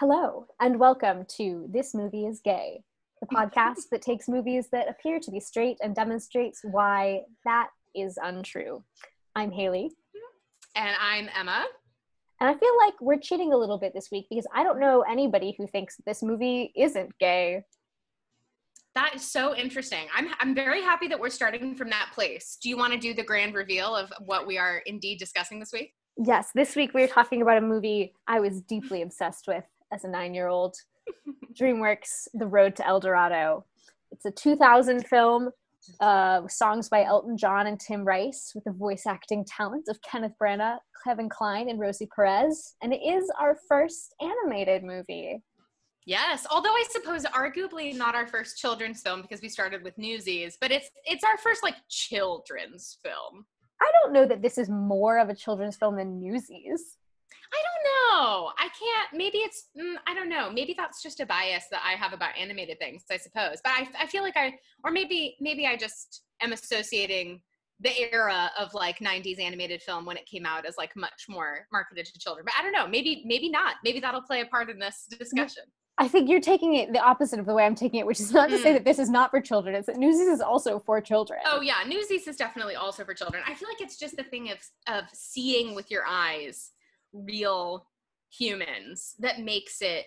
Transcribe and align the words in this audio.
Hello, 0.00 0.46
and 0.60 0.78
welcome 0.78 1.24
to 1.38 1.66
This 1.72 1.92
Movie 1.92 2.24
is 2.24 2.38
Gay, 2.38 2.84
the 3.20 3.26
podcast 3.34 3.88
that 3.90 4.00
takes 4.00 4.28
movies 4.28 4.68
that 4.70 4.88
appear 4.88 5.18
to 5.18 5.30
be 5.32 5.40
straight 5.40 5.76
and 5.82 5.92
demonstrates 5.92 6.60
why 6.62 7.22
that 7.44 7.70
is 7.96 8.16
untrue. 8.22 8.84
I'm 9.34 9.50
Hailey. 9.50 9.90
And 10.76 10.94
I'm 11.00 11.28
Emma. 11.36 11.64
And 12.38 12.48
I 12.48 12.54
feel 12.56 12.78
like 12.78 12.94
we're 13.00 13.18
cheating 13.18 13.52
a 13.52 13.56
little 13.56 13.76
bit 13.76 13.92
this 13.92 14.08
week 14.12 14.26
because 14.30 14.46
I 14.54 14.62
don't 14.62 14.78
know 14.78 15.00
anybody 15.00 15.56
who 15.58 15.66
thinks 15.66 15.96
this 16.06 16.22
movie 16.22 16.72
isn't 16.76 17.18
gay. 17.18 17.64
That 18.94 19.16
is 19.16 19.28
so 19.28 19.56
interesting. 19.56 20.06
I'm 20.14 20.28
I'm 20.38 20.54
very 20.54 20.80
happy 20.80 21.08
that 21.08 21.18
we're 21.18 21.28
starting 21.28 21.74
from 21.74 21.90
that 21.90 22.10
place. 22.14 22.56
Do 22.62 22.68
you 22.68 22.76
want 22.76 22.92
to 22.92 23.00
do 23.00 23.14
the 23.14 23.24
grand 23.24 23.56
reveal 23.56 23.96
of 23.96 24.12
what 24.24 24.46
we 24.46 24.58
are 24.58 24.80
indeed 24.86 25.18
discussing 25.18 25.58
this 25.58 25.72
week? 25.72 25.94
Yes, 26.16 26.50
this 26.54 26.76
week 26.76 26.94
we're 26.94 27.08
talking 27.08 27.42
about 27.42 27.58
a 27.58 27.62
movie 27.62 28.14
I 28.28 28.38
was 28.38 28.60
deeply 28.60 29.02
obsessed 29.02 29.48
with 29.48 29.64
as 29.92 30.04
a 30.04 30.08
nine 30.08 30.34
year 30.34 30.48
old 30.48 30.76
DreamWorks 31.58 32.28
The 32.34 32.46
Road 32.46 32.76
to 32.76 32.86
El 32.86 33.00
Dorado. 33.00 33.64
It's 34.10 34.24
a 34.24 34.30
2000 34.30 35.06
film 35.06 35.50
uh, 36.00 36.46
songs 36.48 36.88
by 36.88 37.04
Elton 37.04 37.36
John 37.36 37.66
and 37.66 37.78
Tim 37.78 38.04
Rice, 38.04 38.52
with 38.54 38.64
the 38.64 38.72
voice 38.72 39.06
acting 39.06 39.44
talent 39.44 39.86
of 39.88 40.00
Kenneth 40.02 40.32
Branagh, 40.40 40.78
Kevin 41.04 41.28
Kline, 41.28 41.68
and 41.68 41.80
Rosie 41.80 42.08
Perez. 42.14 42.74
And 42.82 42.92
it 42.92 43.00
is 43.02 43.30
our 43.40 43.56
first 43.68 44.14
animated 44.20 44.82
movie. 44.82 45.42
Yes, 46.04 46.46
although 46.50 46.72
I 46.72 46.84
suppose 46.90 47.24
arguably 47.24 47.94
not 47.94 48.14
our 48.14 48.26
first 48.26 48.56
children's 48.56 49.02
film 49.02 49.20
because 49.20 49.42
we 49.42 49.48
started 49.50 49.82
with 49.82 49.98
Newsies, 49.98 50.56
but 50.58 50.70
it's 50.70 50.88
it's 51.04 51.22
our 51.22 51.36
first 51.36 51.62
like 51.62 51.74
children's 51.90 52.98
film. 53.02 53.44
I 53.80 53.90
don't 54.02 54.14
know 54.14 54.24
that 54.24 54.40
this 54.40 54.56
is 54.56 54.70
more 54.70 55.18
of 55.18 55.28
a 55.28 55.34
children's 55.34 55.76
film 55.76 55.96
than 55.96 56.18
Newsies. 56.18 56.96
I 57.52 57.62
don't 57.62 57.84
know. 58.20 58.52
I 58.58 58.68
can't. 58.68 59.08
Maybe 59.12 59.38
it's. 59.38 59.68
Mm, 59.78 59.94
I 60.06 60.14
don't 60.14 60.28
know. 60.28 60.50
Maybe 60.50 60.74
that's 60.76 61.02
just 61.02 61.20
a 61.20 61.26
bias 61.26 61.64
that 61.70 61.80
I 61.84 61.92
have 61.92 62.12
about 62.12 62.36
animated 62.38 62.78
things. 62.78 63.04
I 63.10 63.16
suppose. 63.16 63.58
But 63.62 63.72
I, 63.72 63.88
I 64.00 64.06
feel 64.06 64.22
like 64.22 64.36
I, 64.36 64.54
or 64.84 64.90
maybe, 64.90 65.36
maybe 65.40 65.66
I 65.66 65.76
just 65.76 66.22
am 66.40 66.52
associating 66.52 67.40
the 67.80 67.92
era 68.12 68.50
of 68.58 68.74
like 68.74 68.98
90s 68.98 69.40
animated 69.40 69.82
film 69.82 70.04
when 70.04 70.16
it 70.16 70.26
came 70.26 70.44
out 70.44 70.66
as 70.66 70.76
like 70.76 70.96
much 70.96 71.26
more 71.28 71.66
marketed 71.72 72.06
to 72.06 72.18
children. 72.18 72.44
But 72.44 72.54
I 72.58 72.62
don't 72.62 72.72
know. 72.72 72.88
Maybe, 72.88 73.24
maybe 73.26 73.48
not. 73.48 73.76
Maybe 73.84 74.00
that'll 74.00 74.22
play 74.22 74.40
a 74.40 74.46
part 74.46 74.68
in 74.68 74.78
this 74.78 75.06
discussion. 75.18 75.62
I 76.00 76.06
think 76.06 76.28
you're 76.28 76.40
taking 76.40 76.74
it 76.74 76.92
the 76.92 77.00
opposite 77.00 77.40
of 77.40 77.46
the 77.46 77.54
way 77.54 77.64
I'm 77.64 77.74
taking 77.74 77.98
it, 77.98 78.06
which 78.06 78.20
is 78.20 78.32
not 78.32 78.50
to 78.50 78.58
say 78.58 78.70
mm. 78.70 78.74
that 78.74 78.84
this 78.84 79.00
is 79.00 79.10
not 79.10 79.30
for 79.30 79.40
children. 79.40 79.74
It's 79.74 79.86
that 79.86 79.96
Newsies 79.96 80.28
is 80.28 80.40
also 80.40 80.78
for 80.78 81.00
children. 81.00 81.40
Oh 81.44 81.60
yeah, 81.60 81.82
Newsies 81.86 82.28
is 82.28 82.36
definitely 82.36 82.76
also 82.76 83.04
for 83.04 83.14
children. 83.14 83.42
I 83.46 83.54
feel 83.54 83.68
like 83.68 83.80
it's 83.80 83.98
just 83.98 84.16
the 84.16 84.22
thing 84.22 84.50
of 84.52 84.58
of 84.86 85.04
seeing 85.12 85.74
with 85.74 85.90
your 85.90 86.04
eyes 86.06 86.70
real 87.12 87.86
humans 88.30 89.14
that 89.18 89.40
makes 89.40 89.80
it 89.80 90.06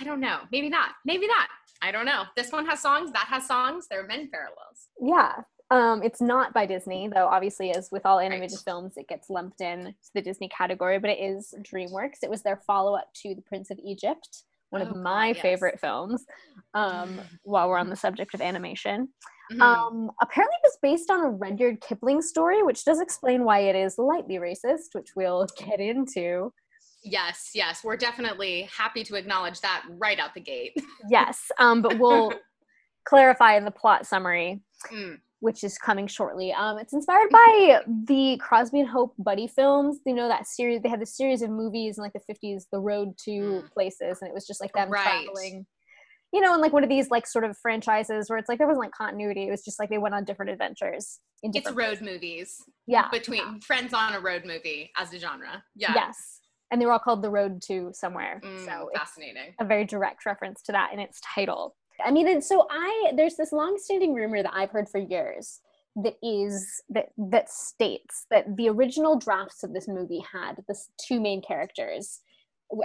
I 0.00 0.04
don't 0.04 0.20
know. 0.20 0.38
Maybe 0.52 0.68
not. 0.68 0.90
Maybe 1.04 1.26
not. 1.26 1.48
I 1.82 1.90
don't 1.90 2.06
know. 2.06 2.24
This 2.36 2.52
one 2.52 2.64
has 2.66 2.80
songs, 2.80 3.10
that 3.12 3.26
has 3.28 3.46
songs. 3.46 3.86
There 3.90 4.02
are 4.02 4.06
many 4.06 4.28
parallels. 4.28 4.88
Yeah. 5.00 5.42
Um, 5.72 6.02
it's 6.02 6.20
not 6.20 6.52
by 6.52 6.66
Disney, 6.66 7.08
though 7.08 7.26
obviously 7.26 7.70
as 7.70 7.90
with 7.90 8.04
all 8.04 8.18
animated 8.18 8.52
right. 8.52 8.64
films, 8.64 8.94
it 8.96 9.08
gets 9.08 9.30
lumped 9.30 9.60
in 9.60 9.86
to 9.86 10.10
the 10.14 10.22
Disney 10.22 10.48
category, 10.48 10.98
but 10.98 11.10
it 11.10 11.20
is 11.20 11.54
DreamWorks. 11.62 12.22
It 12.22 12.30
was 12.30 12.42
their 12.42 12.56
follow-up 12.66 13.08
to 13.22 13.34
The 13.34 13.42
Prince 13.42 13.70
of 13.70 13.78
Egypt, 13.84 14.44
one 14.70 14.82
oh, 14.82 14.86
of 14.86 14.96
my 14.96 15.28
God, 15.28 15.36
yes. 15.36 15.42
favorite 15.42 15.80
films, 15.80 16.24
um, 16.74 17.20
while 17.44 17.68
we're 17.68 17.78
on 17.78 17.88
the 17.88 17.96
subject 17.96 18.34
of 18.34 18.40
animation. 18.40 19.08
Mm-hmm. 19.50 19.62
Um, 19.62 20.10
apparently, 20.22 20.56
it 20.62 20.66
was 20.66 20.78
based 20.80 21.10
on 21.10 21.24
a 21.24 21.30
Rudyard 21.30 21.80
Kipling 21.80 22.22
story, 22.22 22.62
which 22.62 22.84
does 22.84 23.00
explain 23.00 23.44
why 23.44 23.60
it 23.60 23.74
is 23.74 23.98
lightly 23.98 24.36
racist, 24.36 24.94
which 24.94 25.10
we'll 25.16 25.46
get 25.58 25.80
into. 25.80 26.52
Yes, 27.02 27.50
yes, 27.54 27.82
we're 27.82 27.96
definitely 27.96 28.68
happy 28.76 29.02
to 29.04 29.16
acknowledge 29.16 29.60
that 29.62 29.84
right 29.88 30.18
out 30.18 30.34
the 30.34 30.40
gate. 30.40 30.76
yes, 31.08 31.50
um, 31.58 31.82
but 31.82 31.98
we'll 31.98 32.32
clarify 33.04 33.56
in 33.56 33.64
the 33.64 33.70
plot 33.70 34.06
summary, 34.06 34.60
mm. 34.92 35.18
which 35.40 35.64
is 35.64 35.78
coming 35.78 36.06
shortly. 36.06 36.52
Um, 36.52 36.78
it's 36.78 36.92
inspired 36.92 37.30
by 37.30 37.80
the 38.04 38.36
Crosby 38.40 38.80
and 38.80 38.88
Hope 38.88 39.14
buddy 39.18 39.46
films. 39.46 39.98
You 40.04 40.14
know 40.14 40.28
that 40.28 40.46
series? 40.46 40.82
They 40.82 40.90
had 40.90 41.00
this 41.00 41.16
series 41.16 41.42
of 41.42 41.50
movies 41.50 41.96
in 41.96 42.04
like 42.04 42.12
the 42.12 42.20
fifties, 42.20 42.66
The 42.70 42.78
Road 42.78 43.16
to 43.24 43.30
mm. 43.30 43.72
Places, 43.72 44.18
and 44.20 44.28
it 44.28 44.34
was 44.34 44.46
just 44.46 44.60
like 44.60 44.72
them 44.74 44.90
right. 44.90 45.02
traveling 45.02 45.66
you 46.32 46.40
know, 46.40 46.54
in 46.54 46.60
like 46.60 46.72
one 46.72 46.82
of 46.84 46.88
these 46.88 47.10
like 47.10 47.26
sort 47.26 47.44
of 47.44 47.56
franchises 47.58 48.30
where 48.30 48.38
it's 48.38 48.48
like 48.48 48.58
there 48.58 48.66
wasn't 48.66 48.84
like 48.84 48.92
continuity. 48.92 49.48
It 49.48 49.50
was 49.50 49.64
just 49.64 49.78
like 49.78 49.90
they 49.90 49.98
went 49.98 50.14
on 50.14 50.24
different 50.24 50.50
adventures. 50.50 51.18
In 51.42 51.50
different 51.50 51.76
it's 51.76 51.86
road 51.86 51.98
places. 51.98 52.14
movies. 52.14 52.64
Yeah. 52.86 53.08
Between 53.10 53.38
yeah. 53.38 53.54
friends 53.66 53.92
on 53.92 54.14
a 54.14 54.20
road 54.20 54.44
movie 54.44 54.90
as 54.96 55.12
a 55.12 55.18
genre. 55.18 55.62
Yeah. 55.74 55.92
Yes. 55.94 56.40
And 56.70 56.80
they 56.80 56.86
were 56.86 56.92
all 56.92 57.00
called 57.00 57.22
The 57.22 57.30
Road 57.30 57.60
to 57.62 57.90
Somewhere. 57.92 58.40
Mm, 58.44 58.64
so 58.64 58.90
fascinating. 58.94 59.54
a 59.58 59.64
very 59.64 59.84
direct 59.84 60.24
reference 60.24 60.62
to 60.62 60.72
that 60.72 60.92
in 60.92 61.00
its 61.00 61.20
title. 61.34 61.74
I 62.04 62.12
mean, 62.12 62.28
and 62.28 62.42
so 62.42 62.66
I 62.70 63.12
there's 63.16 63.36
this 63.36 63.52
long-standing 63.52 64.14
rumor 64.14 64.42
that 64.42 64.52
I've 64.54 64.70
heard 64.70 64.88
for 64.88 64.98
years 64.98 65.60
that 65.96 66.14
is 66.22 66.82
that 66.88 67.08
that 67.18 67.50
states 67.50 68.26
that 68.30 68.56
the 68.56 68.68
original 68.68 69.18
drafts 69.18 69.64
of 69.64 69.72
this 69.72 69.88
movie 69.88 70.22
had 70.32 70.62
the 70.68 70.76
two 70.96 71.20
main 71.20 71.42
characters 71.42 72.20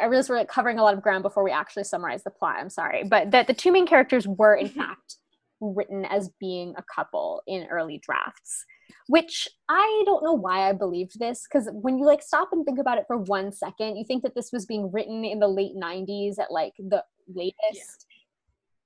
I 0.01 0.05
realize 0.05 0.29
we're 0.29 0.37
like 0.37 0.47
covering 0.47 0.79
a 0.79 0.83
lot 0.83 0.93
of 0.93 1.01
ground 1.01 1.23
before 1.23 1.43
we 1.43 1.51
actually 1.51 1.83
summarize 1.83 2.23
the 2.23 2.31
plot. 2.31 2.57
I'm 2.59 2.69
sorry, 2.69 3.03
but 3.03 3.31
that 3.31 3.47
the 3.47 3.53
two 3.53 3.71
main 3.71 3.85
characters 3.85 4.27
were 4.27 4.55
in 4.55 4.67
mm-hmm. 4.67 4.79
fact 4.79 5.17
written 5.61 6.05
as 6.05 6.29
being 6.39 6.73
a 6.77 6.83
couple 6.83 7.41
in 7.47 7.65
early 7.69 7.97
drafts, 7.99 8.65
which 9.07 9.47
I 9.69 10.03
don't 10.05 10.23
know 10.23 10.33
why 10.33 10.69
I 10.69 10.73
believed 10.73 11.19
this 11.19 11.47
because 11.47 11.69
when 11.71 11.97
you 11.97 12.05
like 12.05 12.21
stop 12.21 12.49
and 12.51 12.65
think 12.65 12.79
about 12.79 12.97
it 12.97 13.05
for 13.07 13.17
one 13.17 13.51
second, 13.51 13.97
you 13.97 14.05
think 14.05 14.23
that 14.23 14.35
this 14.35 14.51
was 14.51 14.65
being 14.65 14.91
written 14.91 15.23
in 15.23 15.39
the 15.39 15.47
late 15.47 15.75
90s 15.75 16.39
at 16.39 16.51
like 16.51 16.73
the 16.77 17.03
latest. 17.33 18.05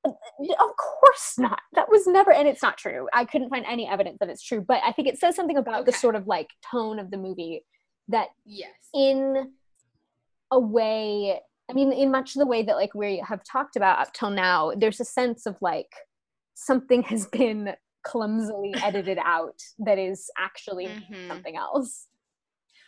Yeah. 0.06 0.54
Of 0.60 0.76
course 0.78 1.36
not. 1.38 1.60
That 1.74 1.90
was 1.90 2.08
never, 2.08 2.32
and 2.32 2.48
it's 2.48 2.64
not 2.64 2.78
true. 2.78 3.10
I 3.14 3.26
couldn't 3.26 3.50
find 3.50 3.66
any 3.66 3.88
evidence 3.88 4.18
that 4.20 4.30
it's 4.30 4.42
true, 4.42 4.62
but 4.62 4.82
I 4.86 4.94
think 4.94 5.10
it 5.10 5.18
says 5.18 5.36
something 5.36 5.58
about 5.58 5.82
okay. 5.82 5.92
the 5.92 5.98
sort 5.98 6.16
of 6.16 6.26
like 6.26 6.50
tone 6.72 7.00
of 7.00 7.12
the 7.12 7.18
movie 7.18 7.66
that 8.08 8.30
yes 8.46 8.72
in 8.94 9.52
a 10.52 10.60
way 10.60 11.40
i 11.70 11.74
mean 11.74 11.92
in 11.92 12.12
much 12.12 12.34
the 12.34 12.46
way 12.46 12.64
that 12.64 12.76
like 12.76 12.94
we 12.94 13.24
have 13.28 13.44
talked 13.44 13.76
about 13.76 14.00
up 14.00 14.14
till 14.14 14.30
now 14.30 14.72
there's 14.78 15.00
a 15.00 15.06
sense 15.06 15.46
of 15.46 15.56
like 15.62 15.92
something 16.56 17.04
has 17.04 17.28
been 17.28 17.74
clumsily 18.04 18.74
edited 18.84 19.18
out 19.24 19.60
that 19.78 19.98
is 19.98 20.30
actually 20.38 20.88
mm-hmm. 20.88 21.28
something 21.28 21.56
else 21.56 22.08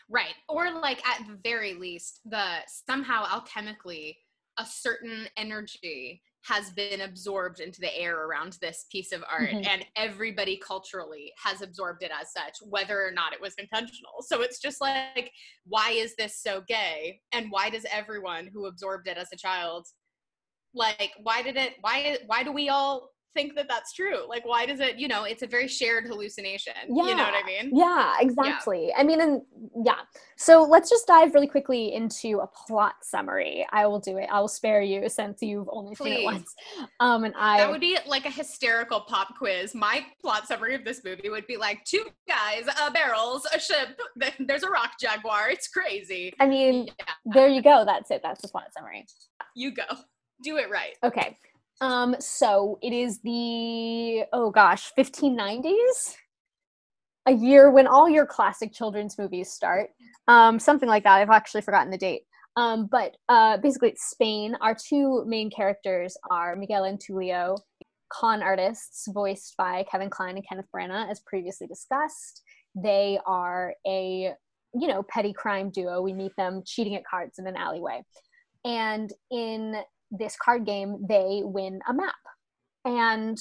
right 0.09 0.33
or 0.49 0.71
like 0.71 1.05
at 1.07 1.25
the 1.27 1.37
very 1.43 1.73
least 1.73 2.19
the 2.25 2.57
somehow 2.67 3.23
alchemically 3.25 4.15
a 4.57 4.65
certain 4.65 5.27
energy 5.37 6.21
has 6.43 6.71
been 6.71 7.01
absorbed 7.01 7.59
into 7.59 7.79
the 7.79 7.95
air 7.97 8.25
around 8.25 8.57
this 8.61 8.85
piece 8.91 9.11
of 9.11 9.23
art 9.31 9.49
mm-hmm. 9.49 9.67
and 9.69 9.85
everybody 9.95 10.59
culturally 10.65 11.31
has 11.43 11.61
absorbed 11.61 12.03
it 12.03 12.11
as 12.19 12.31
such 12.33 12.57
whether 12.67 13.05
or 13.05 13.11
not 13.11 13.33
it 13.33 13.41
was 13.41 13.53
intentional 13.59 14.21
so 14.21 14.41
it's 14.41 14.59
just 14.59 14.81
like 14.81 15.31
why 15.65 15.91
is 15.91 16.15
this 16.15 16.41
so 16.41 16.61
gay 16.67 17.19
and 17.31 17.47
why 17.49 17.69
does 17.69 17.85
everyone 17.91 18.49
who 18.53 18.65
absorbed 18.65 19.07
it 19.07 19.17
as 19.17 19.27
a 19.31 19.37
child 19.37 19.85
like 20.73 21.11
why 21.21 21.41
did 21.41 21.57
it 21.57 21.73
why 21.81 22.17
why 22.25 22.43
do 22.43 22.51
we 22.51 22.69
all 22.69 23.09
think 23.33 23.55
that 23.55 23.67
that's 23.67 23.93
true. 23.93 24.27
Like 24.27 24.45
why 24.45 24.65
does 24.65 24.79
it 24.79 24.97
you 24.97 25.07
know 25.07 25.23
it's 25.23 25.43
a 25.43 25.47
very 25.47 25.67
shared 25.67 26.05
hallucination. 26.05 26.73
Yeah. 26.87 27.03
you 27.03 27.15
know 27.15 27.23
what 27.23 27.33
i 27.33 27.45
mean? 27.45 27.71
Yeah 27.73 28.15
exactly. 28.19 28.87
Yeah. 28.87 28.95
i 28.97 29.03
mean 29.03 29.21
and 29.21 29.41
yeah. 29.83 29.99
So 30.37 30.63
let's 30.63 30.89
just 30.89 31.07
dive 31.07 31.33
really 31.33 31.47
quickly 31.47 31.93
into 31.93 32.39
a 32.39 32.47
plot 32.47 32.95
summary. 33.03 33.65
I 33.71 33.85
will 33.85 33.99
do 33.99 34.17
it. 34.17 34.27
I 34.31 34.39
will 34.39 34.47
spare 34.47 34.81
you 34.81 35.07
since 35.09 35.41
you've 35.41 35.69
only 35.71 35.95
Please. 35.95 36.15
seen 36.15 36.21
it 36.21 36.25
once. 36.25 36.55
Um 36.99 37.23
and 37.23 37.33
i 37.37 37.57
that 37.57 37.69
would 37.69 37.81
be 37.81 37.97
like 38.07 38.25
a 38.25 38.31
hysterical 38.31 39.01
pop 39.01 39.37
quiz. 39.37 39.73
My 39.73 40.05
plot 40.21 40.47
summary 40.47 40.75
of 40.75 40.83
this 40.83 41.03
movie 41.03 41.29
would 41.29 41.47
be 41.47 41.57
like 41.57 41.83
two 41.85 42.05
guys 42.27 42.67
uh, 42.79 42.89
barrels 42.91 43.45
a 43.53 43.59
ship 43.59 43.99
there's 44.39 44.63
a 44.63 44.69
rock 44.69 44.93
jaguar. 44.99 45.49
It's 45.49 45.67
crazy. 45.67 46.33
I 46.39 46.47
mean 46.47 46.87
yeah. 46.87 47.13
there 47.25 47.47
you 47.47 47.61
go. 47.61 47.83
That's 47.85 48.11
it. 48.11 48.21
That's 48.23 48.41
the 48.41 48.47
plot 48.47 48.73
summary. 48.73 49.05
You 49.55 49.71
go. 49.71 49.83
Do 50.43 50.57
it 50.57 50.71
right. 50.71 50.95
Okay 51.03 51.37
um, 51.81 52.15
so 52.19 52.77
it 52.81 52.93
is 52.93 53.19
the 53.21 54.23
oh 54.31 54.51
gosh, 54.51 54.91
1590s, 54.97 56.15
a 57.25 57.33
year 57.33 57.71
when 57.71 57.87
all 57.87 58.07
your 58.07 58.25
classic 58.25 58.71
children's 58.71 59.17
movies 59.17 59.51
start. 59.51 59.89
Um, 60.27 60.59
something 60.59 60.87
like 60.87 61.03
that. 61.03 61.17
I've 61.17 61.29
actually 61.29 61.61
forgotten 61.61 61.91
the 61.91 61.97
date. 61.97 62.21
Um, 62.55 62.87
but 62.91 63.15
uh, 63.29 63.57
basically, 63.57 63.89
it's 63.89 64.09
Spain. 64.09 64.55
Our 64.61 64.75
two 64.75 65.23
main 65.25 65.49
characters 65.49 66.15
are 66.29 66.55
Miguel 66.55 66.83
and 66.83 66.99
Tulio, 66.99 67.57
con 68.11 68.43
artists 68.43 69.07
voiced 69.11 69.55
by 69.57 69.85
Kevin 69.89 70.09
Kline 70.09 70.35
and 70.35 70.47
Kenneth 70.47 70.67
Branagh, 70.75 71.09
as 71.09 71.21
previously 71.21 71.65
discussed. 71.65 72.43
They 72.75 73.19
are 73.25 73.73
a 73.87 74.33
you 74.73 74.87
know 74.87 75.03
petty 75.03 75.33
crime 75.33 75.71
duo. 75.71 76.01
We 76.01 76.13
meet 76.13 76.33
them 76.37 76.61
cheating 76.65 76.95
at 76.95 77.05
cards 77.05 77.39
in 77.39 77.47
an 77.47 77.55
alleyway, 77.55 78.03
and 78.65 79.11
in 79.31 79.81
this 80.11 80.35
card 80.43 80.65
game, 80.65 81.05
they 81.07 81.41
win 81.43 81.79
a 81.87 81.93
map. 81.93 82.13
And 82.85 83.37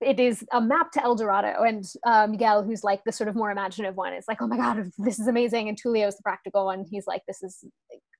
it 0.00 0.18
is 0.18 0.44
a 0.52 0.60
map 0.60 0.90
to 0.92 1.02
El 1.02 1.14
Dorado. 1.14 1.62
And 1.62 1.84
uh, 2.06 2.26
Miguel, 2.26 2.62
who's 2.62 2.82
like 2.82 3.04
the 3.04 3.12
sort 3.12 3.28
of 3.28 3.36
more 3.36 3.50
imaginative 3.50 3.96
one, 3.96 4.14
is 4.14 4.24
like, 4.26 4.40
oh 4.40 4.46
my 4.46 4.56
God, 4.56 4.90
this 4.98 5.18
is 5.18 5.28
amazing. 5.28 5.68
And 5.68 5.78
Tulio's 5.78 6.16
the 6.16 6.22
practical 6.22 6.64
one. 6.64 6.84
He's 6.90 7.06
like, 7.06 7.22
this 7.28 7.42
is 7.42 7.64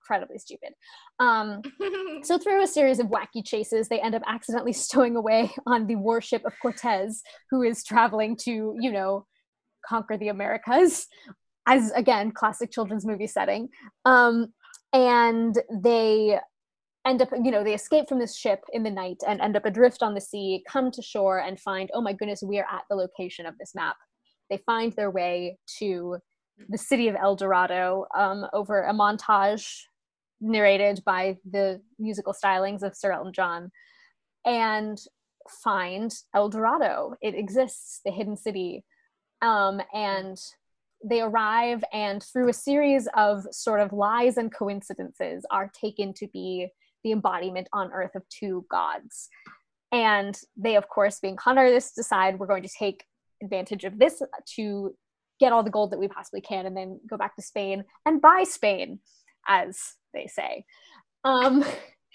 incredibly 0.02 0.38
stupid. 0.38 0.70
Um, 1.18 1.62
so 2.22 2.38
through 2.38 2.62
a 2.62 2.66
series 2.66 2.98
of 2.98 3.06
wacky 3.06 3.44
chases, 3.44 3.88
they 3.88 4.00
end 4.00 4.14
up 4.14 4.22
accidentally 4.26 4.72
stowing 4.72 5.16
away 5.16 5.50
on 5.66 5.86
the 5.86 5.96
warship 5.96 6.44
of 6.44 6.52
Cortez, 6.60 7.22
who 7.50 7.62
is 7.62 7.82
traveling 7.84 8.36
to, 8.42 8.76
you 8.78 8.92
know, 8.92 9.26
conquer 9.86 10.18
the 10.18 10.28
Americas, 10.28 11.06
as 11.66 11.90
again, 11.92 12.32
classic 12.32 12.70
children's 12.70 13.06
movie 13.06 13.26
setting. 13.26 13.68
Um, 14.04 14.52
and 14.92 15.56
they 15.72 16.38
end 17.06 17.22
up, 17.22 17.30
you 17.42 17.50
know, 17.50 17.64
they 17.64 17.74
escape 17.74 18.08
from 18.08 18.18
this 18.18 18.36
ship 18.36 18.60
in 18.72 18.82
the 18.82 18.90
night 18.90 19.18
and 19.26 19.40
end 19.40 19.56
up 19.56 19.64
adrift 19.64 20.02
on 20.02 20.14
the 20.14 20.20
sea, 20.20 20.62
come 20.68 20.90
to 20.90 21.02
shore 21.02 21.38
and 21.38 21.58
find, 21.58 21.90
oh 21.94 22.00
my 22.00 22.12
goodness, 22.12 22.42
we 22.42 22.58
are 22.58 22.66
at 22.70 22.82
the 22.90 22.96
location 22.96 23.46
of 23.46 23.56
this 23.58 23.74
map. 23.74 23.96
They 24.50 24.58
find 24.58 24.92
their 24.92 25.10
way 25.10 25.58
to 25.78 26.18
the 26.68 26.78
city 26.78 27.08
of 27.08 27.16
El 27.16 27.36
Dorado 27.36 28.06
um, 28.16 28.46
over 28.52 28.82
a 28.82 28.92
montage 28.92 29.66
narrated 30.40 31.02
by 31.04 31.36
the 31.50 31.80
musical 31.98 32.34
stylings 32.34 32.82
of 32.82 32.96
Sir 32.96 33.12
Elton 33.12 33.32
John 33.32 33.70
and 34.44 34.98
find 35.62 36.12
El 36.34 36.48
Dorado. 36.48 37.14
It 37.22 37.34
exists, 37.34 38.00
the 38.04 38.10
hidden 38.10 38.36
city. 38.36 38.84
Um, 39.42 39.80
and 39.94 40.38
they 41.02 41.22
arrive 41.22 41.82
and 41.92 42.22
through 42.22 42.50
a 42.50 42.54
series 42.54 43.08
of 43.16 43.46
sort 43.52 43.80
of 43.80 43.92
lies 43.92 44.36
and 44.36 44.54
coincidences 44.54 45.46
are 45.50 45.70
taken 45.72 46.12
to 46.14 46.26
be 46.28 46.68
the 47.04 47.12
embodiment 47.12 47.68
on 47.72 47.92
earth 47.92 48.14
of 48.14 48.22
two 48.28 48.64
gods 48.70 49.28
and 49.92 50.38
they 50.56 50.76
of 50.76 50.88
course 50.88 51.18
being 51.20 51.36
con 51.36 51.58
artists 51.58 51.94
decide 51.94 52.38
we're 52.38 52.46
going 52.46 52.62
to 52.62 52.70
take 52.78 53.04
advantage 53.42 53.84
of 53.84 53.98
this 53.98 54.22
to 54.46 54.94
get 55.38 55.52
all 55.52 55.62
the 55.62 55.70
gold 55.70 55.90
that 55.90 55.98
we 55.98 56.08
possibly 56.08 56.40
can 56.40 56.66
and 56.66 56.76
then 56.76 57.00
go 57.08 57.16
back 57.16 57.34
to 57.34 57.42
spain 57.42 57.84
and 58.06 58.20
buy 58.20 58.44
spain 58.46 58.98
as 59.48 59.78
they 60.12 60.26
say 60.26 60.64
um, 61.24 61.64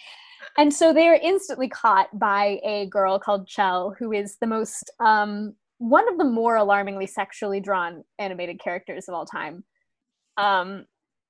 and 0.58 0.74
so 0.74 0.94
they're 0.94 1.16
instantly 1.16 1.68
caught 1.68 2.08
by 2.18 2.60
a 2.64 2.88
girl 2.88 3.20
called 3.20 3.48
chel 3.48 3.96
who 3.98 4.12
is 4.12 4.38
the 4.40 4.48
most 4.48 4.92
um, 5.00 5.56
one 5.78 6.08
of 6.12 6.18
the 6.18 6.24
more 6.24 6.56
alarmingly 6.56 7.06
sexually 7.06 7.60
drawn 7.60 8.04
animated 8.20 8.60
characters 8.60 9.08
of 9.08 9.14
all 9.14 9.26
time. 9.26 9.64
Um, 10.38 10.86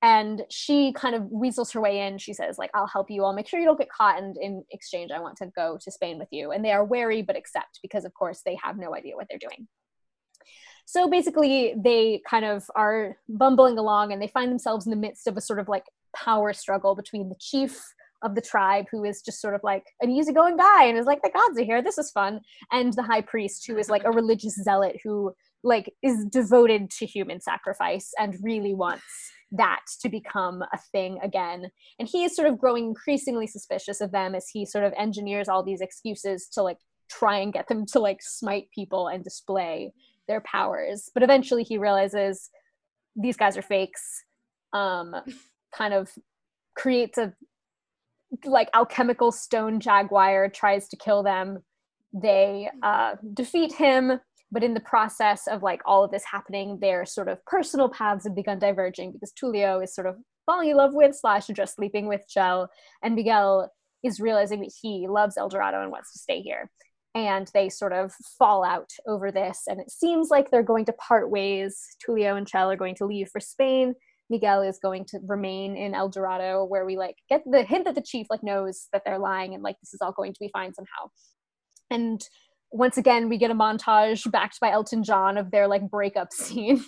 and 0.05 0.43
she 0.51 0.93
kind 0.93 1.15
of 1.15 1.31
weasels 1.31 1.71
her 1.71 1.81
way 1.81 2.01
in. 2.01 2.19
She 2.19 2.31
says, 2.31 2.59
like, 2.59 2.69
I'll 2.75 2.85
help 2.85 3.09
you. 3.09 3.23
I'll 3.25 3.33
make 3.33 3.47
sure 3.47 3.59
you 3.59 3.65
don't 3.65 3.79
get 3.79 3.89
caught. 3.89 4.21
And 4.21 4.37
in 4.37 4.63
exchange, 4.69 5.09
I 5.09 5.19
want 5.19 5.35
to 5.37 5.47
go 5.55 5.79
to 5.81 5.91
Spain 5.91 6.19
with 6.19 6.27
you. 6.29 6.51
And 6.51 6.63
they 6.63 6.71
are 6.71 6.85
wary 6.85 7.23
but 7.23 7.35
accept 7.35 7.79
because, 7.81 8.05
of 8.05 8.13
course, 8.13 8.41
they 8.45 8.55
have 8.63 8.77
no 8.77 8.93
idea 8.93 9.15
what 9.15 9.25
they're 9.27 9.39
doing. 9.39 9.67
So 10.85 11.09
basically, 11.09 11.73
they 11.75 12.21
kind 12.29 12.45
of 12.45 12.69
are 12.75 13.17
bumbling 13.27 13.79
along 13.79 14.13
and 14.13 14.21
they 14.21 14.27
find 14.27 14.51
themselves 14.51 14.85
in 14.85 14.91
the 14.91 14.95
midst 14.95 15.25
of 15.25 15.37
a 15.37 15.41
sort 15.41 15.57
of 15.57 15.67
like 15.67 15.85
power 16.15 16.53
struggle 16.53 16.93
between 16.93 17.27
the 17.27 17.35
chief 17.39 17.83
of 18.21 18.35
the 18.35 18.41
tribe 18.41 18.85
who 18.91 19.05
is 19.05 19.23
just 19.23 19.41
sort 19.41 19.55
of 19.55 19.61
like 19.63 19.87
an 20.01 20.11
easygoing 20.11 20.55
guy 20.55 20.83
and 20.83 20.99
is 20.99 21.07
like 21.07 21.21
the 21.23 21.31
gods 21.31 21.59
are 21.59 21.65
here 21.65 21.81
this 21.81 21.97
is 21.97 22.09
fun 22.11 22.39
and 22.71 22.93
the 22.93 23.03
high 23.03 23.21
priest 23.21 23.67
who 23.67 23.77
is 23.77 23.89
like 23.89 24.03
a 24.05 24.11
religious 24.11 24.55
zealot 24.55 24.97
who 25.03 25.33
like 25.65 25.91
is 26.03 26.23
devoted 26.25 26.89
to 26.91 27.05
human 27.05 27.41
sacrifice 27.41 28.11
and 28.19 28.37
really 28.41 28.73
wants 28.73 29.03
that 29.51 29.81
to 30.01 30.09
become 30.09 30.61
a 30.61 30.77
thing 30.91 31.19
again. 31.23 31.71
And 31.99 32.07
he 32.07 32.23
is 32.23 32.35
sort 32.35 32.47
of 32.47 32.59
growing 32.59 32.85
increasingly 32.85 33.47
suspicious 33.47 33.99
of 33.99 34.11
them 34.11 34.35
as 34.35 34.47
he 34.47 34.65
sort 34.65 34.83
of 34.83 34.93
engineers 34.97 35.49
all 35.49 35.63
these 35.63 35.81
excuses 35.81 36.47
to 36.53 36.61
like 36.61 36.77
try 37.09 37.39
and 37.39 37.51
get 37.51 37.67
them 37.67 37.85
to 37.87 37.99
like 37.99 38.21
smite 38.21 38.67
people 38.73 39.07
and 39.07 39.23
display 39.23 39.91
their 40.27 40.41
powers. 40.41 41.09
But 41.13 41.23
eventually 41.23 41.63
he 41.63 41.77
realizes 41.77 42.49
these 43.15 43.37
guys 43.37 43.57
are 43.57 43.61
fakes 43.61 44.23
um 44.73 45.15
kind 45.73 45.93
of 45.93 46.09
creates 46.75 47.17
a 47.17 47.33
like 48.43 48.69
alchemical 48.73 49.31
stone 49.31 49.79
jaguar 49.79 50.49
tries 50.49 50.87
to 50.89 50.97
kill 50.97 51.23
them. 51.23 51.63
They 52.13 52.69
uh, 52.83 53.15
defeat 53.33 53.73
him 53.73 54.19
but 54.55 54.63
in 54.63 54.73
the 54.73 54.79
process 54.79 55.47
of 55.47 55.63
like 55.63 55.81
all 55.85 56.05
of 56.05 56.11
this 56.11 56.23
happening 56.23 56.79
their 56.79 57.05
sort 57.05 57.27
of 57.27 57.43
personal 57.45 57.89
paths 57.89 58.23
have 58.23 58.33
begun 58.33 58.57
diverging 58.57 59.11
because 59.11 59.33
tulio 59.33 59.83
is 59.83 59.93
sort 59.93 60.07
of 60.07 60.15
falling 60.45 60.69
in 60.69 60.77
love 60.77 60.93
with 60.93 61.13
slash 61.13 61.47
just 61.47 61.75
sleeping 61.75 62.07
with 62.07 62.25
Chel, 62.29 62.69
and 63.03 63.15
miguel 63.15 63.69
is 64.01 64.21
realizing 64.21 64.61
that 64.61 64.71
he 64.81 65.07
loves 65.09 65.37
el 65.37 65.49
dorado 65.49 65.81
and 65.81 65.91
wants 65.91 66.13
to 66.13 66.19
stay 66.19 66.41
here. 66.41 66.71
And 67.15 67.49
they 67.53 67.69
sort 67.69 67.91
of 67.91 68.13
fall 68.39 68.63
out 68.63 68.91
over 69.05 69.29
this 69.29 69.63
and 69.67 69.81
it 69.81 69.91
seems 69.91 70.29
like 70.29 70.51
they're 70.51 70.63
going 70.63 70.85
to 70.85 70.93
part 70.93 71.29
ways. 71.29 71.81
Tulio 72.05 72.37
and 72.37 72.47
Chel 72.47 72.71
are 72.71 72.77
going 72.77 72.95
to 72.95 73.05
leave 73.05 73.29
for 73.29 73.41
spain. 73.41 73.93
Miguel 74.29 74.61
is 74.61 74.79
going 74.79 75.05
to 75.09 75.19
remain 75.27 75.75
in 75.75 75.93
El 75.93 76.09
Dorado, 76.09 76.63
where 76.63 76.85
we 76.85 76.97
like 76.97 77.15
get 77.29 77.43
the 77.45 77.63
hint 77.63 77.85
that 77.85 77.95
the 77.95 78.01
chief 78.01 78.27
like 78.29 78.43
knows 78.43 78.87
that 78.93 79.03
they're 79.05 79.19
lying 79.19 79.53
and 79.53 79.63
like 79.63 79.75
this 79.81 79.93
is 79.93 80.01
all 80.01 80.13
going 80.13 80.33
to 80.33 80.39
be 80.39 80.49
fine 80.53 80.73
somehow. 80.73 81.09
And 81.91 82.25
once 82.75 82.97
again, 82.97 83.29
we 83.29 83.37
get 83.37 83.51
a 83.51 83.55
montage 83.55 84.29
backed 84.31 84.59
by 84.59 84.71
Elton 84.71 85.03
John 85.03 85.37
of 85.37 85.51
their 85.51 85.67
like 85.67 85.89
breakup 85.89 86.31
scene 86.33 86.83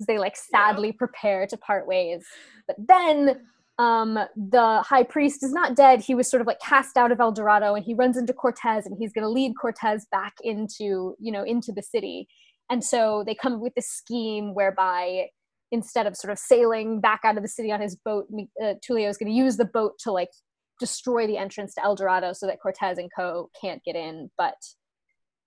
as 0.00 0.06
they 0.06 0.18
like 0.18 0.36
sadly 0.36 0.88
yeah. 0.88 0.98
prepare 0.98 1.46
to 1.46 1.56
part 1.56 1.86
ways. 1.86 2.24
But 2.66 2.76
then 2.78 3.40
um, 3.78 4.18
the 4.36 4.82
high 4.86 5.04
priest 5.04 5.42
is 5.42 5.52
not 5.52 5.76
dead. 5.76 6.00
He 6.00 6.14
was 6.14 6.28
sort 6.28 6.40
of 6.40 6.46
like 6.46 6.60
cast 6.60 6.96
out 6.96 7.12
of 7.12 7.20
El 7.20 7.32
Dorado 7.32 7.74
and 7.74 7.84
he 7.84 7.94
runs 7.94 8.16
into 8.16 8.32
Cortez 8.32 8.86
and 8.86 8.96
he's 8.98 9.12
going 9.12 9.24
to 9.24 9.30
lead 9.30 9.54
Cortez 9.60 10.06
back 10.10 10.34
into, 10.42 11.14
you 11.18 11.32
know, 11.32 11.42
into 11.42 11.72
the 11.72 11.82
city. 11.82 12.28
And 12.68 12.84
so 12.84 13.24
they 13.24 13.34
come 13.34 13.54
up 13.54 13.60
with 13.60 13.74
this 13.74 13.88
scheme 13.88 14.54
whereby 14.54 15.26
instead 15.72 16.06
of 16.06 16.16
sort 16.16 16.32
of 16.32 16.38
sailing 16.38 17.00
back 17.00 17.20
out 17.24 17.36
of 17.36 17.42
the 17.42 17.48
city 17.48 17.72
on 17.72 17.80
his 17.80 17.96
boat, 17.96 18.26
uh, 18.62 18.74
Tulio 18.86 19.08
is 19.08 19.16
going 19.16 19.30
to 19.30 19.36
use 19.36 19.56
the 19.56 19.64
boat 19.64 19.92
to 20.00 20.12
like 20.12 20.30
destroy 20.78 21.26
the 21.26 21.36
entrance 21.36 21.74
to 21.74 21.84
El 21.84 21.94
Dorado 21.94 22.32
so 22.32 22.46
that 22.46 22.60
Cortez 22.60 22.98
and 22.98 23.10
co 23.16 23.48
can't 23.60 23.82
get 23.84 23.96
in, 23.96 24.30
but 24.36 24.54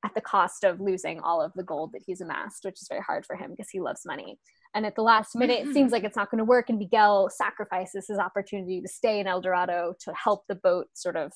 at 0.03 0.13
the 0.13 0.21
cost 0.21 0.63
of 0.63 0.81
losing 0.81 1.19
all 1.19 1.41
of 1.41 1.53
the 1.53 1.63
gold 1.63 1.91
that 1.93 2.03
he's 2.05 2.21
amassed, 2.21 2.65
which 2.65 2.81
is 2.81 2.87
very 2.87 3.01
hard 3.01 3.25
for 3.25 3.35
him 3.35 3.51
because 3.51 3.69
he 3.69 3.79
loves 3.79 4.05
money. 4.05 4.37
And 4.75 4.85
at 4.85 4.95
the 4.95 5.03
last 5.03 5.35
minute, 5.35 5.67
it 5.67 5.73
seems 5.73 5.91
like 5.91 6.03
it's 6.03 6.15
not 6.15 6.31
going 6.31 6.39
to 6.39 6.45
work, 6.45 6.69
and 6.69 6.79
Miguel 6.79 7.29
sacrifices 7.29 8.07
his 8.07 8.17
opportunity 8.17 8.81
to 8.81 8.87
stay 8.87 9.19
in 9.19 9.27
El 9.27 9.39
Dorado 9.39 9.93
to 9.99 10.13
help 10.13 10.45
the 10.47 10.55
boat 10.55 10.87
sort 10.93 11.15
of 11.15 11.31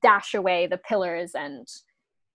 dash 0.00 0.34
away 0.34 0.66
the 0.66 0.78
pillars 0.78 1.32
and 1.34 1.66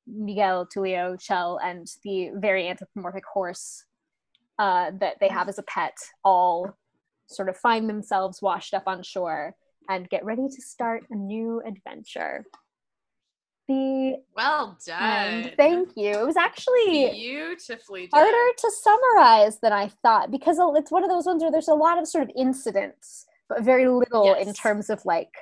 Miguel, 0.06 0.68
Tulio, 0.68 1.20
Chel, 1.20 1.60
and 1.64 1.88
the 2.04 2.32
very 2.36 2.68
anthropomorphic 2.68 3.24
horse 3.26 3.86
uh, 4.60 4.92
that 5.00 5.18
they 5.20 5.28
have 5.28 5.50
as 5.50 5.60
a 5.60 5.64
pet 5.64 5.96
all 6.24 6.76
sort 7.28 7.50
of 7.50 7.58
find 7.58 7.90
themselves 7.90 8.42
washed 8.42 8.74
up 8.74 8.84
on 8.88 9.04
shore 9.04 9.56
and 9.90 10.10
get 10.10 10.26
ready 10.26 10.48
to 10.48 10.62
start 10.62 11.06
a 11.10 11.16
new 11.16 11.62
adventure. 11.66 12.46
The 13.68 14.18
well 14.36 14.78
done. 14.86 15.52
thank 15.58 15.90
you. 15.98 16.12
It 16.12 16.26
was 16.26 16.38
actually 16.38 17.12
beautifully 17.12 18.08
done. 18.08 18.22
harder 18.22 18.58
to 18.58 18.72
summarize 18.72 19.60
than 19.60 19.74
I 19.74 19.90
thought 20.02 20.32
because 20.32 20.58
it's 20.78 20.92
one 20.92 21.04
of 21.04 21.10
those 21.10 21.26
ones 21.26 21.42
where 21.44 21.52
there's 21.52 21.68
a 21.68 21.74
lot 21.74 21.98
of 21.98 22.08
sort 22.08 22.24
of 22.24 22.32
incidents, 22.36 23.26
but 23.50 23.64
very 23.64 23.88
little 23.88 24.26
yes. 24.26 24.48
in 24.48 24.54
terms 24.54 24.90
of 24.90 25.04
like 25.06 25.34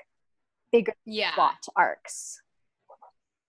bigger 0.72 0.94
yeah. 1.06 1.36
plot 1.36 1.68
arcs. 1.76 2.42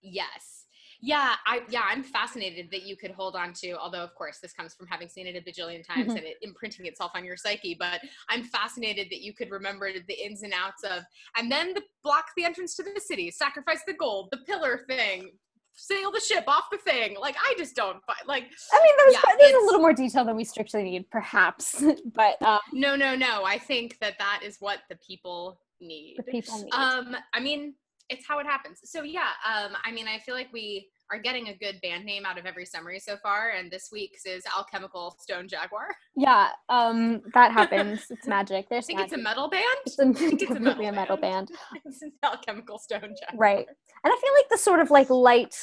Yes 0.03 0.56
yeah 1.01 1.35
i 1.47 1.61
yeah 1.69 1.83
i'm 1.91 2.03
fascinated 2.03 2.69
that 2.71 2.83
you 2.83 2.97
could 2.97 3.11
hold 3.11 3.37
on 3.37 3.53
to 3.53 3.73
although 3.73 4.03
of 4.03 4.15
course 4.15 4.39
this 4.41 4.53
comes 4.53 4.75
from 4.75 4.87
having 4.87 5.09
seen 5.09 5.27
it 5.27 5.37
a 5.37 5.41
bajillion 5.41 5.87
times 5.87 6.09
mm-hmm. 6.09 6.17
and 6.17 6.27
it 6.27 6.37
imprinting 6.43 6.87
itself 6.87 7.11
on 7.15 7.25
your 7.25 7.37
psyche 7.37 7.77
but 7.79 8.01
i'm 8.29 8.45
fascinated 8.45 9.09
that 9.11 9.23
you 9.23 9.35
could 9.35 9.51
remember 9.51 9.91
the 9.93 10.25
ins 10.25 10.43
and 10.43 10.53
outs 10.53 10.83
of 10.85 11.03
and 11.37 11.51
then 11.51 11.75
the 11.75 11.83
block 12.03 12.27
the 12.37 12.45
entrance 12.45 12.75
to 12.75 12.83
the 12.83 13.01
city 13.01 13.31
sacrifice 13.31 13.81
the 13.87 13.95
gold 13.95 14.29
the 14.31 14.39
pillar 14.39 14.81
thing 14.89 15.31
sail 15.77 16.11
the 16.11 16.21
ship 16.21 16.45
off 16.47 16.65
the 16.73 16.79
thing 16.79 17.17
like 17.21 17.37
i 17.39 17.55
just 17.59 17.77
don't 17.77 17.99
like 18.27 18.45
i 18.73 18.83
mean 18.83 18.93
there's, 18.99 19.13
yeah, 19.13 19.35
there's 19.39 19.63
a 19.63 19.67
little 19.67 19.81
more 19.81 19.93
detail 19.93 20.25
than 20.25 20.35
we 20.35 20.45
strictly 20.45 20.83
need 20.83 21.09
perhaps 21.11 21.85
but 22.15 22.41
um, 22.43 22.59
no 22.73 22.97
no 22.97 23.15
no 23.15 23.45
i 23.45 23.59
think 23.59 23.99
that 24.01 24.15
that 24.19 24.41
is 24.43 24.57
what 24.61 24.79
the 24.89 24.97
people 25.07 25.61
need 25.81 26.15
the 26.17 26.23
people 26.23 26.63
need. 26.63 26.73
um 26.73 27.15
i 27.35 27.41
mean 27.41 27.75
it's 28.09 28.27
how 28.27 28.39
it 28.39 28.47
happens. 28.47 28.81
So 28.85 29.03
yeah, 29.03 29.31
um, 29.47 29.73
I 29.85 29.93
mean, 29.93 30.07
I 30.09 30.19
feel 30.21 30.35
like 30.35 30.53
we 30.53 30.89
are 31.11 31.19
getting 31.19 31.49
a 31.49 31.57
good 31.57 31.81
band 31.83 32.05
name 32.05 32.25
out 32.25 32.39
of 32.39 32.47
every 32.47 32.65
summary 32.65 32.99
so 32.99 33.17
far, 33.23 33.51
and 33.51 33.71
this 33.71 33.89
week's 33.93 34.27
is 34.27 34.45
Alchemical 34.57 35.17
Stone 35.21 35.49
Jaguar. 35.49 35.89
Yeah, 36.17 36.49
um, 36.69 37.23
that 37.35 37.53
happens. 37.61 38.07
it's 38.11 38.27
magic. 38.27 38.69
There's 38.69 38.85
I 38.85 38.87
think 38.87 38.99
magic. 39.01 39.13
it's 39.13 39.21
a 39.21 39.23
metal 39.23 39.49
band. 39.49 39.65
It's, 39.87 39.99
a, 39.99 40.09
it's 40.11 40.43
definitely 40.43 40.87
a 40.87 40.93
metal, 40.93 41.17
a 41.17 41.17
metal 41.17 41.17
band. 41.17 41.49
band. 41.73 41.83
it's 41.85 42.03
Alchemical 42.23 42.79
Stone 42.79 43.15
Jaguar. 43.21 43.39
Right, 43.39 43.67
and 43.67 44.13
I 44.13 44.17
feel 44.21 44.33
like 44.35 44.49
the 44.51 44.59
sort 44.59 44.81
of 44.81 44.91
like 44.91 45.11
light 45.11 45.55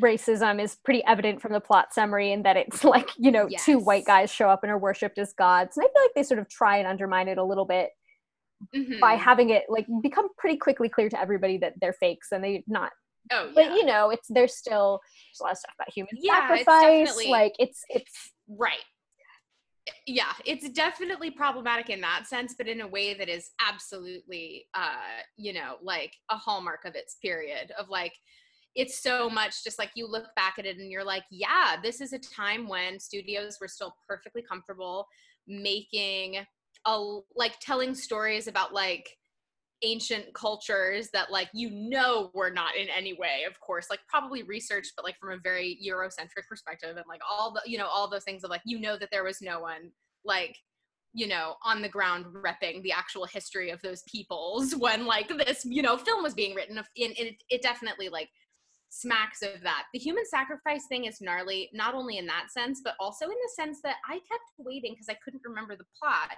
racism 0.00 0.62
is 0.62 0.76
pretty 0.84 1.02
evident 1.04 1.42
from 1.42 1.52
the 1.52 1.60
plot 1.60 1.92
summary 1.92 2.32
and 2.32 2.44
that 2.44 2.56
it's 2.56 2.84
like 2.84 3.08
you 3.18 3.32
know 3.32 3.48
yes. 3.48 3.64
two 3.64 3.76
white 3.78 4.04
guys 4.04 4.30
show 4.30 4.48
up 4.48 4.62
and 4.62 4.70
are 4.70 4.78
worshipped 4.78 5.18
as 5.18 5.32
gods, 5.32 5.76
and 5.76 5.84
I 5.84 5.88
feel 5.88 6.02
like 6.02 6.14
they 6.14 6.22
sort 6.22 6.40
of 6.40 6.48
try 6.48 6.78
and 6.78 6.86
undermine 6.86 7.28
it 7.28 7.38
a 7.38 7.44
little 7.44 7.64
bit 7.64 7.90
mm-hmm. 8.74 9.00
by 9.00 9.14
having 9.14 9.50
it 9.50 9.64
like 9.68 9.86
become 10.02 10.28
pretty 10.38 10.56
quickly 10.56 10.88
clear 10.88 11.08
to 11.08 11.20
everybody 11.20 11.58
that 11.58 11.74
they're 11.80 11.92
fakes 11.94 12.28
and 12.32 12.42
they're 12.44 12.60
not 12.66 12.90
oh 13.32 13.46
yeah. 13.46 13.52
but 13.54 13.72
you 13.72 13.84
know 13.84 14.10
it's 14.10 14.28
there's 14.28 14.54
still 14.54 15.00
there's 15.28 15.40
a 15.40 15.42
lot 15.44 15.52
of 15.52 15.58
stuff 15.58 15.74
about 15.78 15.92
human 15.92 16.10
yeah, 16.14 16.48
sacrifice 16.48 17.10
it's 17.18 17.28
like 17.28 17.54
it's 17.58 17.84
it's 17.88 18.32
right 18.48 18.84
yeah, 20.06 20.32
it's 20.44 20.68
definitely 20.70 21.30
problematic 21.30 21.90
in 21.90 22.00
that 22.00 22.26
sense, 22.26 22.54
but 22.56 22.68
in 22.68 22.80
a 22.80 22.86
way 22.86 23.14
that 23.14 23.28
is 23.28 23.50
absolutely, 23.66 24.66
uh, 24.74 25.22
you 25.36 25.52
know, 25.52 25.76
like 25.82 26.12
a 26.30 26.36
hallmark 26.36 26.84
of 26.84 26.94
its 26.94 27.16
period 27.16 27.72
of 27.78 27.88
like, 27.88 28.12
it's 28.74 29.02
so 29.02 29.28
much 29.28 29.64
just 29.64 29.78
like 29.78 29.90
you 29.94 30.06
look 30.06 30.26
back 30.36 30.54
at 30.58 30.66
it 30.66 30.78
and 30.78 30.90
you're 30.90 31.04
like, 31.04 31.24
yeah, 31.30 31.76
this 31.82 32.00
is 32.00 32.12
a 32.12 32.18
time 32.18 32.68
when 32.68 33.00
studios 33.00 33.58
were 33.60 33.68
still 33.68 33.94
perfectly 34.06 34.42
comfortable 34.42 35.06
making 35.48 36.36
a 36.86 37.18
like 37.36 37.58
telling 37.60 37.94
stories 37.94 38.46
about 38.46 38.72
like 38.72 39.16
ancient 39.82 40.32
cultures 40.34 41.08
that 41.12 41.30
like 41.30 41.48
you 41.54 41.70
know 41.70 42.30
were 42.34 42.50
not 42.50 42.76
in 42.76 42.88
any 42.88 43.14
way 43.14 43.44
of 43.48 43.58
course 43.60 43.86
like 43.88 44.00
probably 44.08 44.42
researched 44.42 44.92
but 44.94 45.04
like 45.04 45.16
from 45.18 45.30
a 45.30 45.38
very 45.42 45.78
eurocentric 45.86 46.46
perspective 46.48 46.96
and 46.96 47.06
like 47.08 47.20
all 47.28 47.52
the 47.52 47.62
you 47.64 47.78
know 47.78 47.86
all 47.86 48.08
those 48.08 48.24
things 48.24 48.44
of 48.44 48.50
like 48.50 48.60
you 48.66 48.78
know 48.78 48.98
that 48.98 49.08
there 49.10 49.24
was 49.24 49.40
no 49.40 49.60
one 49.60 49.90
like 50.24 50.56
you 51.14 51.26
know 51.26 51.54
on 51.64 51.80
the 51.80 51.88
ground 51.88 52.26
repping 52.26 52.82
the 52.82 52.92
actual 52.92 53.24
history 53.24 53.70
of 53.70 53.80
those 53.82 54.02
peoples 54.02 54.74
when 54.78 55.06
like 55.06 55.28
this 55.46 55.64
you 55.64 55.82
know 55.82 55.96
film 55.96 56.22
was 56.22 56.34
being 56.34 56.54
written 56.54 56.76
in 56.96 57.12
it, 57.16 57.42
it 57.48 57.62
definitely 57.62 58.08
like 58.08 58.28
smacks 58.92 59.40
of 59.42 59.62
that. 59.62 59.84
The 59.92 60.00
human 60.00 60.26
sacrifice 60.26 60.86
thing 60.88 61.04
is 61.04 61.20
gnarly 61.20 61.70
not 61.72 61.94
only 61.94 62.18
in 62.18 62.26
that 62.26 62.50
sense 62.50 62.80
but 62.84 62.94
also 62.98 63.26
in 63.26 63.30
the 63.30 63.52
sense 63.54 63.78
that 63.82 63.96
i 64.08 64.14
kept 64.14 64.44
waiting 64.58 64.92
because 64.92 65.08
i 65.08 65.16
couldn't 65.24 65.42
remember 65.44 65.76
the 65.76 65.84
plot 65.98 66.36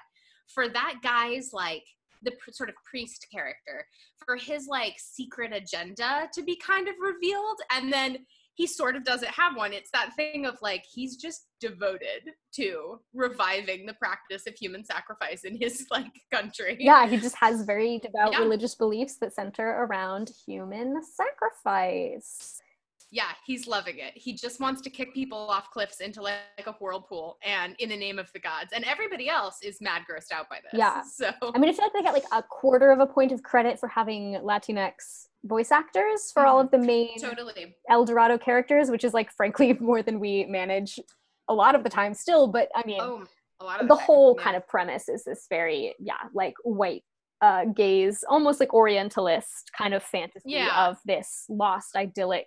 for 0.49 0.69
that 0.69 0.97
guy's 1.03 1.53
like 1.53 1.85
the 2.23 2.33
pr- 2.33 2.53
sort 2.53 2.69
of 2.69 2.75
priest 2.89 3.27
character 3.33 3.87
for 4.25 4.37
his 4.37 4.67
like 4.69 4.95
secret 4.99 5.53
agenda 5.53 6.29
to 6.33 6.43
be 6.43 6.57
kind 6.57 6.89
of 6.89 6.95
revealed 7.01 7.59
and 7.73 7.93
then 7.93 8.19
he 8.55 8.67
sort 8.67 8.97
of 8.97 9.05
doesn't 9.05 9.31
have 9.31 9.57
one. 9.57 9.73
It's 9.73 9.91
that 9.93 10.15
thing 10.15 10.45
of 10.45 10.59
like 10.61 10.85
he's 10.91 11.17
just 11.17 11.47
devoted 11.61 12.33
to 12.57 13.01
reviving 13.15 13.87
the 13.87 13.95
practice 13.95 14.47
of 14.47 14.55
human 14.55 14.85
sacrifice 14.85 15.45
in 15.45 15.57
his 15.59 15.87
like 15.91 16.13
country. 16.33 16.77
Yeah 16.79 17.07
he 17.07 17.17
just 17.17 17.37
has 17.37 17.63
very 17.63 17.99
devout 17.99 18.33
yeah. 18.33 18.39
religious 18.39 18.75
beliefs 18.75 19.17
that 19.17 19.35
center 19.35 19.67
around 19.67 20.31
human 20.47 21.01
sacrifice 21.03 22.62
yeah, 23.13 23.29
he's 23.45 23.67
loving 23.67 23.99
it. 23.99 24.15
He 24.17 24.33
just 24.33 24.59
wants 24.59 24.81
to 24.81 24.91
kick 24.91 25.13
people 25.13 25.37
off 25.37 25.71
cliffs 25.71 26.01
into 26.01 26.23
like, 26.23 26.37
like, 26.57 26.67
a 26.67 26.73
whirlpool 26.73 27.37
and 27.45 27.77
in 27.79 27.91
the 27.91 27.97
name 27.97 28.19
of 28.19 28.33
the 28.33 28.39
gods. 28.39 28.73
And 28.73 28.85
everybody 28.85 29.29
else 29.29 29.59
is 29.63 29.83
mad 29.83 30.03
grossed 30.11 30.33
out 30.33 30.49
by 30.49 30.61
this. 30.63 30.79
Yeah. 30.79 31.03
So 31.03 31.31
I 31.55 31.59
mean, 31.59 31.69
I 31.69 31.75
feel 31.75 31.85
like 31.85 31.93
they 31.93 32.03
got 32.03 32.15
like 32.15 32.25
a 32.33 32.43
quarter 32.43 32.91
of 32.91 33.01
a 33.01 33.07
point 33.07 33.31
of 33.31 33.43
credit 33.43 33.79
for 33.79 33.87
having 33.87 34.41
Latinx 34.43 35.27
voice 35.45 35.71
actors 35.71 36.33
for 36.33 36.43
mm, 36.43 36.47
all 36.47 36.59
of 36.59 36.71
the 36.71 36.79
main 36.79 37.21
totally 37.21 37.77
El 37.91 38.07
Dorado 38.07 38.39
characters, 38.39 38.91
which 38.91 39.05
is 39.05 39.13
like 39.13 39.31
frankly 39.31 39.75
more 39.81 40.03
than 40.03 40.19
we 40.19 40.47
manage 40.47 40.99
a 41.49 41.55
lot 41.55 41.75
of 41.75 41.85
the 41.85 41.91
time 41.91 42.15
still. 42.15 42.47
But 42.47 42.71
I 42.75 42.83
mean 42.87 43.01
oh, 43.01 43.25
the, 43.61 43.89
the 43.89 43.95
whole 43.95 44.35
yeah. 44.39 44.45
kind 44.45 44.57
of 44.57 44.67
premise 44.67 45.11
is 45.11 45.25
this 45.25 45.47
very, 45.51 45.95
yeah, 45.99 46.15
like 46.33 46.55
white 46.65 47.03
uh, 47.43 47.67
gaze, 47.67 48.25
almost 48.27 48.59
like 48.59 48.73
Orientalist 48.73 49.71
kind 49.77 49.93
of 49.93 50.03
fantasy 50.03 50.45
yeah. 50.47 50.89
of 50.89 50.97
this 51.05 51.45
lost 51.51 51.95
idyllic 51.95 52.47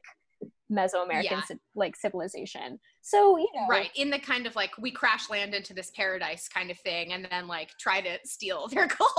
Mesoamerican 0.72 1.24
yeah. 1.24 1.56
like 1.76 1.96
civilization. 1.96 2.80
So 3.02 3.38
you 3.38 3.48
know, 3.54 3.68
right 3.70 3.92
in 3.96 4.10
the 4.10 4.18
kind 4.18 4.48
of 4.48 4.56
like 4.56 4.72
we 4.80 4.92
crash 4.92 5.30
land 5.30 5.54
into 5.54 5.74
this 5.74 5.92
paradise 5.96 6.48
kind 6.48 6.72
of 6.72 6.80
thing, 6.80 7.14
and 7.14 7.28
then 7.30 7.48
like 7.48 7.70
try 7.80 8.02
to 8.02 8.18
steal 8.24 8.68
their 8.72 8.88
gold. 8.88 9.12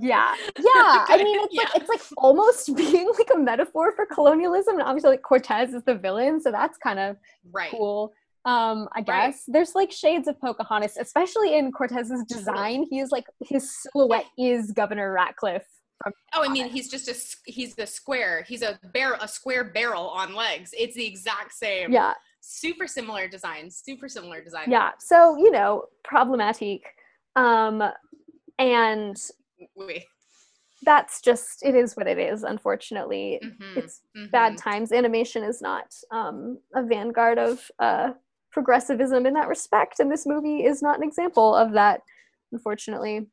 yeah, 0.00 0.34
yeah. 0.58 1.04
I 1.08 1.20
mean, 1.22 1.38
it's 1.44 1.54
yeah. 1.54 1.62
like 1.62 1.76
it's 1.76 1.88
like 1.88 2.02
almost 2.16 2.74
being 2.76 3.10
like 3.18 3.28
a 3.34 3.38
metaphor 3.38 3.92
for 3.92 4.06
colonialism, 4.06 4.74
and 4.78 4.82
obviously 4.82 5.10
like 5.10 5.22
Cortez 5.22 5.74
is 5.74 5.84
the 5.84 5.94
villain, 5.94 6.40
so 6.40 6.50
that's 6.50 6.76
kind 6.78 6.98
of 6.98 7.16
right. 7.52 7.70
cool. 7.70 8.12
Um, 8.46 8.88
I 8.94 9.02
guess 9.02 9.44
right. 9.46 9.52
there's 9.52 9.74
like 9.74 9.92
shades 9.92 10.26
of 10.26 10.40
Pocahontas, 10.40 10.96
especially 10.96 11.56
in 11.56 11.70
Cortez's 11.72 12.24
design. 12.24 12.86
He 12.88 12.98
is 12.98 13.10
like 13.10 13.26
his 13.46 13.70
silhouette 13.82 14.24
is 14.38 14.72
Governor 14.72 15.12
Ratcliffe 15.12 15.66
oh, 16.06 16.44
I 16.44 16.48
mean, 16.48 16.68
he's 16.68 16.88
just 16.88 17.08
a 17.08 17.50
he's 17.50 17.74
the 17.74 17.86
square. 17.86 18.44
He's 18.48 18.62
a 18.62 18.78
bear 18.92 19.16
a 19.20 19.28
square 19.28 19.64
barrel 19.64 20.08
on 20.08 20.34
legs. 20.34 20.72
It's 20.76 20.94
the 20.94 21.06
exact 21.06 21.52
same. 21.52 21.92
Yeah. 21.92 22.14
Super 22.40 22.86
similar 22.86 23.28
design. 23.28 23.70
Super 23.70 24.08
similar 24.08 24.42
design. 24.42 24.70
Yeah. 24.70 24.92
So 24.98 25.36
you 25.36 25.50
know, 25.50 25.84
problematic, 26.04 26.82
um, 27.36 27.82
and 28.58 29.16
Wait. 29.76 30.04
that's 30.82 31.20
just 31.20 31.62
it 31.62 31.74
is 31.74 31.96
what 31.96 32.06
it 32.06 32.18
is. 32.18 32.42
Unfortunately, 32.42 33.40
mm-hmm. 33.44 33.78
it's 33.78 34.00
mm-hmm. 34.16 34.30
bad 34.30 34.56
times. 34.56 34.92
Animation 34.92 35.44
is 35.44 35.60
not 35.60 35.94
um, 36.10 36.58
a 36.74 36.82
vanguard 36.82 37.38
of 37.38 37.60
uh, 37.78 38.12
progressivism 38.50 39.26
in 39.26 39.34
that 39.34 39.48
respect, 39.48 40.00
and 40.00 40.10
this 40.10 40.26
movie 40.26 40.64
is 40.64 40.80
not 40.80 40.96
an 40.96 41.04
example 41.04 41.54
of 41.54 41.72
that. 41.72 42.00
Unfortunately 42.52 43.26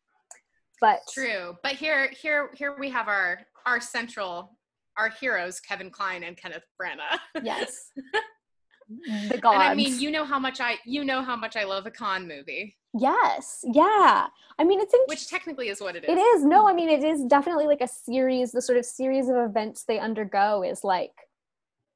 but 0.82 1.00
true. 1.12 1.56
But 1.64 1.74
here 1.74 2.10
here 2.12 2.50
here 2.54 2.76
we 2.80 2.90
have 2.90 3.08
our 3.08 3.40
our 3.66 3.80
central 3.82 4.58
our 4.98 5.10
heroes 5.10 5.60
kevin 5.60 5.90
Kline 5.92 6.24
and 6.24 6.36
kenneth 6.38 6.64
branagh. 6.82 7.20
Yes. 7.44 7.92
The 9.30 9.38
gods. 9.38 9.56
and 9.56 9.64
i 9.64 9.76
mean 9.76 10.00
you 10.00 10.10
know 10.12 10.24
how 10.24 10.40
much 10.40 10.62
i 10.62 10.76
you 10.86 11.04
know 11.04 11.22
how 11.22 11.36
much 11.36 11.56
i 11.58 11.64
love 11.66 11.86
a 11.86 11.92
con 11.92 12.28
movie. 12.28 12.76
Yes. 12.98 13.60
Yeah. 13.64 14.28
I 14.58 14.64
mean 14.64 14.80
it's 14.80 14.94
in- 14.94 15.02
which 15.08 15.28
technically 15.28 15.68
is 15.68 15.82
what 15.82 15.96
it 15.98 16.04
is. 16.06 16.10
it 16.10 16.18
is. 16.20 16.46
No 16.46 16.68
i 16.68 16.74
mean 16.74 16.90
it 16.90 17.04
is 17.04 17.24
definitely 17.26 17.68
like 17.68 17.82
a 17.82 17.88
series 17.88 18.52
the 18.54 18.62
sort 18.62 18.78
of 18.78 18.86
series 18.86 19.28
of 19.30 19.36
events 19.36 19.84
they 19.84 20.00
undergo 20.00 20.64
is 20.64 20.84
like 20.84 21.12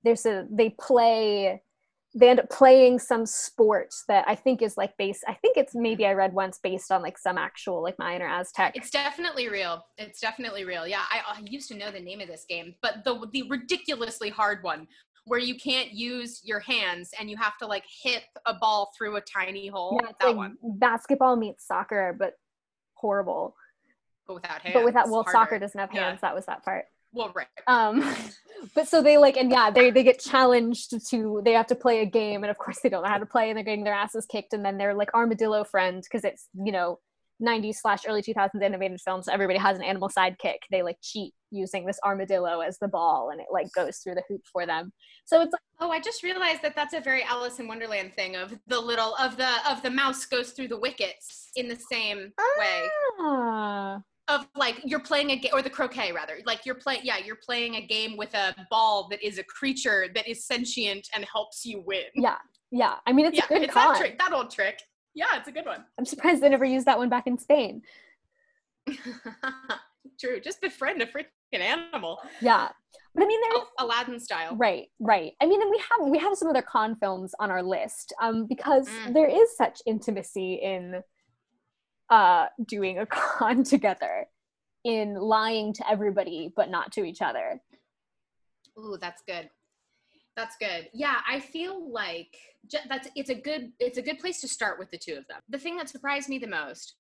there's 0.04 0.26
a 0.26 0.46
they 0.52 0.70
play 0.80 1.62
they 2.14 2.30
end 2.30 2.40
up 2.40 2.50
playing 2.50 3.00
some 3.00 3.26
sport 3.26 3.94
that 4.08 4.26
I 4.28 4.36
think 4.36 4.62
is 4.62 4.76
like 4.78 4.98
based. 4.98 5.24
I 5.28 5.34
think 5.34 5.56
it's 5.56 5.74
maybe 5.74 6.06
I 6.06 6.14
read 6.14 6.34
once 6.34 6.60
based 6.62 6.92
on 6.92 7.02
like 7.02 7.18
some 7.18 7.38
actual 7.38 7.82
like 7.82 7.98
Mayan 7.98 8.22
or 8.22 8.28
Aztec. 8.28 8.76
It's 8.76 8.90
definitely 8.90 9.48
real. 9.48 9.86
It's 9.98 10.20
definitely 10.20 10.66
real. 10.66 10.86
Yeah, 10.86 11.04
I, 11.10 11.22
I 11.26 11.42
used 11.46 11.70
to 11.70 11.76
know 11.76 11.92
the 11.92 12.00
name 12.00 12.20
of 12.20 12.28
this 12.28 12.46
game, 12.48 12.76
but 12.82 13.04
the 13.06 13.28
the 13.32 13.44
ridiculously 13.50 14.30
hard 14.30 14.62
one 14.64 14.88
where 15.26 15.40
you 15.40 15.56
can't 15.56 15.92
use 15.92 16.42
your 16.44 16.60
hands 16.60 17.12
and 17.20 17.30
you 17.30 17.38
have 17.38 17.58
to 17.60 17.68
like 17.68 17.86
hit 18.04 18.24
a 18.46 18.54
ball 18.56 18.92
through 18.98 19.16
a 19.16 19.22
tiny 19.22 19.68
hole. 19.68 20.00
Yeah, 20.02 20.12
that 20.20 20.28
like 20.28 20.36
one. 20.36 20.58
basketball 20.64 21.36
meets 21.36 21.66
soccer, 21.66 22.16
but 22.18 22.34
horrible. 22.96 23.56
But 24.28 24.36
without 24.36 24.62
hands. 24.62 24.74
But 24.74 24.84
without 24.84 25.10
well, 25.10 25.24
harder. 25.24 25.32
soccer 25.32 25.60
doesn't 25.60 25.80
have 25.80 25.92
hands. 25.92 26.20
Yeah. 26.22 26.30
That 26.30 26.36
was 26.36 26.46
that 26.48 26.64
part. 26.64 26.86
Well, 27.14 27.32
right. 27.36 27.48
Um, 27.68 28.16
but 28.76 28.88
so 28.88 29.02
they 29.02 29.18
like, 29.18 29.38
and 29.38 29.52
yeah, 29.52 29.70
they 29.70 29.92
they 29.92 30.04
get 30.04 30.20
challenged 30.20 30.94
to 31.10 31.42
they 31.44 31.54
have 31.54 31.68
to 31.68 31.76
play 31.76 32.02
a 32.02 32.06
game, 32.06 32.44
and 32.44 32.52
of 32.52 32.58
course 32.58 32.80
they 32.82 32.90
don't 32.90 33.04
know 33.04 33.10
how 33.10 33.18
to 33.18 33.26
play, 33.26 33.50
and 33.50 33.58
they're 33.58 33.66
getting 33.66 33.84
their 33.84 33.94
asses 33.94 34.26
kicked, 34.26 34.54
and 34.54 34.64
then 34.64 34.78
they're 34.78 34.94
like 34.94 35.14
armadillo 35.14 35.64
friend 35.64 36.04
because 36.04 36.24
it's 36.24 36.48
you 36.54 36.72
know 36.72 37.00
90s 37.42 37.76
slash 37.76 38.04
early 38.08 38.22
2000s 38.22 38.62
animated 38.62 39.02
films. 39.02 39.28
Everybody 39.28 39.60
has 39.60 39.78
an 39.78 39.84
animal 39.84 40.10
sidekick. 40.10 40.60
They 40.70 40.84
like 40.84 40.98
cheat 41.02 41.34
using 41.50 41.86
this 41.86 42.00
armadillo 42.06 42.62
as 42.62 42.78
the 42.80 42.88
ball, 42.88 43.30
and 43.32 43.42
it 43.42 43.48
like 43.52 43.68
goes 43.74 43.98
through 43.98 44.16
the 44.16 44.24
hoop 44.30 44.42
for 44.52 44.66
them. 44.66 44.94
So 45.26 45.42
it's 45.42 45.52
like, 45.52 45.62
oh, 45.82 45.92
I 45.92 46.00
just 46.00 46.24
realized 46.24 46.62
that 46.62 46.76
that's 46.76 46.94
a 46.94 47.02
very 47.02 47.24
Alice 47.24 47.60
in 47.60 47.68
Wonderland 47.68 48.14
thing 48.14 48.36
of 48.36 48.58
the 48.68 48.80
little 48.80 49.16
of 49.16 49.38
the 49.38 49.50
of 49.70 49.82
the 49.82 49.90
mouse 49.92 50.26
goes 50.26 50.52
through 50.52 50.70
the 50.70 50.80
wickets 50.80 51.50
in 51.56 51.68
the 51.68 51.78
same 51.92 52.32
ah. 52.40 53.98
way 53.98 54.02
of 54.32 54.48
like 54.56 54.82
you're 54.86 55.00
playing 55.00 55.32
a 55.32 55.36
game 55.36 55.52
or 55.54 55.62
the 55.62 55.70
croquet 55.70 56.12
rather. 56.12 56.38
Like 56.46 56.66
you're 56.66 56.76
playing 56.76 57.02
yeah 57.04 57.18
you're 57.18 57.38
playing 57.38 57.76
a 57.76 57.86
game 57.86 58.18
with 58.18 58.34
a 58.34 58.56
ball 58.70 59.08
that 59.10 59.22
is 59.26 59.38
a 59.38 59.44
creature 59.44 60.08
that 60.16 60.28
is 60.28 60.46
sentient 60.46 61.10
and 61.16 61.26
helps 61.26 61.66
you 61.66 61.82
win. 61.86 62.06
Yeah. 62.16 62.38
Yeah. 62.72 62.96
I 63.06 63.14
mean 63.14 63.26
it's 63.28 63.38
yeah, 63.38 63.46
a 63.46 63.48
good 63.48 63.64
it's 63.64 63.74
con. 63.74 63.94
that 63.94 64.00
trick 64.00 64.20
that 64.20 64.34
old 64.34 64.50
trick. 64.50 64.82
Yeah 65.14 65.28
it's 65.36 65.48
a 65.48 65.52
good 65.52 65.66
one. 65.66 65.86
I'm 65.98 66.06
surprised 66.06 66.42
they 66.42 66.50
never 66.50 66.66
used 66.66 66.86
that 66.86 66.98
one 66.98 67.10
back 67.10 67.28
in 67.28 67.38
spain. 67.38 67.82
True 70.20 70.40
just 70.40 70.62
befriend 70.62 71.02
a 71.02 71.06
freaking 71.06 71.60
animal. 71.60 72.20
Yeah. 72.42 72.70
But 73.14 73.26
I 73.26 73.28
mean, 73.28 73.42
there's 73.42 73.68
Aladdin 73.80 74.20
style, 74.22 74.56
right? 74.56 74.88
Right. 75.00 75.34
I 75.42 75.46
mean, 75.46 75.62
and 75.62 75.70
we 75.70 75.78
have 75.78 76.10
we 76.10 76.18
have 76.18 76.38
some 76.38 76.48
other 76.48 76.62
con 76.62 76.96
films 76.96 77.34
on 77.40 77.52
our 77.52 77.62
list, 77.62 78.14
um, 78.22 78.46
because 78.48 78.88
mm. 78.88 79.14
there 79.14 79.28
is 79.28 79.56
such 79.58 79.82
intimacy 79.86 80.62
in 80.64 81.02
uh, 82.12 82.48
doing 82.68 83.00
a 83.00 83.06
con 83.08 83.64
together 83.64 84.28
in 84.84 85.16
lying 85.16 85.74
to 85.74 85.90
everybody 85.90 86.52
but 86.56 86.70
not 86.70 86.92
to 86.92 87.04
each 87.04 87.22
other. 87.22 87.60
Ooh, 88.78 88.98
that's 89.00 89.24
good. 89.26 89.50
That's 90.36 90.56
good. 90.58 90.90
Yeah, 90.94 91.18
I 91.28 91.40
feel 91.40 91.92
like 91.92 92.36
that's 92.88 93.10
it's 93.16 93.30
a 93.30 93.36
good 93.36 93.72
it's 93.80 93.98
a 93.98 94.02
good 94.02 94.20
place 94.20 94.40
to 94.42 94.48
start 94.48 94.80
with 94.80 94.90
the 94.92 94.98
two 94.98 95.14
of 95.14 95.28
them. 95.28 95.40
The 95.50 95.58
thing 95.58 95.78
that 95.78 95.90
surprised 95.90 96.30
me 96.30 96.38
the 96.38 96.48
most, 96.48 96.96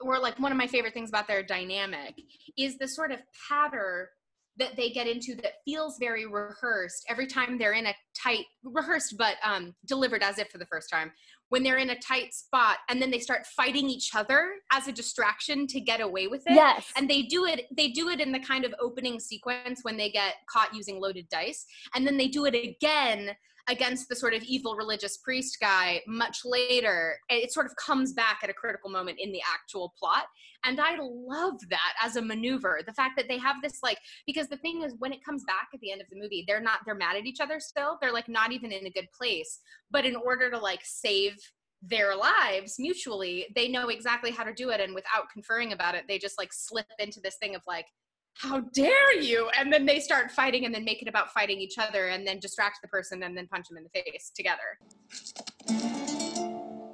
or 0.00 0.18
like 0.18 0.38
one 0.38 0.52
of 0.52 0.58
my 0.58 0.66
favorite 0.66 0.94
things 0.94 1.10
about 1.10 1.28
their 1.28 1.42
dynamic, 1.42 2.14
is 2.56 2.78
the 2.78 2.88
sort 2.88 3.12
of 3.12 3.18
patter 3.48 4.10
that 4.58 4.76
they 4.76 4.90
get 4.90 5.06
into 5.06 5.34
that 5.36 5.54
feels 5.64 5.96
very 5.98 6.26
rehearsed 6.26 7.04
every 7.08 7.26
time 7.26 7.56
they're 7.56 7.72
in 7.72 7.86
a 7.86 7.94
tight 8.14 8.44
rehearsed 8.62 9.16
but 9.16 9.36
um, 9.42 9.74
delivered 9.86 10.22
as 10.22 10.38
if 10.38 10.48
for 10.48 10.58
the 10.58 10.66
first 10.66 10.90
time 10.90 11.10
when 11.52 11.62
they're 11.62 11.76
in 11.76 11.90
a 11.90 11.98
tight 11.98 12.32
spot 12.32 12.78
and 12.88 13.00
then 13.00 13.10
they 13.10 13.18
start 13.18 13.46
fighting 13.46 13.86
each 13.86 14.14
other 14.14 14.54
as 14.72 14.88
a 14.88 14.92
distraction 14.92 15.66
to 15.66 15.80
get 15.80 16.00
away 16.00 16.26
with 16.26 16.40
it. 16.46 16.54
Yes. 16.54 16.90
And 16.96 17.10
they 17.10 17.24
do 17.24 17.44
it 17.44 17.66
they 17.76 17.88
do 17.88 18.08
it 18.08 18.20
in 18.20 18.32
the 18.32 18.38
kind 18.38 18.64
of 18.64 18.74
opening 18.80 19.20
sequence 19.20 19.80
when 19.82 19.98
they 19.98 20.10
get 20.10 20.36
caught 20.48 20.74
using 20.74 20.98
loaded 20.98 21.28
dice 21.28 21.66
and 21.94 22.06
then 22.06 22.16
they 22.16 22.28
do 22.28 22.46
it 22.46 22.54
again 22.54 23.36
against 23.68 24.08
the 24.08 24.16
sort 24.16 24.34
of 24.34 24.42
evil 24.42 24.74
religious 24.74 25.18
priest 25.18 25.58
guy 25.60 26.00
much 26.06 26.40
later. 26.44 27.16
It 27.28 27.52
sort 27.52 27.66
of 27.66 27.76
comes 27.76 28.12
back 28.12 28.40
at 28.42 28.50
a 28.50 28.54
critical 28.54 28.90
moment 28.90 29.18
in 29.20 29.30
the 29.32 29.42
actual 29.52 29.94
plot. 29.98 30.24
And 30.64 30.80
I 30.80 30.96
love 31.00 31.54
that 31.70 31.94
as 32.02 32.16
a 32.16 32.22
maneuver. 32.22 32.80
The 32.86 32.92
fact 32.92 33.14
that 33.16 33.28
they 33.28 33.38
have 33.38 33.56
this 33.62 33.78
like 33.82 33.98
because 34.26 34.48
the 34.48 34.56
thing 34.58 34.82
is 34.82 34.94
when 34.98 35.12
it 35.12 35.24
comes 35.24 35.44
back 35.44 35.68
at 35.72 35.80
the 35.80 35.92
end 35.92 36.00
of 36.00 36.08
the 36.10 36.20
movie, 36.20 36.44
they're 36.46 36.60
not 36.60 36.80
they're 36.84 36.94
mad 36.94 37.16
at 37.16 37.26
each 37.26 37.40
other 37.40 37.60
still. 37.60 37.98
They're 38.00 38.12
like 38.12 38.28
not 38.28 38.52
even 38.52 38.72
in 38.72 38.86
a 38.86 38.90
good 38.90 39.08
place. 39.16 39.60
But 39.90 40.04
in 40.04 40.16
order 40.16 40.50
to 40.50 40.58
like 40.58 40.80
save 40.82 41.36
their 41.82 42.16
lives 42.16 42.76
mutually, 42.78 43.46
they 43.54 43.68
know 43.68 43.88
exactly 43.88 44.30
how 44.30 44.44
to 44.44 44.54
do 44.54 44.70
it 44.70 44.80
and 44.80 44.94
without 44.94 45.30
conferring 45.32 45.72
about 45.72 45.94
it, 45.94 46.04
they 46.08 46.18
just 46.18 46.38
like 46.38 46.52
slip 46.52 46.86
into 46.98 47.20
this 47.20 47.36
thing 47.40 47.54
of 47.54 47.62
like 47.66 47.86
how 48.34 48.60
dare 48.60 49.20
you? 49.20 49.50
And 49.58 49.72
then 49.72 49.86
they 49.86 50.00
start 50.00 50.30
fighting 50.30 50.64
and 50.64 50.74
then 50.74 50.84
make 50.84 51.02
it 51.02 51.08
about 51.08 51.32
fighting 51.32 51.58
each 51.58 51.78
other 51.78 52.08
and 52.08 52.26
then 52.26 52.38
distract 52.40 52.78
the 52.82 52.88
person 52.88 53.22
and 53.22 53.36
then 53.36 53.46
punch 53.46 53.68
them 53.68 53.78
in 53.78 53.84
the 53.84 53.90
face 53.90 54.32
together. 54.34 54.78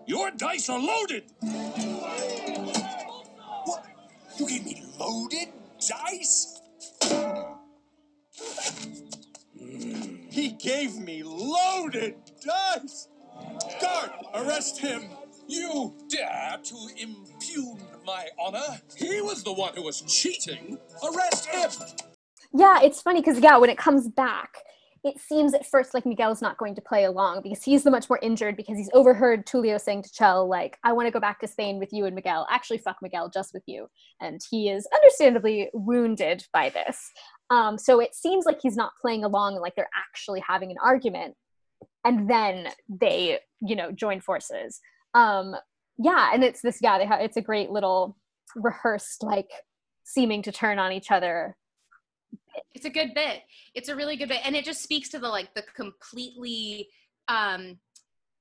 Your 0.07 0.31
dice 0.31 0.69
are 0.69 0.79
loaded! 0.79 1.25
What? 3.65 3.85
You 4.39 4.49
gave 4.49 4.65
me 4.65 4.83
loaded 4.99 5.49
dice? 5.87 6.61
Hmm. 7.03 7.55
He 10.31 10.51
gave 10.53 10.97
me 10.97 11.23
loaded 11.23 12.17
dice! 12.45 13.09
Guard 13.81 14.11
arrest 14.35 14.79
him! 14.79 15.05
You 15.47 15.95
dare 16.09 16.59
to 16.63 16.89
impugn 17.55 17.79
my 18.05 18.27
honor? 18.39 18.81
He 18.97 19.21
was 19.21 19.43
the 19.43 19.53
one 19.53 19.75
who 19.75 19.83
was 19.83 20.01
cheating. 20.03 20.79
Arrest 21.03 21.47
him! 21.47 21.71
Yeah, 22.55 22.81
it's 22.83 23.03
funny 23.03 23.21
because, 23.21 23.41
yeah, 23.41 23.57
when 23.59 23.71
it 23.71 23.79
comes 23.79 24.09
back, 24.09 24.63
it 25.05 25.21
seems 25.21 25.55
at 25.55 25.67
first 25.67 25.95
like 25.95 26.05
Miguel's 26.05 26.43
not 26.43 26.59
going 26.59 26.75
to 26.75 26.81
play 26.81 27.05
along 27.05 27.43
because 27.43 27.63
he's 27.63 27.85
the 27.85 27.91
much 27.91 28.09
more 28.09 28.19
injured 28.21 28.57
because 28.57 28.77
he's 28.77 28.91
overheard 28.93 29.47
Tulio 29.47 29.81
saying 29.81 30.03
to 30.03 30.13
Chel, 30.13 30.49
like, 30.49 30.77
I 30.83 30.93
want 30.93 31.07
to 31.07 31.13
go 31.13 31.21
back 31.21 31.41
to 31.41 31.49
Spain 31.49 31.79
with 31.79 31.93
you 31.93 32.05
and 32.05 32.15
Miguel. 32.15 32.47
Actually, 32.51 32.79
fuck 32.79 32.97
Miguel, 33.01 33.31
just 33.31 33.55
with 33.55 33.63
you. 33.67 33.89
And 34.21 34.41
he 34.51 34.71
is 34.71 34.89
understandably 34.95 35.71
wounded 35.73 36.45
by 36.53 36.71
this. 36.71 37.13
Um, 37.51 37.79
so 37.79 38.01
it 38.01 38.15
seems 38.15 38.45
like 38.45 38.59
he's 38.61 38.77
not 38.77 38.93
playing 39.01 39.25
along, 39.25 39.57
like 39.61 39.77
they're 39.77 39.89
actually 39.97 40.43
having 40.47 40.71
an 40.71 40.79
argument. 40.83 41.35
And 42.05 42.29
then 42.29 42.69
they, 42.89 43.39
you 43.61 43.77
know, 43.77 43.93
join 43.93 44.21
forces 44.21 44.81
um 45.15 45.55
yeah 45.99 46.31
and 46.33 46.45
it's 46.45 46.63
this 46.63 46.79
yeah 46.81 46.99
they 46.99 47.07
have 47.07 47.21
it's 47.21 47.37
a 47.37 47.43
great 47.43 47.71
little 47.71 48.17
rehearsed 48.57 49.23
like 49.23 49.51
seeming 50.09 50.43
to 50.43 50.53
turn 50.53 50.79
on 50.79 50.93
each 50.93 51.11
other. 51.11 51.57
It's 52.75 52.87
a 52.87 52.91
good 52.91 53.15
bit. 53.15 53.43
It's 53.75 53.89
a 53.89 53.97
really 53.97 54.17
good 54.17 54.29
bit 54.29 54.41
and 54.45 54.57
it 54.57 54.65
just 54.65 54.83
speaks 54.83 55.09
to 55.11 55.19
the 55.19 55.29
like 55.29 55.55
the 55.55 55.63
completely 55.77 56.89
um 57.29 57.79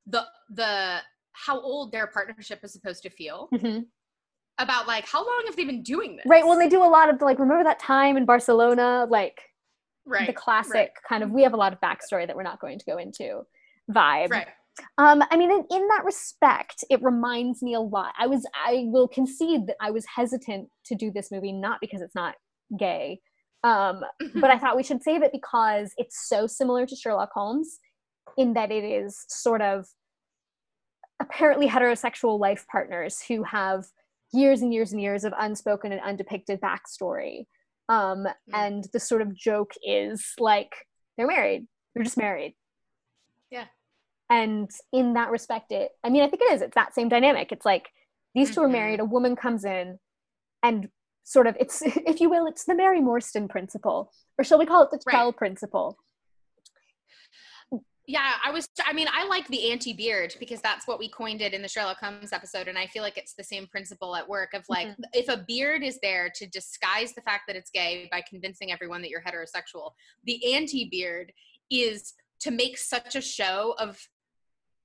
the 0.06 0.24
the 0.50 1.00
how 1.34 1.60
old 1.60 1.92
their 1.92 2.08
partnership 2.08 2.60
is 2.64 2.72
supposed 2.72 3.04
to 3.04 3.10
feel 3.10 3.50
mm-hmm. 3.54 3.82
about 4.58 4.88
like 4.88 5.06
how 5.06 5.20
long 5.20 5.44
have 5.46 5.56
they 5.56 5.66
been 5.66 5.84
doing 5.84 6.16
this? 6.16 6.26
Right 6.26 6.46
well 6.46 6.58
they 6.58 6.70
do 6.70 6.84
a 6.84 6.86
lot 6.86 7.14
of 7.14 7.22
like 7.22 7.38
remember 7.40 7.64
that 7.66 7.80
time 7.80 8.18
in 8.18 8.26
barcelona 8.26 9.06
like 9.10 9.42
right 10.06 10.26
the 10.26 10.34
classic 10.34 10.74
right. 10.74 10.92
kind 11.08 11.24
of 11.24 11.32
we 11.32 11.44
have 11.44 11.54
a 11.54 11.58
lot 11.58 11.74
of 11.74 11.82
backstory 11.82 12.26
that 12.26 12.36
we're 12.36 12.44
not 12.44 12.60
going 12.60 12.80
to 12.80 12.86
go 12.86 12.98
into 12.98 13.42
vibe. 13.92 14.32
Right 14.32 14.48
um, 14.98 15.24
I 15.30 15.38
mean, 15.38 15.52
in, 15.52 15.66
in, 15.72 15.88
that 15.88 16.04
respect, 16.06 16.84
it 16.90 17.02
reminds 17.02 17.62
me 17.62 17.74
a 17.74 17.80
lot. 17.80 18.14
I 18.18 18.28
was, 18.28 18.46
I 18.54 18.86
will 18.88 19.08
concede 19.08 19.68
that 19.68 19.76
I 19.82 19.92
was 19.92 20.06
hesitant 20.06 20.70
to 20.86 20.96
do 20.96 21.12
this 21.12 21.32
movie, 21.32 21.52
not 21.52 21.80
because 21.82 22.02
it's 22.02 22.16
not 22.16 22.36
gay, 22.78 23.20
um, 23.64 24.02
but 24.36 24.50
I 24.50 24.58
thought 24.58 24.78
we 24.78 24.84
should 24.84 25.04
save 25.04 25.24
it 25.24 25.32
because 25.32 25.94
it's 25.98 26.28
so 26.28 26.48
similar 26.48 26.86
to 26.86 26.96
Sherlock 26.96 27.32
Holmes 27.34 27.80
in 28.38 28.54
that 28.54 28.72
it 28.72 28.84
is 28.84 29.26
sort 29.28 29.62
of 29.62 29.88
apparently 31.20 31.68
heterosexual 31.68 32.40
life 32.40 32.66
partners 32.72 33.22
who 33.28 33.44
have 33.44 33.86
years 34.34 34.62
and 34.62 34.74
years 34.74 34.92
and 34.92 35.02
years 35.02 35.24
of 35.24 35.34
unspoken 35.38 35.92
and 35.92 36.02
undepicted 36.02 36.60
backstory. 36.62 37.46
Um, 37.90 38.26
mm. 38.26 38.34
And 38.54 38.86
the 38.94 39.00
sort 39.00 39.22
of 39.22 39.36
joke 39.36 39.72
is 39.84 40.34
like, 40.40 40.74
they're 41.18 41.28
married, 41.28 41.68
they're 41.94 42.04
just 42.04 42.18
married. 42.18 42.56
And 44.30 44.70
in 44.92 45.14
that 45.14 45.32
respect 45.32 45.72
it 45.72 45.92
i 46.04 46.10
mean 46.10 46.22
i 46.22 46.28
think 46.28 46.42
it 46.42 46.52
is 46.52 46.62
it's 46.62 46.76
that 46.76 46.94
same 46.94 47.08
dynamic 47.08 47.52
it's 47.52 47.66
like 47.66 47.88
these 48.36 48.50
2 48.50 48.56
mm-hmm. 48.56 48.66
are 48.66 48.70
married 48.70 49.00
a 49.00 49.06
woman 49.06 49.36
comes 49.36 49.64
in 49.64 50.00
and 50.64 50.90
sort 51.24 51.48
of 51.48 51.56
it's 51.60 51.82
if 51.86 52.20
you 52.20 52.30
will 52.30 52.46
it's 52.46 52.66
the 52.66 52.76
mary 52.76 53.02
morstan 53.02 53.50
principle 53.50 54.12
or 54.38 54.44
shall 54.44 54.60
we 54.60 54.66
call 54.66 54.84
it 54.84 54.92
the 54.92 55.00
Chel 55.10 55.26
right. 55.28 55.38
principle 55.38 55.98
yeah 58.06 58.34
i 58.44 58.52
was 58.52 58.68
i 58.86 58.94
mean 58.94 59.08
i 59.14 59.26
like 59.28 59.48
the 59.48 59.72
anti-beard 59.72 60.36
because 60.40 60.62
that's 60.62 60.88
what 60.88 61.00
we 61.00 61.10
coined 61.10 61.42
it 61.42 61.54
in 61.54 61.62
the 61.62 61.68
sherlock 61.68 62.00
holmes 62.00 62.32
episode 62.32 62.68
and 62.68 62.78
i 62.78 62.88
feel 62.88 63.04
like 63.04 63.18
it's 63.18 63.34
the 63.34 63.44
same 63.44 63.68
principle 63.68 64.16
at 64.16 64.28
work 64.28 64.54
of 64.54 64.64
like 64.70 64.88
mm-hmm. 64.88 65.04
if 65.14 65.28
a 65.30 65.44
beard 65.48 65.84
is 65.84 66.00
there 66.02 66.30
to 66.34 66.48
disguise 66.48 67.14
the 67.14 67.22
fact 67.22 67.44
that 67.48 67.56
it's 67.56 67.70
gay 67.70 68.08
by 68.12 68.22
convincing 68.28 68.72
everyone 68.72 69.02
that 69.02 69.10
you're 69.10 69.22
heterosexual 69.22 69.92
the 70.26 70.54
anti-beard 70.54 71.32
is 71.70 72.14
to 72.40 72.52
make 72.52 72.78
such 72.78 73.16
a 73.16 73.22
show 73.22 73.76
of 73.78 74.00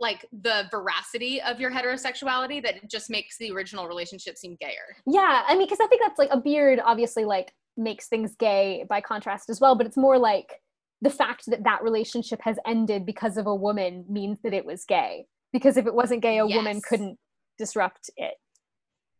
like 0.02 0.26
the 0.32 0.66
veracity 0.70 1.40
of 1.40 1.60
your 1.60 1.70
heterosexuality 1.70 2.62
that 2.62 2.90
just 2.90 3.08
makes 3.08 3.38
the 3.38 3.50
original 3.52 3.86
relationship 3.86 4.36
seem 4.36 4.56
gayer. 4.60 4.96
Yeah, 5.06 5.44
I 5.46 5.56
mean, 5.56 5.66
because 5.66 5.80
I 5.80 5.86
think 5.86 6.02
that's 6.02 6.18
like 6.18 6.28
a 6.30 6.40
beard 6.40 6.80
obviously 6.84 7.24
like 7.24 7.54
makes 7.76 8.08
things 8.08 8.36
gay 8.36 8.84
by 8.88 9.00
contrast 9.00 9.48
as 9.48 9.60
well, 9.60 9.74
but 9.74 9.86
it's 9.86 9.96
more 9.96 10.18
like 10.18 10.60
the 11.00 11.08
fact 11.08 11.44
that 11.46 11.64
that 11.64 11.82
relationship 11.82 12.40
has 12.42 12.58
ended 12.66 13.06
because 13.06 13.36
of 13.36 13.46
a 13.46 13.54
woman 13.54 14.04
means 14.08 14.40
that 14.42 14.52
it 14.52 14.66
was 14.66 14.84
gay. 14.84 15.26
Because 15.52 15.76
if 15.76 15.86
it 15.86 15.94
wasn't 15.94 16.22
gay, 16.22 16.38
a 16.38 16.46
yes. 16.46 16.56
woman 16.56 16.80
couldn't 16.86 17.18
disrupt 17.58 18.10
it. 18.16 18.34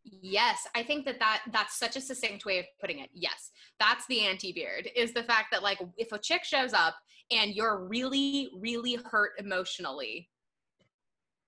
Yes, 0.05 0.66
I 0.75 0.83
think 0.83 1.05
that, 1.05 1.21
that 1.21 1.42
that's 1.53 1.79
such 1.79 1.97
a 1.97 2.01
succinct 2.01 2.45
way 2.45 2.59
of 2.59 2.64
putting 2.81 2.99
it. 2.99 3.11
Yes, 3.12 3.51
that's 3.79 4.07
the 4.07 4.27
anti-beard 4.27 4.88
is 4.97 5.12
the 5.12 5.23
fact 5.23 5.49
that 5.53 5.62
like 5.62 5.81
if 5.97 6.11
a 6.11 6.18
chick 6.18 6.45
shows 6.45 6.73
up 6.73 6.97
and 7.31 7.53
you're 7.53 7.87
really 7.87 8.51
really 8.59 8.99
hurt 9.11 9.33
emotionally 9.38 10.29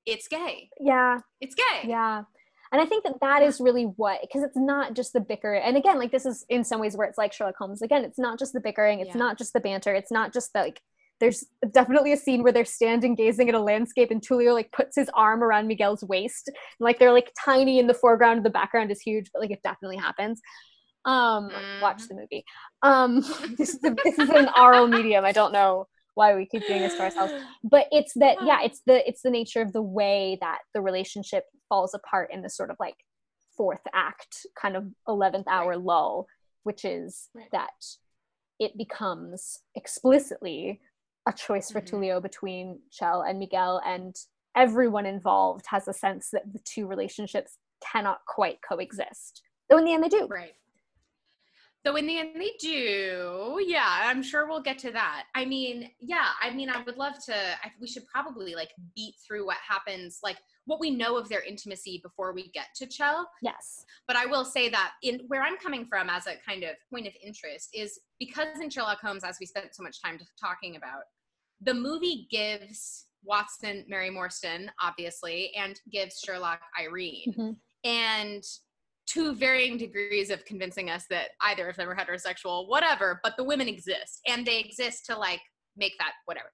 it's 0.07 0.29
gay. 0.29 0.71
Yeah. 0.81 1.19
It's 1.41 1.55
gay. 1.55 1.89
Yeah. 1.89 2.25
And 2.73 2.81
I 2.81 2.87
think 2.87 3.05
that 3.05 3.21
that 3.21 3.43
is 3.43 3.61
really 3.61 3.85
what, 3.85 4.21
because 4.21 4.43
it's 4.43 4.57
not 4.57 4.95
just 4.95 5.13
the 5.13 5.21
bicker. 5.21 5.55
And 5.55 5.77
again, 5.77 5.99
like 5.99 6.11
this 6.11 6.27
is 6.27 6.45
in 6.49 6.65
some 6.65 6.81
ways 6.81 6.97
where 6.97 7.07
it's 7.07 7.19
like 7.19 7.33
Sherlock 7.33 7.57
Holmes. 7.57 7.83
Again, 7.83 8.05
it's 8.05 8.19
not 8.19 8.39
just 8.39 8.53
the 8.53 8.61
bickering. 8.61 9.01
It's 9.01 9.11
yeah. 9.11 9.19
not 9.19 9.39
just 9.39 9.53
the 9.53 9.61
banter. 9.61 9.95
It's 9.95 10.11
not 10.11 10.33
just 10.33 10.53
the, 10.53 10.61
like, 10.61 10.81
there's 11.21 11.45
definitely 11.71 12.13
a 12.13 12.17
scene 12.17 12.43
where 12.43 12.51
they're 12.51 12.65
standing 12.65 13.15
gazing 13.15 13.49
at 13.49 13.55
a 13.55 13.61
landscape 13.61 14.11
and 14.11 14.21
Tulio 14.21 14.53
like 14.53 14.73
puts 14.73 14.97
his 14.97 15.09
arm 15.15 15.45
around 15.45 15.69
Miguel's 15.69 16.03
waist. 16.03 16.49
And, 16.49 16.57
like 16.81 16.99
they're 16.99 17.13
like 17.13 17.33
tiny 17.43 17.79
in 17.79 17.87
the 17.87 17.95
foreground, 17.95 18.45
the 18.45 18.51
background 18.51 18.91
is 18.91 19.01
huge, 19.01 19.31
but 19.33 19.41
like 19.41 19.53
it 19.53 19.63
definitely 19.63 19.99
happens. 19.99 20.41
Um, 21.05 21.51
mm. 21.51 21.81
watch 21.81 22.09
the 22.09 22.15
movie. 22.15 22.45
Um, 22.83 23.21
this 23.57 23.75
is 23.75 23.85
a, 23.85 23.95
this 24.03 24.19
is 24.19 24.31
an 24.31 24.49
oral 24.59 24.89
medium. 24.89 25.25
I 25.25 25.33
don't 25.33 25.53
know 25.53 25.87
why 26.15 26.35
we 26.35 26.47
keep 26.47 26.67
doing 26.67 26.81
this 26.81 26.95
to 26.95 27.03
ourselves 27.03 27.33
but 27.63 27.87
it's 27.91 28.13
that 28.15 28.37
yeah 28.45 28.59
it's 28.63 28.83
the 28.87 29.07
it's 29.09 29.23
the 29.23 29.31
nature 29.31 29.61
of 29.61 29.73
the 29.73 29.83
way 29.83 30.39
that 30.41 30.59
the 30.73 30.81
relationship 30.81 31.45
falls 31.69 31.95
apart 31.95 32.31
in 32.33 32.43
this 32.43 32.57
sort 32.57 32.71
of 32.71 32.77
like 32.79 32.97
fourth 33.57 33.83
act 33.93 34.47
kind 34.61 34.77
of 34.77 34.85
11th 35.09 35.45
hour 35.49 35.71
right. 35.71 35.81
lull 35.81 36.27
which 36.63 36.85
is 36.85 37.29
right. 37.35 37.47
that 37.53 37.85
it 38.59 38.77
becomes 38.77 39.61
explicitly 39.75 40.81
a 41.27 41.33
choice 41.33 41.71
for 41.71 41.81
mm-hmm. 41.81 41.97
Tulio 41.97 42.23
between 42.23 42.81
Chel 42.91 43.23
and 43.23 43.39
Miguel 43.39 43.81
and 43.85 44.15
everyone 44.57 45.07
involved 45.07 45.65
has 45.69 45.89
a 45.89 45.93
sense 45.93 46.29
that 46.33 46.53
the 46.53 46.61
two 46.65 46.87
relationships 46.87 47.59
cannot 47.83 48.19
quite 48.27 48.59
coexist 48.67 49.43
though 49.69 49.79
in 49.79 49.85
the 49.85 49.93
end 49.93 50.05
they 50.05 50.09
do 50.09 50.27
right 50.31 50.55
so 51.87 51.97
in 51.97 52.07
the 52.07 52.19
end, 52.19 52.31
they 52.37 52.53
do. 52.59 53.63
Yeah, 53.65 54.03
I'm 54.05 54.23
sure 54.23 54.49
we'll 54.49 54.63
get 54.63 54.79
to 54.81 54.91
that. 54.93 55.25
I 55.35 55.45
mean, 55.45 55.91
yeah, 56.01 56.29
I 56.43 56.51
mean, 56.51 56.71
I 56.71 56.83
would 56.83 56.97
love 56.97 57.15
to. 57.27 57.35
I, 57.35 57.71
we 57.81 57.87
should 57.87 58.07
probably 58.07 58.55
like 58.55 58.71
beat 58.97 59.15
through 59.27 59.47
what 59.47 59.59
happens, 59.67 60.21
like 60.23 60.39
what 60.65 60.81
we 60.81 60.91
know 60.91 61.19
of 61.19 61.29
their 61.29 61.43
intimacy 61.43 62.01
before 62.03 62.33
we 62.33 62.49
get 62.53 62.69
to 62.77 62.87
Chel. 62.87 63.29
Yes. 63.43 63.85
But 64.07 64.17
I 64.17 64.25
will 64.25 64.47
say 64.47 64.71
that 64.71 64.93
in 65.03 65.21
where 65.29 65.43
I'm 65.43 65.59
coming 65.59 65.85
from 65.85 66.09
as 66.09 66.27
a 66.27 66.37
kind 66.47 66.63
of 66.63 66.71
point 66.91 67.07
of 67.07 67.13
interest 67.23 67.69
is 67.75 68.01
because 68.19 68.61
in 68.61 68.71
Sherlock 68.71 69.01
Holmes, 69.01 69.25
as 69.25 69.37
we 69.39 69.47
spent 69.47 69.75
so 69.75 69.83
much 69.83 70.01
time 70.01 70.19
talking 70.41 70.77
about, 70.77 71.03
the 71.61 71.75
movie 71.75 72.27
gives 72.31 73.07
Watson 73.23 73.85
Mary 73.89 74.11
Morstan, 74.11 74.69
obviously, 74.81 75.53
and 75.55 75.79
gives 75.91 76.21
Sherlock 76.25 76.61
Irene. 76.81 77.35
Mm-hmm. 77.37 77.51
And 77.89 78.43
to 79.07 79.35
varying 79.35 79.77
degrees 79.77 80.31
of 80.31 80.45
convincing 80.45 80.91
us 80.91 81.05
that 81.11 81.31
either 81.43 81.69
of 81.69 81.77
them 81.77 81.89
are 81.89 81.97
heterosexual, 81.97 82.69
whatever, 82.69 83.21
but 83.23 83.37
the 83.37 83.45
women 83.45 83.69
exist 83.69 84.21
and 84.27 84.47
they 84.47 84.59
exist 84.59 85.07
to 85.07 85.17
like 85.17 85.41
make 85.77 85.93
that 85.99 86.13
whatever. 86.25 86.51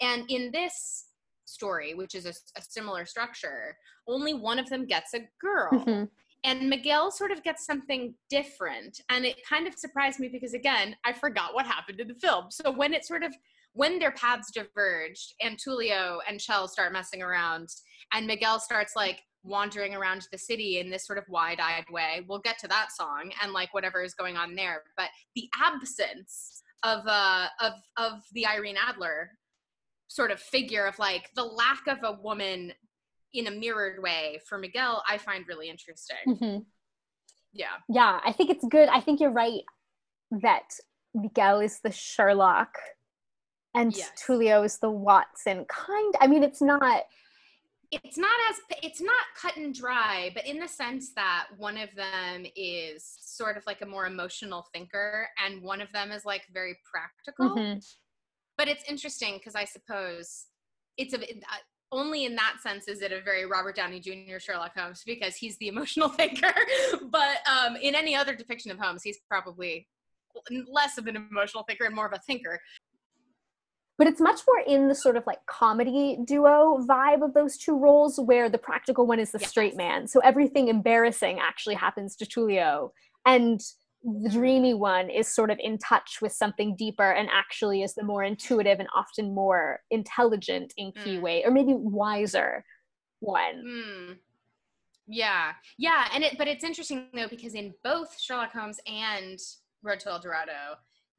And 0.00 0.24
in 0.30 0.50
this 0.52 1.06
story, 1.46 1.94
which 1.94 2.14
is 2.14 2.26
a, 2.26 2.32
a 2.56 2.62
similar 2.62 3.04
structure, 3.04 3.76
only 4.06 4.34
one 4.34 4.58
of 4.58 4.68
them 4.68 4.86
gets 4.86 5.14
a 5.14 5.28
girl. 5.40 5.70
Mhm. 5.72 6.08
And 6.42 6.70
Miguel 6.70 7.10
sort 7.10 7.32
of 7.32 7.42
gets 7.42 7.66
something 7.66 8.14
different. 8.30 8.98
And 9.10 9.26
it 9.26 9.36
kind 9.46 9.66
of 9.66 9.74
surprised 9.74 10.20
me 10.20 10.28
because, 10.28 10.54
again, 10.54 10.96
I 11.04 11.12
forgot 11.12 11.54
what 11.54 11.66
happened 11.66 12.00
in 12.00 12.08
the 12.08 12.14
film. 12.14 12.46
So 12.50 12.70
when 12.70 12.94
it 12.94 13.04
sort 13.04 13.22
of, 13.22 13.34
when 13.74 13.98
their 13.98 14.12
paths 14.12 14.50
diverged 14.50 15.34
and 15.42 15.58
Tulio 15.58 16.18
and 16.26 16.40
Chell 16.40 16.66
start 16.66 16.92
messing 16.94 17.22
around 17.22 17.68
and 18.14 18.26
Miguel 18.26 18.58
starts 18.58 18.94
like 18.96 19.20
wandering 19.42 19.94
around 19.94 20.26
the 20.32 20.38
city 20.38 20.78
in 20.78 20.90
this 20.90 21.06
sort 21.06 21.18
of 21.18 21.24
wide 21.28 21.60
eyed 21.60 21.84
way, 21.90 22.24
we'll 22.28 22.38
get 22.40 22.58
to 22.58 22.68
that 22.68 22.92
song 22.92 23.32
and 23.42 23.52
like 23.52 23.72
whatever 23.72 24.02
is 24.02 24.14
going 24.14 24.36
on 24.36 24.54
there. 24.54 24.82
But 24.96 25.08
the 25.34 25.48
absence 25.60 26.62
of, 26.82 27.00
uh, 27.06 27.46
of, 27.60 27.72
of 27.96 28.20
the 28.32 28.46
Irene 28.46 28.76
Adler 28.76 29.30
sort 30.08 30.30
of 30.30 30.40
figure 30.40 30.86
of 30.86 30.98
like 30.98 31.30
the 31.36 31.44
lack 31.44 31.86
of 31.86 31.98
a 32.02 32.20
woman 32.20 32.72
in 33.32 33.46
a 33.46 33.50
mirrored 33.50 34.02
way 34.02 34.40
for 34.48 34.58
Miguel, 34.58 35.02
I 35.08 35.18
find 35.18 35.46
really 35.46 35.68
interesting. 35.70 36.16
Mhm. 36.26 36.64
Yeah. 37.52 37.76
Yeah, 37.88 38.20
I 38.24 38.32
think 38.32 38.50
it's 38.50 38.64
good. 38.64 38.88
I 38.88 39.00
think 39.00 39.20
you're 39.20 39.30
right 39.30 39.62
that 40.32 40.64
Miguel 41.14 41.60
is 41.60 41.80
the 41.80 41.90
Sherlock 41.92 42.76
and 43.74 43.96
Yes. 43.96 44.10
Tulio 44.24 44.64
is 44.64 44.78
the 44.78 44.90
Watson. 44.90 45.64
Kind 45.66 46.14
I 46.20 46.26
mean 46.26 46.42
it's 46.42 46.60
not 46.62 47.04
It's 47.92 48.16
not 48.16 48.30
as 48.50 48.56
it's 48.82 49.00
not 49.00 49.24
cut 49.40 49.56
and 49.56 49.74
dry, 49.74 50.30
but 50.34 50.46
in 50.46 50.60
the 50.60 50.68
sense 50.68 51.12
that 51.14 51.46
one 51.56 51.76
of 51.76 51.88
them 51.96 52.46
is 52.54 53.04
sort 53.20 53.56
of 53.56 53.64
like 53.66 53.82
a 53.82 53.86
more 53.86 54.06
emotional 54.06 54.66
thinker 54.72 55.28
and 55.44 55.62
one 55.62 55.80
of 55.80 55.90
them 55.92 56.12
is 56.12 56.24
like 56.24 56.42
very 56.52 56.76
practical. 56.90 57.56
Mhm. 57.56 57.84
But 58.56 58.68
it's 58.68 58.84
interesting 58.88 59.38
because 59.38 59.56
I 59.56 59.64
suppose 59.64 60.46
it's 60.96 61.14
a 61.14 61.20
uh, 61.20 61.56
only 61.92 62.24
in 62.24 62.36
that 62.36 62.58
sense 62.62 62.86
is 62.86 63.02
it 63.02 63.10
a 63.10 63.20
very 63.20 63.46
Robert 63.46 63.74
Downey 63.74 63.98
Jr. 63.98 64.38
Sherlock 64.38 64.76
Holmes 64.76 65.02
because 65.04 65.34
he's 65.34 65.56
the 65.58 65.68
emotional 65.74 66.08
thinker. 66.08 66.54
but 67.10 67.38
um, 67.48 67.76
in 67.76 67.94
any 67.94 68.14
other 68.14 68.34
depiction 68.34 68.70
of 68.70 68.78
Holmes, 68.78 69.02
he's 69.02 69.18
probably 69.28 69.88
less 70.70 70.96
of 70.98 71.06
an 71.06 71.16
emotional 71.16 71.64
thinker 71.64 71.84
and 71.84 71.94
more 71.94 72.06
of 72.06 72.12
a 72.12 72.20
thinker. 72.20 72.60
But 74.00 74.06
it's 74.08 74.20
much 74.20 74.40
more 74.48 74.60
in 74.66 74.88
the 74.88 74.94
sort 74.94 75.16
of 75.18 75.24
like 75.26 75.44
comedy 75.44 76.16
duo 76.24 76.78
vibe 76.88 77.22
of 77.22 77.34
those 77.34 77.58
two 77.58 77.76
roles 77.78 78.18
where 78.18 78.48
the 78.48 78.56
practical 78.56 79.06
one 79.06 79.20
is 79.20 79.30
the 79.30 79.38
straight 79.38 79.76
man 79.76 80.08
so 80.08 80.18
everything 80.20 80.68
embarrassing 80.68 81.38
actually 81.38 81.74
happens 81.74 82.16
to 82.16 82.24
tulio 82.24 82.90
and 83.26 83.60
the 84.24 84.30
dreamy 84.30 84.72
one 84.72 85.10
is 85.10 85.28
sort 85.28 85.50
of 85.50 85.58
in 85.60 85.76
touch 85.76 86.20
with 86.22 86.32
something 86.32 86.74
deeper 86.74 87.10
and 87.12 87.28
actually 87.30 87.82
is 87.82 87.92
the 87.94 88.02
more 88.02 88.24
intuitive 88.24 88.78
and 88.80 88.88
often 88.96 89.34
more 89.34 89.80
intelligent 89.90 90.72
in 90.78 90.90
key 90.92 91.16
Mm. 91.18 91.20
way 91.20 91.44
or 91.44 91.50
maybe 91.50 91.74
wiser 91.76 92.64
one 93.20 93.62
Hmm. 93.66 94.12
Yeah, 95.12 95.52
yeah, 95.76 96.06
and 96.14 96.22
it. 96.22 96.38
But 96.38 96.46
it's 96.46 96.62
interesting 96.62 97.08
though 97.12 97.26
because 97.28 97.54
in 97.54 97.74
both 97.82 98.10
Sherlock 98.18 98.52
Holmes 98.52 98.78
and 98.86 99.38
Road 99.82 99.98
to 100.00 100.08
El 100.10 100.20
Dorado, 100.20 100.60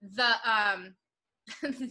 the 0.02 0.32
um, 0.50 0.96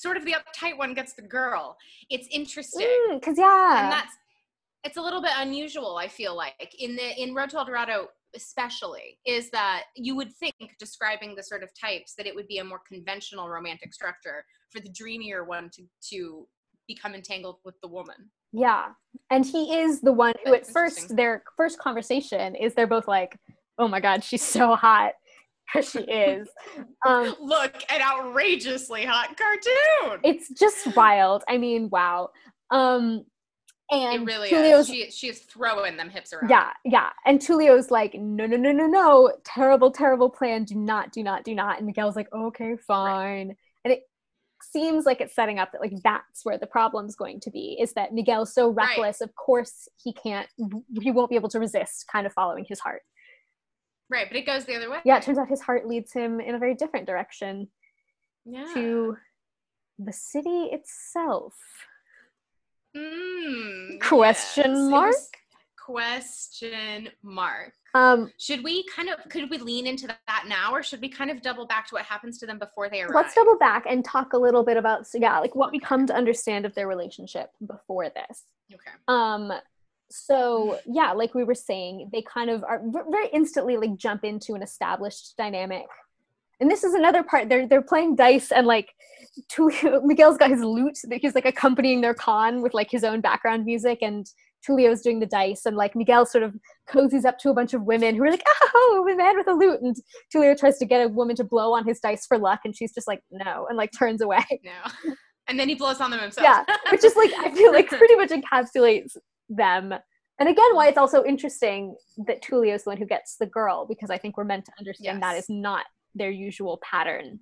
sort 0.00 0.16
of 0.16 0.24
the 0.24 0.34
uptight 0.34 0.78
one 0.78 0.94
gets 0.94 1.12
the 1.14 1.22
girl. 1.22 1.76
It's 2.08 2.26
interesting, 2.30 2.88
mm, 3.10 3.20
because 3.20 3.38
yeah 3.38 3.84
and 3.84 3.92
that's 3.92 4.16
it's 4.84 4.96
a 4.96 5.02
little 5.02 5.20
bit 5.20 5.32
unusual. 5.36 5.96
I 5.96 6.08
feel 6.08 6.34
like 6.36 6.74
in 6.78 6.96
the 6.96 7.22
in 7.22 7.34
Road 7.34 7.50
to 7.50 7.58
El 7.58 7.66
Dorado, 7.66 8.08
especially, 8.34 9.18
is 9.26 9.50
that 9.50 9.84
you 9.94 10.16
would 10.16 10.32
think 10.36 10.54
describing 10.78 11.34
the 11.34 11.42
sort 11.42 11.62
of 11.62 11.70
types 11.78 12.14
that 12.16 12.26
it 12.26 12.34
would 12.34 12.48
be 12.48 12.58
a 12.58 12.64
more 12.64 12.80
conventional 12.88 13.48
romantic 13.48 13.92
structure 13.92 14.44
for 14.70 14.80
the 14.80 14.90
dreamier 14.90 15.44
one 15.44 15.70
to 15.74 15.82
to 16.10 16.46
become 16.88 17.14
entangled 17.14 17.58
with 17.64 17.74
the 17.82 17.88
woman. 17.88 18.30
Yeah. 18.52 18.88
And 19.30 19.44
he 19.44 19.78
is 19.78 20.00
the 20.00 20.12
one 20.12 20.34
who, 20.44 20.54
at 20.54 20.66
first, 20.66 21.14
their 21.14 21.44
first 21.56 21.78
conversation 21.78 22.56
is 22.56 22.74
they're 22.74 22.86
both 22.86 23.06
like, 23.06 23.38
oh 23.78 23.86
my 23.86 24.00
God, 24.00 24.24
she's 24.24 24.42
so 24.42 24.74
hot. 24.74 25.12
Because 25.72 25.90
she 25.92 26.00
is. 26.00 26.48
Um, 27.06 27.34
Look, 27.40 27.74
an 27.90 28.00
outrageously 28.02 29.04
hot 29.04 29.36
cartoon. 29.36 30.20
it's 30.24 30.48
just 30.50 30.94
wild. 30.96 31.44
I 31.48 31.58
mean, 31.58 31.88
wow. 31.90 32.30
Um, 32.70 33.24
and 33.92 34.22
It 34.22 34.24
really 34.32 34.48
Tulio's, 34.48 34.88
is. 34.88 34.94
She 34.94 35.10
she 35.10 35.28
is 35.28 35.40
throwing 35.40 35.96
them 35.96 36.10
hips 36.10 36.32
around. 36.32 36.48
yeah, 36.48 36.70
yeah. 36.84 37.10
And 37.26 37.40
Tulio's 37.40 37.90
like, 37.90 38.14
no, 38.14 38.46
no, 38.46 38.56
no, 38.56 38.70
no, 38.72 38.86
no. 38.86 39.32
Terrible, 39.44 39.90
terrible 39.90 40.30
plan. 40.30 40.64
Do 40.64 40.76
not, 40.76 41.12
do 41.12 41.22
not, 41.24 41.42
do 41.44 41.54
not. 41.54 41.78
And 41.78 41.86
Miguel's 41.86 42.14
like, 42.16 42.32
okay, 42.32 42.76
fine. 42.86 43.56
And 43.84 43.92
it 43.92 44.02
seems 44.62 45.06
like 45.06 45.20
it's 45.20 45.34
setting 45.34 45.58
up 45.58 45.72
that 45.72 45.80
like 45.80 45.94
that's 46.04 46.44
where 46.44 46.58
the 46.58 46.66
problem's 46.68 47.16
going 47.16 47.40
to 47.40 47.50
be 47.50 47.76
is 47.80 47.92
that 47.94 48.12
Miguel's 48.12 48.54
so 48.54 48.68
Right. 48.70 48.90
reckless. 48.90 49.20
Of 49.20 49.34
course, 49.34 49.88
he 49.96 50.12
can't, 50.12 50.46
he 51.00 51.10
won't 51.10 51.30
be 51.30 51.36
able 51.36 51.48
to 51.48 51.58
resist 51.58 52.04
kind 52.12 52.26
of 52.26 52.32
following 52.32 52.64
his 52.68 52.78
heart. 52.78 53.02
Right, 54.10 54.26
but 54.28 54.36
it 54.36 54.44
goes 54.44 54.64
the 54.64 54.74
other 54.74 54.90
way. 54.90 54.98
yeah, 55.04 55.16
it 55.16 55.22
turns 55.22 55.38
out 55.38 55.48
his 55.48 55.60
heart 55.60 55.86
leads 55.86 56.12
him 56.12 56.40
in 56.40 56.56
a 56.56 56.58
very 56.58 56.74
different 56.74 57.06
direction 57.06 57.68
yeah. 58.44 58.66
to 58.74 59.16
the 59.98 60.12
city 60.12 60.68
itself. 60.72 61.54
Mm, 62.96 64.00
Question 64.00 64.72
yes. 64.72 64.90
Mark? 64.90 65.14
Question 65.78 67.08
mark. 67.22 67.72
Um, 67.94 68.32
Should 68.38 68.62
we 68.62 68.84
kind 68.94 69.08
of 69.08 69.16
could 69.28 69.50
we 69.50 69.58
lean 69.58 69.86
into 69.86 70.06
that 70.06 70.44
now, 70.46 70.72
or 70.72 70.82
should 70.82 71.00
we 71.00 71.08
kind 71.08 71.30
of 71.30 71.42
double 71.42 71.66
back 71.66 71.88
to 71.88 71.94
what 71.96 72.04
happens 72.04 72.38
to 72.38 72.46
them 72.46 72.58
before 72.58 72.88
they 72.88 73.02
arrive? 73.02 73.14
let's 73.14 73.34
double 73.34 73.58
back 73.58 73.86
and 73.88 74.04
talk 74.04 74.32
a 74.32 74.38
little 74.38 74.62
bit 74.62 74.76
about 74.76 75.06
so 75.08 75.18
yeah, 75.18 75.38
like 75.40 75.56
what 75.56 75.72
we 75.72 75.80
come 75.80 76.06
to 76.06 76.14
understand 76.14 76.64
of 76.64 76.74
their 76.74 76.86
relationship 76.86 77.50
before 77.66 78.08
this. 78.08 78.44
Okay. 78.72 78.92
Um, 79.08 79.52
so 80.10 80.78
yeah, 80.86 81.12
like 81.12 81.34
we 81.34 81.44
were 81.44 81.54
saying, 81.54 82.10
they 82.12 82.22
kind 82.22 82.50
of 82.50 82.64
are 82.64 82.82
very 83.10 83.28
instantly 83.32 83.76
like 83.76 83.96
jump 83.96 84.24
into 84.24 84.54
an 84.54 84.62
established 84.62 85.34
dynamic. 85.36 85.86
And 86.60 86.70
this 86.70 86.84
is 86.84 86.94
another 86.94 87.22
part. 87.22 87.48
They're 87.48 87.66
they're 87.66 87.82
playing 87.82 88.16
dice 88.16 88.52
and 88.52 88.66
like 88.66 88.90
Tulio, 89.50 90.02
Miguel's 90.04 90.36
got 90.36 90.50
his 90.50 90.62
lute 90.62 90.98
that 91.04 91.20
he's 91.20 91.34
like 91.34 91.46
accompanying 91.46 92.00
their 92.00 92.14
con 92.14 92.60
with 92.60 92.74
like 92.74 92.90
his 92.90 93.04
own 93.04 93.20
background 93.20 93.64
music 93.64 93.98
and 94.02 94.26
Tulio's 94.66 95.00
doing 95.00 95.20
the 95.20 95.26
dice 95.26 95.64
and 95.64 95.76
like 95.76 95.96
Miguel 95.96 96.26
sort 96.26 96.44
of 96.44 96.54
cozies 96.88 97.24
up 97.24 97.38
to 97.38 97.50
a 97.50 97.54
bunch 97.54 97.72
of 97.72 97.84
women 97.84 98.14
who 98.14 98.24
are 98.24 98.30
like, 98.30 98.44
oh, 98.74 99.08
a 99.10 99.16
man 99.16 99.36
with 99.36 99.48
a 99.48 99.52
lute. 99.52 99.80
And 99.80 99.96
Tulio 100.34 100.58
tries 100.58 100.76
to 100.78 100.84
get 100.84 101.04
a 101.04 101.08
woman 101.08 101.36
to 101.36 101.44
blow 101.44 101.72
on 101.72 101.86
his 101.86 102.00
dice 102.00 102.26
for 102.26 102.36
luck 102.36 102.60
and 102.64 102.76
she's 102.76 102.92
just 102.92 103.08
like, 103.08 103.22
no, 103.30 103.66
and 103.68 103.78
like 103.78 103.90
turns 103.96 104.20
away. 104.20 104.44
No. 104.62 105.14
And 105.48 105.58
then 105.58 105.68
he 105.68 105.74
blows 105.74 106.00
on 106.00 106.10
them 106.10 106.20
himself. 106.20 106.44
Yeah, 106.44 106.76
which 106.92 107.04
is 107.04 107.16
like 107.16 107.32
I 107.38 107.50
feel 107.52 107.72
like 107.72 107.88
pretty 107.88 108.14
much 108.14 108.28
encapsulates 108.28 109.16
them. 109.50 109.92
And 110.38 110.48
again, 110.48 110.74
why 110.74 110.86
it's 110.88 110.96
also 110.96 111.22
interesting 111.24 111.94
that 112.26 112.42
Tulio 112.42 112.74
is 112.74 112.84
the 112.84 112.90
one 112.90 112.96
who 112.98 113.04
gets 113.06 113.36
the 113.36 113.44
girl 113.46 113.84
because 113.86 114.08
I 114.08 114.16
think 114.16 114.36
we're 114.38 114.44
meant 114.44 114.64
to 114.66 114.72
understand 114.78 115.22
that 115.22 115.34
Yes. 115.34 115.44
is 115.44 115.50
not 115.50 115.84
their 116.14 116.30
usual 116.30 116.78
pattern, 116.82 117.40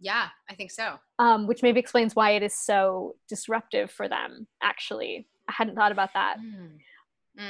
yeah, 0.00 0.28
I 0.48 0.54
think 0.54 0.70
so. 0.70 0.98
um, 1.18 1.46
which 1.46 1.62
maybe 1.62 1.78
explains 1.78 2.16
why 2.16 2.30
it 2.30 2.42
is 2.42 2.54
so 2.54 3.16
disruptive 3.28 3.90
for 3.90 4.08
them. 4.08 4.46
Actually, 4.62 5.28
I 5.46 5.52
hadn't 5.52 5.74
thought 5.74 5.92
about 5.92 6.10
that. 6.14 6.38
Mm. 6.38 6.78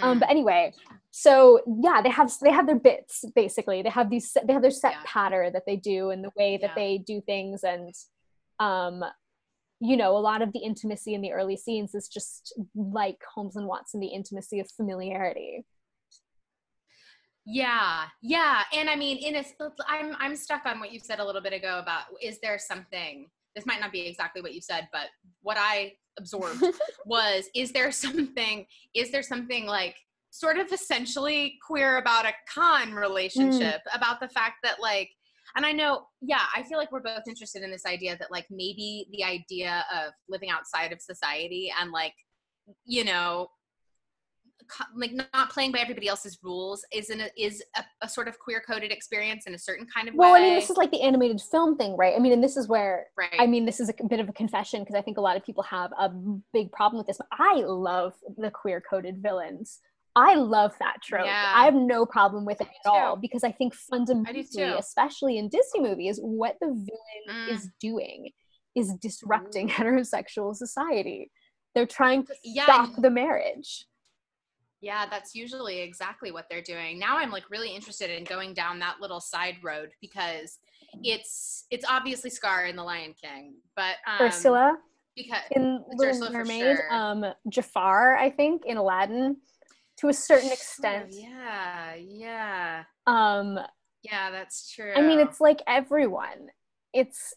Um, 0.02 0.16
Mm. 0.16 0.20
but 0.20 0.30
anyway, 0.30 0.72
so 1.10 1.60
yeah, 1.82 2.02
they 2.02 2.10
have 2.10 2.30
they 2.42 2.50
have 2.50 2.66
their 2.66 2.78
bits 2.78 3.24
basically. 3.34 3.82
They 3.82 3.88
have 3.88 4.10
these 4.10 4.36
they 4.44 4.52
have 4.52 4.62
their 4.62 4.70
set 4.70 4.92
Yeah. 4.92 5.02
pattern 5.06 5.52
that 5.52 5.64
they 5.66 5.76
do 5.76 6.10
and 6.10 6.22
the 6.24 6.32
way 6.36 6.56
that 6.58 6.70
Yeah. 6.70 6.74
they 6.74 6.98
do 6.98 7.20
things 7.22 7.62
and 7.64 7.94
um 8.58 9.02
you 9.80 9.96
know, 9.96 10.16
a 10.16 10.18
lot 10.18 10.42
of 10.42 10.52
the 10.52 10.58
intimacy 10.58 11.14
in 11.14 11.22
the 11.22 11.32
early 11.32 11.56
scenes 11.56 11.94
is 11.94 12.08
just 12.08 12.52
like 12.74 13.16
Holmes 13.34 13.56
and 13.56 13.66
Watson, 13.66 14.00
the 14.00 14.08
intimacy 14.08 14.60
of 14.60 14.70
familiarity. 14.70 15.64
Yeah, 17.46 18.04
yeah, 18.20 18.62
and 18.74 18.90
I 18.90 18.96
mean, 18.96 19.16
in 19.16 19.36
a, 19.36 19.44
I'm 19.88 20.14
I'm 20.18 20.36
stuck 20.36 20.66
on 20.66 20.78
what 20.78 20.92
you 20.92 21.00
said 21.00 21.18
a 21.18 21.24
little 21.24 21.40
bit 21.40 21.54
ago 21.54 21.78
about 21.82 22.02
is 22.22 22.38
there 22.40 22.58
something? 22.58 23.28
This 23.56 23.66
might 23.66 23.80
not 23.80 23.90
be 23.90 24.06
exactly 24.06 24.42
what 24.42 24.54
you 24.54 24.60
said, 24.60 24.88
but 24.92 25.08
what 25.42 25.56
I 25.58 25.94
absorbed 26.18 26.62
was 27.06 27.48
is 27.54 27.72
there 27.72 27.90
something? 27.90 28.66
Is 28.94 29.10
there 29.10 29.22
something 29.22 29.66
like 29.66 29.96
sort 30.30 30.58
of 30.58 30.70
essentially 30.70 31.58
queer 31.66 31.96
about 31.96 32.26
a 32.26 32.34
con 32.52 32.90
mm. 32.90 33.00
relationship? 33.00 33.80
About 33.94 34.20
the 34.20 34.28
fact 34.28 34.56
that 34.62 34.80
like, 34.80 35.10
and 35.56 35.66
I 35.66 35.72
know, 35.72 36.06
yeah, 36.20 36.42
I 36.54 36.62
feel 36.62 36.78
like 36.78 36.92
we're 36.92 37.00
both 37.00 37.22
interested 37.28 37.62
in 37.62 37.70
this 37.70 37.86
idea 37.86 38.16
that 38.18 38.30
like 38.30 38.46
maybe 38.50 39.06
the 39.12 39.24
idea 39.24 39.84
of 39.94 40.12
living 40.28 40.50
outside 40.50 40.92
of 40.92 41.00
society 41.00 41.72
and 41.80 41.90
like, 41.90 42.14
you 42.84 43.04
know, 43.04 43.48
like 44.94 45.12
not 45.12 45.50
playing 45.50 45.72
by 45.72 45.78
everybody 45.78 46.08
else's 46.08 46.38
rules 46.42 46.84
is 46.92 47.10
an 47.10 47.22
is 47.36 47.62
a, 47.76 47.84
a 48.02 48.08
sort 48.08 48.28
of 48.28 48.38
queer 48.38 48.62
coded 48.64 48.92
experience 48.92 49.46
in 49.46 49.54
a 49.54 49.58
certain 49.58 49.86
kind 49.92 50.08
of 50.08 50.14
Well, 50.14 50.32
way. 50.32 50.40
Well, 50.40 50.42
I 50.42 50.50
mean, 50.50 50.54
this 50.54 50.70
is 50.70 50.76
like 50.76 50.90
the 50.90 51.02
animated 51.02 51.40
film 51.40 51.76
thing, 51.76 51.96
right? 51.96 52.14
I 52.14 52.18
mean, 52.18 52.32
and 52.32 52.42
this 52.42 52.56
is 52.56 52.68
where 52.68 53.06
right. 53.18 53.34
I 53.38 53.46
mean, 53.46 53.64
this 53.64 53.80
is 53.80 53.88
a 53.88 54.04
bit 54.08 54.20
of 54.20 54.28
a 54.28 54.32
confession 54.32 54.80
because 54.82 54.94
I 54.94 55.02
think 55.02 55.18
a 55.18 55.20
lot 55.20 55.36
of 55.36 55.44
people 55.44 55.62
have 55.64 55.90
a 55.98 56.10
big 56.52 56.70
problem 56.72 56.98
with 56.98 57.06
this. 57.06 57.18
But 57.18 57.28
I 57.32 57.62
love 57.66 58.14
the 58.36 58.50
queer 58.50 58.80
coded 58.80 59.22
villains. 59.22 59.80
I 60.16 60.34
love 60.34 60.72
that 60.80 60.96
trope. 61.02 61.26
Yeah. 61.26 61.52
I 61.54 61.64
have 61.64 61.74
no 61.74 62.04
problem 62.04 62.44
with 62.44 62.60
it 62.60 62.66
at 62.84 62.90
all 62.90 63.16
because 63.16 63.44
I 63.44 63.52
think 63.52 63.74
fundamentally, 63.74 64.44
too. 64.44 64.74
especially 64.78 65.38
in 65.38 65.48
Disney 65.48 65.80
movies, 65.80 66.18
what 66.20 66.56
the 66.60 66.66
villain 66.68 67.48
Mm. 67.48 67.48
is 67.52 67.68
doing 67.80 68.30
is 68.74 68.94
disrupting 68.94 69.68
heterosexual 69.68 70.54
society. 70.54 71.30
they're 71.74 71.86
trying 71.86 72.24
to 72.26 72.34
Yeah, 72.42 72.64
stop 72.64 72.90
the 73.00 73.10
marriage 73.10 73.86
Yeah, 74.80 75.06
that's 75.08 75.34
usually 75.36 75.80
exactly 75.80 76.32
what 76.32 76.46
they're 76.50 76.62
doing. 76.62 76.98
Now 76.98 77.18
I'm 77.18 77.30
like 77.30 77.48
really 77.50 77.70
interested 77.74 78.10
in 78.10 78.24
going 78.24 78.54
down 78.54 78.78
that 78.80 79.00
little 79.00 79.20
side 79.20 79.58
road 79.62 79.90
because 80.00 80.58
it's 81.04 81.66
it's 81.70 81.84
obviously 81.88 82.30
Scar 82.30 82.64
in 82.66 82.74
The 82.76 82.82
Lion 82.82 83.14
King, 83.22 83.54
but 83.76 83.96
um, 84.06 84.26
ursula 84.26 84.78
because 85.14 85.42
in 85.52 85.84
little 85.94 86.30
mermaid 86.32 86.62
sure. 86.76 86.92
um 86.94 87.24
jafar 87.48 88.16
i 88.16 88.30
think 88.30 88.64
in 88.64 88.76
aladdin 88.76 89.36
to 90.00 90.08
a 90.08 90.12
certain 90.12 90.48
Sure, 90.48 90.54
extent 90.54 91.06
yeah, 91.10 91.94
yeah, 91.94 92.84
um 93.06 93.58
yeah, 94.02 94.30
that's 94.30 94.72
true. 94.72 94.92
i 94.96 95.00
mean 95.02 95.20
it's 95.20 95.40
like 95.40 95.60
everyone 95.66 96.48
it's 96.92 97.34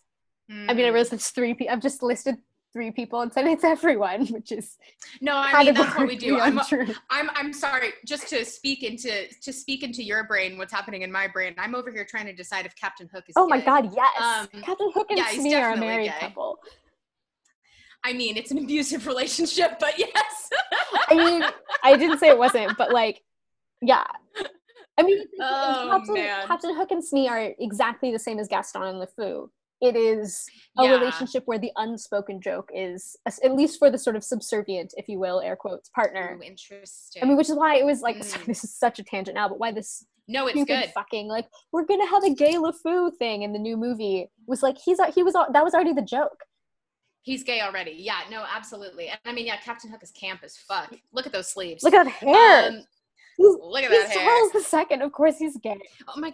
i 0.50 0.74
mean 0.74 0.86
i 0.86 0.90
Mm. 0.90 0.94
realize 0.94 1.10
there's 1.10 1.28
three 1.30 1.54
people 1.54 1.74
i've 1.74 1.82
just 1.82 2.04
listed 2.04 2.36
three 2.72 2.92
people 2.92 3.22
and 3.22 3.32
said 3.32 3.46
it's 3.56 3.64
everyone 3.64 4.26
which 4.28 4.52
is 4.52 4.78
no, 5.22 5.36
I 5.36 5.64
mean, 5.64 5.74
that's 5.74 5.96
what 5.96 6.08
we 6.08 6.16
do. 6.28 6.40
I'm. 6.40 6.60
I'm 7.10 7.30
I'm 7.36 7.54
sorry, 7.54 7.90
just 8.06 8.28
to 8.30 8.44
speak 8.46 8.84
into 8.84 9.28
to 9.42 9.54
speak 9.54 9.84
into 9.84 10.02
your 10.02 10.24
brain, 10.26 10.58
what's 10.58 10.74
happening 10.74 11.02
in 11.04 11.12
my 11.12 11.28
brain. 11.28 11.54
I'm 11.58 11.76
over 11.76 11.92
here 11.92 12.06
trying 12.10 12.26
to 12.26 12.34
decide 12.34 12.66
if 12.66 12.76
Captain 12.76 13.08
Hook 13.14 13.26
is. 13.28 13.34
oh 13.38 13.48
my 13.48 13.60
gay. 13.60 13.66
god 13.66 13.94
yes 13.94 14.48
Um, 14.54 14.62
captain 14.64 14.92
hook 14.94 15.08
and 15.12 15.20
yeah, 15.20 15.28
smee 15.28 15.54
are 15.56 15.74
a 15.74 15.78
married 15.78 16.12
gay. 16.12 16.20
couple 16.20 16.58
I 18.06 18.14
mean, 18.14 18.36
it's 18.38 18.52
an 18.52 18.58
abusive 18.58 19.08
relationship, 19.14 19.80
but 19.80 19.98
yes. 19.98 20.50
i 21.10 21.16
mean 21.16 21.44
i 21.84 21.98
didn't 21.98 22.20
say 22.20 22.30
it 22.30 22.38
wasn't 22.38 22.78
but 22.78 22.92
like 22.94 23.22
yeah 23.82 24.06
i 24.98 25.04
mean 25.04 25.20
Oh, 25.42 25.88
captain, 25.92 26.14
man. 26.14 26.48
captain 26.48 26.76
hook 26.76 26.92
and 26.92 27.04
smee 27.04 27.28
are 27.28 27.52
exactly 27.60 28.12
the 28.12 28.20
same 28.20 28.40
as 28.40 28.48
gaston 28.48 28.84
and 28.84 28.98
lefou 29.02 29.50
it 29.82 29.96
is 29.96 30.46
a 30.78 30.84
Yeah. 30.84 30.92
relationship 30.92 31.44
where 31.46 31.60
the 31.60 31.72
unspoken 31.76 32.40
joke 32.42 32.70
is 32.74 33.16
at 33.28 33.54
least 33.54 33.80
for 33.80 33.90
the 33.90 33.98
sort 33.98 34.16
of 34.16 34.24
subservient 34.24 34.94
if 34.98 35.08
you 35.10 35.20
will 35.20 35.42
air 35.42 35.56
quotes 35.56 35.90
partner 35.90 36.38
Ooh, 36.40 36.44
interesting. 36.44 37.22
i 37.24 37.26
mean 37.26 37.36
which 37.38 37.50
is 37.50 37.56
why 37.56 37.76
it 37.78 37.86
was 37.86 38.02
like 38.02 38.18
Mm. 38.24 38.46
this 38.46 38.64
is 38.64 38.74
such 38.76 39.00
a 39.00 39.04
tangent 39.04 39.36
now 39.36 39.50
but 39.50 39.60
why 39.60 39.72
this 39.72 40.06
no, 40.28 40.48
it's 40.48 40.64
good. 40.64 40.90
fucking 40.94 41.28
like 41.28 41.48
we're 41.74 41.86
gonna 41.86 42.08
have 42.08 42.24
a 42.24 42.34
gay 42.34 42.54
lefou 42.56 43.12
thing 43.18 43.42
in 43.42 43.52
the 43.52 43.60
new 43.60 43.76
movie 43.76 44.30
was 44.48 44.64
like 44.64 44.78
he's 44.78 45.00
he 45.16 45.22
was 45.24 45.34
that 45.34 45.64
was 45.64 45.74
already 45.74 45.92
the 45.94 46.02
joke 46.02 46.40
He's 47.24 47.44
gay 47.44 47.62
already. 47.62 47.96
Yeah, 47.98 48.20
no, 48.30 48.46
absolutely. 48.54 49.08
And 49.08 49.18
I 49.26 49.34
mean, 49.34 49.48
yeah, 49.48 49.58
Captain 49.58 49.90
Hook 49.90 50.04
is 50.04 50.12
camp 50.12 50.42
as 50.44 50.58
fuck. 50.58 50.94
Look 51.14 51.26
at 51.26 51.32
those 51.32 51.48
sleeves. 51.48 51.82
look 51.84 51.94
at 51.94 52.04
that 52.04 52.12
hair 52.12 52.68
Um, 52.70 52.84
he's, 53.38 53.56
look 53.62 53.84
at 53.84 53.92
he's 53.92 54.04
that 54.04 54.12
hair. 54.12 54.28
charles 54.28 54.52
the 54.52 54.62
second 54.62 55.02
of 55.02 55.12
course 55.12 55.38
he's 55.38 55.58
gay 55.58 55.80
Oh 56.10 56.20
my 56.20 56.34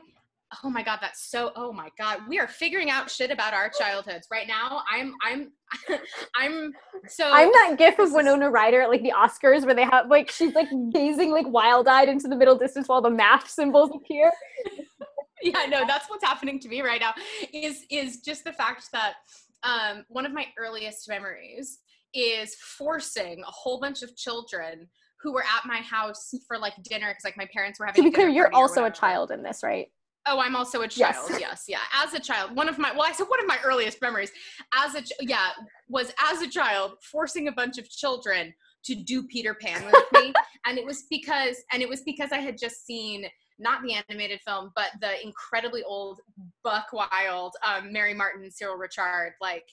Oh 0.63 0.69
my 0.71 0.81
god, 0.81 0.97
that's 0.99 1.29
so 1.29 1.51
oh 1.55 1.71
my 1.71 1.89
god. 1.95 2.21
We 2.27 2.39
are 2.39 2.47
figuring 2.47 2.89
out 2.89 3.07
shit 3.11 3.29
about 3.29 3.53
our 3.53 3.69
childhoods. 3.69 4.27
Right 4.31 4.47
now, 4.47 4.81
I'm 4.91 5.13
I'm 5.21 5.51
I'm 6.35 6.73
so 7.07 7.29
I'm 7.31 7.49
that 7.51 7.75
gif 7.77 7.99
of 7.99 8.11
Winona 8.13 8.49
Ryder 8.49 8.81
at 8.81 8.89
like 8.89 9.03
the 9.03 9.13
Oscars 9.15 9.63
where 9.63 9.75
they 9.75 9.83
have 9.83 10.07
like 10.09 10.31
she's 10.31 10.55
like 10.55 10.67
gazing 10.91 11.29
like 11.29 11.45
wild-eyed 11.47 12.09
into 12.09 12.27
the 12.27 12.35
middle 12.35 12.57
distance 12.57 12.87
while 12.87 12.99
the 12.99 13.11
math 13.11 13.47
symbols 13.47 13.91
appear. 13.93 14.31
yeah 15.43 15.65
no 15.69 15.85
that's 15.87 16.09
what's 16.09 16.23
happening 16.25 16.59
to 16.59 16.67
me 16.67 16.81
right 16.81 16.99
now 16.99 17.13
is 17.53 17.85
is 17.89 18.19
just 18.21 18.43
the 18.43 18.51
fact 18.51 18.91
that 18.91 19.13
um 19.63 20.03
one 20.07 20.25
of 20.25 20.33
my 20.33 20.45
earliest 20.57 21.07
memories 21.09 21.79
is 22.13 22.55
forcing 22.55 23.41
a 23.41 23.51
whole 23.51 23.79
bunch 23.79 24.01
of 24.01 24.15
children 24.15 24.87
who 25.21 25.33
were 25.33 25.43
at 25.43 25.65
my 25.65 25.77
house 25.77 26.33
for 26.47 26.57
like 26.57 26.73
dinner 26.83 27.09
because 27.09 27.23
like 27.25 27.37
my 27.37 27.47
parents 27.53 27.79
were 27.79 27.85
having 27.85 28.03
To 28.03 28.09
be 28.09 28.13
clear, 28.13 28.29
you're 28.29 28.53
also 28.53 28.85
a 28.85 28.91
child 28.91 29.31
in 29.31 29.43
this, 29.43 29.61
right? 29.63 29.87
Oh, 30.25 30.39
I'm 30.39 30.55
also 30.55 30.79
a 30.81 30.87
Yes. 30.91 31.27
child. 31.27 31.31
Yes. 31.39 31.65
yeah. 31.67 31.79
As 31.93 32.13
a 32.13 32.19
child, 32.19 32.55
one 32.55 32.69
of 32.69 32.77
my 32.77 32.91
well, 32.93 33.03
I 33.03 33.11
said 33.11 33.25
one 33.25 33.39
of 33.41 33.47
my 33.47 33.57
earliest 33.63 34.01
memories 34.01 34.31
as 34.73 34.95
a 34.95 35.01
ch- 35.01 35.11
yeah 35.21 35.49
was 35.89 36.13
as 36.31 36.41
a 36.41 36.49
child 36.49 36.93
forcing 37.11 37.47
a 37.47 37.51
bunch 37.51 37.77
of 37.77 37.89
children 37.89 38.53
to 38.85 38.95
do 38.95 39.23
Peter 39.23 39.53
Pan 39.53 39.83
with 39.85 40.03
me, 40.13 40.33
and 40.65 40.77
it 40.77 40.85
was 40.85 41.03
because 41.09 41.57
and 41.73 41.81
it 41.81 41.89
was 41.89 42.01
because 42.03 42.31
I 42.31 42.37
had 42.39 42.57
just 42.57 42.85
seen 42.85 43.25
not 43.59 43.83
the 43.83 43.93
animated 43.93 44.39
film, 44.41 44.71
but 44.75 44.91
the 45.01 45.23
incredibly 45.23 45.83
old 45.83 46.19
Buck 46.63 46.87
Wild, 46.93 47.53
um, 47.65 47.91
Mary 47.91 48.13
Martin, 48.13 48.49
Cyril 48.49 48.77
Ritchard 48.77 49.33
like 49.41 49.67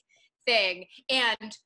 thing, 0.45 0.85
and 1.09 1.57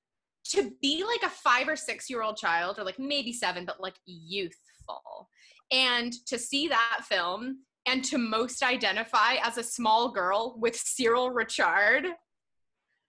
to 0.46 0.72
be 0.82 1.04
like 1.04 1.24
a 1.24 1.34
five 1.34 1.68
or 1.68 1.76
six 1.76 2.10
year 2.10 2.22
old 2.22 2.38
child, 2.38 2.80
or 2.80 2.84
like 2.84 3.00
maybe 3.00 3.34
seven, 3.34 3.66
but 3.66 3.82
like 3.82 3.96
youthful, 4.06 5.30
and 5.72 6.14
to 6.28 6.38
see 6.38 6.68
that 6.68 7.02
film 7.08 7.60
and 7.88 8.04
to 8.06 8.18
most 8.18 8.62
identify 8.62 9.36
as 9.42 9.58
a 9.58 9.64
small 9.64 10.12
girl 10.12 10.56
with 10.60 10.76
Cyril 10.76 11.32
Ritchard, 11.32 12.06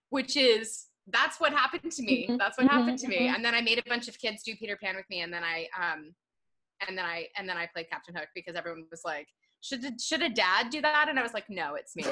which 0.08 0.36
is 0.36 0.86
that's 1.08 1.40
what 1.40 1.52
happened 1.52 1.90
to 1.92 2.02
me. 2.02 2.28
Mhm, 2.30 2.38
That's 2.38 2.56
what 2.56 2.68
happened 2.68 2.98
mhm, 2.98 3.02
to 3.02 3.08
me. 3.08 3.28
mhm. 3.28 3.34
And 3.34 3.44
then 3.44 3.54
I 3.54 3.60
made 3.60 3.78
a 3.78 3.88
bunch 3.88 4.08
of 4.08 4.18
kids 4.18 4.42
do 4.44 4.54
Peter 4.56 4.76
Pan 4.76 4.94
with 4.96 5.08
me, 5.10 5.20
and 5.20 5.32
then 5.32 5.42
I 5.42 5.68
um, 5.78 6.14
and 6.88 6.96
then 6.96 7.04
I 7.04 7.26
and 7.36 7.48
then 7.48 7.56
I 7.56 7.66
played 7.72 7.88
Captain 7.90 8.14
Hook 8.14 8.28
because 8.34 8.54
everyone 8.56 8.84
was 8.90 9.02
like, 9.04 9.28
should 9.60 9.84
a- 9.84 9.98
should 9.98 10.22
a 10.22 10.28
dad 10.28 10.70
do 10.70 10.80
that? 10.80 11.06
And 11.08 11.18
I 11.18 11.22
was 11.22 11.32
like, 11.34 11.44
no, 11.48 11.74
it's 11.74 11.94
me. 11.96 12.04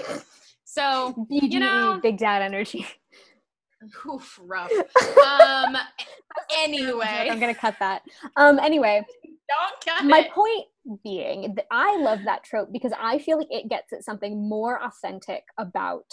So 0.64 1.26
BDE, 1.30 1.58
know- 1.60 2.00
big 2.02 2.18
dad 2.18 2.42
energy. 2.42 2.86
oof, 4.06 4.38
rough. 4.42 4.70
Um, 5.40 5.76
anyway, 6.56 7.28
I'm 7.30 7.40
gonna 7.40 7.54
cut 7.54 7.76
that. 7.80 8.02
Um, 8.36 8.58
anyway, 8.58 9.04
don't 9.48 9.96
cut 9.96 10.04
my 10.04 10.20
it. 10.20 10.30
point 10.32 10.66
being 11.02 11.54
that 11.54 11.66
I 11.70 11.96
love 11.98 12.20
that 12.24 12.44
trope 12.44 12.70
because 12.72 12.92
I 12.98 13.18
feel 13.18 13.38
like 13.38 13.48
it 13.50 13.68
gets 13.68 13.92
at 13.92 14.04
something 14.04 14.48
more 14.48 14.82
authentic 14.82 15.44
about 15.58 16.04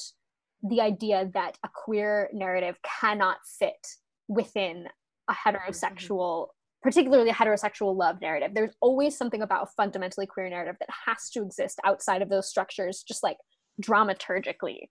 the 0.64 0.82
idea 0.82 1.30
that 1.34 1.58
a 1.64 1.70
queer 1.74 2.30
narrative 2.34 2.80
cannot 2.84 3.38
fit 3.60 3.88
within 4.28 4.88
a 5.30 5.34
heterosexual, 5.34 6.48
particularly 6.88 7.30
heterosexual 7.30 7.98
love 7.98 8.16
narrative. 8.22 8.52
There's 8.54 8.74
always 8.80 9.18
something 9.18 9.42
about 9.42 9.64
a 9.64 9.72
fundamentally 9.76 10.26
queer 10.26 10.50
narrative 10.50 10.78
that 10.80 10.88
has 11.06 11.30
to 11.32 11.42
exist 11.42 11.82
outside 11.84 12.22
of 12.22 12.30
those 12.30 12.48
structures, 12.48 13.04
just 13.06 13.24
like 13.24 13.36
dramaturgically. 13.84 14.88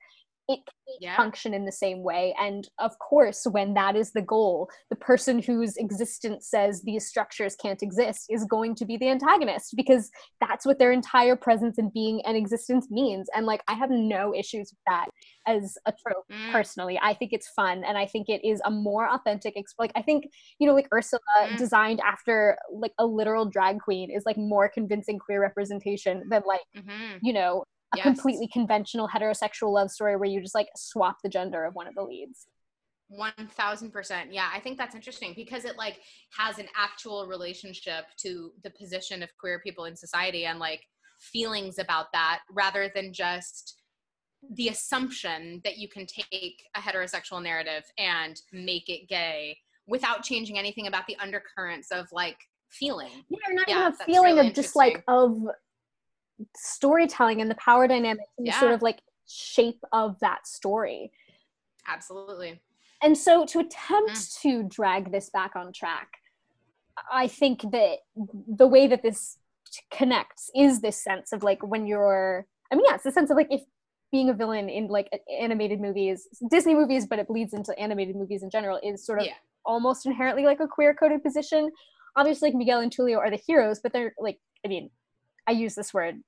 It 0.49 0.57
can't 0.65 1.01
Yeah. 1.01 1.17
function 1.17 1.53
in 1.53 1.65
the 1.65 1.73
same 1.73 2.03
way. 2.05 2.35
And 2.41 2.69
of 2.79 2.97
course, 3.01 3.45
when 3.51 3.75
that 3.75 3.97
is 3.97 4.13
the 4.13 4.23
goal, 4.23 4.71
the 4.91 4.97
person 4.97 5.43
whose 5.43 5.77
existence 5.77 6.49
says 6.49 6.83
these 6.83 7.07
structures 7.09 7.57
can't 7.57 7.83
exist 7.83 8.27
is 8.31 8.45
going 8.45 8.77
to 8.77 8.85
be 8.87 8.97
the 8.97 9.09
antagonist 9.09 9.75
because 9.77 10.11
that's 10.41 10.65
what 10.65 10.79
their 10.79 10.93
entire 10.93 11.35
presence 11.37 11.79
and 11.79 11.93
being 11.93 12.25
and 12.25 12.37
existence 12.37 12.87
means. 12.91 13.29
And 13.35 13.45
like, 13.45 13.63
I 13.67 13.75
have 13.75 13.91
no 13.91 14.33
issues 14.35 14.73
with 14.73 14.79
that 14.87 15.07
as 15.47 15.77
a 15.87 15.93
trope 15.93 16.25
Mm, 16.31 16.53
personally. 16.53 16.99
I 17.03 17.13
think 17.15 17.33
it's 17.33 17.49
fun 17.49 17.83
and 17.85 17.99
I 17.99 18.07
think 18.07 18.29
it 18.29 18.45
is 18.47 18.61
a 18.65 18.71
more 18.71 19.09
authentic, 19.13 19.57
exp- 19.57 19.75
like, 19.79 19.93
I 19.97 20.03
think, 20.03 20.25
you 20.59 20.67
know, 20.69 20.75
like 20.75 20.89
Ursula 20.95 21.21
Mm. 21.51 21.57
designed 21.59 22.01
after 22.01 22.57
like 22.73 22.93
a 22.99 23.07
literal 23.07 23.45
drag 23.47 23.81
queen 23.81 24.11
is 24.11 24.25
like 24.25 24.37
more 24.39 24.69
convincing 24.69 25.19
queer 25.19 25.41
representation 25.41 26.23
than 26.31 26.43
like, 26.47 26.63
mhm. 26.77 27.19
you 27.23 27.33
know, 27.33 27.65
a 27.97 27.99
Yes. 27.99 28.05
completely 28.05 28.49
conventional 28.49 29.09
heterosexual 29.09 29.73
love 29.73 29.91
story 29.91 30.17
where 30.17 30.29
you 30.29 30.41
just 30.41 30.55
like 30.55 30.69
swap 30.77 31.17
the 31.23 31.29
gender 31.29 31.65
of 31.65 31.75
one 31.75 31.87
of 31.87 31.95
the 31.95 32.03
leads. 32.03 32.47
One 33.09 33.33
thousand 33.57 33.93
percent. 33.93 34.33
Yeah, 34.33 34.49
I 34.53 34.61
think 34.61 34.79
that's 34.79 34.95
interesting 34.95 35.33
because 35.37 35.65
it 35.65 35.77
like 35.79 36.01
has 36.37 36.59
an 36.59 36.67
actual 36.77 37.27
relationship 37.27 38.05
to 38.19 38.51
the 38.65 38.71
position 38.71 39.23
of 39.23 39.31
queer 39.39 39.61
people 39.61 39.85
in 39.85 39.97
society 39.97 40.47
and 40.47 40.59
like 40.59 40.83
feelings 41.21 41.79
about 41.79 42.07
that 42.13 42.41
rather 42.51 42.91
than 42.95 43.13
just 43.13 43.81
the 44.55 44.69
assumption 44.69 45.61
that 45.65 45.79
you 45.79 45.89
can 45.89 46.05
take 46.07 46.63
a 46.77 46.81
heterosexual 46.81 47.43
narrative 47.43 47.85
and 47.97 48.41
make 48.53 48.89
it 48.89 49.09
gay 49.09 49.57
without 49.87 50.23
changing 50.25 50.59
anything 50.59 50.89
about 50.89 51.07
the 51.07 51.17
undercurrents 51.19 51.91
of 51.93 52.07
like 52.13 52.37
feeling. 52.71 53.25
Yeah, 53.29 53.39
or 53.49 53.55
not 53.55 53.69
Yeah, 53.69 53.89
even 53.89 53.93
a 54.01 54.05
feeling 54.05 54.35
really 54.35 54.49
of 54.49 54.55
just 54.55 54.75
like 54.77 55.05
of 55.09 55.39
storytelling 56.55 57.41
and 57.41 57.51
the 57.51 57.55
power 57.57 57.87
dynamics 57.89 58.29
and 58.39 58.47
the 58.47 58.53
sort 58.53 58.73
of 58.73 58.83
like 58.83 59.01
shape 59.27 59.81
of 59.93 60.19
that 60.21 60.47
story. 60.47 61.11
Absolutely. 61.89 62.61
And 63.03 63.17
so 63.17 63.45
to 63.47 63.61
attempt 63.61 64.13
Mm. 64.13 64.41
to 64.43 64.63
drag 64.65 65.13
this 65.13 65.31
back 65.31 65.55
on 65.57 65.73
track, 65.73 66.09
I 67.13 67.29
think 67.29 67.63
that 67.73 67.99
the 68.49 68.67
way 68.67 68.87
that 68.87 69.03
this 69.03 69.39
connects 69.91 70.51
is 70.55 70.81
this 70.81 70.97
sense 71.03 71.33
of 71.33 71.43
like 71.43 71.63
when 71.63 71.87
you're 71.87 72.47
I 72.73 72.75
mean, 72.75 72.85
yeah, 72.89 72.95
it's 72.97 73.05
the 73.05 73.13
sense 73.13 73.31
of 73.31 73.37
like 73.37 73.49
if 73.51 73.63
being 74.11 74.29
a 74.31 74.35
villain 74.35 74.69
in 74.69 74.89
like 74.89 75.09
animated 75.41 75.81
movies, 75.81 76.27
Disney 76.51 76.75
movies, 76.75 77.07
but 77.07 77.19
it 77.19 77.29
bleeds 77.29 77.53
into 77.53 77.79
animated 77.79 78.17
movies 78.17 78.43
in 78.43 78.51
general, 78.51 78.81
is 78.83 79.05
sort 79.05 79.21
of 79.21 79.27
Yeah. 79.27 79.35
almost 79.65 80.07
inherently 80.07 80.45
like 80.45 80.59
a 80.61 80.67
queer 80.67 80.95
coded 80.95 81.23
position. 81.23 81.71
Obviously, 82.17 82.49
like 82.51 82.57
Miguel 82.57 82.81
and 82.81 82.91
Tulio 82.91 83.19
are 83.19 83.31
the 83.31 83.37
heroes, 83.37 83.79
but 83.81 83.93
they're 83.93 84.15
like, 84.19 84.41
I 84.65 84.69
mean, 84.69 84.91
I 85.47 85.53
use 85.53 85.75
this 85.75 85.95
word, 85.95 86.21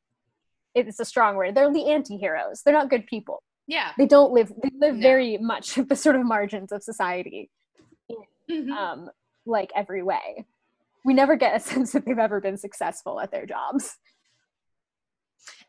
it's 0.75 1.01
a 1.01 1.05
strong 1.05 1.37
word. 1.37 1.55
They're 1.55 1.73
the 1.73 1.91
anti 1.91 2.17
heroes. 2.17 2.63
They're 2.63 2.75
not 2.75 2.91
good 2.91 3.07
people. 3.07 3.43
Yeah. 3.67 3.91
They 3.99 4.07
don't 4.07 4.33
live, 4.33 4.53
they 4.63 4.71
live 4.79 4.97
No. 4.97 5.01
very 5.03 5.37
much 5.39 5.77
at 5.79 5.89
the 5.89 5.97
sort 5.97 6.17
of 6.17 6.25
margins 6.25 6.73
of 6.73 6.83
society, 6.83 7.51
Mhm. 8.51 8.71
um, 8.71 9.11
like 9.45 9.71
every 9.75 10.03
way. 10.03 10.47
We 11.05 11.15
never 11.15 11.37
get 11.37 11.55
a 11.57 11.61
sense 11.71 11.93
that 11.93 12.05
they've 12.05 12.19
ever 12.19 12.41
been 12.41 12.57
successful 12.57 13.21
at 13.21 13.31
their 13.31 13.47
jobs. 13.47 13.97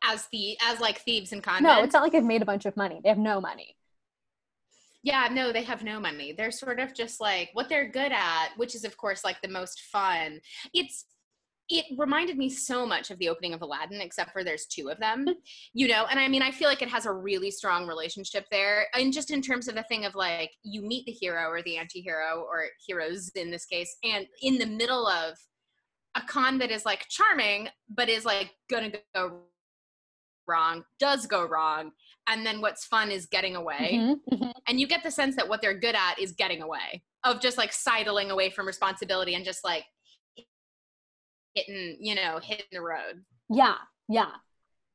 as 0.04 0.28
the 0.32 0.58
as 0.62 0.80
like 0.80 1.00
thieves 1.00 1.32
and 1.34 1.44
convent. 1.44 1.64
No, 1.64 1.84
it's 1.84 1.94
not 1.94 2.04
like 2.04 2.12
they've 2.14 2.24
made 2.24 2.42
a 2.42 2.46
bunch 2.46 2.66
of 2.66 2.76
money. 2.78 3.02
They 3.04 3.10
have 3.10 3.18
no 3.18 3.42
money. 3.42 3.76
Yeah, 5.04 5.28
no, 5.32 5.52
they 5.52 5.64
have 5.64 5.84
no 5.84 6.00
money. 6.00 6.32
They're 6.34 6.52
sort 6.52 6.80
of 6.80 6.94
just 6.94 7.20
like 7.22 7.50
what 7.54 7.70
they're 7.70 7.88
good 7.90 8.12
at, 8.12 8.50
which 8.58 8.76
is 8.76 8.84
of 8.86 8.96
course 8.98 9.24
like 9.24 9.42
the 9.42 9.48
most 9.50 9.82
fun. 9.92 10.40
It's 10.74 11.06
it 11.70 11.86
reminded 11.98 12.38
me 12.38 12.50
so 12.50 12.86
much 12.86 13.12
of 13.12 13.20
the 13.20 13.30
opening 13.30 13.54
of 13.54 13.62
Aladdin, 13.62 14.02
except 14.02 14.32
for 14.32 14.44
there's 14.44 14.66
two 14.66 14.90
of 14.90 15.00
them, 15.00 15.26
you 15.74 15.88
know. 15.88 16.06
And 16.10 16.20
I 16.20 16.28
mean, 16.28 16.42
I 16.42 16.52
feel 16.52 16.68
like 16.68 16.82
it 16.82 16.90
has 16.90 17.06
a 17.06 17.14
really 17.14 17.52
strong 17.52 17.88
relationship 17.88 18.46
there, 18.52 18.88
and 18.94 19.14
just 19.14 19.32
in 19.32 19.42
terms 19.42 19.68
of 19.68 19.76
the 19.76 19.84
thing 19.84 20.06
of 20.06 20.16
like 20.16 20.52
you 20.64 20.82
meet 20.82 21.06
the 21.06 21.12
hero 21.12 21.48
or 21.50 21.62
the 21.62 21.78
anti-hero 21.78 22.42
or 22.42 22.66
heroes 22.86 23.30
in 23.36 23.52
this 23.52 23.66
case, 23.66 23.96
and 24.04 24.26
in 24.42 24.58
the 24.58 24.66
middle 24.66 25.08
of 25.08 25.38
a 26.16 26.22
con 26.22 26.58
that 26.58 26.72
is 26.72 26.86
like 26.86 27.06
charming, 27.10 27.70
but 27.88 28.10
is 28.10 28.26
like 28.26 28.52
gonna 28.70 28.92
go 29.14 29.42
wrong, 30.48 30.84
does 30.98 31.28
go 31.28 31.46
wrong, 31.46 31.92
and 32.28 32.44
then 32.44 32.62
what's 32.62 32.86
fun 32.86 33.12
is 33.12 33.28
getting 33.28 33.56
away, 33.56 33.92
Mhm, 33.94 34.16
mhm. 34.32 34.52
and 34.68 34.80
you 34.80 34.88
get 34.88 35.04
the 35.04 35.12
sense 35.12 35.36
that 35.36 35.48
what 35.48 35.62
they're 35.62 35.78
good 35.78 35.94
at 35.94 36.18
is 36.18 36.32
getting 36.32 36.64
away, 36.64 37.04
of 37.24 37.40
just 37.40 37.60
like 37.60 37.72
sidling 37.72 38.32
away 38.32 38.50
from 38.50 38.66
responsibility 38.66 39.36
and 39.36 39.46
just 39.46 39.64
like 39.64 39.86
hitting, 41.56 41.98
you 42.00 42.16
know, 42.16 42.40
hitting 42.42 42.66
the 42.72 42.82
road. 42.82 43.24
Yeah, 43.50 43.76
yeah. 44.08 44.30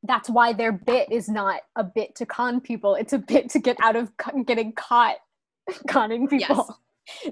That's 0.02 0.28
why 0.28 0.52
their 0.52 0.72
bit 0.72 1.10
is 1.10 1.28
not 1.28 1.60
a 1.76 1.84
bit 1.84 2.14
to 2.16 2.26
con 2.26 2.60
people. 2.60 2.94
It's 2.94 3.12
a 3.12 3.18
bit 3.18 3.48
to 3.50 3.58
get 3.58 3.76
out 3.82 3.96
of 3.96 4.10
getting 4.46 4.72
caught 4.72 5.16
conning 5.88 6.28
people. 6.28 6.78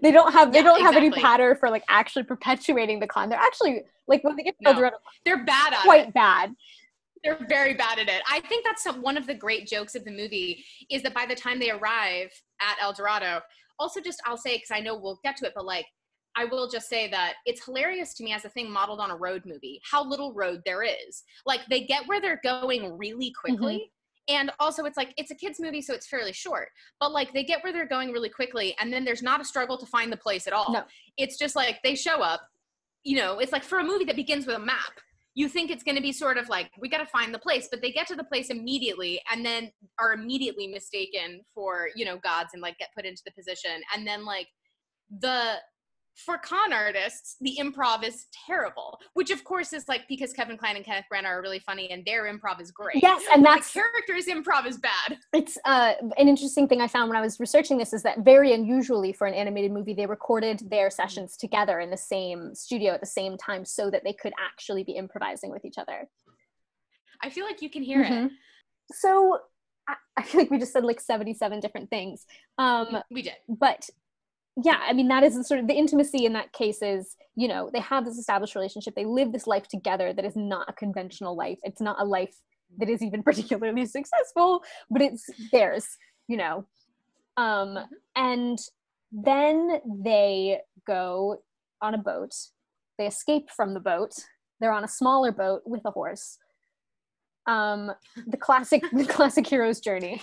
They 0.02 0.11
don't 0.11 0.32
have 0.32 0.52
they 0.52 0.58
Yeah, 0.58 0.64
don't 0.64 0.80
have 0.82 0.96
any 0.96 1.06
exactly. 1.08 1.22
pattern 1.22 1.56
for 1.58 1.70
like 1.70 1.85
actually 1.88 2.24
perpetuating 2.24 3.00
the 3.00 3.06
con. 3.06 3.28
They're 3.28 3.38
actually 3.38 3.82
like 4.06 4.24
when 4.24 4.37
they 4.37 4.42
get 4.42 4.56
to 4.58 4.64
No. 4.64 4.70
El 4.70 4.76
Dorado, 4.76 4.96
They're 5.24 5.44
bad 5.44 5.72
at 5.74 5.80
it. 5.80 5.85
quite 5.85 6.12
bad. 6.14 6.54
they're 7.24 7.38
very 7.48 7.74
bad 7.74 7.98
at 7.98 8.08
it. 8.08 8.22
I 8.30 8.40
think 8.40 8.64
that's 8.64 8.82
some, 8.82 9.00
one 9.00 9.16
of 9.16 9.26
the 9.26 9.35
great 9.35 9.66
jokes 9.68 9.94
of 9.94 10.04
the 10.04 10.11
movie 10.11 10.64
is 10.90 11.02
that 11.02 11.14
by 11.14 11.24
the 11.26 11.35
time 11.37 11.58
they 11.61 11.70
arrive 11.70 12.30
at 12.61 12.76
El 12.82 12.92
Dorado, 12.94 13.40
also 13.78 14.00
just 14.00 14.20
I'll 14.26 14.37
say 14.37 14.56
because 14.56 14.70
I 14.72 14.80
know 14.80 14.96
we'll 14.96 15.20
get 15.22 15.37
to 15.38 15.46
it, 15.46 15.52
but 15.54 15.64
like 15.64 15.87
I 16.37 16.47
will 16.47 16.68
just 16.68 16.88
say 16.88 17.11
that 17.11 17.35
it's 17.47 17.64
hilarious 17.64 18.14
to 18.14 18.25
me 18.25 18.33
as 18.33 18.45
a 18.45 18.49
thing 18.49 18.71
modeled 18.71 19.01
on 19.01 19.11
a 19.11 19.16
road 19.16 19.42
movie 19.45 19.81
how 19.90 20.05
little 20.05 20.33
road 20.33 20.62
there 20.64 20.83
is. 20.83 21.23
Like 21.47 21.61
they 21.68 21.85
get 21.85 22.07
where 22.07 22.21
they're 22.21 22.40
going 22.42 22.97
really 22.97 23.33
quickly. 23.38 23.75
Mm-hmm. 23.75 23.88
And 24.29 24.53
also, 24.61 24.85
it's 24.85 24.97
like 24.97 25.12
it's 25.16 25.33
a 25.33 25.35
kids' 25.35 25.59
movie, 25.59 25.83
so 25.83 25.95
it's 25.95 26.07
fairly 26.07 26.33
short. 26.33 26.68
But 27.01 27.11
like, 27.11 27.33
they 27.33 27.42
get 27.42 27.64
where 27.64 27.73
they're 27.73 27.88
going 27.88 28.12
really 28.12 28.29
quickly, 28.29 28.73
and 28.79 28.92
then 28.92 29.05
there's 29.05 29.21
not 29.21 29.40
a 29.40 29.45
struggle 29.45 29.77
to 29.77 29.87
find 29.87 30.12
the 30.12 30.16
place 30.16 30.47
at 30.47 30.53
all. 30.53 30.73
No. 30.73 30.85
It's 31.16 31.37
just 31.37 31.57
like 31.57 31.81
they 31.83 31.97
show 31.97 32.23
up. 32.23 32.40
You 33.03 33.16
know, 33.16 33.40
it's 33.40 33.51
like 33.51 33.64
for 33.64 33.81
a 33.81 33.85
movie 33.85 34.05
that 34.05 34.14
begins 34.14 34.47
with 34.47 34.55
a 34.55 34.61
map 34.61 34.92
you 35.35 35.49
think 35.49 35.71
it's 35.71 35.83
going 35.83 35.97
to 35.97 36.03
be 36.03 36.12
sort 36.12 36.37
of 36.37 36.49
like 36.49 36.71
we 36.79 36.88
got 36.88 36.99
to 36.99 37.07
find 37.07 37.33
the 37.33 37.38
place 37.38 37.68
but 37.71 37.81
they 37.81 37.90
get 37.90 38.07
to 38.07 38.14
the 38.14 38.25
place 38.25 38.51
immediately 38.51 39.21
and 39.31 39.45
then 39.45 39.71
are 39.99 40.12
immediately 40.12 40.66
mistaken 40.66 41.40
for 41.55 41.88
you 41.95 42.05
know 42.05 42.18
gods 42.18 42.51
and 42.53 42.62
like 42.62 42.77
get 42.79 42.88
put 42.95 43.05
into 43.05 43.23
the 43.25 43.33
position 43.33 43.81
and 43.95 44.07
then 44.07 44.25
like 44.25 44.47
the 45.21 45.55
for 46.14 46.37
con 46.38 46.72
artists 46.72 47.37
the 47.40 47.57
improv 47.59 48.05
is 48.05 48.27
terrible 48.46 48.98
which 49.14 49.31
of 49.31 49.42
course 49.44 49.72
is 49.72 49.88
like 49.88 50.03
because 50.09 50.33
kevin 50.33 50.59
Kline 50.59 50.77
and 50.77 50.85
kenneth 50.85 51.07
branagh 51.12 51.27
are 51.27 51.40
really 51.40 51.59
funny 51.59 51.90
and 51.90 52.05
their 52.05 52.25
improv 52.25 52.61
is 52.61 52.70
great 52.70 53.03
Yes, 53.03 53.22
and 53.33 53.44
that's 53.44 53.72
the 53.72 53.81
characters 53.81 54.27
improv 54.27 54.66
is 54.66 54.77
bad 54.79 55.18
it's 55.33 55.57
uh, 55.64 55.94
an 56.18 56.29
interesting 56.29 56.68
thing 56.68 56.81
I 56.81 56.88
found 56.88 57.09
when 57.09 57.16
I 57.16 57.20
was 57.22 57.40
researching 57.40 57.79
this 57.79 57.92
is 57.92 58.03
that 58.03 58.18
very 58.20 58.53
unusually 58.53 59.12
for 59.12 59.27
an 59.27 59.35
animated 59.35 59.72
movie, 59.72 59.94
they 59.94 60.07
recorded 60.07 60.62
their 60.70 60.90
sessions 60.90 61.37
together 61.37 61.81
in 61.81 61.90
the 61.90 61.96
same 61.96 62.55
studio 62.55 62.92
at 62.92 63.01
the 63.01 63.07
same 63.07 63.37
time 63.37 63.64
so 63.64 63.90
that 63.90 64.05
they 64.05 64.12
could 64.12 64.33
actually 64.38 64.85
be 64.85 64.92
improvising 64.92 65.51
with 65.51 65.64
each 65.64 65.79
other. 65.79 66.09
i 67.22 67.31
feel 67.31 67.46
like 67.46 67.62
you 67.62 67.70
can 67.70 67.83
hear 67.83 68.05
Mhm. 68.05 68.31
So 68.92 69.38
I, 69.88 69.94
I 70.16 70.22
feel 70.22 70.40
like 70.42 70.51
we 70.51 70.59
just 70.59 70.72
said 70.72 70.85
like 70.85 71.01
77 71.01 71.61
different 71.61 71.88
things. 71.90 72.27
Um, 72.59 72.98
we 73.11 73.22
did 73.22 73.35
but 73.48 73.88
yeah, 74.57 74.81
I 74.83 74.93
mean, 74.93 75.09
that 75.09 75.23
is 75.23 75.35
sort 75.47 75.61
of 75.61 75.67
the 75.67 75.75
intimacy 75.75 76.27
in 76.27 76.35
that 76.35 76.53
case 76.53 76.83
is, 76.83 77.17
you 77.37 77.49
know, 77.49 77.71
they 77.73 77.81
have 77.81 78.05
this 78.05 78.19
established 78.19 78.55
relationship. 78.55 78.95
They 78.95 79.07
live 79.07 79.33
this 79.33 79.47
life 79.47 79.67
together 79.67 80.12
that 80.12 80.25
is 80.25 80.37
not 80.37 80.69
a 80.69 80.75
conventional 80.75 81.35
life. 81.35 81.59
It's 81.62 81.81
not 81.81 81.97
a 81.99 82.05
life 82.05 82.35
that 82.79 82.88
is 82.88 83.03
even 83.03 83.23
particularly 83.25 83.87
successful, 83.87 84.62
but 84.91 85.01
it's 85.01 85.29
theirs, 85.51 85.87
you 86.29 86.37
know. 86.37 86.67
Um, 87.38 87.79
and 88.15 88.59
then 89.11 89.81
they 90.03 90.61
go 90.87 91.43
on 91.81 91.95
a 91.95 91.99
boat. 91.99 92.35
They 92.99 93.07
escape 93.07 93.51
from 93.51 93.73
the 93.73 93.81
boat. 93.81 94.12
They're 94.61 94.73
on 94.73 94.85
a 94.85 94.88
smaller 94.88 95.33
boat 95.33 95.62
with 95.65 95.83
a 95.87 95.91
horse. 95.91 96.38
Um, 97.47 97.91
the 98.27 98.37
classic, 98.37 98.85
the 98.93 99.07
classic 99.07 99.47
hero's 99.47 99.81
journey. 99.81 100.21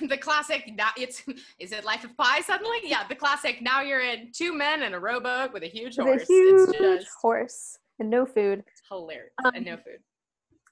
the 0.08 0.16
classic 0.16 0.72
now 0.76 0.90
it's 0.96 1.22
is 1.58 1.72
it 1.72 1.84
life 1.84 2.04
of 2.04 2.16
pi 2.16 2.40
suddenly 2.40 2.78
yeah 2.84 3.06
the 3.08 3.14
classic 3.14 3.60
now 3.62 3.80
you're 3.82 4.00
in 4.00 4.30
two 4.32 4.54
men 4.54 4.82
and 4.82 4.94
a 4.94 4.98
rowboat 4.98 5.52
with 5.52 5.62
a 5.62 5.68
huge 5.68 5.96
With 5.98 6.06
horse 6.06 6.22
a 6.22 6.26
huge 6.26 6.68
it's 6.68 6.78
just 6.78 7.08
horse 7.20 7.78
and 7.98 8.10
no 8.10 8.26
food. 8.26 8.60
It's 8.66 8.82
hilarious 8.88 9.32
Um, 9.44 9.52
and 9.54 9.64
no 9.64 9.76
food 9.76 10.00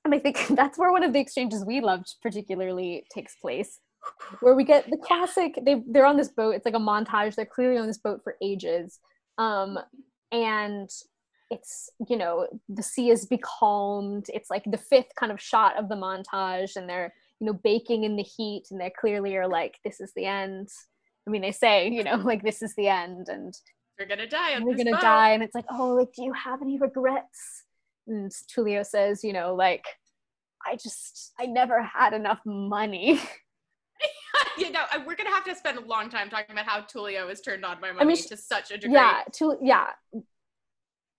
And 0.05 0.14
I 0.14 0.18
think 0.18 0.46
that's 0.50 0.79
where 0.79 0.92
one 0.92 1.03
of 1.03 1.12
the 1.12 1.20
exchanges 1.20 1.64
we 1.64 1.81
loved 1.81 2.14
particularly 2.22 3.07
takes 3.12 3.37
place, 3.37 3.81
where 4.40 4.55
we 4.55 4.64
get 4.64 4.90
the 4.90 4.96
classic. 4.96 5.59
They 5.64 5.83
they're 5.87 6.07
on 6.07 6.16
this 6.16 6.29
boat. 6.29 6.55
It's 6.55 6.64
like 6.64 6.74
a 6.74 6.79
montage. 6.79 7.35
They're 7.35 7.46
clearly 7.46 7.79
on 7.79 7.87
this 7.87 7.98
boat 7.98 8.20
for 8.22 8.37
ages, 8.42 8.98
um, 9.38 9.79
and 10.33 10.90
it's 11.50 11.90
you 12.09 12.16
know 12.16 12.46
the 12.68 12.83
sea 12.83 13.11
is 13.11 13.27
becalmed. 13.27 14.27
It's 14.29 14.50
like 14.50 14.64
the 14.66 14.79
fifth 14.79 15.14
kind 15.18 15.33
of 15.33 15.40
shot 15.40 15.79
of 15.79 15.88
the 15.88 15.96
montage, 15.96 16.77
and 16.77 16.88
they're 16.88 17.14
you 17.40 17.47
know 17.47 17.53
baking 17.53 18.05
in 18.05 18.16
the 18.16 18.23
heat, 18.23 18.64
and 18.70 18.81
they 18.81 18.90
clearly 18.90 19.37
are 19.37 19.49
like 19.49 19.77
this 19.85 20.01
is 20.01 20.12
the 20.14 20.27
end. 20.27 20.68
I 21.27 21.31
mean, 21.31 21.42
they 21.42 21.53
say 21.53 21.88
you 21.88 22.05
know 22.05 22.16
like 22.25 22.42
this 22.42 22.62
is 22.62 22.75
the 22.77 22.88
end, 22.88 23.29
and 23.29 23.55
You're 23.99 24.09
gonna 24.09 24.29
die 24.29 24.55
on 24.55 24.64
we're 24.64 24.77
gonna 24.77 24.92
boat. 24.92 25.01
die 25.01 25.31
and 25.33 25.42
it's 25.42 25.55
like 25.55 25.66
oh 25.70 25.94
like 25.94 26.12
do 26.14 26.23
you 26.25 26.33
have 26.33 26.61
any 26.62 26.79
regrets 26.79 27.64
and 28.07 28.31
tulio 28.55 28.85
says 28.85 29.25
you 29.25 29.33
know 29.33 29.55
like 29.55 29.85
i 30.66 30.75
just 30.75 31.33
i 31.40 31.47
never 31.47 31.83
had 31.83 32.12
enough 32.12 32.40
money 32.44 33.18
you 34.59 34.70
know, 34.70 34.83
we're 35.07 35.14
gonna 35.16 35.31
have 35.31 35.44
to 35.44 35.55
spend 35.55 35.79
a 35.79 35.85
long 35.87 36.11
time 36.11 36.29
talking 36.29 36.53
about 36.53 36.66
how 36.66 36.81
Tulio 36.83 37.31
is 37.31 37.40
turned 37.40 37.64
on 37.64 37.81
by 37.81 37.88
money 37.92 38.01
I 38.01 38.05
mean, 38.05 38.16
to 38.16 38.37
such 38.37 38.70
a 38.73 38.77
degree. 38.79 38.94
yeah 38.94 39.23
Tul- 39.33 39.59
yeah 39.62 39.87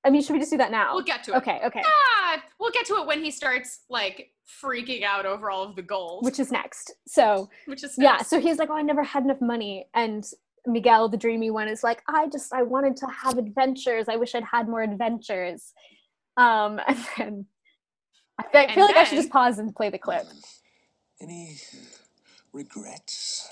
i 0.06 0.10
mean 0.10 0.22
should 0.22 0.34
we 0.34 0.40
just 0.40 0.52
do 0.52 0.58
that 0.58 0.72
now? 0.72 0.94
We'll 0.94 1.04
get 1.04 1.24
to 1.26 1.34
it. 1.34 1.38
okay 1.38 1.60
okay. 1.66 1.82
Ah, 1.86 2.42
we'll 2.60 2.72
get 2.72 2.86
to 2.88 2.96
it 2.96 3.08
when 3.08 3.24
he 3.24 3.32
starts 3.32 3.82
like 3.90 4.32
freaking 4.64 5.04
out 5.04 5.26
over 5.26 5.50
all 5.50 5.64
of 5.64 5.76
the 5.76 5.82
gold, 5.82 6.24
which 6.24 6.40
is 6.40 6.52
next. 6.52 6.94
So 7.08 7.50
which 7.66 7.84
is 7.84 7.96
yeah 7.98 8.22
so 8.22 8.40
he's 8.40 8.58
like 8.58 8.70
oh 8.70 8.78
i 8.78 8.82
never 8.82 9.04
had 9.04 9.24
enough 9.24 9.42
money. 9.42 9.88
And 9.94 10.24
miguel 10.68 11.10
the 11.10 11.18
dreamy 11.18 11.52
one 11.52 11.68
is 11.68 11.84
like 11.84 12.02
i 12.08 12.28
just 12.28 12.52
i 12.54 12.62
wanted 12.64 12.96
to 12.98 13.08
have 13.08 13.38
adventures. 13.38 14.08
I 14.08 14.16
wish 14.16 14.34
i'd 14.36 14.44
had 14.44 14.68
more 14.68 14.82
adventures. 14.84 15.74
Um 16.38 16.80
and 16.88 16.98
then 17.18 17.46
i 18.40 18.44
feel, 18.44 18.62
And 18.62 18.72
feel 18.72 18.86
like 18.86 18.96
i 18.98 19.04
should 19.04 19.18
just 19.18 19.30
pause 19.30 19.60
and 19.60 19.76
play 19.76 19.90
the 19.90 19.98
clip. 19.98 20.26
Any 21.22 21.58
regrets 22.54 23.48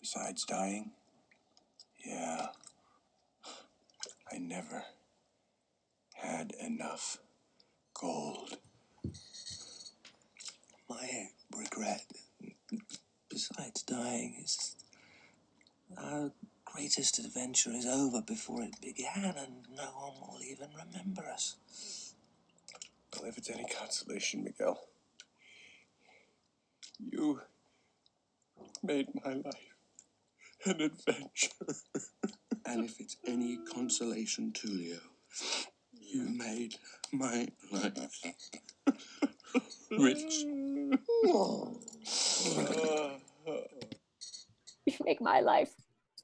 besides 0.00 0.44
dying? 0.44 0.90
Yeah. 2.06 2.46
I 4.32 4.38
never 4.38 4.82
had 6.22 6.52
enough 6.60 7.18
gold. 7.94 8.58
My 10.88 11.28
regret, 11.56 12.04
besides 13.28 13.82
dying, 13.82 14.36
is 14.42 14.76
our 15.98 16.32
greatest 16.64 17.18
adventure 17.18 17.72
is 17.72 17.86
over 17.86 18.22
before 18.22 18.62
it 18.62 18.80
began, 18.80 19.34
and 19.36 19.66
no 19.74 19.84
one 19.84 20.14
will 20.20 20.42
even 20.42 20.68
remember 20.70 21.22
us. 21.28 21.56
Well, 23.14 23.28
if 23.28 23.38
it's 23.38 23.50
any 23.50 23.64
consolation, 23.64 24.44
Miguel, 24.44 24.80
you 26.98 27.40
made 28.82 29.08
my 29.24 29.34
life 29.34 29.74
an 30.64 30.80
adventure. 30.80 31.50
and 32.66 32.84
if 32.84 33.00
it's 33.00 33.16
any 33.26 33.58
consolation, 33.72 34.52
Tulio, 34.52 35.00
you 36.12 36.28
made 36.28 36.76
my 37.12 37.48
life 37.70 37.90
rich. 39.90 40.44
you 44.86 44.94
make 45.04 45.20
my 45.20 45.40
life 45.40 45.72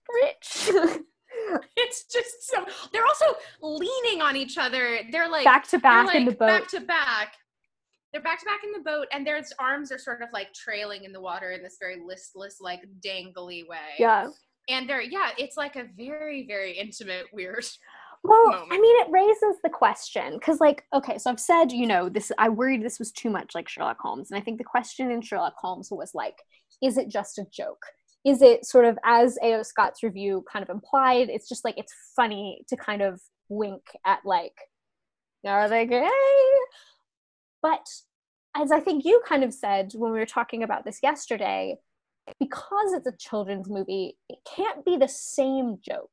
rich 0.08 0.70
it's 1.76 2.04
just 2.04 2.48
so. 2.48 2.64
They're 2.92 3.04
also 3.04 3.36
leaning 3.62 4.22
on 4.22 4.36
each 4.36 4.58
other. 4.58 5.00
They're 5.10 5.28
like 5.28 5.44
back 5.44 5.68
to 5.68 5.78
back 5.78 6.06
like 6.06 6.16
in 6.16 6.24
the 6.24 6.32
boat 6.32 6.46
back 6.48 6.68
to 6.68 6.80
back. 6.80 7.34
They're 8.12 8.22
back 8.22 8.40
to 8.40 8.46
back 8.46 8.60
in 8.64 8.72
the 8.72 8.80
boat, 8.80 9.06
and 9.12 9.26
their 9.26 9.42
arms 9.58 9.92
are 9.92 9.98
sort 9.98 10.22
of 10.22 10.28
like 10.32 10.54
trailing 10.54 11.04
in 11.04 11.12
the 11.12 11.20
water 11.20 11.50
in 11.50 11.62
this 11.62 11.76
very 11.78 11.96
listless, 12.04 12.56
like 12.60 12.80
dangly 13.04 13.68
way. 13.68 13.94
yeah 13.98 14.28
And 14.68 14.88
they're 14.88 15.02
yeah, 15.02 15.30
it's 15.36 15.56
like 15.56 15.76
a 15.76 15.84
very, 15.96 16.46
very 16.46 16.72
intimate, 16.72 17.26
weird. 17.32 17.64
Well 18.24 18.66
i 18.70 18.78
mean 18.78 19.00
it 19.00 19.10
raises 19.10 19.60
the 19.62 19.70
question 19.70 20.34
because 20.34 20.60
like 20.60 20.84
okay 20.92 21.18
so 21.18 21.30
i've 21.30 21.40
said 21.40 21.70
you 21.70 21.86
know 21.86 22.08
this 22.08 22.32
i 22.38 22.48
worried 22.48 22.82
this 22.82 22.98
was 22.98 23.12
too 23.12 23.30
much 23.30 23.54
like 23.54 23.68
sherlock 23.68 23.98
holmes 24.00 24.30
and 24.30 24.38
i 24.38 24.42
think 24.42 24.58
the 24.58 24.64
question 24.64 25.10
in 25.10 25.20
sherlock 25.20 25.54
holmes 25.56 25.88
was 25.90 26.12
like 26.14 26.38
is 26.82 26.96
it 26.96 27.08
just 27.08 27.38
a 27.38 27.44
joke 27.52 27.84
is 28.24 28.42
it 28.42 28.66
sort 28.66 28.84
of 28.84 28.98
as 29.04 29.38
A.O. 29.42 29.62
Scott's 29.62 30.02
review 30.02 30.44
kind 30.50 30.62
of 30.62 30.68
implied? 30.68 31.28
It's 31.30 31.48
just 31.48 31.64
like 31.64 31.78
it's 31.78 31.94
funny 32.16 32.62
to 32.68 32.76
kind 32.76 33.00
of 33.00 33.20
wink 33.48 33.82
at 34.04 34.20
like, 34.24 34.54
are 35.46 35.68
they 35.68 35.86
gay? 35.86 36.10
But 37.62 37.86
as 38.56 38.72
I 38.72 38.80
think 38.80 39.04
you 39.04 39.22
kind 39.26 39.44
of 39.44 39.54
said 39.54 39.92
when 39.94 40.12
we 40.12 40.18
were 40.18 40.26
talking 40.26 40.62
about 40.62 40.84
this 40.84 40.98
yesterday, 41.02 41.76
because 42.38 42.92
it's 42.92 43.06
a 43.06 43.16
children's 43.18 43.70
movie, 43.70 44.18
it 44.28 44.38
can't 44.44 44.84
be 44.84 44.96
the 44.96 45.08
same 45.08 45.78
joke. 45.80 46.10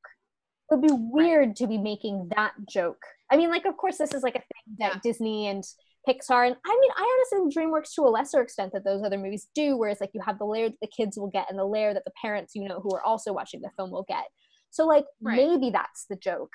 It 0.70 0.76
would 0.76 0.88
be 0.88 0.94
weird 0.94 1.48
right. 1.50 1.56
to 1.58 1.68
be 1.68 1.78
making 1.78 2.30
that 2.36 2.54
joke. 2.68 3.04
I 3.32 3.38
mean, 3.38 3.50
like, 3.50 3.66
of 3.66 3.78
course, 3.78 3.98
this 3.98 4.14
is 4.14 4.24
like 4.24 4.36
a 4.36 4.40
thing 4.40 4.76
that 4.80 4.94
yeah. 4.96 5.00
Disney 5.04 5.48
and 5.48 5.64
Pixar, 6.08 6.46
and 6.46 6.56
I 6.66 6.80
mean, 6.80 6.92
I 6.96 7.26
honestly 7.34 7.56
DreamWorks 7.56 7.94
to 7.96 8.04
a 8.04 8.10
lesser 8.10 8.42
extent 8.42 8.74
that 8.74 8.84
those 8.84 9.04
other 9.04 9.18
movies 9.18 9.48
do, 9.56 9.76
whereas 9.78 10.00
like 10.00 10.12
you 10.14 10.22
have 10.22 10.38
the 10.38 10.46
layer 10.46 10.70
that 10.70 10.80
the 10.82 10.88
kids 10.88 11.18
will 11.18 11.30
get 11.30 11.48
and 11.50 11.58
the 11.58 11.66
layer 11.66 11.94
that 11.94 12.06
the 12.06 12.12
parents, 12.22 12.54
you 12.56 12.68
know, 12.68 12.80
who 12.80 12.92
are 12.96 13.04
also 13.04 13.34
watching 13.34 13.62
the 13.62 13.72
film 13.76 13.92
will 13.92 14.06
get. 14.08 14.26
So 14.70 14.86
like 14.86 15.06
right. 15.22 15.36
maybe 15.36 15.72
that's 15.72 16.06
the 16.06 16.16
joke, 16.16 16.54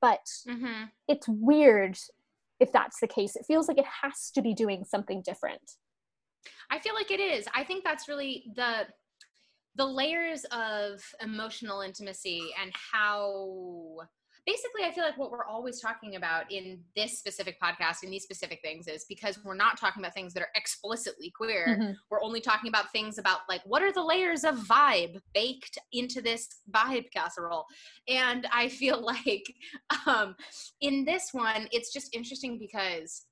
but 0.00 0.20
mm-hmm. 0.48 0.84
it's 1.08 1.28
weird 1.28 1.96
if 2.60 2.72
that's 2.72 3.00
the 3.00 3.06
case. 3.06 3.36
It 3.36 3.46
feels 3.46 3.68
like 3.68 3.78
it 3.78 3.86
has 4.02 4.30
to 4.34 4.42
be 4.42 4.52
doing 4.52 4.84
something 4.84 5.22
different. 5.22 5.72
I 6.70 6.78
feel 6.78 6.94
like 6.94 7.10
it 7.10 7.20
is. 7.20 7.46
I 7.54 7.64
think 7.64 7.84
that's 7.84 8.08
really 8.08 8.44
the 8.56 8.86
the 9.76 9.86
layers 9.86 10.44
of 10.52 11.02
emotional 11.22 11.80
intimacy 11.82 12.50
and 12.60 12.72
how 12.92 13.98
basically 14.46 14.84
i 14.84 14.90
feel 14.92 15.04
like 15.04 15.18
what 15.18 15.30
we're 15.30 15.44
always 15.44 15.80
talking 15.80 16.14
about 16.16 16.50
in 16.50 16.78
this 16.94 17.18
specific 17.18 17.60
podcast 17.60 18.02
in 18.02 18.10
these 18.10 18.22
specific 18.22 18.60
things 18.62 18.86
is 18.86 19.04
because 19.08 19.38
we're 19.44 19.56
not 19.56 19.78
talking 19.78 20.02
about 20.02 20.14
things 20.14 20.32
that 20.32 20.42
are 20.42 20.48
explicitly 20.54 21.32
queer 21.36 21.66
mm-hmm. 21.68 21.92
we're 22.10 22.22
only 22.22 22.40
talking 22.40 22.68
about 22.68 22.90
things 22.92 23.18
about 23.18 23.40
like 23.48 23.60
what 23.64 23.82
are 23.82 23.92
the 23.92 24.02
layers 24.02 24.44
of 24.44 24.54
vibe 24.56 25.18
baked 25.34 25.78
into 25.92 26.22
this 26.22 26.48
vibe 26.70 27.06
casserole 27.12 27.66
and 28.08 28.46
i 28.52 28.68
feel 28.68 29.04
like 29.26 29.52
um 30.06 30.34
in 30.80 31.04
this 31.04 31.30
one 31.32 31.68
it's 31.72 31.92
just 31.92 32.14
interesting 32.14 32.58
because 32.58 33.26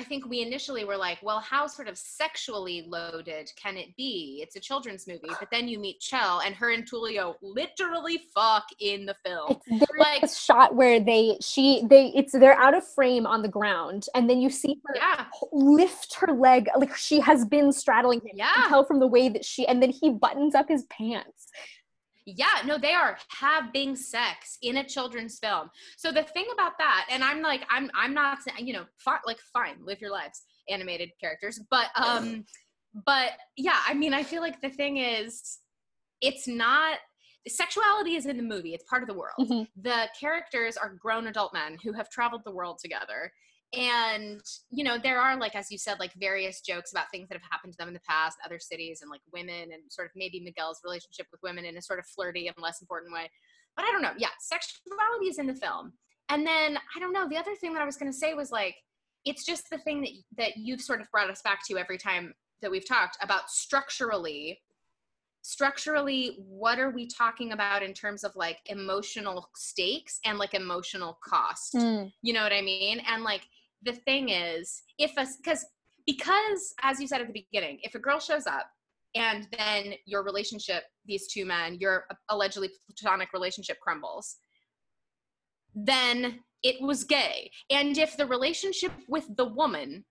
I 0.00 0.02
think 0.02 0.26
we 0.26 0.40
initially 0.40 0.84
were 0.84 0.96
like, 0.96 1.18
well, 1.22 1.40
how 1.40 1.66
sort 1.66 1.86
of 1.86 1.98
sexually 1.98 2.86
loaded 2.88 3.50
can 3.54 3.76
it 3.76 3.94
be? 3.98 4.40
It's 4.42 4.56
a 4.56 4.60
children's 4.60 5.06
movie, 5.06 5.28
but 5.38 5.50
then 5.52 5.68
you 5.68 5.78
meet 5.78 6.00
Chel, 6.00 6.40
and 6.40 6.54
her 6.54 6.72
and 6.72 6.90
Tulio 6.90 7.34
literally 7.42 8.22
fuck 8.34 8.64
in 8.78 9.04
the 9.04 9.14
film. 9.22 9.58
It's 9.66 9.92
like 9.98 10.22
a 10.22 10.28
shot 10.28 10.74
where 10.74 11.00
they 11.00 11.36
she 11.42 11.82
they 11.86 12.06
it's 12.14 12.32
they're 12.32 12.58
out 12.58 12.74
of 12.74 12.86
frame 12.86 13.26
on 13.26 13.42
the 13.42 13.48
ground, 13.48 14.06
and 14.14 14.28
then 14.28 14.40
you 14.40 14.48
see 14.48 14.80
her 14.86 14.94
yeah. 14.96 15.26
lift 15.52 16.14
her 16.14 16.32
leg 16.32 16.70
like 16.78 16.96
she 16.96 17.20
has 17.20 17.44
been 17.44 17.70
straddling 17.70 18.20
him. 18.20 18.32
Yeah, 18.36 18.50
you 18.56 18.68
tell 18.68 18.84
from 18.84 19.00
the 19.00 19.06
way 19.06 19.28
that 19.28 19.44
she, 19.44 19.66
and 19.66 19.82
then 19.82 19.90
he 19.90 20.08
buttons 20.08 20.54
up 20.54 20.66
his 20.70 20.84
pants 20.84 21.48
yeah 22.36 22.62
no 22.64 22.78
they 22.78 22.92
are 22.92 23.16
having 23.28 23.96
sex 23.96 24.58
in 24.62 24.78
a 24.78 24.84
children's 24.84 25.38
film 25.38 25.70
so 25.96 26.12
the 26.12 26.22
thing 26.22 26.46
about 26.52 26.72
that 26.78 27.06
and 27.10 27.22
i'm 27.22 27.42
like 27.42 27.62
i'm 27.70 27.90
i'm 27.94 28.14
not 28.14 28.38
you 28.58 28.72
know 28.72 28.84
fi- 28.98 29.18
like 29.26 29.38
fine 29.52 29.76
live 29.84 30.00
your 30.00 30.10
lives 30.10 30.42
animated 30.68 31.10
characters 31.20 31.60
but 31.70 31.86
um 31.96 32.44
but 33.06 33.32
yeah 33.56 33.80
i 33.86 33.94
mean 33.94 34.14
i 34.14 34.22
feel 34.22 34.42
like 34.42 34.60
the 34.60 34.70
thing 34.70 34.96
is 34.96 35.58
it's 36.20 36.46
not 36.46 36.98
sexuality 37.48 38.16
is 38.16 38.26
in 38.26 38.36
the 38.36 38.42
movie 38.42 38.74
it's 38.74 38.84
part 38.84 39.02
of 39.02 39.08
the 39.08 39.14
world 39.14 39.34
mm-hmm. 39.40 39.62
the 39.82 40.08
characters 40.18 40.76
are 40.76 40.94
grown 41.00 41.26
adult 41.26 41.52
men 41.54 41.76
who 41.82 41.92
have 41.92 42.10
traveled 42.10 42.42
the 42.44 42.50
world 42.50 42.78
together 42.82 43.32
and 43.72 44.40
you 44.70 44.82
know 44.82 44.98
there 44.98 45.20
are 45.20 45.38
like 45.38 45.54
as 45.54 45.70
you 45.70 45.78
said 45.78 46.00
like 46.00 46.12
various 46.14 46.60
jokes 46.60 46.90
about 46.90 47.10
things 47.12 47.28
that 47.28 47.36
have 47.36 47.48
happened 47.48 47.72
to 47.72 47.76
them 47.78 47.86
in 47.86 47.94
the 47.94 48.00
past 48.00 48.36
other 48.44 48.58
cities 48.58 49.00
and 49.00 49.10
like 49.10 49.20
women 49.32 49.70
and 49.72 49.82
sort 49.88 50.06
of 50.06 50.12
maybe 50.16 50.40
miguel's 50.40 50.80
relationship 50.84 51.26
with 51.30 51.40
women 51.42 51.64
in 51.64 51.76
a 51.76 51.82
sort 51.82 52.00
of 52.00 52.06
flirty 52.06 52.48
and 52.48 52.56
less 52.58 52.80
important 52.80 53.12
way. 53.12 53.30
But 53.76 53.84
i 53.84 53.92
don't 53.92 54.02
know. 54.02 54.12
Yeah 54.18 54.28
sexuality 54.40 55.26
is 55.26 55.38
in 55.38 55.46
the 55.46 55.54
film. 55.54 55.92
And 56.28 56.46
then 56.46 56.78
i 56.96 57.00
don't 57.00 57.12
know 57.12 57.28
the 57.28 57.36
other 57.36 57.54
thing 57.54 57.72
that 57.74 57.82
i 57.82 57.86
was 57.86 57.96
going 57.96 58.10
to 58.10 58.16
say 58.16 58.34
was 58.34 58.50
like 58.50 58.74
it's 59.24 59.44
just 59.44 59.70
the 59.70 59.78
thing 59.78 60.00
that 60.00 60.10
that 60.36 60.56
you've 60.56 60.80
sort 60.80 61.00
of 61.00 61.10
brought 61.12 61.30
us 61.30 61.42
back 61.42 61.60
to 61.68 61.78
every 61.78 61.98
time 61.98 62.34
that 62.62 62.70
we've 62.70 62.88
talked 62.88 63.18
about 63.22 63.50
structurally 63.50 64.58
structurally 65.42 66.36
what 66.46 66.78
are 66.78 66.90
we 66.90 67.06
talking 67.06 67.52
about 67.52 67.82
in 67.82 67.94
terms 67.94 68.24
of 68.24 68.32
like 68.36 68.58
emotional 68.66 69.48
stakes 69.56 70.20
and 70.26 70.38
like 70.38 70.54
emotional 70.54 71.18
cost? 71.24 71.74
Mm. 71.74 72.12
you 72.22 72.32
know 72.32 72.42
what 72.42 72.52
i 72.52 72.60
mean? 72.60 73.00
And 73.08 73.22
like 73.22 73.42
the 73.82 73.92
thing 73.92 74.28
is, 74.28 74.82
if 74.98 75.12
a 75.16 75.26
because 75.42 75.64
because 76.06 76.74
as 76.82 77.00
you 77.00 77.06
said 77.06 77.20
at 77.20 77.26
the 77.26 77.44
beginning, 77.52 77.78
if 77.82 77.94
a 77.94 77.98
girl 77.98 78.18
shows 78.18 78.46
up 78.46 78.66
and 79.14 79.46
then 79.56 79.94
your 80.06 80.22
relationship, 80.22 80.84
these 81.06 81.26
two 81.26 81.44
men, 81.44 81.76
your 81.78 82.04
allegedly 82.28 82.70
platonic 82.88 83.32
relationship 83.32 83.78
crumbles, 83.80 84.36
then 85.74 86.40
it 86.62 86.76
was 86.80 87.04
gay. 87.04 87.50
And 87.70 87.96
if 87.96 88.16
the 88.16 88.26
relationship 88.26 88.92
with 89.08 89.24
the 89.36 89.46
woman 89.46 90.04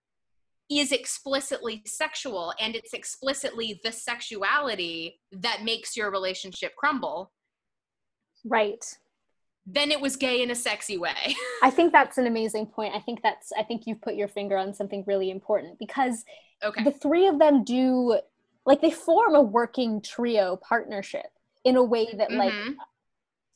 is 0.70 0.92
explicitly 0.92 1.82
sexual 1.86 2.54
and 2.60 2.76
it's 2.76 2.94
explicitly 2.94 3.82
the 3.84 3.92
sexuality 3.92 5.20
that 5.32 5.64
makes 5.64 5.98
your 5.98 6.12
relationship 6.12 6.76
crumble. 6.76 7.32
Right 8.46 8.86
then 9.74 9.92
it 9.92 10.02
was 10.02 10.16
gay 10.16 10.42
in 10.42 10.52
a 10.52 10.56
sexy 10.56 10.98
way. 10.98 11.36
I 11.64 11.70
think 11.70 11.92
that's 11.92 12.18
an 12.18 12.28
amazing 12.28 12.68
point. 12.68 12.96
I 12.96 13.00
think 13.00 13.22
that's 13.22 13.52
I 13.58 13.64
think 13.64 13.86
you've 13.86 14.02
put 14.02 14.16
your 14.16 14.28
finger 14.28 14.58
on 14.58 14.74
something 14.74 15.04
really 15.06 15.30
important 15.30 15.78
because 15.80 16.24
okay. 16.64 16.84
the 16.84 16.92
three 16.92 17.28
of 17.28 17.40
them 17.40 17.64
do 17.64 18.20
like 18.66 18.82
they 18.82 18.92
form 18.92 19.36
a 19.36 19.42
working 19.42 20.02
trio 20.02 20.58
partnership 20.58 21.28
in 21.64 21.76
a 21.76 21.84
way 21.84 22.08
that 22.18 22.30
mm-hmm. 22.30 22.40
like 22.40 22.54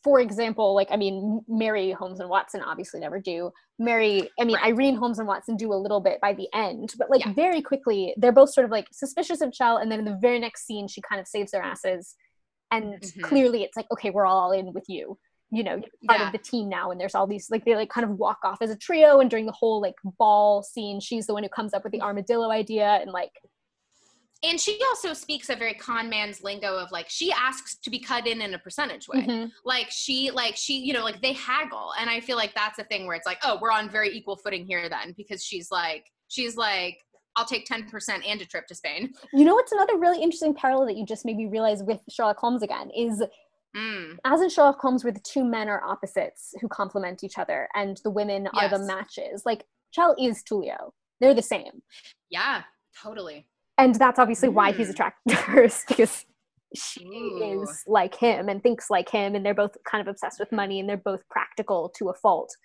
for 0.04 0.20
example, 0.20 0.76
like 0.76 0.90
I 0.92 0.98
mean, 0.98 1.42
Mary 1.48 1.92
Holmes 1.92 2.20
and 2.20 2.30
Watson 2.30 2.62
obviously 2.62 3.00
never 3.00 3.20
do. 3.20 3.52
Mary, 3.80 4.30
I 4.38 4.44
mean, 4.44 4.58
right. 4.58 4.66
Irene 4.66 4.96
Holmes 4.96 5.18
and 5.18 5.28
Watson 5.28 5.56
do 5.56 5.72
a 5.72 5.76
little 5.76 6.02
bit 6.02 6.20
by 6.20 6.34
the 6.34 6.50
end, 6.54 6.94
but 6.98 7.10
like 7.10 7.26
yeah. 7.26 7.34
very 7.34 7.62
quickly, 7.62 8.14
they're 8.18 8.34
both 8.34 8.54
sort 8.54 8.66
of 8.66 8.72
like 8.72 8.88
suspicious 8.92 9.40
of 9.40 9.54
Chel, 9.54 9.78
and 9.78 9.90
then 9.90 10.00
in 10.00 10.06
the 10.06 10.18
very 10.22 10.40
next 10.40 10.68
scene, 10.68 10.90
she 10.90 11.02
kind 11.02 11.22
of 11.22 11.28
saves 11.28 11.52
their 11.52 11.64
asses, 11.64 12.16
and 12.70 12.96
mm-hmm. 12.96 13.22
clearly, 13.22 13.64
it's 13.64 13.78
like, 13.78 13.88
okay, 13.94 14.10
we're 14.10 14.26
all 14.26 14.52
in 14.52 14.74
with 14.74 14.84
you 14.90 15.18
you 15.54 15.64
know 15.64 15.80
part 16.08 16.20
yeah. 16.20 16.26
of 16.26 16.32
the 16.32 16.38
team 16.38 16.68
now 16.68 16.92
and 16.92 17.00
there's 17.00 17.14
all 17.14 17.28
these 17.28 17.50
like 17.52 17.64
they 17.64 17.76
like 17.76 17.90
kind 17.90 18.04
of 18.04 18.18
walk 18.18 18.40
off 18.44 18.62
as 18.62 18.72
a 18.72 18.76
trio 18.76 19.20
and 19.20 19.30
during 19.30 19.46
the 19.46 19.52
whole 19.52 19.80
like 19.80 19.96
ball 20.18 20.64
scene 20.64 21.00
she's 21.00 21.28
the 21.28 21.34
one 21.34 21.44
who 21.44 21.50
comes 21.50 21.74
up 21.74 21.84
with 21.84 21.94
the 21.94 22.02
armadillo 22.02 22.50
idea 22.50 23.00
and 23.02 23.12
like 23.12 23.32
and 24.42 24.60
she 24.60 24.78
also 24.90 25.14
speaks 25.14 25.50
a 25.50 25.56
very 25.56 25.76
con 25.76 26.10
man's 26.10 26.44
lingo 26.44 26.76
of 26.76 26.92
like 26.92 27.08
she 27.08 27.32
asks 27.32 27.76
to 27.76 27.92
be 27.92 28.00
cut 28.00 28.26
in 28.26 28.42
in 28.42 28.56
a 28.56 28.60
percentage 28.60 29.08
way 29.08 29.22
mm-hmm. 29.22 29.46
like 29.64 29.88
she 29.92 30.32
like 30.32 30.58
she 30.58 30.80
you 30.80 30.92
know 30.92 31.04
like 31.04 31.22
they 31.22 31.34
haggle 31.34 31.92
and 32.00 32.10
i 32.10 32.20
feel 32.20 32.36
like 32.36 32.54
that's 32.56 32.80
a 32.80 32.84
thing 32.86 33.06
where 33.06 33.16
it's 33.16 33.28
like 33.28 33.38
oh 33.44 33.60
we're 33.62 33.72
on 33.72 33.90
very 33.90 34.10
equal 34.10 34.36
footing 34.36 34.66
here 34.66 34.90
then 34.90 35.14
because 35.16 35.44
she's 35.44 35.70
like 35.70 36.06
she's 36.30 36.58
like 36.58 36.98
I'll 37.36 37.46
take 37.46 37.68
10% 37.68 37.90
and 38.28 38.42
a 38.42 38.46
trip 38.46 38.68
to 38.68 38.76
Spain. 38.76 39.12
You 39.34 39.44
know 39.44 39.56
what's 39.56 39.72
another 39.72 39.98
really 39.98 40.22
interesting 40.22 40.54
parallel 40.54 40.86
that 40.86 40.98
you 40.98 41.04
just 41.04 41.26
made 41.26 41.36
me 41.36 41.48
realize 41.48 41.82
with 41.82 42.00
Sherlock 42.10 42.38
Holmes 42.38 42.62
again 42.62 42.92
is 42.96 43.24
Mm. 43.76 44.18
As 44.24 44.42
in 44.42 44.50
Sherlock 44.50 44.80
Holmes, 44.80 45.04
where 45.04 45.14
the 45.14 45.20
two 45.20 45.44
men 45.44 45.68
are 45.68 45.84
opposites 45.84 46.54
who 46.62 46.68
complement 46.68 47.24
each 47.24 47.38
other, 47.38 47.68
and 47.74 48.00
the 48.04 48.12
women 48.12 48.48
yes. 48.54 48.64
are 48.64 48.78
the 48.78 48.86
matches. 48.86 49.44
Like 49.46 49.66
Chel 49.92 50.16
is 50.20 50.44
Tulio; 50.44 50.92
they're 51.20 51.34
the 51.34 51.42
same. 51.42 51.82
Yeah, 52.30 52.64
totally. 53.02 53.48
And 53.78 53.96
that's 53.96 54.20
obviously 54.20 54.50
mm. 54.50 54.54
why 54.54 54.72
he's 54.72 54.88
mm. 54.88 54.92
attracted 54.92 55.30
to 55.30 55.36
her, 55.44 55.68
because 55.88 56.26
she 56.76 57.06
Ooh. 57.06 57.64
is 57.64 57.84
like 57.88 58.16
him 58.16 58.48
and 58.48 58.62
thinks 58.62 58.90
like 58.90 59.10
him, 59.10 59.34
and 59.36 59.46
they're 59.46 59.56
both 59.56 59.76
kind 59.86 60.02
of 60.02 60.08
obsessed 60.08 60.40
with 60.40 60.52
money, 60.52 60.80
and 60.80 60.88
they're 60.88 60.98
both 60.98 61.28
practical 61.30 61.90
to 61.98 62.10
a 62.10 62.14
fault. 62.14 62.56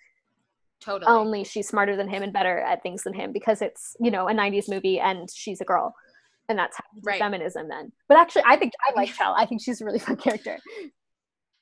Totally. 0.81 1.11
Only 1.11 1.43
she's 1.43 1.67
smarter 1.67 1.97
than 1.97 2.07
him 2.07 2.23
and 2.23 2.31
better 2.31 2.59
at 2.59 2.83
things 2.83 3.03
than 3.03 3.13
him 3.13 3.33
because 3.33 3.61
it's 3.61 3.97
you 3.99 4.11
know 4.11 4.29
a 4.29 4.33
'90s 4.33 4.69
movie 4.69 4.99
and 4.99 5.29
she's 5.29 5.59
a 5.59 5.65
girl 5.65 5.95
and 6.49 6.57
that's 6.57 6.77
right. 7.03 7.19
feminism 7.19 7.69
then. 7.69 7.91
But 8.09 8.17
actually, 8.17 8.43
I 8.45 8.57
think 8.57 8.73
I 8.81 8.99
like 8.99 9.09
Chel. 9.15 9.33
I 9.37 9.45
think 9.45 9.61
she's 9.61 9.79
a 9.81 9.85
really 9.85 9.99
fun 9.99 10.17
character. 10.17 10.57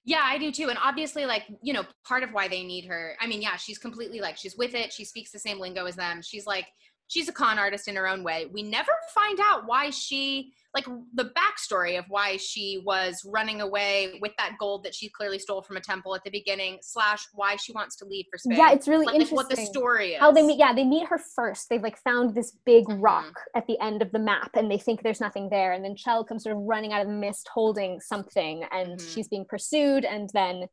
Yeah, 0.07 0.21
I 0.23 0.37
do 0.37 0.53
too. 0.53 0.69
And 0.69 0.79
obviously, 0.81 1.25
like, 1.25 1.43
you 1.61 1.73
know, 1.73 1.83
part 2.07 2.23
of 2.23 2.29
why 2.31 2.47
they 2.47 2.63
need 2.63 2.85
her, 2.85 3.17
I 3.19 3.27
mean, 3.27 3.41
yeah, 3.41 3.57
she's 3.57 3.77
completely 3.77 4.21
like, 4.21 4.37
she's 4.37 4.55
with 4.55 4.73
it. 4.73 4.93
She 4.93 5.03
speaks 5.03 5.31
the 5.33 5.37
same 5.37 5.59
lingo 5.59 5.85
as 5.85 5.97
them. 5.97 6.21
She's 6.21 6.45
like, 6.45 6.65
she's 7.07 7.29
a 7.29 7.33
con 7.33 7.57
artist 7.57 7.87
in 7.87 7.95
her 7.95 8.07
own 8.07 8.23
way. 8.23 8.47
We 8.51 8.63
never 8.63 8.91
find 9.13 9.39
out 9.41 9.65
why 9.65 9.89
she, 9.89 10.51
like, 10.73 10.85
the 11.13 11.31
backstory 11.31 11.97
of 11.97 12.05
why 12.09 12.37
she 12.37 12.81
was 12.85 13.21
running 13.25 13.61
away 13.61 14.19
with 14.21 14.33
that 14.37 14.57
gold 14.59 14.83
that 14.83 14.93
she 14.93 15.09
clearly 15.09 15.39
stole 15.39 15.61
from 15.61 15.77
a 15.77 15.81
temple 15.81 16.13
at 16.15 16.23
the 16.23 16.29
beginning, 16.29 16.79
slash, 16.81 17.25
why 17.33 17.55
she 17.55 17.71
wants 17.71 17.95
to 17.97 18.05
leave 18.05 18.25
for 18.29 18.37
Spain. 18.37 18.57
Yeah, 18.57 18.71
it's 18.71 18.87
really 18.87 19.05
like, 19.05 19.15
interesting. 19.15 19.35
what 19.35 19.49
the 19.49 19.55
story 19.55 20.13
is. 20.13 20.19
How 20.19 20.31
they 20.31 20.43
meet, 20.43 20.59
yeah, 20.59 20.73
they 20.73 20.83
meet 20.83 21.07
her 21.07 21.17
first. 21.17 21.69
They've, 21.69 21.81
like, 21.81 21.97
found 21.97 22.35
this 22.35 22.57
big 22.65 22.85
mm-hmm. 22.85 23.01
rock 23.01 23.39
at 23.55 23.65
the 23.67 23.79
end 23.81 24.01
of 24.01 24.11
the 24.11 24.19
map 24.19 24.51
and 24.55 24.69
they 24.69 24.77
think 24.77 25.01
there's 25.01 25.21
nothing 25.21 25.49
there. 25.49 25.71
And 25.71 25.83
then 25.83 25.95
Chel 25.95 26.23
comes 26.23 26.43
sort 26.43 26.55
of 26.55 26.61
running 26.63 26.93
out 26.93 27.01
of 27.01 27.07
the 27.07 27.13
mist 27.13 27.49
holding 27.53 27.99
something 27.99 28.63
and 28.71 28.97
mm-hmm. 28.97 29.07
she's 29.07 29.27
being 29.27 29.45
pursued. 29.45 30.05
And 30.05 30.29
then 30.33 30.67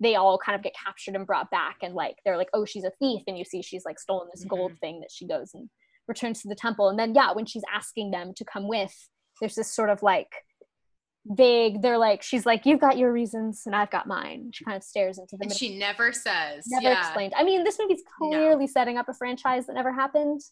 they 0.00 0.14
all 0.14 0.38
kind 0.38 0.56
of 0.56 0.62
get 0.62 0.74
captured 0.74 1.14
and 1.16 1.26
brought 1.26 1.50
back 1.50 1.76
and 1.82 1.94
like 1.94 2.16
they're 2.24 2.36
like 2.36 2.50
oh 2.54 2.64
she's 2.64 2.84
a 2.84 2.92
thief 2.98 3.22
and 3.26 3.36
you 3.38 3.44
see 3.44 3.62
she's 3.62 3.84
like 3.84 3.98
stolen 3.98 4.28
this 4.32 4.44
mm-hmm. 4.44 4.54
gold 4.56 4.72
thing 4.80 5.00
that 5.00 5.10
she 5.10 5.26
goes 5.26 5.50
and 5.54 5.68
returns 6.08 6.42
to 6.42 6.48
the 6.48 6.54
temple 6.54 6.88
and 6.88 6.98
then 6.98 7.14
yeah 7.14 7.32
when 7.32 7.46
she's 7.46 7.62
asking 7.72 8.10
them 8.10 8.32
to 8.36 8.44
come 8.44 8.68
with 8.68 9.08
there's 9.40 9.54
this 9.54 9.72
sort 9.74 9.90
of 9.90 10.02
like 10.02 10.32
vague 11.26 11.80
they're 11.80 11.96
like 11.98 12.22
she's 12.22 12.44
like 12.44 12.66
you've 12.66 12.80
got 12.80 12.98
your 12.98 13.10
reasons 13.10 13.62
and 13.64 13.74
i've 13.74 13.90
got 13.90 14.06
mine 14.06 14.50
she 14.52 14.62
kind 14.64 14.76
of 14.76 14.82
stares 14.82 15.16
into 15.18 15.36
the 15.36 15.44
And 15.44 15.48
middle 15.48 15.56
she 15.56 15.78
never 15.78 16.12
says. 16.12 16.64
never 16.68 16.82
yeah. 16.90 17.00
explained 17.00 17.32
i 17.36 17.42
mean 17.42 17.64
this 17.64 17.78
movie's 17.78 18.02
clearly 18.18 18.66
setting 18.66 18.98
up 18.98 19.08
a 19.08 19.14
franchise 19.14 19.66
that 19.66 19.72
never 19.72 19.90
happened 19.92 20.42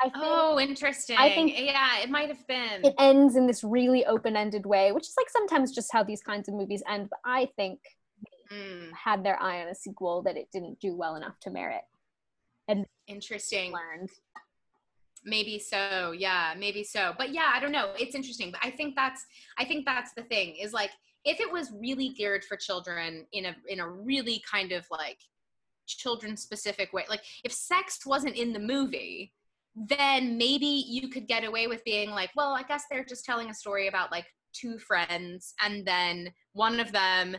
i 0.00 0.04
think 0.04 0.16
Oh, 0.16 0.58
interesting. 0.58 1.18
I 1.18 1.34
think- 1.34 1.52
yeah, 1.60 1.98
it 2.02 2.08
might 2.08 2.28
have 2.28 2.46
been. 2.46 2.82
it 2.82 2.94
ends 2.98 3.36
in 3.36 3.46
this 3.46 3.62
really 3.62 4.06
open-ended 4.06 4.64
way 4.64 4.90
which 4.92 5.04
is 5.04 5.14
like 5.18 5.28
sometimes 5.28 5.70
just 5.70 5.92
how 5.92 6.02
these 6.02 6.22
kinds 6.22 6.48
of 6.48 6.54
movies 6.54 6.82
end 6.88 7.08
but 7.10 7.18
i 7.26 7.46
think 7.56 7.80
Mm, 8.52 8.92
had 8.92 9.24
their 9.24 9.40
eye 9.40 9.62
on 9.62 9.68
a 9.68 9.74
sequel 9.74 10.22
that 10.22 10.36
it 10.36 10.48
didn't 10.52 10.80
do 10.80 10.96
well 10.96 11.16
enough 11.16 11.38
to 11.40 11.50
merit. 11.50 11.82
And 12.68 12.86
interesting. 13.06 13.72
learned. 13.72 14.10
Maybe 15.24 15.58
so. 15.58 16.12
Yeah 16.12 16.54
maybe 16.58 16.82
so. 16.82 17.12
But 17.16 17.32
yeah 17.32 17.52
i 17.54 17.60
don't 17.60 17.72
know. 17.72 17.92
It's 17.98 18.14
interesting. 18.14 18.50
But 18.50 18.60
i 18.62 18.70
think 18.70 18.96
that's 18.96 19.24
i 19.58 19.64
think 19.64 19.86
that's 19.86 20.12
the 20.14 20.22
thing 20.22 20.56
is 20.60 20.72
like 20.72 20.90
if 21.24 21.40
it 21.40 21.52
was 21.52 21.72
really 21.78 22.10
geared 22.10 22.44
for 22.44 22.56
children 22.56 23.26
in 23.32 23.46
a 23.46 23.56
in 23.68 23.80
a 23.80 23.88
really 23.88 24.42
kind 24.50 24.72
of 24.72 24.86
like 24.90 25.18
children 25.86 26.36
specific 26.36 26.92
way 26.92 27.04
like 27.08 27.22
if 27.44 27.52
sex 27.52 28.06
wasn't 28.06 28.34
in 28.36 28.52
the 28.52 28.58
movie 28.58 29.32
then 29.74 30.38
maybe 30.38 30.84
you 30.88 31.08
could 31.08 31.26
get 31.26 31.44
away 31.44 31.66
with 31.66 31.84
being 31.84 32.10
like 32.10 32.30
well 32.36 32.54
i 32.54 32.62
guess 32.62 32.84
they're 32.90 33.04
just 33.04 33.24
telling 33.24 33.50
a 33.50 33.54
story 33.54 33.88
about 33.88 34.12
like 34.12 34.26
two 34.52 34.78
friends 34.78 35.54
and 35.64 35.84
then 35.84 36.32
one 36.52 36.78
of 36.80 36.92
them 36.92 37.36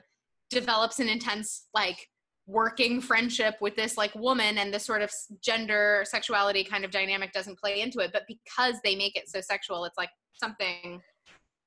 develops 0.51 0.99
an 0.99 1.09
intense 1.09 1.67
like 1.73 2.07
working 2.47 3.01
friendship 3.01 3.55
with 3.61 3.75
this 3.75 3.97
like 3.97 4.13
woman 4.15 4.57
and 4.57 4.73
this 4.73 4.85
sort 4.85 5.01
of 5.01 5.09
gender 5.41 6.03
sexuality 6.05 6.63
kind 6.63 6.83
of 6.83 6.91
dynamic 6.91 7.31
doesn't 7.31 7.57
play 7.57 7.81
into 7.81 7.99
it 7.99 8.11
but 8.11 8.23
because 8.27 8.75
they 8.83 8.95
make 8.95 9.15
it 9.15 9.29
so 9.29 9.39
sexual 9.41 9.85
it's 9.85 9.97
like 9.97 10.09
something 10.33 10.99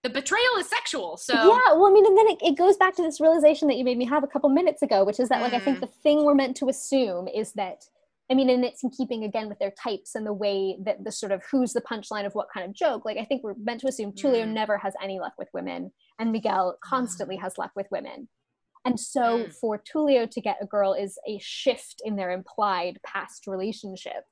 the 0.03 0.11
betrayal 0.11 0.57
is 0.59 0.68
sexual 0.68 1.16
so 1.16 1.32
yeah 1.35 1.72
well 1.74 1.87
i 1.87 1.91
mean 1.93 2.05
and 2.05 2.18
then 2.18 2.26
it, 2.28 2.39
it 2.43 2.57
goes 2.59 2.76
back 2.76 2.95
to 2.95 3.03
this 3.03 3.20
realization 3.20 3.66
that 3.68 3.76
you 3.76 3.85
made 3.85 3.97
me 3.97 4.05
have 4.05 4.22
a 4.24 4.26
couple 4.26 4.51
minutes 4.51 4.82
ago 4.82 5.05
which 5.05 5.18
is 5.20 5.28
that 5.28 5.41
like 5.41 5.55
i 5.55 5.59
think 5.59 5.78
Mm. 5.78 5.82
the 5.82 5.87
thing 5.87 6.24
we're 6.24 6.35
meant 6.35 6.57
to 6.59 6.68
assume 6.68 7.28
is 7.28 7.53
that 7.53 7.85
i 8.30 8.35
mean 8.35 8.51
and 8.51 8.64
it's 8.64 8.82
in 8.85 8.91
keeping 8.91 9.24
again 9.24 9.49
with 9.49 9.59
their 9.61 9.72
types 9.82 10.14
and 10.16 10.26
the 10.26 10.32
way 10.32 10.76
that 10.85 11.03
the 11.05 11.12
sort 11.12 11.32
of 11.32 11.43
who's 11.51 11.72
the 11.72 11.80
punchline 11.82 12.26
of 12.26 12.35
what 12.35 12.49
kind 12.53 12.66
of 12.68 12.74
joke 12.74 13.05
like 13.07 13.16
i 13.16 13.24
think 13.24 13.43
we're 13.43 13.55
meant 13.62 13.80
to 13.80 13.87
assume 13.87 14.12
tulio 14.12 14.45
Mm. 14.45 14.53
never 14.53 14.76
has 14.76 14.93
any 15.03 15.18
luck 15.20 15.35
with 15.39 15.49
women 15.55 15.91
and 16.18 16.32
miguel 16.32 16.76
constantly 16.85 17.37
has 17.37 17.57
luck 17.57 17.70
with 17.76 17.87
women 17.91 18.28
and 18.85 18.99
so 18.99 19.45
Mm. 19.45 19.53
for 19.55 19.78
tulio 19.78 20.30
to 20.30 20.41
get 20.41 20.59
a 20.61 20.66
girl 20.66 20.93
is 20.95 21.18
a 21.26 21.39
shift 21.39 22.03
in 22.05 22.16
their 22.16 22.30
implied 22.30 22.99
past 23.05 23.47
relationship. 23.47 24.24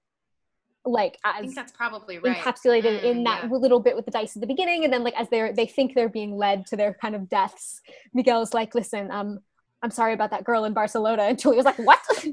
Like 0.85 1.17
i 1.25 1.39
as 1.39 1.43
think 1.43 1.55
that's 1.55 1.73
probably 1.73 2.19
right. 2.19 2.37
encapsulated 2.37 3.03
in 3.05 3.19
Mm, 3.19 3.25
that 3.25 3.45
yeah. 3.45 3.51
little 3.51 3.79
bit 3.81 3.95
with 3.95 4.05
the 4.05 4.11
dice 4.11 4.35
at 4.37 4.41
the 4.41 4.47
beginning. 4.49 4.83
And 4.85 4.93
then 4.93 5.05
like 5.05 5.15
as 5.15 5.29
they're 5.31 5.53
they 5.53 5.67
think 5.67 5.95
they're 5.95 6.09
being 6.09 6.37
led 6.37 6.67
to 6.67 6.77
their 6.77 6.95
kind 6.95 7.15
of 7.15 7.29
deaths 7.29 7.81
miguel's 8.13 8.53
like 8.53 8.75
listen 8.75 9.11
um 9.13 9.39
i'm 9.83 9.91
sorry 9.93 10.13
about 10.13 10.31
that 10.33 10.43
girl 10.45 10.65
in 10.65 10.73
barcelona. 10.73 11.23
And 11.23 11.39
tulio's 11.39 11.65
like 11.65 11.79
what? 11.79 12.01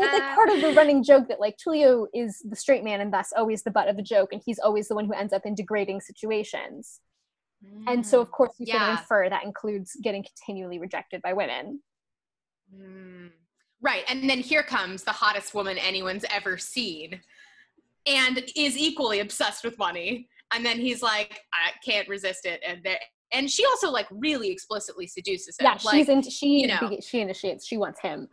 It's 0.00 0.12
like 0.12 0.34
part 0.36 0.48
of 0.50 0.60
the 0.60 0.72
running 0.74 1.02
joke 1.02 1.26
that 1.28 1.40
like 1.40 1.56
tulio 1.56 2.06
is 2.14 2.40
the 2.48 2.54
straight 2.54 2.84
man 2.84 3.00
and 3.00 3.12
thus 3.12 3.32
always 3.36 3.64
the 3.64 3.70
butt 3.72 3.88
of 3.88 3.96
the 3.96 4.02
joke 4.02 4.32
and 4.32 4.40
he's 4.44 4.60
always 4.60 4.86
the 4.86 4.94
one 4.94 5.06
who 5.06 5.12
ends 5.12 5.32
up 5.32 5.44
in 5.44 5.56
degrading 5.56 6.00
situations 6.02 7.00
and 7.86 8.06
so 8.06 8.20
of 8.20 8.30
course 8.30 8.52
you 8.58 8.66
Yeah. 8.68 8.92
infer 8.98 9.28
that 9.28 9.44
includes 9.44 9.96
getting 10.02 10.22
continually 10.24 10.78
rejected 10.78 11.20
by 11.22 11.32
women 11.32 11.80
Mm. 12.74 13.30
Right. 13.80 14.04
And 14.08 14.28
then 14.28 14.40
here 14.40 14.62
comes 14.62 15.04
the 15.04 15.12
hottest 15.12 15.54
woman 15.54 15.78
anyone's 15.78 16.24
ever 16.30 16.58
seen 16.58 17.20
and 18.06 18.38
is 18.56 18.76
equally 18.76 19.20
obsessed 19.20 19.64
with 19.64 19.78
money. 19.78 20.28
And 20.52 20.66
then 20.66 20.78
he's 20.78 21.00
like, 21.02 21.40
I 21.54 21.70
can't 21.82 22.08
resist 22.08 22.44
it. 22.44 22.60
And 22.66 22.82
there, 22.84 22.98
and 23.32 23.50
she 23.50 23.64
also 23.64 23.90
like 23.90 24.06
really 24.10 24.50
explicitly 24.50 25.06
seduces 25.06 25.56
him. 25.58 25.64
yeah 25.64 25.78
like, 25.84 25.96
she's 25.96 26.08
into 26.08 26.30
she 26.30 26.60
you 26.60 26.66
know. 26.66 26.98
she 27.00 27.20
initiates 27.20 27.66
she 27.66 27.76
wants 27.76 28.00
him 28.00 28.28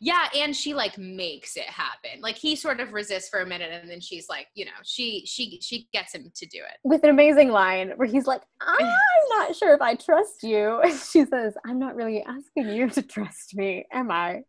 yeah, 0.00 0.28
and 0.36 0.54
she 0.54 0.74
like 0.74 0.98
makes 0.98 1.56
it 1.56 1.64
happen. 1.64 2.20
Like 2.20 2.36
he 2.36 2.56
sort 2.56 2.80
of 2.80 2.92
resists 2.92 3.28
for 3.28 3.40
a 3.40 3.46
minute 3.46 3.70
and 3.72 3.90
then 3.90 4.00
she's 4.00 4.28
like, 4.28 4.48
you 4.54 4.64
know, 4.64 4.70
she 4.82 5.24
she 5.26 5.58
she 5.60 5.88
gets 5.92 6.14
him 6.14 6.30
to 6.34 6.46
do 6.46 6.58
it. 6.58 6.78
with 6.84 7.04
an 7.04 7.10
amazing 7.10 7.50
line 7.50 7.92
where 7.96 8.08
he's 8.08 8.26
like, 8.26 8.42
I'm 8.60 8.86
not 9.30 9.56
sure 9.56 9.74
if 9.74 9.80
I 9.80 9.94
trust 9.94 10.42
you. 10.42 10.80
And 10.88 10.98
she 10.98 11.24
says, 11.26 11.54
I'm 11.66 11.78
not 11.78 11.96
really 11.96 12.22
asking 12.22 12.70
you 12.74 12.88
to 12.90 13.02
trust 13.02 13.54
me, 13.54 13.84
am 13.92 14.10
I? 14.10 14.42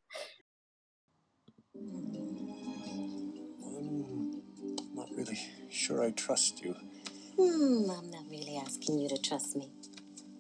I'm 1.76 3.22
not 4.96 5.10
really 5.16 5.38
sure 5.70 6.04
I 6.04 6.12
trust 6.12 6.64
you. 6.64 6.76
Hmm, 7.38 7.90
I'm 7.92 8.10
not 8.10 8.26
really 8.30 8.58
asking 8.58 9.00
you 9.00 9.10
to 9.10 9.18
trust 9.18 9.56
me, 9.56 9.72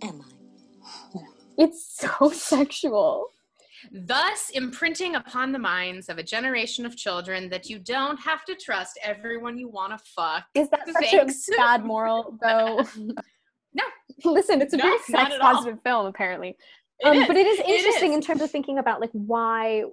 am 0.03 0.21
I? 0.21 1.19
It's 1.57 1.97
so 1.97 2.29
sexual. 2.33 3.27
Thus 3.91 4.49
imprinting 4.51 5.15
upon 5.15 5.51
the 5.51 5.59
minds 5.59 6.09
of 6.09 6.17
a 6.17 6.23
generation 6.23 6.85
of 6.85 6.95
children 6.95 7.49
that 7.49 7.69
you 7.69 7.79
don't 7.79 8.17
have 8.17 8.45
to 8.45 8.55
trust 8.55 8.99
everyone 9.03 9.57
you 9.57 9.69
want 9.69 9.97
to 9.97 10.03
fuck. 10.15 10.45
Is 10.55 10.69
that 10.69 10.87
such 10.87 11.09
Thanks. 11.11 11.47
a 11.49 11.51
bad 11.57 11.85
moral, 11.85 12.37
though? 12.41 12.85
No. 13.73 13.83
Listen, 14.25 14.61
it's 14.61 14.73
a 14.73 14.77
No, 14.77 14.83
very 14.83 14.99
sex 15.03 15.35
positive 15.39 15.79
film, 15.83 16.05
apparently. 16.07 16.57
It 16.99 17.07
Um, 17.07 17.25
but 17.27 17.37
it 17.37 17.47
is 17.47 17.59
interesting 17.59 18.11
is. 18.11 18.15
in 18.17 18.21
terms 18.21 18.41
of 18.41 18.51
thinking 18.51 18.77
about 18.79 18.99
like 18.99 19.11
why 19.13 19.83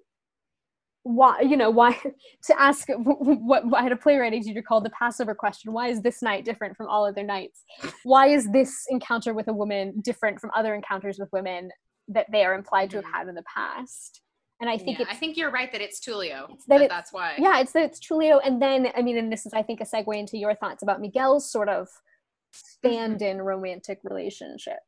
why 1.04 1.40
you 1.40 1.56
know 1.56 1.70
why 1.70 1.96
to 2.42 2.60
ask 2.60 2.88
what 2.88 3.62
I 3.72 3.82
had 3.84 3.92
a 3.92 3.96
playwriting 3.96 4.42
teacher 4.42 4.60
called 4.60 4.84
the 4.84 4.90
Passover 4.90 5.36
question 5.36 5.72
why 5.72 5.86
is 5.86 6.02
this 6.02 6.20
night 6.20 6.44
different 6.44 6.76
from 6.76 6.88
all 6.88 7.04
other 7.06 7.22
nights 7.22 7.62
why 8.02 8.26
is 8.26 8.50
this 8.50 8.86
encounter 8.90 9.32
with 9.32 9.46
a 9.46 9.52
woman 9.52 10.00
different 10.00 10.40
from 10.40 10.50
other 10.56 10.74
encounters 10.74 11.20
with 11.20 11.28
women 11.32 11.70
that 12.08 12.30
they 12.30 12.44
are 12.44 12.54
implied 12.54 12.90
to 12.90 12.96
have 12.96 13.04
Mhm. 13.04 13.12
had 13.12 13.28
in 13.28 13.34
the 13.34 13.42
past 13.44 14.22
and 14.58 14.70
I 14.70 14.78
think 14.78 14.98
yeah, 14.98 15.02
it's 15.04 15.12
I 15.12 15.16
think 15.16 15.36
you're 15.36 15.50
right 15.50 15.70
that 15.72 15.80
it's 15.82 16.00
Tulio. 16.00 16.48
that 16.48 16.58
that 16.68 16.74
it's- 16.82 16.88
that's 16.88 17.12
why. 17.12 17.34
yeah 17.38 17.58
it's 17.60 17.72
that 17.72 17.82
it's 17.84 18.00
Tulio 18.00 18.40
and 18.44 18.60
then 18.62 18.90
I 18.96 19.02
mean 19.02 19.16
and 19.18 19.30
this 19.32 19.44
is 19.46 19.52
I 19.52 19.62
think 19.62 19.80
a 19.80 19.84
segue 19.84 20.16
into 20.16 20.38
your 20.38 20.54
thoughts 20.54 20.82
about 20.82 21.00
Miguel's 21.00 21.50
sort 21.50 21.68
of 21.68 21.88
stand-in 22.52 23.42
romantic 23.42 24.00
relationship 24.02 24.78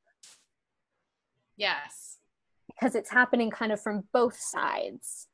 Yes. 1.56 2.18
because 2.66 2.94
it's 2.94 3.10
happening 3.10 3.50
kind 3.50 3.72
of 3.72 3.80
from 3.80 4.08
both 4.12 4.36
sides 4.38 5.28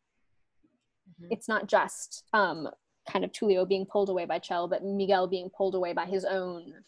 Mhm. 1.20 1.28
it's 1.30 1.48
not 1.48 1.66
just 1.66 2.24
um 2.32 2.68
kind 3.08 3.24
of 3.24 3.30
Tulio 3.32 3.68
being 3.68 3.84
pulled 3.84 4.08
away 4.08 4.24
by 4.24 4.38
Chel, 4.38 4.66
but 4.66 4.82
Miguel 4.82 5.26
being 5.26 5.50
pulled 5.50 5.74
away 5.74 5.92
by 5.92 6.06
his 6.06 6.24
own 6.24 6.82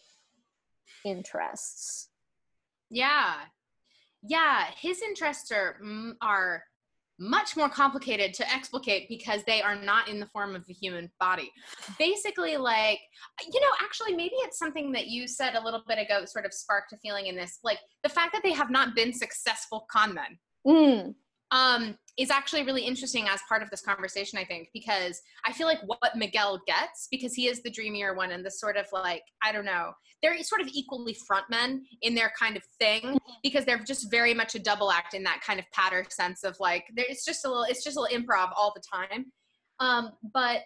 interests. 1.05 2.09
Yeah. 2.89 3.45
Yeah, 4.27 4.65
his 4.79 5.01
interests 5.01 5.51
are 5.51 5.77
mm, 5.83 6.13
are 6.21 6.63
much 7.19 7.57
more 7.57 7.69
complicated 7.69 8.31
to 8.31 8.47
explicate 8.53 9.09
because 9.09 9.41
they 9.43 9.59
are 9.61 9.75
not 9.75 10.07
in 10.07 10.19
the 10.19 10.27
form 10.27 10.55
of 10.55 10.65
the 10.67 10.73
human 10.73 11.09
body. 11.19 11.51
Basically 11.97 12.57
like 12.57 12.99
you 13.51 13.59
know, 13.59 13.67
actually 13.81 14.13
maybe 14.13 14.35
it's 14.37 14.59
something 14.59 14.91
that 14.91 15.07
you 15.07 15.27
said 15.27 15.55
a 15.55 15.63
little 15.63 15.83
bit 15.87 15.97
ago 15.97 16.25
sort 16.25 16.45
of 16.45 16.53
sparked 16.53 16.93
a 16.93 16.97
feeling 16.97 17.27
in 17.27 17.35
this 17.35 17.59
like 17.63 17.79
the 18.03 18.09
fact 18.09 18.33
that 18.33 18.43
they 18.43 18.53
have 18.53 18.69
not 18.69 18.95
been 18.95 19.13
successful 19.13 19.87
con 19.91 20.13
men. 20.13 20.37
Mm, 20.65 21.15
um, 21.51 21.97
is 22.17 22.31
actually 22.31 22.63
really 22.63 22.81
interesting 22.81 23.27
as 23.27 23.39
part 23.47 23.61
of 23.61 23.69
this 23.69 23.81
conversation, 23.81 24.39
I 24.39 24.43
think, 24.43 24.69
because 24.73 25.21
I 25.45 25.53
feel 25.53 25.67
like 25.67 25.79
what 25.85 26.15
Miguel 26.15 26.59
gets, 26.65 27.07
because 27.11 27.33
he 27.33 27.47
is 27.47 27.61
the 27.61 27.69
dreamier 27.69 28.15
one 28.15 28.31
and 28.31 28.45
the 28.45 28.51
sort 28.51 28.75
of 28.75 28.87
like, 28.91 29.21
I 29.43 29.51
don't 29.51 29.65
know, 29.65 29.91
they're 30.21 30.41
sort 30.43 30.61
of 30.61 30.67
equally 30.73 31.15
frontmen 31.29 31.81
in 32.01 32.15
their 32.15 32.31
kind 32.37 32.57
of 32.57 32.63
thing, 32.79 33.19
because 33.43 33.65
they're 33.65 33.83
just 33.83 34.09
very 34.09 34.33
much 34.33 34.55
a 34.55 34.59
double 34.59 34.91
act 34.91 35.13
in 35.13 35.23
that 35.23 35.41
kind 35.45 35.59
of 35.59 35.65
patter 35.71 36.05
sense 36.09 36.43
of 36.43 36.57
like, 36.59 36.85
it's 36.95 37.23
just 37.23 37.45
a 37.45 37.47
little, 37.47 37.63
it's 37.63 37.83
just 37.83 37.97
a 37.97 38.01
little 38.01 38.17
improv 38.19 38.49
all 38.57 38.73
the 38.75 38.81
time. 38.91 39.31
Um, 39.79 40.11
but 40.33 40.61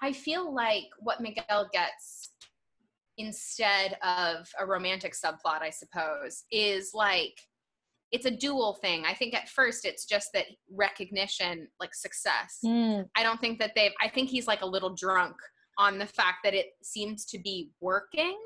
I 0.00 0.12
feel 0.12 0.52
like 0.52 0.86
what 0.98 1.20
Miguel 1.20 1.68
gets 1.72 2.30
instead 3.18 3.96
of 4.02 4.48
a 4.58 4.66
romantic 4.66 5.12
subplot, 5.14 5.60
I 5.60 5.70
suppose, 5.70 6.44
is 6.50 6.92
like, 6.94 7.38
it's 8.14 8.26
a 8.26 8.30
dual 8.30 8.74
thing. 8.74 9.04
I 9.04 9.12
think 9.12 9.34
at 9.34 9.48
first 9.48 9.84
it's 9.84 10.04
just 10.06 10.32
that 10.34 10.44
recognition, 10.70 11.66
like 11.80 11.92
success. 11.92 12.60
mm, 12.64 13.04
I 13.16 13.24
don't 13.24 13.40
think 13.40 13.58
that 13.58 13.72
they've, 13.74 13.90
I 14.00 14.08
think 14.08 14.28
he's 14.30 14.46
like 14.46 14.62
a 14.62 14.66
little 14.66 14.94
drunk 14.94 15.34
on 15.78 15.98
the 15.98 16.06
fact 16.06 16.38
that 16.44 16.54
it 16.54 16.66
seems 16.80 17.24
to 17.24 17.40
be 17.40 17.72
working. 17.80 18.38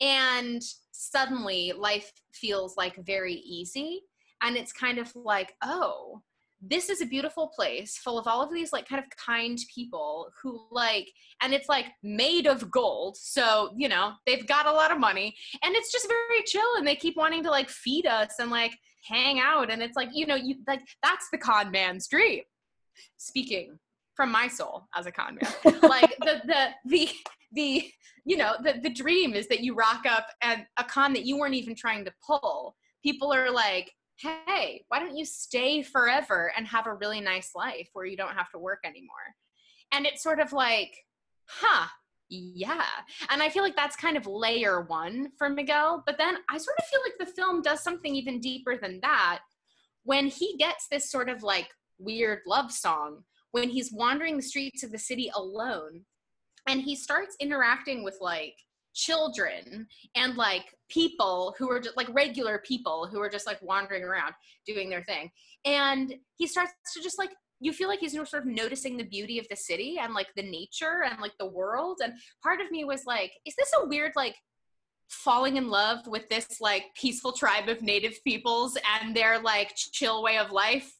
And 0.00 0.62
suddenly 0.92 1.74
life 1.76 2.10
feels 2.32 2.78
like 2.78 2.96
very 3.04 3.34
easy. 3.34 4.00
And 4.42 4.56
it's 4.56 4.72
kind 4.72 4.98
of 4.98 5.14
like, 5.14 5.52
oh, 5.62 6.22
this 6.66 6.88
is 6.88 7.00
a 7.00 7.06
beautiful 7.06 7.50
place 7.54 7.98
full 7.98 8.18
of 8.18 8.26
all 8.26 8.42
of 8.42 8.52
these 8.52 8.72
like 8.72 8.88
kind 8.88 9.02
of 9.02 9.08
kind 9.16 9.58
people 9.74 10.28
who 10.42 10.66
like 10.70 11.10
and 11.42 11.52
it's 11.52 11.68
like 11.68 11.86
made 12.02 12.46
of 12.46 12.70
gold 12.70 13.16
so 13.16 13.70
you 13.76 13.88
know 13.88 14.12
they've 14.26 14.46
got 14.46 14.66
a 14.66 14.72
lot 14.72 14.90
of 14.90 14.98
money 14.98 15.34
and 15.62 15.74
it's 15.74 15.92
just 15.92 16.08
very 16.08 16.42
chill 16.46 16.76
and 16.76 16.86
they 16.86 16.96
keep 16.96 17.16
wanting 17.16 17.42
to 17.42 17.50
like 17.50 17.68
feed 17.68 18.06
us 18.06 18.34
and 18.38 18.50
like 18.50 18.76
hang 19.08 19.38
out 19.38 19.70
and 19.70 19.82
it's 19.82 19.96
like 19.96 20.08
you 20.12 20.26
know 20.26 20.36
you 20.36 20.56
like 20.66 20.80
that's 21.02 21.28
the 21.30 21.38
con 21.38 21.70
man's 21.70 22.08
dream 22.08 22.42
speaking 23.16 23.78
from 24.14 24.30
my 24.30 24.48
soul 24.48 24.86
as 24.94 25.06
a 25.06 25.12
con 25.12 25.36
man 25.40 25.80
like 25.82 26.14
the 26.20 26.40
the 26.46 26.68
the 26.86 27.08
the 27.52 27.84
you 28.24 28.36
know, 28.36 28.54
the, 28.62 28.80
the 28.82 28.90
dream 28.90 29.34
is 29.34 29.48
that 29.48 29.60
you 29.60 29.74
rock 29.74 30.04
up 30.08 30.26
at 30.42 30.66
a 30.78 30.84
con 30.84 31.12
that 31.12 31.26
you 31.26 31.38
weren't 31.38 31.54
even 31.54 31.74
trying 31.74 32.04
to 32.04 32.12
pull. 32.26 32.74
People 33.02 33.32
are 33.32 33.50
like, 33.50 33.92
hey, 34.18 34.84
why 34.88 34.98
don't 34.98 35.16
you 35.16 35.24
stay 35.24 35.82
forever 35.82 36.52
and 36.56 36.66
have 36.66 36.86
a 36.86 36.94
really 36.94 37.20
nice 37.20 37.50
life 37.54 37.88
where 37.92 38.06
you 38.06 38.16
don't 38.16 38.36
have 38.36 38.50
to 38.50 38.58
work 38.58 38.80
anymore? 38.84 39.34
And 39.92 40.06
it's 40.06 40.22
sort 40.22 40.40
of 40.40 40.52
like, 40.52 40.94
huh, 41.46 41.86
yeah. 42.28 42.84
And 43.30 43.42
I 43.42 43.48
feel 43.48 43.62
like 43.62 43.76
that's 43.76 43.96
kind 43.96 44.16
of 44.16 44.26
layer 44.26 44.82
one 44.82 45.30
for 45.38 45.48
Miguel. 45.48 46.02
But 46.06 46.18
then 46.18 46.36
I 46.48 46.58
sort 46.58 46.78
of 46.78 46.86
feel 46.86 47.00
like 47.04 47.18
the 47.18 47.34
film 47.34 47.62
does 47.62 47.82
something 47.82 48.14
even 48.14 48.40
deeper 48.40 48.76
than 48.76 49.00
that 49.02 49.40
when 50.04 50.26
he 50.26 50.56
gets 50.58 50.86
this 50.88 51.10
sort 51.10 51.28
of 51.28 51.42
like 51.42 51.68
weird 51.98 52.40
love 52.46 52.72
song 52.72 53.24
when 53.52 53.70
he's 53.70 53.92
wandering 53.92 54.36
the 54.36 54.42
streets 54.42 54.82
of 54.82 54.90
the 54.90 54.98
city 54.98 55.30
alone 55.34 56.04
and 56.66 56.82
he 56.82 56.96
starts 56.96 57.36
interacting 57.40 58.02
with 58.02 58.18
like 58.20 58.56
children 58.94 59.86
and 60.14 60.36
like 60.36 60.64
people 60.88 61.54
who 61.58 61.70
are 61.70 61.80
just 61.80 61.96
like 61.96 62.08
regular 62.14 62.62
people 62.64 63.08
who 63.10 63.20
are 63.20 63.28
just 63.28 63.46
like 63.46 63.60
wandering 63.60 64.04
around 64.04 64.32
doing 64.66 64.88
their 64.88 65.02
thing. 65.02 65.30
And 65.64 66.14
he 66.36 66.46
starts 66.46 66.72
to 66.94 67.02
just 67.02 67.18
like 67.18 67.30
you 67.60 67.72
feel 67.72 67.88
like 67.88 68.00
he's 68.00 68.12
sort 68.12 68.34
of 68.34 68.46
noticing 68.46 68.96
the 68.96 69.04
beauty 69.04 69.38
of 69.38 69.46
the 69.48 69.56
city 69.56 69.98
and 70.00 70.12
like 70.12 70.28
the 70.36 70.42
nature 70.42 71.04
and 71.08 71.20
like 71.20 71.32
the 71.38 71.46
world. 71.46 71.98
And 72.02 72.14
part 72.42 72.60
of 72.60 72.70
me 72.70 72.84
was 72.84 73.04
like 73.06 73.32
is 73.44 73.54
this 73.56 73.72
a 73.80 73.86
weird 73.86 74.12
like 74.16 74.36
falling 75.08 75.56
in 75.56 75.68
love 75.68 76.06
with 76.06 76.28
this 76.28 76.60
like 76.60 76.84
peaceful 76.96 77.32
tribe 77.32 77.68
of 77.68 77.82
native 77.82 78.14
peoples 78.24 78.78
and 79.00 79.14
their 79.14 79.38
like 79.40 79.74
chill 79.74 80.22
way 80.22 80.38
of 80.38 80.50
life 80.50 80.92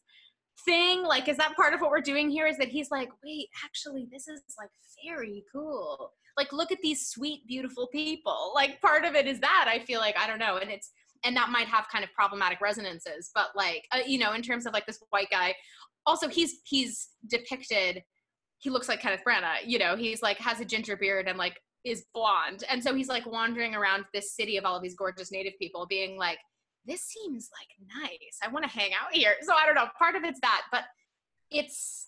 thing? 0.65 1.03
Like 1.03 1.29
is 1.29 1.37
that 1.37 1.55
part 1.55 1.73
of 1.73 1.81
what 1.81 1.91
we're 1.91 2.01
doing 2.01 2.29
here? 2.29 2.47
Is 2.47 2.57
that 2.57 2.69
he's 2.69 2.91
like 2.91 3.09
wait 3.23 3.47
actually 3.63 4.07
this 4.11 4.27
is 4.27 4.41
like 4.59 4.69
very 5.05 5.43
cool 5.53 6.11
like 6.37 6.51
look 6.51 6.71
at 6.71 6.81
these 6.81 7.07
sweet 7.07 7.45
beautiful 7.47 7.87
people 7.87 8.51
like 8.55 8.81
part 8.81 9.05
of 9.05 9.15
it 9.15 9.27
is 9.27 9.39
that 9.39 9.65
i 9.67 9.79
feel 9.79 9.99
like 9.99 10.17
i 10.17 10.27
don't 10.27 10.39
know 10.39 10.57
and 10.57 10.69
it's 10.71 10.91
and 11.23 11.35
that 11.35 11.49
might 11.49 11.67
have 11.67 11.87
kind 11.91 12.03
of 12.03 12.11
problematic 12.13 12.61
resonances 12.61 13.31
but 13.33 13.47
like 13.55 13.87
uh, 13.91 13.99
you 14.05 14.19
know 14.19 14.33
in 14.33 14.41
terms 14.41 14.65
of 14.65 14.73
like 14.73 14.85
this 14.85 14.99
white 15.09 15.29
guy 15.31 15.53
also 16.05 16.27
he's 16.27 16.59
he's 16.65 17.09
depicted 17.27 18.03
he 18.59 18.69
looks 18.69 18.89
like 18.89 18.99
Kenneth 18.99 19.21
Branagh, 19.27 19.59
you 19.65 19.77
know, 19.77 19.95
he's 19.95 20.21
like 20.21 20.37
has 20.37 20.59
a 20.59 20.65
ginger 20.65 20.95
beard 20.97 21.27
and 21.27 21.37
like 21.37 21.59
is 21.83 22.05
blonde. 22.13 22.63
And 22.69 22.83
so 22.83 22.95
he's 22.95 23.07
like 23.07 23.25
wandering 23.25 23.75
around 23.75 24.05
this 24.13 24.35
city 24.35 24.57
of 24.57 24.65
all 24.65 24.75
of 24.75 24.81
these 24.81 24.95
gorgeous 24.95 25.31
native 25.31 25.53
people 25.59 25.85
being 25.85 26.17
like 26.17 26.39
this 26.87 27.01
seems 27.01 27.49
like 27.59 28.01
nice. 28.03 28.39
I 28.43 28.47
want 28.49 28.63
to 28.63 28.69
hang 28.69 28.91
out 28.93 29.13
here. 29.13 29.35
So 29.41 29.53
I 29.53 29.65
don't 29.65 29.75
know, 29.75 29.87
part 29.97 30.15
of 30.15 30.23
it's 30.23 30.39
that, 30.41 30.63
but 30.71 30.83
it's 31.51 32.07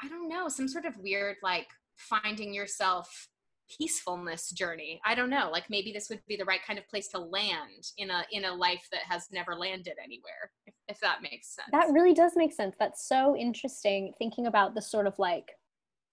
I 0.00 0.08
don't 0.08 0.28
know, 0.28 0.48
some 0.48 0.68
sort 0.68 0.84
of 0.84 0.96
weird 0.98 1.36
like 1.42 1.66
finding 1.98 2.54
yourself 2.54 3.28
peacefulness 3.76 4.50
journey. 4.50 5.00
I 5.04 5.14
don't 5.14 5.30
know 5.30 5.50
like 5.52 5.68
maybe 5.68 5.92
this 5.92 6.08
would 6.08 6.20
be 6.26 6.36
the 6.36 6.44
right 6.44 6.60
kind 6.66 6.78
of 6.78 6.88
place 6.88 7.08
to 7.08 7.18
land 7.18 7.92
in 7.98 8.10
a 8.10 8.24
in 8.32 8.44
a 8.44 8.54
life 8.54 8.88
that 8.92 9.02
has 9.02 9.26
never 9.30 9.54
landed 9.54 9.94
anywhere 10.02 10.50
if, 10.66 10.74
if 10.88 11.00
that 11.00 11.22
makes 11.22 11.54
sense. 11.54 11.68
That 11.72 11.92
really 11.92 12.14
does 12.14 12.32
make 12.34 12.52
sense. 12.52 12.76
That's 12.78 13.06
so 13.06 13.36
interesting 13.36 14.12
thinking 14.18 14.46
about 14.46 14.74
the 14.74 14.82
sort 14.82 15.06
of 15.06 15.18
like 15.18 15.52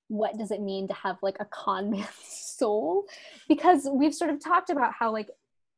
what 0.08 0.38
does 0.38 0.52
it 0.52 0.62
mean 0.62 0.88
to 0.88 0.94
have 0.94 1.18
like 1.22 1.38
a 1.40 1.46
con 1.46 1.90
man's 1.90 2.08
soul? 2.58 3.06
Because 3.48 3.88
we've 3.92 4.14
sort 4.14 4.30
of 4.30 4.44
talked 4.44 4.70
about 4.70 4.94
how 4.98 5.12
like 5.12 5.30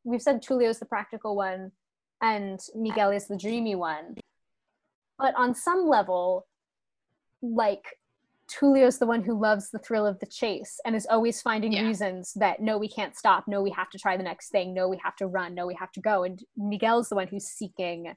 we've 0.04 0.22
said 0.22 0.42
tulio's 0.42 0.80
the 0.80 0.86
practical 0.86 1.36
one 1.36 1.72
and 2.22 2.60
miguel 2.76 3.12
is 3.12 3.28
the 3.28 3.38
dreamy 3.38 3.76
one. 3.76 4.16
But 5.20 5.36
on 5.36 5.54
some 5.54 5.88
level 5.88 6.48
like 7.42 7.86
Tulio's 8.48 8.98
the 8.98 9.06
one 9.06 9.24
who 9.24 9.40
loves 9.40 9.70
the 9.70 9.80
thrill 9.80 10.06
of 10.06 10.20
the 10.20 10.26
chase 10.26 10.80
and 10.86 10.96
is 10.96 11.08
always 11.10 11.42
finding 11.42 11.74
yeah. 11.74 11.84
reasons 11.84 12.34
that 12.36 12.62
no, 12.62 12.78
we 12.78 12.88
can't 12.88 13.16
stop. 13.16 13.46
No, 13.48 13.62
we 13.62 13.72
have 13.72 13.90
to 13.90 14.00
try 14.00 14.16
the 14.16 14.24
next 14.24 14.50
thing. 14.50 14.74
No, 14.74 14.88
we 14.88 15.00
have 15.04 15.16
to 15.18 15.28
run. 15.28 15.54
No, 15.54 15.68
we 15.68 15.76
have 15.76 15.92
to 15.94 16.00
go. 16.00 16.24
And 16.24 16.42
Miguel's 16.56 17.10
the 17.10 17.16
one 17.16 17.28
who's 17.28 17.46
seeking 17.46 18.14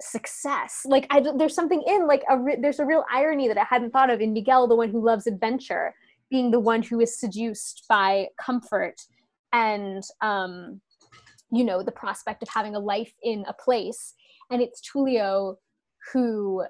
success. 0.00 0.82
Like 0.86 1.06
I, 1.10 1.20
there's 1.36 1.54
something 1.54 1.82
in 1.86 2.06
like 2.06 2.22
a 2.28 2.38
re- 2.38 2.58
there's 2.60 2.80
a 2.80 2.86
real 2.86 3.04
irony 3.12 3.48
that 3.48 3.58
I 3.58 3.64
hadn't 3.68 3.92
thought 3.92 4.10
of 4.10 4.20
in 4.20 4.32
Miguel, 4.32 4.66
the 4.66 4.76
one 4.76 4.90
who 4.90 5.04
loves 5.04 5.26
adventure, 5.26 5.94
being 6.30 6.50
the 6.50 6.60
one 6.60 6.82
who 6.82 7.00
is 7.00 7.18
seduced 7.18 7.84
by 7.88 8.28
comfort 8.40 9.00
and 9.52 10.02
um, 10.22 10.80
you 11.50 11.64
know 11.64 11.82
the 11.82 11.92
prospect 11.92 12.42
of 12.42 12.48
having 12.48 12.74
a 12.74 12.80
life 12.80 13.12
in 13.22 13.44
a 13.46 13.52
place, 13.52 14.14
and 14.50 14.62
it's 14.62 14.80
Tulio 14.80 15.56
who 16.12 16.64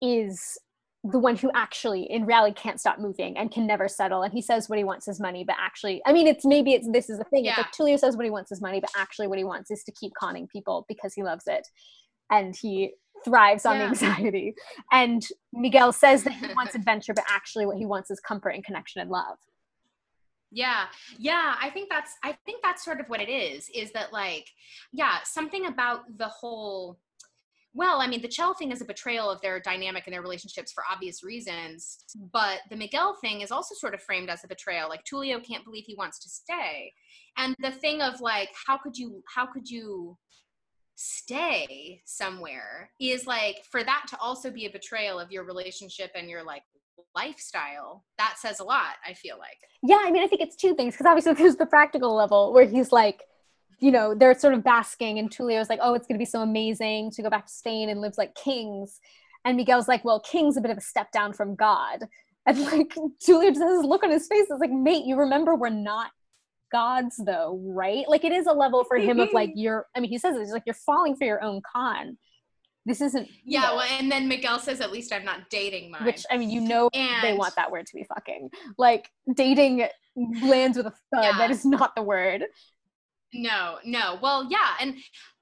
is 0.00 0.58
the 1.04 1.18
one 1.18 1.36
who 1.36 1.50
actually 1.54 2.02
in 2.02 2.26
reality 2.26 2.54
can't 2.54 2.80
stop 2.80 2.98
moving 2.98 3.36
and 3.38 3.52
can 3.52 3.66
never 3.66 3.86
settle 3.86 4.22
and 4.22 4.32
he 4.32 4.42
says 4.42 4.68
what 4.68 4.78
he 4.78 4.84
wants 4.84 5.06
is 5.06 5.20
money 5.20 5.44
but 5.44 5.56
actually 5.58 6.02
i 6.06 6.12
mean 6.12 6.26
it's 6.26 6.44
maybe 6.44 6.72
it's 6.72 6.88
this 6.90 7.08
is 7.08 7.18
the 7.18 7.24
thing 7.24 7.44
yeah. 7.44 7.52
it's 7.52 7.58
like 7.58 7.72
tulio 7.72 7.98
says 7.98 8.16
what 8.16 8.24
he 8.24 8.30
wants 8.30 8.50
is 8.50 8.60
money 8.60 8.80
but 8.80 8.90
actually 8.96 9.28
what 9.28 9.38
he 9.38 9.44
wants 9.44 9.70
is 9.70 9.84
to 9.84 9.92
keep 9.92 10.12
conning 10.18 10.48
people 10.48 10.84
because 10.88 11.14
he 11.14 11.22
loves 11.22 11.44
it 11.46 11.66
and 12.30 12.56
he 12.56 12.90
thrives 13.24 13.64
on 13.64 13.76
yeah. 13.76 13.82
the 13.82 13.88
anxiety 13.90 14.54
and 14.90 15.26
miguel 15.52 15.92
says 15.92 16.24
that 16.24 16.32
he 16.32 16.46
wants 16.56 16.74
adventure 16.74 17.14
but 17.14 17.24
actually 17.28 17.64
what 17.64 17.76
he 17.76 17.86
wants 17.86 18.10
is 18.10 18.18
comfort 18.20 18.50
and 18.50 18.64
connection 18.64 19.00
and 19.00 19.10
love 19.10 19.38
yeah 20.50 20.86
yeah 21.16 21.54
i 21.60 21.70
think 21.70 21.88
that's 21.90 22.14
i 22.24 22.36
think 22.44 22.60
that's 22.62 22.84
sort 22.84 23.00
of 23.00 23.08
what 23.08 23.20
it 23.20 23.28
is 23.28 23.70
is 23.74 23.92
that 23.92 24.12
like 24.12 24.48
yeah 24.92 25.18
something 25.22 25.66
about 25.66 26.00
the 26.16 26.28
whole 26.28 26.98
well, 27.74 28.00
I 28.00 28.06
mean, 28.06 28.22
the 28.22 28.28
Chel 28.28 28.54
thing 28.54 28.72
is 28.72 28.80
a 28.80 28.84
betrayal 28.84 29.30
of 29.30 29.40
their 29.40 29.60
dynamic 29.60 30.04
and 30.06 30.14
their 30.14 30.22
relationships 30.22 30.72
for 30.72 30.82
obvious 30.90 31.22
reasons. 31.22 31.98
But 32.32 32.60
the 32.70 32.76
Miguel 32.76 33.16
thing 33.20 33.42
is 33.42 33.50
also 33.50 33.74
sort 33.74 33.94
of 33.94 34.02
framed 34.02 34.30
as 34.30 34.42
a 34.42 34.48
betrayal. 34.48 34.88
Like 34.88 35.04
Tulio 35.04 35.44
can't 35.44 35.64
believe 35.64 35.84
he 35.86 35.94
wants 35.94 36.18
to 36.20 36.28
stay. 36.28 36.92
And 37.36 37.54
the 37.60 37.70
thing 37.70 38.00
of 38.00 38.20
like, 38.20 38.48
how 38.66 38.78
could 38.78 38.96
you, 38.96 39.22
how 39.34 39.46
could 39.46 39.68
you 39.68 40.16
stay 40.96 42.02
somewhere 42.06 42.90
is 42.98 43.26
like, 43.26 43.58
for 43.70 43.84
that 43.84 44.06
to 44.08 44.18
also 44.18 44.50
be 44.50 44.66
a 44.66 44.70
betrayal 44.70 45.20
of 45.20 45.30
your 45.30 45.44
relationship 45.44 46.10
and 46.14 46.28
your 46.28 46.42
like 46.42 46.62
lifestyle, 47.14 48.04
that 48.16 48.36
says 48.38 48.60
a 48.60 48.64
lot, 48.64 48.94
I 49.06 49.12
feel 49.12 49.38
like. 49.38 49.58
Yeah. 49.82 50.00
I 50.02 50.10
mean, 50.10 50.24
I 50.24 50.26
think 50.26 50.40
it's 50.40 50.56
two 50.56 50.74
things 50.74 50.94
because 50.94 51.06
obviously 51.06 51.34
there's 51.34 51.56
the 51.56 51.66
practical 51.66 52.14
level 52.14 52.52
where 52.52 52.66
he's 52.66 52.92
like, 52.92 53.22
you 53.80 53.90
know, 53.92 54.14
they're 54.14 54.38
sort 54.38 54.54
of 54.54 54.64
basking, 54.64 55.18
and 55.18 55.30
Tulio's 55.30 55.68
like, 55.68 55.80
oh, 55.82 55.94
it's 55.94 56.06
going 56.06 56.18
to 56.18 56.22
be 56.22 56.28
so 56.28 56.40
amazing 56.40 57.10
to 57.12 57.22
go 57.22 57.30
back 57.30 57.46
to 57.46 57.52
Spain 57.52 57.88
and 57.88 58.00
live 58.00 58.18
like 58.18 58.34
kings. 58.34 59.00
And 59.44 59.56
Miguel's 59.56 59.88
like, 59.88 60.04
well, 60.04 60.20
king's 60.20 60.56
a 60.56 60.60
bit 60.60 60.70
of 60.70 60.78
a 60.78 60.82
step 60.82 61.12
down 61.12 61.32
from 61.32 61.54
God. 61.54 62.04
And 62.46 62.58
like, 62.62 62.94
Tulio 63.22 63.48
just 63.48 63.60
has 63.60 63.80
this 63.80 63.84
look 63.84 64.02
on 64.02 64.10
his 64.10 64.26
face. 64.26 64.46
It's 64.48 64.58
like, 64.58 64.70
mate, 64.70 65.04
you 65.04 65.16
remember 65.16 65.54
we're 65.54 65.68
not 65.68 66.12
gods 66.72 67.20
though, 67.22 67.60
right? 67.62 68.08
Like, 68.08 68.24
it 68.24 68.32
is 68.32 68.46
a 68.46 68.54
level 68.54 68.84
for 68.84 68.96
him 68.96 69.20
of 69.20 69.34
like, 69.34 69.50
you're, 69.54 69.84
I 69.94 70.00
mean, 70.00 70.08
he 70.08 70.16
says 70.16 70.34
it's 70.34 70.50
like, 70.50 70.62
you're 70.64 70.72
falling 70.72 71.14
for 71.14 71.26
your 71.26 71.44
own 71.44 71.60
con. 71.70 72.16
This 72.86 73.02
isn't. 73.02 73.28
Yeah, 73.44 73.62
know, 73.62 73.76
well, 73.76 73.86
and 74.00 74.10
then 74.10 74.28
Miguel 74.28 74.58
says, 74.60 74.80
at 74.80 74.90
least 74.90 75.12
I'm 75.12 75.26
not 75.26 75.50
dating 75.50 75.90
mine. 75.90 76.06
Which, 76.06 76.24
I 76.30 76.38
mean, 76.38 76.48
you 76.48 76.62
know, 76.62 76.88
and... 76.94 77.22
they 77.22 77.34
want 77.34 77.54
that 77.56 77.70
word 77.70 77.84
to 77.84 77.94
be 77.94 78.04
fucking. 78.04 78.48
Like, 78.78 79.10
dating 79.34 79.86
lands 80.42 80.78
with 80.78 80.86
a 80.86 80.90
thud. 81.12 81.22
Yeah. 81.22 81.36
That 81.36 81.50
is 81.50 81.66
not 81.66 81.94
the 81.94 82.02
word. 82.02 82.44
No, 83.34 83.76
no. 83.84 84.18
Well, 84.22 84.46
yeah, 84.50 84.74
and 84.80 84.94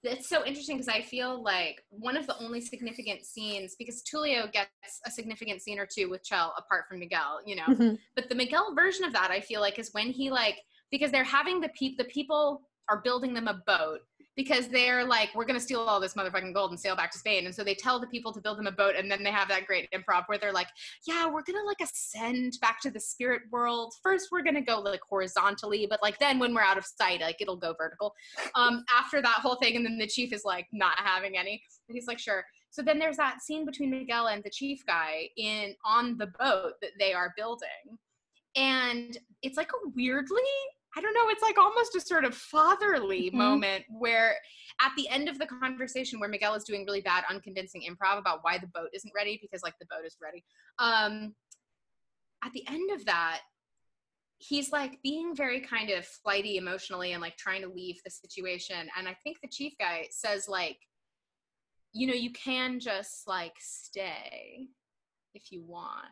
it's 0.03 0.29
so 0.29 0.45
interesting 0.45 0.77
because 0.77 0.89
I 0.89 1.03
feel 1.03 1.43
like 1.43 1.83
one 1.91 2.17
of 2.17 2.27
the 2.27 2.37
only 2.39 2.61
significant 2.61 3.25
scenes 3.25 3.77
because 3.79 4.03
Tulio 4.03 4.51
gets 4.53 4.71
a 5.05 5.11
significant 5.11 5.63
scene 5.63 5.79
or 5.79 5.87
two 5.87 6.11
with 6.11 6.25
Chel 6.25 6.53
apart 6.59 6.87
from 6.89 6.99
Miguel, 6.99 7.41
you 7.45 7.57
know. 7.57 7.67
Mm-hmm. 7.69 7.95
But 8.15 8.29
the 8.29 8.35
Miguel 8.35 8.75
version 8.75 9.05
of 9.05 9.13
that 9.13 9.31
I 9.31 9.41
feel 9.41 9.61
like 9.61 9.79
is 9.79 9.91
when 9.93 10.11
he 10.11 10.31
like 10.31 10.59
because 10.91 11.11
they're 11.11 11.25
having 11.25 11.61
the 11.61 11.71
pe- 11.81 11.97
the 11.97 12.05
people 12.05 12.63
are 12.89 13.01
building 13.03 13.35
them 13.35 13.49
a 13.49 13.63
boat 13.67 14.01
because 14.37 14.69
they're 14.69 15.05
like, 15.05 15.31
we're 15.35 15.45
gonna 15.47 15.59
steal 15.59 15.81
all 15.81 15.99
this 15.99 16.15
motherfucking 16.15 16.53
gold 16.53 16.71
and 16.71 16.79
sail 16.79 16.95
back 16.95 17.11
to 17.13 17.19
Spain. 17.19 17.47
And 17.47 17.55
so 17.55 17.65
they 17.65 17.75
tell 17.75 17.99
the 17.99 18.07
people 18.07 18.33
to 18.35 18.41
build 18.41 18.59
them 18.59 18.67
a 18.67 18.73
boat, 18.73 18.95
and 18.97 19.11
then 19.11 19.23
they 19.25 19.31
have 19.31 19.49
that 19.49 19.67
great 19.67 19.89
improv 19.93 20.25
where 20.27 20.39
they're 20.39 20.53
like, 20.53 20.69
yeah, 21.07 21.27
we're 21.27 21.43
gonna 21.43 21.65
like 21.65 21.81
ascend 21.83 22.59
back 22.61 22.81
to 22.83 22.91
the 22.91 23.01
spirit 23.01 23.43
world. 23.51 23.95
First, 24.03 24.29
we're 24.31 24.43
gonna 24.43 24.63
go 24.63 24.79
like 24.81 25.01
horizontally, 25.09 25.87
but 25.89 26.01
like 26.03 26.19
then 26.19 26.39
when 26.39 26.55
we're 26.55 26.61
out 26.61 26.79
of 26.79 26.85
sight, 26.85 27.21
like 27.21 27.41
it'll 27.41 27.57
go 27.57 27.75
vertical. 27.79 28.15
Um, 28.55 28.85
after 28.95 29.23
that 29.23 29.39
whole 29.41 29.57
thing, 29.57 29.77
and 29.77 29.85
then 29.85 29.99
the 29.99 30.07
chief 30.07 30.33
is 30.33 30.43
like 30.45 30.67
not 30.73 30.99
having 30.99 31.37
any. 31.37 31.63
And 31.89 31.95
he's 31.95 32.07
like, 32.07 32.19
sure. 32.19 32.45
So 32.71 32.83
then 32.83 32.99
there's 32.99 33.17
that 33.17 33.41
scene 33.41 33.65
between 33.65 33.91
Miguel 33.91 34.27
and 34.27 34.45
the 34.45 34.51
chief 34.51 34.85
guy 34.87 35.31
in 35.39 35.75
on 35.85 36.19
the 36.19 36.27
boat 36.39 36.75
that 36.83 36.91
they 36.99 37.15
are 37.15 37.33
building. 37.35 37.99
And 38.55 39.17
it's 39.43 39.57
like 39.57 39.71
a 39.71 39.89
weirdly 39.95 40.41
I 40.97 41.01
don't 41.01 41.13
know, 41.13 41.29
it's 41.29 41.43
like 41.43 41.59
almost 41.59 41.95
a 41.95 42.01
sort 42.01 42.25
of 42.25 42.35
fatherly 42.35 43.29
mm-hmm. 43.29 43.37
moment 43.37 43.85
where 43.91 44.37
at 44.81 44.93
the 44.97 45.09
end 45.09 45.29
of 45.29 45.39
the 45.39 45.47
conversation 45.47 46.19
where 46.19 46.29
Miguel 46.29 46.55
is 46.55 46.65
doing 46.65 46.85
really 46.87 47.03
bad, 47.03 47.25
unconvincing 47.31 47.83
improv 47.83 48.19
about 48.19 48.41
why 48.43 48.59
the 48.59 48.67
boat 48.69 48.89
isn't 48.95 49.13
ready 49.15 49.39
because 49.41 49.63
like 49.63 49.75
the 49.79 49.87
boat 49.87 50.07
is 50.07 50.17
ready. 50.23 50.43
Um, 50.79 51.35
at 52.45 52.53
the 52.53 52.67
end 52.69 52.91
of 52.93 53.05
that, 53.07 53.41
he's 54.39 54.73
like 54.73 55.01
being 55.03 55.35
very 55.35 55.61
kind 55.61 55.91
of 55.91 56.07
flighty 56.07 56.57
emotionally 56.57 57.13
and 57.13 57.23
like 57.23 57.37
trying 57.37 57.63
to 57.63 57.69
leave 57.69 58.01
the 58.05 58.11
situation. 58.11 58.89
And 58.97 59.09
I 59.09 59.17
think 59.23 59.39
the 59.43 59.49
chief 59.49 59.75
guy 59.79 60.07
says 60.11 60.47
like, 60.49 60.79
you 61.93 62.07
know, 62.07 62.15
you 62.15 62.31
can 62.33 62.79
just 62.79 63.27
like 63.27 63.55
stay 63.59 64.69
if 65.35 65.51
you 65.51 65.63
want 65.63 66.07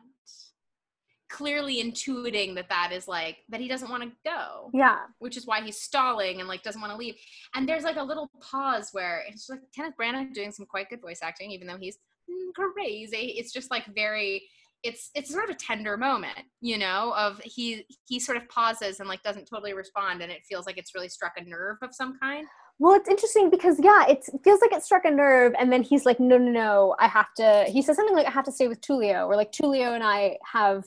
clearly 1.29 1.81
intuiting 1.83 2.53
that 2.55 2.69
that 2.69 2.91
is 2.93 3.07
like 3.07 3.37
that 3.49 3.59
he 3.59 3.67
doesn't 3.67 3.89
want 3.89 4.03
to 4.03 4.11
go 4.23 4.69
Yeah. 4.73 4.99
which 5.19 5.37
is 5.37 5.47
why 5.47 5.61
he's 5.61 5.81
stalling 5.81 6.39
and 6.39 6.47
like 6.47 6.61
doesn't 6.63 6.81
want 6.81 6.93
to 6.93 6.97
leave 6.97 7.15
and 7.55 7.67
there's 7.67 7.83
like 7.83 7.97
a 7.97 8.03
little 8.03 8.29
pause 8.41 8.89
where 8.91 9.23
it's 9.27 9.49
like 9.49 9.59
kenneth 9.75 9.95
branagh 9.99 10.33
doing 10.33 10.51
some 10.51 10.65
quite 10.65 10.89
good 10.89 11.01
voice 11.01 11.19
acting 11.23 11.49
even 11.51 11.67
though 11.67 11.77
he's 11.77 11.97
mm, 12.29 12.53
crazy 12.73 13.33
it's 13.37 13.51
just 13.51 13.71
like 13.71 13.85
very 13.95 14.43
it's 14.83 15.09
it's 15.15 15.31
sort 15.31 15.45
of 15.45 15.49
a 15.49 15.57
tender 15.57 15.97
moment 15.97 16.37
you 16.61 16.77
know 16.77 17.13
of 17.17 17.41
he 17.43 17.85
he 18.07 18.19
sort 18.19 18.37
of 18.37 18.47
pauses 18.49 18.99
and 18.99 19.09
like 19.09 19.23
doesn't 19.23 19.47
totally 19.49 19.73
respond 19.73 20.21
and 20.21 20.31
it 20.31 20.45
feels 20.47 20.67
like 20.67 20.77
it's 20.77 20.93
really 20.93 21.09
struck 21.09 21.33
a 21.37 21.43
nerve 21.43 21.77
of 21.81 21.93
some 21.93 22.19
kind 22.19 22.45
Well, 22.77 22.93
it's 22.95 23.07
interesting 23.09 23.49
because 23.49 23.79
yeah, 23.81 24.05
it 24.07 24.25
feels 24.43 24.59
like 24.59 24.73
it 24.73 24.83
struck 24.83 25.05
a 25.05 25.09
nerve, 25.11 25.53
and 25.57 25.71
then 25.71 25.81
he's 25.81 26.03
like, 26.05 26.19
"No, 26.19 26.37
no, 26.37 26.51
no, 26.51 26.95
I 26.99 27.07
have 27.07 27.33
to." 27.37 27.63
He 27.69 27.81
says 27.81 27.95
something 27.95 28.13
like, 28.13 28.27
"I 28.27 28.31
have 28.31 28.43
to 28.45 28.51
stay 28.51 28.67
with 28.67 28.81
Tulio," 28.81 29.27
or 29.27 29.37
like, 29.37 29.53
"Tulio 29.53 29.95
and 29.95 30.03
I 30.03 30.37
have 30.51 30.83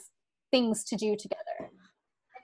things 0.50 0.84
to 0.84 0.96
do 0.96 1.16
together." 1.16 1.70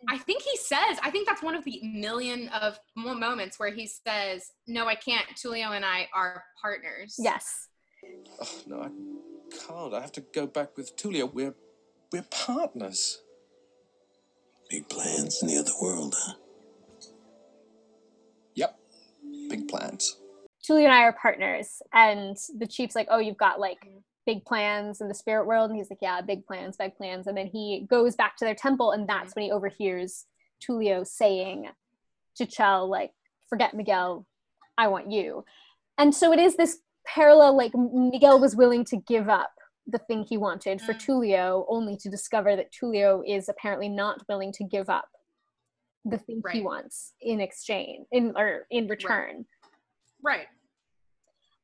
I 0.09 0.19
think 0.19 0.43
he 0.43 0.57
says, 0.57 0.99
I 1.03 1.11
think 1.11 1.27
that's 1.27 1.43
one 1.43 1.55
of 1.55 1.65
the 1.65 1.81
million 1.83 2.49
of 2.49 2.79
mo- 2.97 3.15
moments 3.15 3.59
where 3.59 3.73
he 3.73 3.87
says, 3.87 4.51
No, 4.67 4.87
I 4.87 4.95
can't. 4.95 5.27
Tulio 5.35 5.75
and 5.75 5.85
I 5.85 6.09
are 6.15 6.45
partners. 6.61 7.17
Yes. 7.19 7.69
Oh, 8.41 8.61
no, 8.67 8.81
I 8.83 8.89
can't. 9.67 9.95
I 9.95 10.01
have 10.01 10.13
to 10.13 10.21
go 10.21 10.47
back 10.47 10.77
with 10.77 10.97
Tulio. 10.97 11.33
We're 11.33 11.55
we're 12.13 12.27
partners. 12.31 13.23
Big 14.71 14.89
plans 14.89 15.43
in 15.43 15.49
the 15.49 15.59
other 15.59 15.73
world, 15.81 16.15
huh? 16.19 16.35
Yep. 18.55 18.79
Big 19.49 19.69
plans. 19.69 20.17
Tulio 20.69 20.85
and 20.85 20.93
I 20.93 21.03
are 21.03 21.13
partners, 21.13 21.83
and 21.93 22.37
the 22.59 22.67
chief's 22.67 22.95
like, 22.95 23.09
"Oh, 23.11 23.19
you've 23.19 23.37
got 23.37 23.61
like 23.61 23.87
big 24.27 24.45
plans 24.45 25.01
in 25.01 25.09
the 25.09 25.15
spirit 25.15 25.47
world," 25.47 25.71
and 25.71 25.79
he's 25.79 25.91
like, 25.91 26.01
"Yeah, 26.03 26.21
big 26.21 26.47
plans, 26.47 26.77
big 26.77 26.97
plans." 26.97 27.27
And 27.27 27.37
then 27.37 27.47
he 27.47 27.87
goes 27.89 28.17
back 28.17 28.37
to 28.39 28.45
their 28.45 28.55
temple, 28.55 28.93
and 28.93 29.09
that's 29.09 29.35
when 29.35 29.45
he 29.45 29.53
overhears 29.53 30.27
Tulio 30.61 31.07
saying 31.07 31.69
to 32.37 32.47
Chel, 32.47 32.89
"Like, 32.89 33.13
forget 33.49 33.75
Miguel, 33.75 34.27
I 34.79 34.89
want 34.89 35.11
you." 35.11 35.45
And 35.99 36.15
so 36.15 36.33
it 36.33 36.39
is 36.39 36.57
this 36.57 36.81
parallel. 37.07 37.57
Like 37.57 37.75
Miguel 37.75 38.41
was 38.41 38.57
willing 38.57 38.85
to 38.87 38.97
give 38.97 39.29
up 39.29 39.53
the 39.87 39.99
thing 39.99 40.25
he 40.25 40.39
wanted 40.39 40.81
for 40.81 40.95
Mm. 40.95 41.01
Tulio, 41.05 41.67
only 41.69 41.97
to 41.99 42.09
discover 42.09 42.57
that 42.57 42.73
Tulio 42.73 43.23
is 43.27 43.49
apparently 43.51 43.89
not 43.89 44.27
willing 44.29 44.51
to 44.53 44.65
give 44.65 44.89
up 44.89 45.09
the 46.07 46.19
thing 46.19 46.43
he 46.53 46.63
wants 46.63 47.13
in 47.21 47.41
exchange, 47.41 48.07
in 48.11 48.33
or 48.37 48.67
in 48.71 48.89
return. 48.89 49.47
Right. 50.23 50.49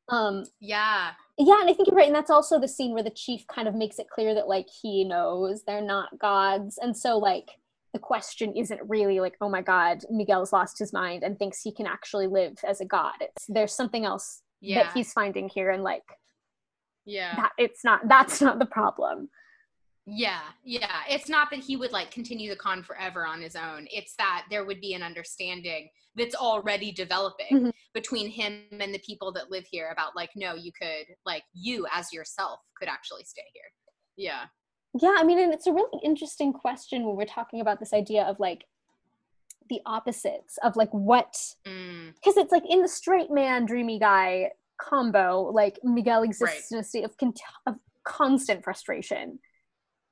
Um, 0.09 0.45
Yeah. 0.59 1.13
Yeah, 1.47 1.59
and 1.61 1.69
I 1.69 1.73
think 1.73 1.87
you're 1.87 1.97
right. 1.97 2.07
And 2.07 2.15
that's 2.15 2.29
also 2.29 2.59
the 2.59 2.67
scene 2.67 2.93
where 2.93 3.03
the 3.03 3.09
chief 3.09 3.45
kind 3.47 3.67
of 3.67 3.75
makes 3.75 3.97
it 3.99 4.09
clear 4.09 4.33
that 4.35 4.47
like 4.47 4.67
he 4.69 5.03
knows 5.03 5.63
they're 5.63 5.81
not 5.81 6.19
gods. 6.19 6.77
And 6.81 6.95
so 6.95 7.17
like 7.17 7.49
the 7.93 7.99
question 7.99 8.55
isn't 8.55 8.79
really 8.87 9.19
like, 9.19 9.35
oh 9.41 9.49
my 9.49 9.61
god, 9.61 10.03
Miguel's 10.09 10.53
lost 10.53 10.77
his 10.79 10.93
mind 10.93 11.23
and 11.23 11.37
thinks 11.37 11.61
he 11.61 11.71
can 11.73 11.87
actually 11.87 12.27
live 12.27 12.57
as 12.67 12.79
a 12.79 12.85
god. 12.85 13.15
It's 13.19 13.45
there's 13.47 13.73
something 13.73 14.05
else 14.05 14.41
Yeah. 14.61 14.83
that 14.83 14.93
he's 14.93 15.13
finding 15.13 15.49
here 15.49 15.71
and 15.71 15.83
like 15.83 16.03
yeah. 17.05 17.35
that 17.35 17.51
it's 17.57 17.83
not 17.83 18.07
that's 18.07 18.41
not 18.41 18.59
the 18.59 18.65
problem. 18.65 19.29
Yeah, 20.13 20.41
yeah. 20.65 21.03
It's 21.09 21.29
not 21.29 21.49
that 21.51 21.59
he 21.59 21.77
would 21.77 21.93
like 21.93 22.11
continue 22.11 22.49
the 22.49 22.55
con 22.57 22.83
forever 22.83 23.25
on 23.25 23.41
his 23.41 23.55
own. 23.55 23.87
It's 23.89 24.13
that 24.17 24.45
there 24.49 24.65
would 24.65 24.81
be 24.81 24.93
an 24.93 25.01
understanding 25.03 25.89
that's 26.15 26.35
already 26.35 26.91
developing 26.91 27.47
Mhm. 27.51 27.73
between 27.93 28.27
him 28.27 28.65
and 28.71 28.93
the 28.93 28.99
people 28.99 29.31
that 29.31 29.49
live 29.49 29.65
here 29.65 29.87
about 29.89 30.13
like, 30.13 30.31
no, 30.35 30.53
you 30.53 30.73
could 30.73 31.15
like 31.25 31.43
you 31.53 31.87
as 31.93 32.11
yourself 32.11 32.59
could 32.75 32.89
actually 32.89 33.23
stay 33.23 33.45
here. 33.53 33.71
Yeah. 34.17 34.47
Yeah, 34.99 35.15
I 35.17 35.23
mean, 35.23 35.39
and 35.39 35.53
it's 35.53 35.67
a 35.67 35.71
really 35.71 36.01
interesting 36.03 36.51
question 36.51 37.05
when 37.05 37.15
we're 37.15 37.23
talking 37.25 37.61
about 37.61 37.79
this 37.79 37.93
idea 37.93 38.23
of 38.25 38.37
like 38.37 38.65
the 39.69 39.79
opposites 39.85 40.57
of 40.61 40.75
like 40.75 40.91
what 40.91 41.37
Mm, 41.65 42.13
because 42.15 42.35
it's 42.35 42.51
like 42.51 42.65
in 42.69 42.81
the 42.81 42.89
straight 42.89 43.31
man 43.31 43.65
dreamy 43.65 43.97
guy 43.99 44.51
combo 44.77 45.43
like 45.53 45.79
miguel 45.83 46.23
exists 46.23 46.69
Right. 46.69 46.71
in 46.71 46.79
a 46.79 46.83
state 46.83 47.05
of, 47.05 47.15
con- 47.15 47.33
of 47.65 47.75
constant 48.03 48.65
frustration 48.65 49.39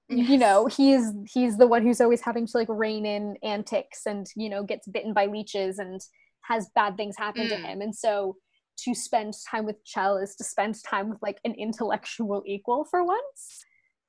you 0.09 0.37
know 0.37 0.65
he's 0.65 1.11
he's 1.31 1.57
the 1.57 1.67
one 1.67 1.83
who's 1.83 2.01
always 2.01 2.21
having 2.21 2.45
to 2.47 2.57
like 2.57 2.67
rein 2.69 3.05
in 3.05 3.35
antics 3.43 4.05
and 4.05 4.27
you 4.35 4.49
know 4.49 4.63
gets 4.63 4.87
bitten 4.87 5.13
by 5.13 5.25
leeches 5.27 5.77
and 5.79 6.01
has 6.41 6.69
bad 6.75 6.97
things 6.97 7.15
happen 7.17 7.47
to 7.47 7.55
Mm. 7.55 7.63
him 7.63 7.81
and 7.81 7.95
so 7.95 8.35
to 8.77 8.95
spend 8.95 9.33
time 9.49 9.65
with 9.65 9.83
chel 9.85 10.17
is 10.17 10.35
to 10.37 10.43
spend 10.43 10.75
time 10.83 11.09
with 11.09 11.19
like 11.21 11.39
an 11.45 11.53
intellectual 11.53 12.41
equal 12.45 12.85
for 12.85 13.03
once 13.03 13.63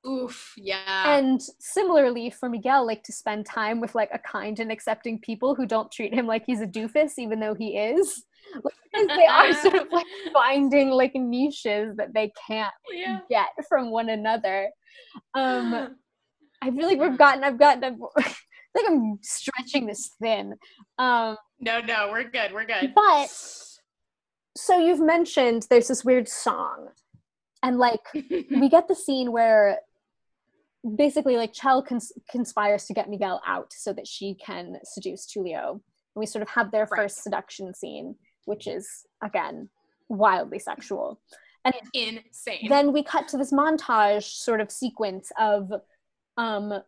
Oof. 0.08 0.54
Yeah. 0.56 1.18
and 1.18 1.40
similarly 1.58 2.30
for 2.30 2.48
Miguel, 2.48 2.86
like 2.86 3.02
to 3.04 3.12
spend 3.12 3.44
time 3.44 3.80
with 3.82 3.94
like 3.94 4.08
a 4.14 4.18
kind 4.18 4.58
and 4.58 4.72
accepting 4.72 5.18
people 5.18 5.54
who 5.54 5.66
don't 5.66 5.92
treat 5.92 6.14
him 6.14 6.26
like 6.26 6.44
he's 6.46 6.62
a 6.62 6.66
doofus, 6.66 7.18
even 7.18 7.38
though 7.38 7.54
he 7.54 7.76
is. 7.76 8.24
Because 8.92 9.06
they 9.16 9.26
are 9.26 9.52
sort 9.62 9.74
of 9.74 9.86
like 9.92 10.06
finding 10.32 10.88
like 10.90 11.14
niches 11.14 11.94
that 11.96 12.12
they 12.12 12.32
can't 12.48 12.72
yeah. 12.90 13.20
get 13.28 13.48
from 13.68 13.90
one 13.90 14.08
another. 14.08 14.70
Um, 15.34 15.96
I 16.62 16.70
feel 16.70 16.86
like 16.86 16.98
we've 16.98 17.16
gotten, 17.18 17.42
I've 17.44 17.58
gotten, 17.58 17.84
I've, 17.84 17.98
like 18.74 18.84
I'm 18.88 19.18
stretching 19.22 19.86
this 19.86 20.10
thin. 20.20 20.54
Um, 20.98 21.36
no, 21.60 21.80
no, 21.80 22.08
we're 22.10 22.24
good. 22.28 22.52
We're 22.52 22.64
good. 22.66 22.92
but 22.94 23.28
so 24.56 24.78
you've 24.78 25.00
mentioned 25.00 25.66
there's 25.70 25.88
this 25.88 26.04
weird 26.04 26.28
song, 26.28 26.88
and 27.62 27.78
like 27.78 28.00
we 28.14 28.68
get 28.70 28.88
the 28.88 28.94
scene 28.94 29.32
where 29.32 29.78
basically 30.96 31.36
like 31.36 31.52
Chel 31.52 31.82
cons- 31.82 32.12
conspires 32.30 32.86
to 32.86 32.94
get 32.94 33.08
Miguel 33.10 33.40
out 33.46 33.72
so 33.72 33.92
that 33.92 34.06
she 34.06 34.34
can 34.34 34.76
seduce 34.84 35.26
Tulio. 35.26 35.72
And 35.72 35.80
we 36.16 36.26
sort 36.26 36.42
of 36.42 36.48
have 36.50 36.70
their 36.72 36.86
Right. 36.90 37.02
first 37.02 37.22
seduction 37.22 37.74
scene, 37.74 38.16
which 38.46 38.66
is 38.66 38.88
again 39.22 39.68
wildly 40.08 40.58
sexual. 40.58 41.20
And 41.64 41.74
Insane. 41.94 42.68
then 42.68 42.92
we 42.92 43.02
cut 43.02 43.28
to 43.28 43.36
this 43.36 43.52
montage 43.52 44.24
sort 44.24 44.60
of 44.60 44.70
sequence 44.70 45.30
of 45.38 45.70
um 46.36 46.82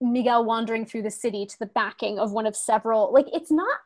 Miguel 0.00 0.44
wandering 0.44 0.86
through 0.86 1.02
the 1.02 1.10
city 1.10 1.44
to 1.44 1.58
the 1.58 1.66
backing 1.66 2.18
of 2.18 2.32
one 2.32 2.46
of 2.46 2.56
several 2.56 3.12
like 3.12 3.26
it's 3.32 3.50
not 3.50 3.78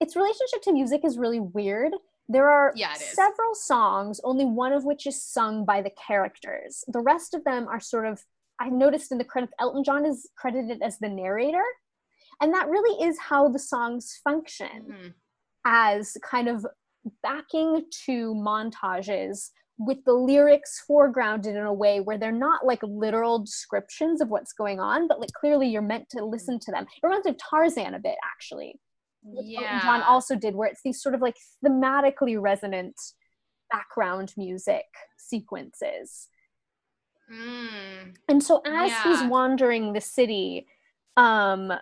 its 0.00 0.16
relationship 0.16 0.62
to 0.62 0.72
music 0.72 1.02
is 1.04 1.18
really 1.18 1.40
weird. 1.40 1.92
There 2.28 2.50
are 2.50 2.72
Yeah, 2.74 2.94
several 2.94 3.54
songs, 3.54 4.20
only 4.24 4.44
one 4.44 4.72
of 4.72 4.84
which 4.84 5.06
is 5.06 5.20
sung 5.22 5.64
by 5.64 5.82
the 5.82 5.90
characters. 5.90 6.82
The 6.88 7.00
rest 7.00 7.34
of 7.34 7.44
them 7.44 7.68
are 7.68 7.80
sort 7.80 8.06
of 8.06 8.24
I've 8.58 8.72
noticed 8.72 9.10
in 9.12 9.18
the 9.18 9.24
credits 9.24 9.52
Elton 9.60 9.82
John 9.84 10.06
is 10.06 10.28
credited 10.36 10.80
as 10.82 10.98
the 10.98 11.08
narrator. 11.08 11.64
And 12.40 12.54
that 12.54 12.68
really 12.68 13.04
is 13.06 13.18
how 13.18 13.48
the 13.48 13.58
songs 13.58 14.20
function 14.24 14.86
Mhm. 14.88 15.14
as 15.64 16.16
kind 16.22 16.48
of 16.48 16.66
backing 17.22 17.84
to 18.06 18.34
montages 18.34 19.50
with 19.78 20.04
the 20.04 20.12
lyrics 20.12 20.82
foregrounded 20.88 21.56
in 21.56 21.56
a 21.56 21.72
way 21.72 22.00
where 22.00 22.18
they're 22.18 22.30
not 22.30 22.64
like 22.64 22.80
literal 22.82 23.40
descriptions 23.40 24.20
of 24.20 24.28
what's 24.28 24.52
going 24.52 24.78
on, 24.78 25.08
but 25.08 25.20
like 25.20 25.32
clearly 25.32 25.68
you're 25.68 25.82
meant 25.82 26.08
to 26.10 26.24
listen 26.24 26.58
to 26.60 26.70
them. 26.70 26.84
It 26.84 27.06
reminds 27.06 27.24
me 27.24 27.32
of 27.32 27.38
Tarzan 27.38 27.94
a 27.94 27.98
bit, 27.98 28.16
actually. 28.24 28.78
Yeah. 29.24 29.80
John 29.82 30.02
also 30.02 30.36
did, 30.36 30.54
where 30.54 30.68
it's 30.68 30.82
these 30.84 31.02
sort 31.02 31.14
of 31.14 31.20
like 31.20 31.36
thematically 31.64 32.40
resonant 32.40 32.94
background 33.70 34.32
music 34.36 34.84
sequences. 35.16 36.28
Mm. 37.32 38.14
And 38.28 38.42
so 38.42 38.60
as 38.66 38.92
he's 39.04 39.22
wandering 39.28 39.92
the 39.92 40.00
city, 40.00 40.66
um, 41.16 41.72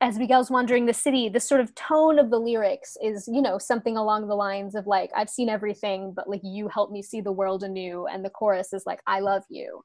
as 0.00 0.18
Miguel's 0.18 0.50
wandering 0.50 0.84
the 0.84 0.92
city, 0.92 1.28
the 1.28 1.40
sort 1.40 1.60
of 1.60 1.74
tone 1.74 2.18
of 2.18 2.30
the 2.30 2.38
lyrics 2.38 2.98
is, 3.02 3.26
you 3.26 3.40
know, 3.40 3.56
something 3.56 3.96
along 3.96 4.28
the 4.28 4.34
lines 4.34 4.74
of 4.74 4.86
like, 4.86 5.10
I've 5.16 5.30
seen 5.30 5.48
everything, 5.48 6.12
but 6.14 6.28
like 6.28 6.42
you 6.44 6.68
help 6.68 6.90
me 6.90 7.02
see 7.02 7.22
the 7.22 7.32
world 7.32 7.62
anew. 7.62 8.06
And 8.06 8.24
the 8.24 8.30
chorus 8.30 8.74
is 8.74 8.84
like, 8.84 9.00
I 9.06 9.20
love 9.20 9.44
you. 9.48 9.84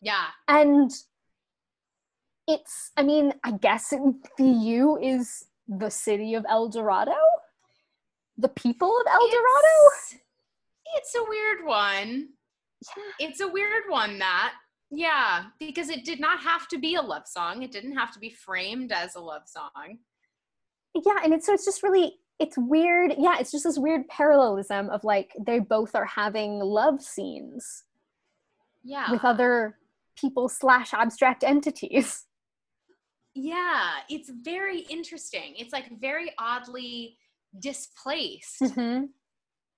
Yeah. 0.00 0.26
And 0.48 0.90
it's, 2.48 2.90
I 2.96 3.04
mean, 3.04 3.32
I 3.44 3.52
guess 3.52 3.92
it, 3.92 4.00
the 4.36 4.44
U 4.44 4.98
is 5.00 5.44
the 5.68 5.90
city 5.90 6.34
of 6.34 6.44
El 6.48 6.68
Dorado, 6.68 7.12
the 8.38 8.48
people 8.48 8.88
of 8.88 9.06
El 9.12 9.20
Dorado. 9.20 9.76
It's, 9.92 10.16
it's 10.96 11.14
a 11.14 11.24
weird 11.28 11.64
one. 11.64 12.28
Yeah. 12.96 13.28
It's 13.28 13.40
a 13.40 13.46
weird 13.46 13.84
one 13.88 14.18
that. 14.18 14.52
Yeah, 14.90 15.44
because 15.58 15.88
it 15.88 16.04
did 16.04 16.18
not 16.20 16.40
have 16.40 16.66
to 16.68 16.78
be 16.78 16.96
a 16.96 17.02
love 17.02 17.26
song. 17.26 17.62
It 17.62 17.70
didn't 17.70 17.96
have 17.96 18.12
to 18.12 18.18
be 18.18 18.30
framed 18.30 18.90
as 18.92 19.14
a 19.14 19.20
love 19.20 19.42
song. 19.46 19.98
yeah 20.94 21.18
and 21.22 21.32
it's 21.32 21.46
so 21.46 21.52
it's 21.52 21.64
just 21.64 21.82
really 21.84 22.14
it's 22.40 22.56
weird 22.58 23.14
yeah 23.18 23.36
it's 23.38 23.52
just 23.52 23.62
this 23.64 23.78
weird 23.78 24.08
parallelism 24.08 24.90
of 24.90 25.04
like 25.04 25.30
they 25.46 25.60
both 25.60 25.94
are 25.94 26.06
having 26.06 26.58
love 26.58 27.00
scenes 27.00 27.84
Yeah. 28.82 29.12
with 29.12 29.24
other 29.24 29.76
people 30.16 30.48
slash 30.48 30.92
abstract 30.92 31.44
entities 31.44 32.24
Yeah, 33.34 33.90
it's 34.08 34.28
very 34.42 34.80
interesting. 34.80 35.54
It's 35.56 35.72
like 35.72 35.86
very 36.00 36.32
oddly 36.38 37.16
displaced. 37.60 38.60
Mm-hmm. 38.62 39.04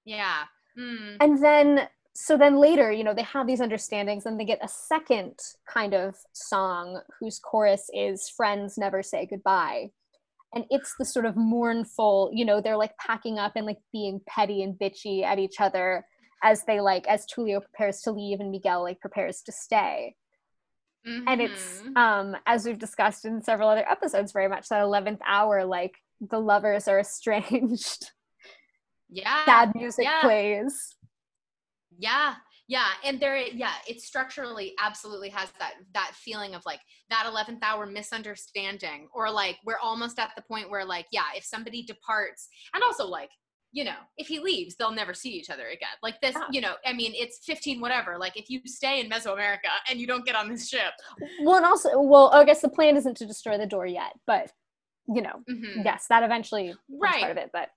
Yeah. 0.06 0.44
Mm. 0.78 1.16
and 1.20 1.44
then 1.44 1.86
so 2.14 2.36
then 2.36 2.56
later, 2.56 2.92
you 2.92 3.04
know, 3.04 3.14
they 3.14 3.22
have 3.22 3.46
these 3.46 3.60
understandings 3.60 4.26
and 4.26 4.38
they 4.38 4.44
get 4.44 4.62
a 4.62 4.68
second 4.68 5.38
kind 5.66 5.94
of 5.94 6.14
song 6.32 7.00
whose 7.18 7.38
chorus 7.38 7.88
is 7.94 8.28
Friends 8.28 8.76
Never 8.76 9.02
Say 9.02 9.26
Goodbye. 9.26 9.90
And 10.54 10.66
it's 10.68 10.94
the 10.98 11.06
sort 11.06 11.24
of 11.24 11.36
mournful, 11.36 12.30
you 12.34 12.44
know, 12.44 12.60
they're 12.60 12.76
like 12.76 12.96
packing 12.98 13.38
up 13.38 13.52
and 13.56 13.64
like 13.64 13.78
being 13.92 14.20
petty 14.26 14.62
and 14.62 14.78
bitchy 14.78 15.22
at 15.22 15.38
each 15.38 15.58
other 15.58 16.04
as 16.42 16.64
they 16.64 16.80
like, 16.80 17.08
as 17.08 17.24
Tulio 17.24 17.60
prepares 17.62 18.02
to 18.02 18.12
leave 18.12 18.40
and 18.40 18.50
Miguel 18.50 18.82
like 18.82 19.00
prepares 19.00 19.40
to 19.42 19.52
stay. 19.52 20.14
Mm-hmm. 21.08 21.28
And 21.28 21.40
it's, 21.40 21.80
mm-hmm. 21.80 21.96
um, 21.96 22.36
as 22.44 22.66
we've 22.66 22.78
discussed 22.78 23.24
in 23.24 23.42
several 23.42 23.70
other 23.70 23.88
episodes, 23.90 24.32
very 24.32 24.48
much 24.48 24.68
that 24.68 24.84
11th 24.84 25.20
hour, 25.26 25.64
like 25.64 25.94
the 26.20 26.38
lovers 26.38 26.88
are 26.88 27.00
estranged. 27.00 28.10
Yeah. 29.08 29.44
Sad 29.46 29.74
music 29.74 30.04
yeah. 30.04 30.20
plays 30.20 30.94
yeah 32.02 32.34
yeah 32.68 32.88
and 33.04 33.20
there 33.20 33.36
yeah 33.36 33.74
it 33.88 34.00
structurally 34.00 34.74
absolutely 34.82 35.28
has 35.28 35.48
that 35.58 35.74
that 35.94 36.12
feeling 36.14 36.54
of 36.54 36.62
like 36.66 36.80
that 37.10 37.30
11th 37.32 37.62
hour 37.62 37.86
misunderstanding 37.86 39.08
or 39.14 39.30
like 39.30 39.58
we're 39.64 39.78
almost 39.82 40.18
at 40.18 40.30
the 40.36 40.42
point 40.42 40.70
where 40.70 40.84
like 40.84 41.06
yeah 41.12 41.24
if 41.36 41.44
somebody 41.44 41.82
departs 41.82 42.48
and 42.74 42.82
also 42.82 43.06
like 43.06 43.30
you 43.72 43.84
know 43.84 43.96
if 44.16 44.26
he 44.26 44.38
leaves 44.38 44.74
they'll 44.76 44.92
never 44.92 45.14
see 45.14 45.30
each 45.30 45.50
other 45.50 45.68
again 45.68 45.96
like 46.02 46.20
this 46.20 46.34
yeah. 46.34 46.46
you 46.50 46.60
know 46.60 46.74
i 46.86 46.92
mean 46.92 47.12
it's 47.14 47.38
15 47.44 47.80
whatever 47.80 48.18
like 48.18 48.36
if 48.36 48.50
you 48.50 48.60
stay 48.66 49.00
in 49.00 49.08
mesoamerica 49.08 49.72
and 49.90 49.98
you 49.98 50.06
don't 50.06 50.26
get 50.26 50.36
on 50.36 50.48
this 50.48 50.68
ship 50.68 50.92
well 51.42 51.56
and 51.56 51.66
also 51.66 52.00
well 52.00 52.30
i 52.32 52.44
guess 52.44 52.60
the 52.60 52.68
plan 52.68 52.96
isn't 52.96 53.16
to 53.16 53.26
destroy 53.26 53.56
the 53.56 53.66
door 53.66 53.86
yet 53.86 54.12
but 54.26 54.50
you 55.08 55.22
know 55.22 55.42
mm-hmm. 55.50 55.82
yes 55.84 56.06
that 56.08 56.22
eventually 56.22 56.74
right 57.00 57.20
part 57.20 57.32
of 57.32 57.36
it 57.36 57.50
but 57.52 57.68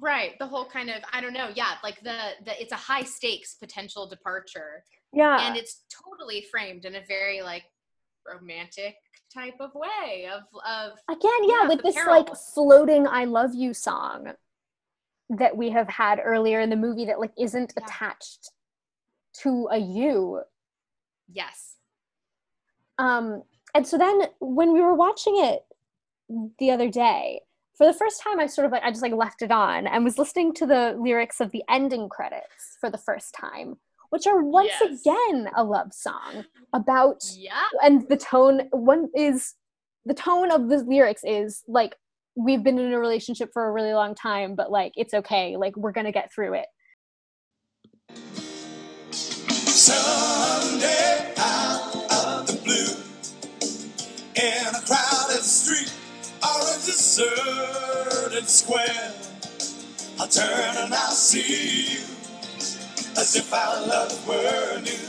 right 0.00 0.38
the 0.38 0.46
whole 0.46 0.64
kind 0.64 0.90
of 0.90 0.96
i 1.12 1.20
don't 1.20 1.32
know 1.32 1.50
yeah 1.54 1.74
like 1.82 2.00
the 2.02 2.16
the 2.44 2.60
it's 2.60 2.72
a 2.72 2.76
high 2.76 3.02
stakes 3.02 3.54
potential 3.54 4.06
departure 4.06 4.84
yeah 5.12 5.46
and 5.46 5.56
it's 5.56 5.84
totally 5.90 6.46
framed 6.50 6.84
in 6.84 6.94
a 6.94 7.02
very 7.06 7.42
like 7.42 7.64
romantic 8.32 8.94
type 9.32 9.54
of 9.60 9.70
way 9.74 10.28
of 10.32 10.42
of 10.66 10.92
again 11.08 11.30
yeah, 11.44 11.62
yeah 11.62 11.68
with 11.68 11.82
this 11.82 11.94
peril. 11.94 12.10
like 12.10 12.36
floating 12.54 13.06
i 13.06 13.24
love 13.24 13.54
you 13.54 13.74
song 13.74 14.32
that 15.30 15.56
we 15.56 15.70
have 15.70 15.88
had 15.88 16.20
earlier 16.22 16.60
in 16.60 16.70
the 16.70 16.76
movie 16.76 17.06
that 17.06 17.18
like 17.18 17.32
isn't 17.38 17.72
yeah. 17.76 17.84
attached 17.84 18.50
to 19.32 19.68
a 19.70 19.78
you 19.78 20.40
yes 21.32 21.76
um 22.98 23.42
and 23.74 23.86
so 23.86 23.96
then 23.96 24.22
when 24.40 24.72
we 24.72 24.80
were 24.80 24.94
watching 24.94 25.34
it 25.38 25.64
the 26.58 26.70
other 26.70 26.90
day 26.90 27.40
for 27.82 27.86
the 27.86 27.98
first 27.98 28.22
time 28.22 28.38
I 28.38 28.46
sort 28.46 28.66
of 28.66 28.70
like 28.70 28.84
I 28.84 28.90
just 28.90 29.02
like 29.02 29.12
left 29.12 29.42
it 29.42 29.50
on 29.50 29.88
and 29.88 30.04
was 30.04 30.16
listening 30.16 30.54
to 30.54 30.66
the 30.66 30.96
lyrics 31.00 31.40
of 31.40 31.50
the 31.50 31.64
ending 31.68 32.08
credits 32.08 32.76
for 32.80 32.88
the 32.88 32.96
first 32.96 33.34
time, 33.34 33.74
which 34.10 34.24
are 34.28 34.40
once 34.40 34.70
yes. 34.80 35.00
again 35.00 35.48
a 35.56 35.64
love 35.64 35.92
song 35.92 36.44
about 36.72 37.24
yeah. 37.36 37.66
and 37.82 38.08
the 38.08 38.16
tone 38.16 38.68
one 38.70 39.08
is 39.16 39.54
the 40.04 40.14
tone 40.14 40.52
of 40.52 40.68
the 40.68 40.76
lyrics 40.84 41.22
is 41.24 41.64
like 41.66 41.96
we've 42.36 42.62
been 42.62 42.78
in 42.78 42.92
a 42.92 43.00
relationship 43.00 43.50
for 43.52 43.66
a 43.66 43.72
really 43.72 43.94
long 43.94 44.14
time, 44.14 44.54
but 44.54 44.70
like 44.70 44.92
it's 44.94 45.12
okay, 45.12 45.56
like 45.56 45.76
we're 45.76 45.90
gonna 45.90 46.12
get 46.12 46.32
through 46.32 46.54
it. 46.54 46.66
Someday 49.66 51.34
out 51.36 51.96
of 52.12 52.46
the 52.46 52.60
blue 52.62 53.02
in 54.40 54.71
deserted 56.92 58.46
square. 58.46 59.14
I'll 60.20 60.28
turn 60.28 60.76
and 60.76 60.92
I'll 60.92 61.10
see 61.10 61.94
you 61.94 62.04
as 63.16 63.34
if 63.34 63.52
our 63.52 63.86
love 63.86 64.28
were 64.28 64.78
new. 64.80 65.08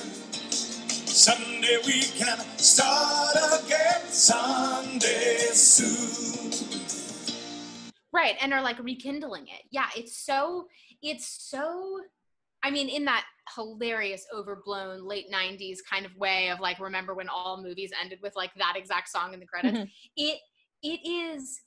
Someday 1.05 1.79
we 1.85 2.03
can 2.03 2.39
start 2.57 3.35
again, 3.35 4.01
someday 4.07 5.49
soon. 5.51 6.51
Right, 8.13 8.35
and 8.41 8.53
are 8.53 8.61
like 8.61 8.81
rekindling 8.81 9.47
it. 9.47 9.63
Yeah, 9.69 9.87
it's 9.97 10.17
so, 10.17 10.67
it's 11.01 11.27
so 11.27 11.99
I 12.65 12.71
mean, 12.71 12.87
in 12.87 13.03
that 13.05 13.25
hilarious, 13.57 14.25
overblown 14.33 15.05
late 15.05 15.29
90s 15.29 15.79
kind 15.89 16.05
of 16.05 16.15
way 16.15 16.49
of 16.49 16.61
like, 16.61 16.79
remember 16.79 17.13
when 17.13 17.27
all 17.27 17.61
movies 17.61 17.91
ended 18.01 18.19
with 18.23 18.37
like 18.37 18.53
that 18.55 18.75
exact 18.77 19.09
song 19.09 19.33
in 19.33 19.41
the 19.41 19.45
credits? 19.45 19.77
Mm-hmm. 19.77 19.89
It 20.15 20.39
it 20.81 20.99
is 21.07 21.61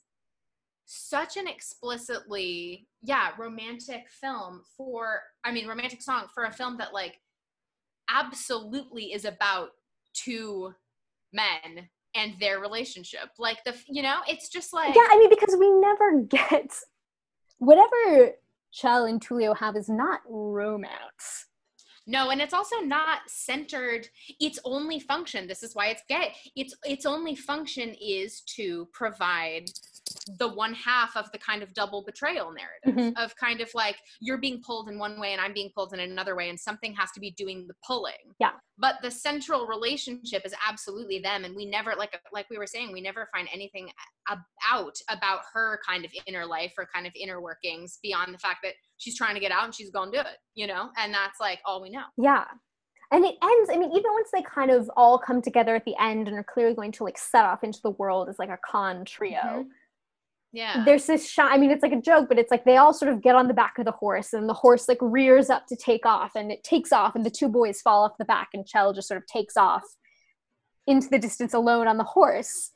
such 0.87 1.35
an 1.35 1.47
explicitly 1.47 2.87
yeah 3.03 3.31
romantic 3.37 4.05
film 4.09 4.61
for 4.77 5.19
i 5.43 5.51
mean 5.51 5.67
romantic 5.67 6.01
song 6.01 6.23
for 6.33 6.45
a 6.45 6.51
film 6.51 6.77
that 6.77 6.93
like 6.93 7.19
absolutely 8.09 9.11
is 9.11 9.25
about 9.25 9.71
two 10.13 10.73
men 11.33 11.89
and 12.15 12.35
their 12.39 12.59
relationship 12.59 13.29
like 13.37 13.61
the 13.65 13.75
you 13.89 14.01
know 14.01 14.19
it's 14.29 14.47
just 14.47 14.71
like 14.71 14.95
yeah 14.95 15.07
i 15.11 15.17
mean 15.19 15.29
because 15.29 15.57
we 15.59 15.69
never 15.71 16.21
get 16.29 16.73
whatever 17.59 18.31
Chel 18.71 19.05
and 19.05 19.25
Tulio 19.25 19.57
have 19.57 19.75
is 19.75 19.89
not 19.89 20.21
romance 20.27 21.47
no, 22.09 22.29
and 22.29 22.39
it's 22.39 22.53
also 22.53 22.77
not 22.77 23.19
centered. 23.27 24.07
Its 24.39 24.59
only 24.63 24.97
function, 24.97 25.45
this 25.45 25.61
is 25.61 25.75
why 25.75 25.87
it's 25.87 26.03
gay. 26.07 26.33
Its 26.55 26.73
its 26.85 27.05
only 27.05 27.35
function 27.35 27.93
is 28.01 28.41
to 28.55 28.87
provide 28.93 29.69
the 30.37 30.47
one 30.47 30.73
half 30.73 31.15
of 31.15 31.31
the 31.31 31.37
kind 31.37 31.63
of 31.63 31.73
double 31.73 32.03
betrayal 32.03 32.51
narrative 32.51 32.99
mm-hmm. 32.99 33.23
of 33.23 33.35
kind 33.35 33.61
of 33.61 33.69
like 33.73 33.97
you're 34.19 34.37
being 34.37 34.61
pulled 34.65 34.89
in 34.89 34.99
one 34.99 35.19
way 35.19 35.31
and 35.31 35.41
I'm 35.41 35.53
being 35.53 35.71
pulled 35.73 35.93
in 35.93 35.99
another 35.99 36.35
way 36.35 36.49
and 36.49 36.59
something 36.59 36.93
has 36.95 37.11
to 37.11 37.19
be 37.19 37.31
doing 37.31 37.65
the 37.67 37.73
pulling. 37.85 38.13
Yeah. 38.39 38.51
But 38.77 38.95
the 39.01 39.11
central 39.11 39.67
relationship 39.67 40.45
is 40.45 40.53
absolutely 40.67 41.19
them 41.19 41.45
and 41.45 41.55
we 41.55 41.65
never 41.65 41.93
like 41.97 42.19
like 42.33 42.49
we 42.49 42.57
were 42.57 42.67
saying 42.67 42.91
we 42.91 43.01
never 43.01 43.27
find 43.33 43.47
anything 43.53 43.89
about 44.29 44.95
about 45.09 45.41
her 45.53 45.79
kind 45.87 46.05
of 46.05 46.11
inner 46.25 46.45
life 46.45 46.73
or 46.77 46.87
kind 46.93 47.07
of 47.07 47.13
inner 47.15 47.41
workings 47.41 47.99
beyond 48.03 48.33
the 48.33 48.39
fact 48.39 48.59
that 48.63 48.73
she's 48.97 49.17
trying 49.17 49.35
to 49.35 49.41
get 49.41 49.51
out 49.51 49.65
and 49.65 49.73
she's 49.73 49.91
going 49.91 50.11
to 50.11 50.17
do 50.17 50.21
it, 50.21 50.37
you 50.55 50.67
know? 50.67 50.89
And 50.97 51.13
that's 51.13 51.39
like 51.39 51.59
all 51.65 51.81
we 51.81 51.89
know. 51.89 52.05
Yeah 52.17 52.45
and 53.11 53.23
it 53.23 53.35
ends 53.41 53.69
i 53.71 53.77
mean 53.77 53.89
even 53.91 54.11
once 54.11 54.29
they 54.33 54.41
kind 54.41 54.71
of 54.71 54.89
all 54.97 55.17
come 55.17 55.41
together 55.41 55.75
at 55.75 55.85
the 55.85 55.95
end 56.01 56.27
and 56.27 56.37
are 56.37 56.43
clearly 56.43 56.75
going 56.75 56.91
to 56.91 57.03
like 57.03 57.17
set 57.17 57.45
off 57.45 57.63
into 57.63 57.79
the 57.81 57.91
world 57.91 58.27
as 58.29 58.37
like 58.37 58.49
a 58.49 58.59
con 58.69 59.05
trio 59.05 59.39
mm-hmm 59.39 59.69
yeah. 60.53 60.83
There's 60.85 61.05
this 61.05 61.29
shot 61.29 61.51
i 61.51 61.57
mean 61.57 61.71
it's 61.71 61.83
like 61.83 61.91
a 61.91 62.01
joke 62.01 62.29
but 62.29 62.39
it's 62.39 62.51
like 62.51 62.63
they 62.63 62.77
all 62.77 62.93
sort 62.93 63.11
of 63.11 63.21
get 63.21 63.35
on 63.35 63.47
the 63.47 63.53
back 63.53 63.77
of 63.79 63.85
the 63.85 63.91
horse 63.91 64.33
and 64.33 64.47
the 64.47 64.53
horse 64.53 64.87
like 64.87 64.97
rears 65.01 65.49
up 65.49 65.67
to 65.67 65.75
take 65.75 66.05
off 66.05 66.35
and 66.35 66.51
it 66.51 66.63
takes 66.63 66.91
off 66.91 67.15
and 67.15 67.25
the 67.25 67.29
two 67.29 67.49
boys 67.49 67.81
fall 67.81 68.03
off 68.03 68.17
the 68.17 68.25
back 68.25 68.49
and 68.53 68.67
Chel 68.67 68.93
just 68.93 69.07
sort 69.07 69.21
of 69.21 69.27
takes 69.27 69.57
off 69.57 69.83
into 70.87 71.09
the 71.09 71.19
distance 71.19 71.53
alone 71.53 71.87
on 71.87 71.97
the 71.97 72.03
horse. 72.03 72.71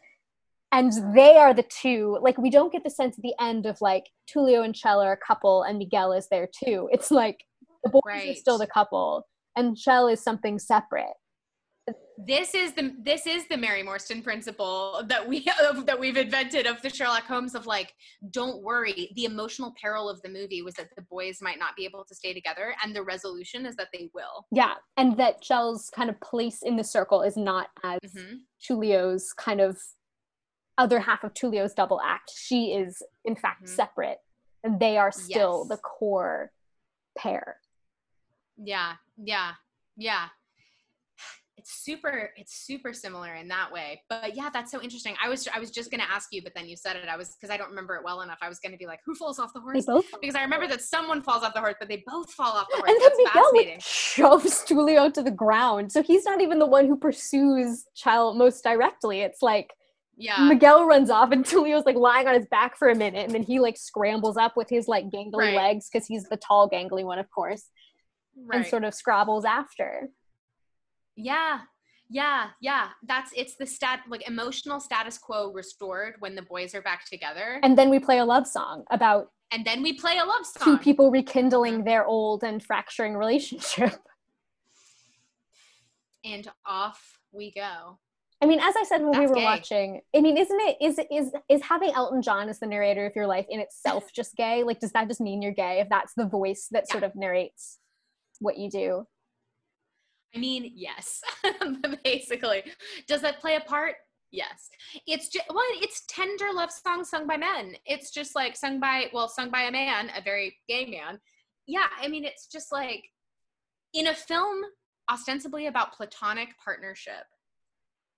And 0.73 0.93
they 1.15 1.37
are 1.37 1.53
the 1.53 1.63
two 1.63 2.17
like 2.21 2.37
we 2.37 2.49
don't 2.49 2.71
get 2.71 2.83
the 2.83 2.89
sense 2.89 3.17
at 3.17 3.23
the 3.23 3.33
end 3.41 3.65
of 3.65 3.81
like 3.81 4.05
Tulio 4.29 4.63
and 4.63 4.75
Chel 4.75 5.01
are 5.01 5.11
a 5.11 5.17
couple 5.17 5.63
and 5.63 5.77
Miguel 5.77 6.13
is 6.13 6.27
there 6.29 6.47
too. 6.47 6.87
It's 6.93 7.11
like 7.11 7.43
the 7.83 7.89
boys 7.89 8.01
right. 8.05 8.29
are 8.29 8.35
still 8.35 8.57
the 8.57 8.67
couple 8.67 9.27
and 9.57 9.77
Chel 9.77 10.07
is 10.07 10.23
something 10.23 10.59
separate 10.59 11.13
this 12.25 12.53
is 12.53 12.73
the 12.73 12.93
this 12.99 13.25
is 13.25 13.47
the 13.47 13.57
Mary 13.57 13.83
Morstan 13.83 14.23
principle 14.23 15.03
that 15.07 15.27
we 15.27 15.41
have, 15.41 15.85
that 15.85 15.99
we've 15.99 16.17
invented 16.17 16.67
of 16.67 16.81
the 16.81 16.89
Sherlock 16.89 17.23
Holmes 17.23 17.55
of 17.55 17.65
like 17.65 17.93
don't 18.31 18.61
worry 18.63 19.11
the 19.15 19.25
emotional 19.25 19.73
peril 19.81 20.09
of 20.09 20.21
the 20.21 20.29
movie 20.29 20.61
was 20.61 20.73
that 20.75 20.89
the 20.95 21.01
boys 21.03 21.39
might 21.41 21.59
not 21.59 21.75
be 21.75 21.85
able 21.85 22.03
to 22.05 22.15
stay 22.15 22.33
together 22.33 22.75
and 22.83 22.95
the 22.95 23.03
resolution 23.03 23.65
is 23.65 23.75
that 23.75 23.87
they 23.93 24.09
will 24.13 24.45
yeah 24.51 24.73
and 24.97 25.17
that 25.17 25.41
Chel's 25.41 25.89
kind 25.95 26.09
of 26.09 26.19
place 26.21 26.59
in 26.63 26.75
the 26.75 26.83
circle 26.83 27.21
is 27.21 27.37
not 27.37 27.67
as 27.83 27.99
mm-hmm. 28.05 28.35
Tulio's 28.65 29.33
kind 29.33 29.61
of 29.61 29.77
other 30.77 30.99
half 30.99 31.23
of 31.23 31.33
Tulio's 31.33 31.73
double 31.73 32.01
act 32.01 32.31
she 32.35 32.73
is 32.73 33.01
in 33.25 33.35
fact 33.35 33.63
mm-hmm. 33.63 33.75
separate 33.75 34.17
and 34.63 34.79
they 34.79 34.97
are 34.97 35.11
still 35.11 35.65
yes. 35.67 35.69
the 35.69 35.77
core 35.77 36.51
pair 37.17 37.57
yeah 38.57 38.93
yeah 39.17 39.53
yeah 39.97 40.27
it's 41.61 41.83
super 41.83 42.31
it's 42.35 42.65
super 42.65 42.93
similar 42.93 43.35
in 43.35 43.47
that 43.47 43.71
way. 43.71 44.01
But 44.09 44.35
yeah 44.35 44.49
that's 44.51 44.71
so 44.71 44.81
interesting. 44.81 45.15
I 45.23 45.29
was 45.29 45.47
i 45.53 45.59
was 45.59 45.71
just 45.71 45.91
going 45.91 46.01
to 46.01 46.09
ask 46.09 46.29
you 46.31 46.41
but 46.41 46.53
then 46.55 46.67
you 46.67 46.75
said 46.75 46.95
it. 46.95 47.07
I 47.07 47.15
was 47.17 47.35
because 47.39 47.53
i 47.53 47.57
don't 47.57 47.69
remember 47.69 47.95
it 47.95 48.03
well 48.03 48.21
enough. 48.21 48.39
I 48.41 48.49
was 48.49 48.59
going 48.59 48.71
to 48.71 48.77
be 48.77 48.87
like 48.87 48.99
who 49.05 49.15
falls 49.15 49.39
off 49.39 49.53
the 49.53 49.61
horse? 49.61 49.85
they 49.85 49.93
both 49.93 50.05
because 50.19 50.35
i 50.35 50.41
remember 50.41 50.67
that 50.67 50.81
someone 50.81 51.21
falls 51.21 51.43
off 51.43 51.53
the 51.53 51.59
horse 51.59 51.75
but 51.79 51.87
they 51.87 52.03
both 52.07 52.31
fall 52.31 52.53
off 52.53 52.67
the 52.71 52.77
horse. 52.77 52.89
and 52.89 52.99
then 52.99 53.09
that's 53.09 53.17
Miguel 53.17 53.51
like, 53.53 53.81
shoves 53.81 54.65
Tulio 54.65 55.13
to 55.13 55.23
the 55.23 55.31
ground. 55.31 55.91
So 55.91 56.01
he's 56.01 56.25
not 56.25 56.41
even 56.41 56.59
the 56.59 56.65
one 56.65 56.87
who 56.87 56.97
pursues 56.97 57.85
Chel 57.95 58.33
most 58.33 58.63
directly. 58.63 59.21
It's 59.21 59.41
like 59.41 59.71
yeah. 60.17 60.47
Miguel 60.47 60.85
runs 60.85 61.09
off 61.09 61.31
and 61.31 61.43
tulio's 61.45 61.85
like 61.85 61.95
lying 61.95 62.27
on 62.27 62.35
his 62.35 62.45
back 62.47 62.77
for 62.77 62.89
a 62.89 62.95
minute 62.95 63.25
and 63.25 63.33
then 63.33 63.43
he 63.43 63.59
like 63.59 63.77
scrambles 63.77 64.37
up 64.37 64.55
with 64.55 64.69
his 64.69 64.87
like 64.87 65.05
gangly 65.09 65.33
right. 65.35 65.55
legs 65.55 65.89
because 65.91 66.07
he's 66.07 66.25
the 66.25 66.37
tall 66.37 66.69
gangly 66.69 67.03
one 67.03 67.17
of 67.17 67.29
course 67.31 67.69
right. 68.45 68.57
and 68.57 68.67
sort 68.67 68.83
of 68.83 68.93
scrabbles 68.93 69.45
after 69.45 70.09
yeah. 71.15 71.59
Yeah, 72.13 72.47
yeah. 72.59 72.89
That's 73.07 73.31
it's 73.35 73.55
the 73.55 73.65
stat 73.65 74.01
like 74.09 74.27
emotional 74.27 74.81
status 74.81 75.17
quo 75.17 75.51
restored 75.53 76.15
when 76.19 76.35
the 76.35 76.41
boys 76.41 76.75
are 76.75 76.81
back 76.81 77.05
together. 77.09 77.59
And 77.63 77.77
then 77.77 77.89
we 77.89 77.99
play 77.99 78.17
a 78.17 78.25
love 78.25 78.47
song 78.47 78.83
about 78.91 79.31
and 79.53 79.63
then 79.65 79.81
we 79.81 79.93
play 79.93 80.17
a 80.17 80.25
love 80.25 80.45
song. 80.45 80.65
two 80.65 80.77
people 80.77 81.09
rekindling 81.11 81.83
their 81.85 82.05
old 82.05 82.43
and 82.43 82.61
fracturing 82.63 83.15
relationship. 83.15 83.93
and 86.25 86.47
off 86.65 87.19
we 87.31 87.51
go. 87.51 87.97
I 88.43 88.47
mean, 88.47 88.59
as 88.59 88.75
I 88.75 88.83
said 88.83 89.03
when 89.03 89.19
we 89.19 89.27
were 89.27 89.35
gay. 89.35 89.43
watching, 89.43 90.01
I 90.15 90.21
mean, 90.21 90.35
isn't 90.35 90.59
it 90.59 90.77
is 90.81 90.99
is 91.11 91.31
is 91.47 91.61
having 91.61 91.91
Elton 91.91 92.21
John 92.21 92.49
as 92.49 92.59
the 92.59 92.65
narrator 92.65 93.05
of 93.05 93.15
your 93.15 93.27
life 93.27 93.45
in 93.49 93.59
itself 93.59 94.11
just 94.15 94.35
gay? 94.35 94.63
Like, 94.63 94.79
does 94.79 94.91
that 94.93 95.07
just 95.07 95.21
mean 95.21 95.41
you're 95.41 95.53
gay 95.53 95.79
if 95.79 95.89
that's 95.89 96.13
the 96.15 96.25
voice 96.25 96.67
that 96.71 96.85
Yeah. 96.87 96.91
sort 96.91 97.03
of 97.03 97.15
narrates 97.15 97.77
what 98.39 98.57
you 98.57 98.69
do? 98.69 99.07
I 100.35 100.39
mean, 100.39 100.71
yes, 100.75 101.21
basically. 102.03 102.63
Does 103.07 103.21
that 103.21 103.39
play 103.39 103.55
a 103.55 103.61
part? 103.61 103.95
Yes. 104.31 104.69
It's 105.07 105.27
just 105.27 105.45
well, 105.49 105.63
it's 105.75 106.03
tender 106.07 106.47
love 106.53 106.71
songs 106.71 107.09
sung 107.09 107.27
by 107.27 107.37
men. 107.37 107.75
It's 107.85 108.11
just 108.11 108.33
like 108.33 108.55
sung 108.55 108.79
by 108.79 109.07
well, 109.13 109.27
sung 109.27 109.51
by 109.51 109.63
a 109.63 109.71
man, 109.71 110.09
a 110.15 110.21
very 110.21 110.57
gay 110.69 110.85
man. 110.85 111.19
Yeah, 111.67 111.87
I 112.01 112.07
mean, 112.07 112.23
it's 112.23 112.47
just 112.47 112.71
like 112.71 113.03
in 113.93 114.07
a 114.07 114.15
film 114.15 114.61
ostensibly 115.11 115.67
about 115.67 115.93
platonic 115.93 116.49
partnership 116.63 117.25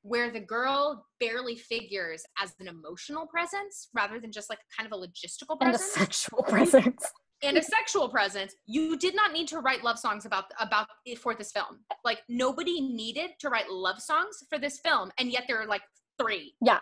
where 0.03 0.29
the 0.29 0.39
girl 0.39 1.07
barely 1.19 1.55
figures 1.55 2.23
as 2.41 2.53
an 2.59 2.67
emotional 2.67 3.25
presence 3.25 3.87
rather 3.93 4.19
than 4.19 4.31
just 4.31 4.49
like 4.49 4.59
kind 4.77 4.91
of 4.91 4.97
a 4.97 5.01
logistical 5.01 5.57
And 5.61 5.73
a 5.73 5.79
sexual 5.79 6.43
presence. 6.47 7.05
And 7.43 7.57
a 7.57 7.63
sexual 7.63 8.09
presence 8.09 8.55
you 8.65 8.97
did 8.97 9.15
not 9.15 9.31
need 9.31 9.47
to 9.49 9.59
write 9.59 9.83
love 9.83 9.99
songs 9.99 10.25
about 10.25 10.45
about 10.59 10.87
for 11.17 11.35
this 11.35 11.51
film. 11.51 11.79
Like 12.03 12.19
nobody 12.29 12.81
needed 12.81 13.31
to 13.39 13.49
write 13.49 13.69
love 13.69 13.99
songs 13.99 14.43
for 14.49 14.57
this 14.57 14.79
film 14.79 15.11
and 15.17 15.31
yet 15.31 15.43
there 15.47 15.61
are 15.61 15.67
like 15.67 15.81
three. 16.17 16.55
Yeah, 16.61 16.79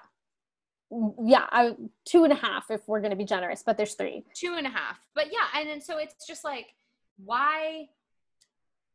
yeah, 1.24 1.46
I, 1.52 1.76
two 2.06 2.24
and 2.24 2.34
a 2.34 2.36
half 2.36 2.70
if 2.70 2.82
we're 2.88 3.00
going 3.00 3.12
to 3.12 3.18
be 3.18 3.26
generous, 3.26 3.64
but 3.66 3.78
there's 3.78 3.94
three. 3.94 4.24
two 4.36 4.56
and 4.58 4.68
a 4.68 4.70
half. 4.70 5.00
But 5.16 5.28
yeah 5.32 5.60
and 5.60 5.70
then 5.70 5.82
so 5.82 5.98
it's 5.98 6.26
just 6.28 6.44
like 6.44 6.68
why 7.18 7.88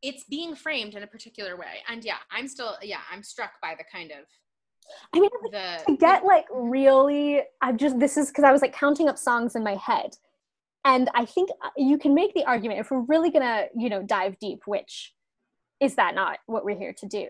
it's 0.03 0.25
being 0.25 0.55
framed 0.55 0.95
in 0.95 1.03
a 1.03 1.07
particular 1.07 1.57
way. 1.57 1.83
And 1.89 2.05
yeah 2.05 2.19
i'm 2.31 2.49
still 2.49 2.77
yeah 2.83 3.01
i'm 3.13 3.23
struck 3.23 3.61
by 3.61 3.75
the 3.77 3.85
kind 3.91 4.13
of 4.13 4.19
I 5.13 5.19
mean, 5.19 5.31
the 5.51 5.83
to 5.87 5.97
get 5.97 6.25
like 6.25 6.47
really 6.53 7.43
i'm 7.61 7.77
just 7.77 7.99
this 7.99 8.17
is 8.17 8.29
because 8.29 8.45
i 8.45 8.53
was 8.53 8.63
like 8.63 8.73
counting 8.73 9.09
up 9.09 9.19
songs 9.19 9.57
in 9.57 9.65
my 9.65 9.75
head 9.75 10.17
and 10.87 11.11
i 11.15 11.25
think 11.25 11.51
uh, 11.63 11.69
you 11.77 11.99
can 11.99 12.15
make 12.15 12.33
the 12.35 12.45
argument 12.45 12.81
if 12.81 12.91
we're 12.91 13.03
really 13.03 13.31
gonna 13.31 13.67
you 13.77 13.91
know 13.91 14.03
dive 14.03 14.39
deep 14.39 14.61
which 14.67 15.13
is 15.81 15.95
that 15.97 16.15
not 16.15 16.39
what 16.47 16.65
we're 16.65 16.79
here 16.79 16.95
to 16.99 17.07
do? 17.07 17.29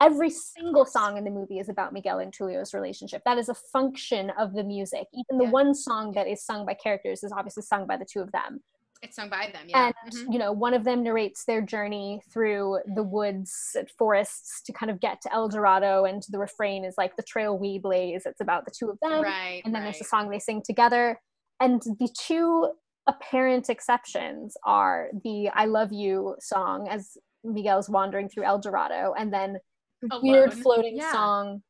Every 0.00 0.30
single 0.30 0.84
song 0.84 1.16
in 1.16 1.24
the 1.24 1.30
movie 1.30 1.58
is 1.58 1.68
about 1.68 1.92
miguel 1.92 2.20
and 2.20 2.32
tulio's 2.32 2.72
relationship. 2.72 3.22
That 3.24 3.38
is 3.38 3.48
a 3.48 3.54
function 3.54 4.30
of 4.38 4.54
the 4.54 4.62
music. 4.64 5.06
Even 5.12 5.38
the 5.38 5.44
Yeah. 5.44 5.50
one 5.50 5.74
song 5.74 6.12
that 6.12 6.28
is 6.28 6.44
sung 6.44 6.64
by 6.64 6.74
characters 6.74 7.22
is 7.24 7.32
obviously 7.32 7.62
sung 7.62 7.86
by 7.86 7.96
the 7.96 8.04
two 8.04 8.20
of 8.20 8.30
them. 8.32 8.62
It's 9.02 9.14
sung 9.14 9.28
by 9.28 9.50
them 9.52 9.68
yeah. 9.68 9.92
And 10.04 10.12
Mhm. 10.12 10.32
you 10.32 10.38
know 10.38 10.52
one 10.52 10.74
of 10.74 10.82
them 10.84 11.02
narrates 11.04 11.44
their 11.44 11.60
journey 11.60 12.20
through 12.32 12.80
the 12.96 13.02
woods 13.02 13.76
and 13.78 13.88
forests 13.90 14.60
to 14.62 14.72
kind 14.72 14.90
of 14.90 14.98
get 14.98 15.20
to 15.22 15.32
el 15.32 15.48
dorado 15.48 16.04
and 16.04 16.24
the 16.30 16.38
refrain 16.38 16.84
is 16.84 16.96
like 16.98 17.14
the 17.16 17.22
trail 17.22 17.56
we 17.58 17.78
blaze. 17.78 18.26
It's 18.26 18.40
about 18.40 18.64
the 18.64 18.72
two 18.72 18.90
of 18.90 18.98
them. 19.00 19.22
Right 19.22 19.62
and 19.64 19.74
then 19.74 19.84
there's 19.84 20.00
a 20.00 20.04
song 20.04 20.30
they 20.30 20.40
sing 20.40 20.62
together 20.62 21.20
and 21.60 21.80
the 21.82 22.08
two 22.26 22.70
apparent 23.06 23.68
exceptions 23.70 24.56
are 24.64 25.08
the 25.24 25.48
i 25.54 25.64
love 25.64 25.92
you 25.92 26.36
song 26.40 26.88
as 26.90 27.16
miguel's 27.44 27.88
wandering 27.88 28.28
through 28.28 28.44
el 28.44 28.58
dorado 28.58 29.14
and 29.18 29.32
then 29.32 29.56
the 30.02 30.20
weird 30.22 30.52
floating 30.52 30.96
Yeah. 30.96 31.10
song 31.12 31.62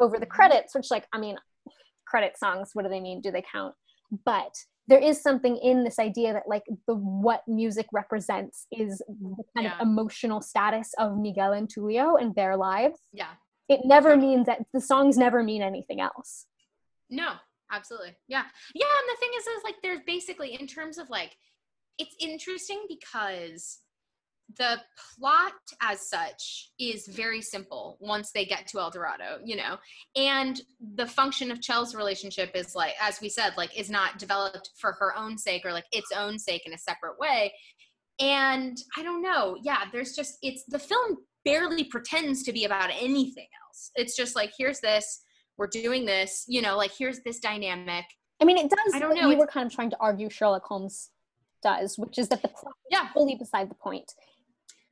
over 0.00 0.18
the 0.18 0.26
credits 0.26 0.74
which 0.74 0.90
like 0.90 1.06
i 1.12 1.18
mean 1.18 1.36
credit 2.06 2.36
songs 2.38 2.70
what 2.74 2.84
do 2.84 2.88
they 2.88 3.00
mean? 3.00 3.20
Do 3.20 3.30
they 3.30 3.42
count? 3.52 3.74
But 4.24 4.54
there 4.86 4.98
is 4.98 5.20
something 5.22 5.58
in 5.58 5.84
this 5.84 5.98
idea 5.98 6.32
that 6.32 6.44
like 6.48 6.62
the 6.86 6.94
what 6.94 7.42
music 7.46 7.86
represents 7.92 8.66
is 8.72 9.02
the 9.06 9.44
kind 9.54 9.66
Yeah. 9.66 9.74
of 9.74 9.82
emotional 9.86 10.40
status 10.40 10.94
of 10.98 11.18
miguel 11.18 11.52
and 11.52 11.68
tulio 11.68 12.18
and 12.18 12.34
their 12.34 12.56
lives. 12.56 12.98
Yeah. 13.12 13.32
It 13.68 13.80
never 13.84 14.16
means 14.16 14.46
that 14.46 14.64
the 14.72 14.80
songs 14.80 15.18
never 15.18 15.42
mean 15.42 15.60
anything 15.60 16.00
else. 16.00 16.46
No, 17.10 17.32
absolutely. 17.70 18.16
Yeah. 18.28 18.44
Yeah. 18.74 18.86
And 18.86 19.08
the 19.08 19.20
thing 19.20 19.30
is, 19.36 19.46
is 19.46 19.64
like, 19.64 19.76
there's 19.82 20.00
basically, 20.06 20.54
in 20.54 20.66
terms 20.66 20.98
of 20.98 21.10
like, 21.10 21.36
it's 21.98 22.14
interesting 22.20 22.84
because 22.88 23.80
the 24.56 24.80
plot 25.18 25.52
as 25.82 26.08
such 26.08 26.70
is 26.80 27.06
very 27.08 27.42
simple 27.42 27.98
once 28.00 28.30
they 28.32 28.46
get 28.46 28.66
to 28.66 28.78
El 28.78 28.90
Dorado, 28.90 29.38
you 29.44 29.56
know, 29.56 29.76
and 30.16 30.62
the 30.94 31.06
function 31.06 31.50
of 31.50 31.60
Chel's 31.60 31.94
relationship 31.94 32.52
is 32.54 32.74
like, 32.74 32.94
as 33.00 33.20
we 33.20 33.28
said, 33.28 33.52
like, 33.58 33.78
is 33.78 33.90
not 33.90 34.18
developed 34.18 34.70
for 34.80 34.92
her 34.92 35.14
own 35.16 35.36
sake 35.36 35.66
or 35.66 35.72
like 35.72 35.84
its 35.92 36.10
own 36.16 36.38
sake 36.38 36.62
in 36.64 36.72
a 36.72 36.78
separate 36.78 37.18
way. 37.18 37.52
And 38.20 38.76
I 38.96 39.02
don't 39.02 39.22
know. 39.22 39.58
Yeah. 39.62 39.84
There's 39.92 40.16
just, 40.16 40.38
it's 40.40 40.64
the 40.68 40.78
film 40.78 41.18
barely 41.44 41.84
pretends 41.84 42.42
to 42.44 42.52
be 42.52 42.64
about 42.64 42.90
anything 42.90 43.46
else. 43.66 43.90
It's 43.96 44.16
just 44.16 44.34
like, 44.34 44.52
here's 44.58 44.80
this, 44.80 45.22
we're 45.58 45.66
doing 45.66 46.06
this, 46.06 46.44
you 46.48 46.62
know, 46.62 46.76
like 46.76 46.92
here's 46.96 47.20
this 47.20 47.38
dynamic. 47.40 48.04
I 48.40 48.44
mean, 48.44 48.56
it 48.56 48.70
does. 48.70 48.94
I 48.94 49.00
don't 49.00 49.14
know, 49.16 49.28
You 49.28 49.36
were 49.36 49.46
kind 49.48 49.66
of 49.66 49.72
trying 49.74 49.90
to 49.90 49.96
argue 50.00 50.30
Sherlock 50.30 50.64
Holmes 50.64 51.10
does, 51.62 51.98
which 51.98 52.18
is 52.18 52.28
that 52.28 52.40
the 52.40 52.48
plot 52.48 52.74
Yeah. 52.88 53.12
fully 53.12 53.34
beside 53.34 53.68
the 53.68 53.74
point 53.74 54.14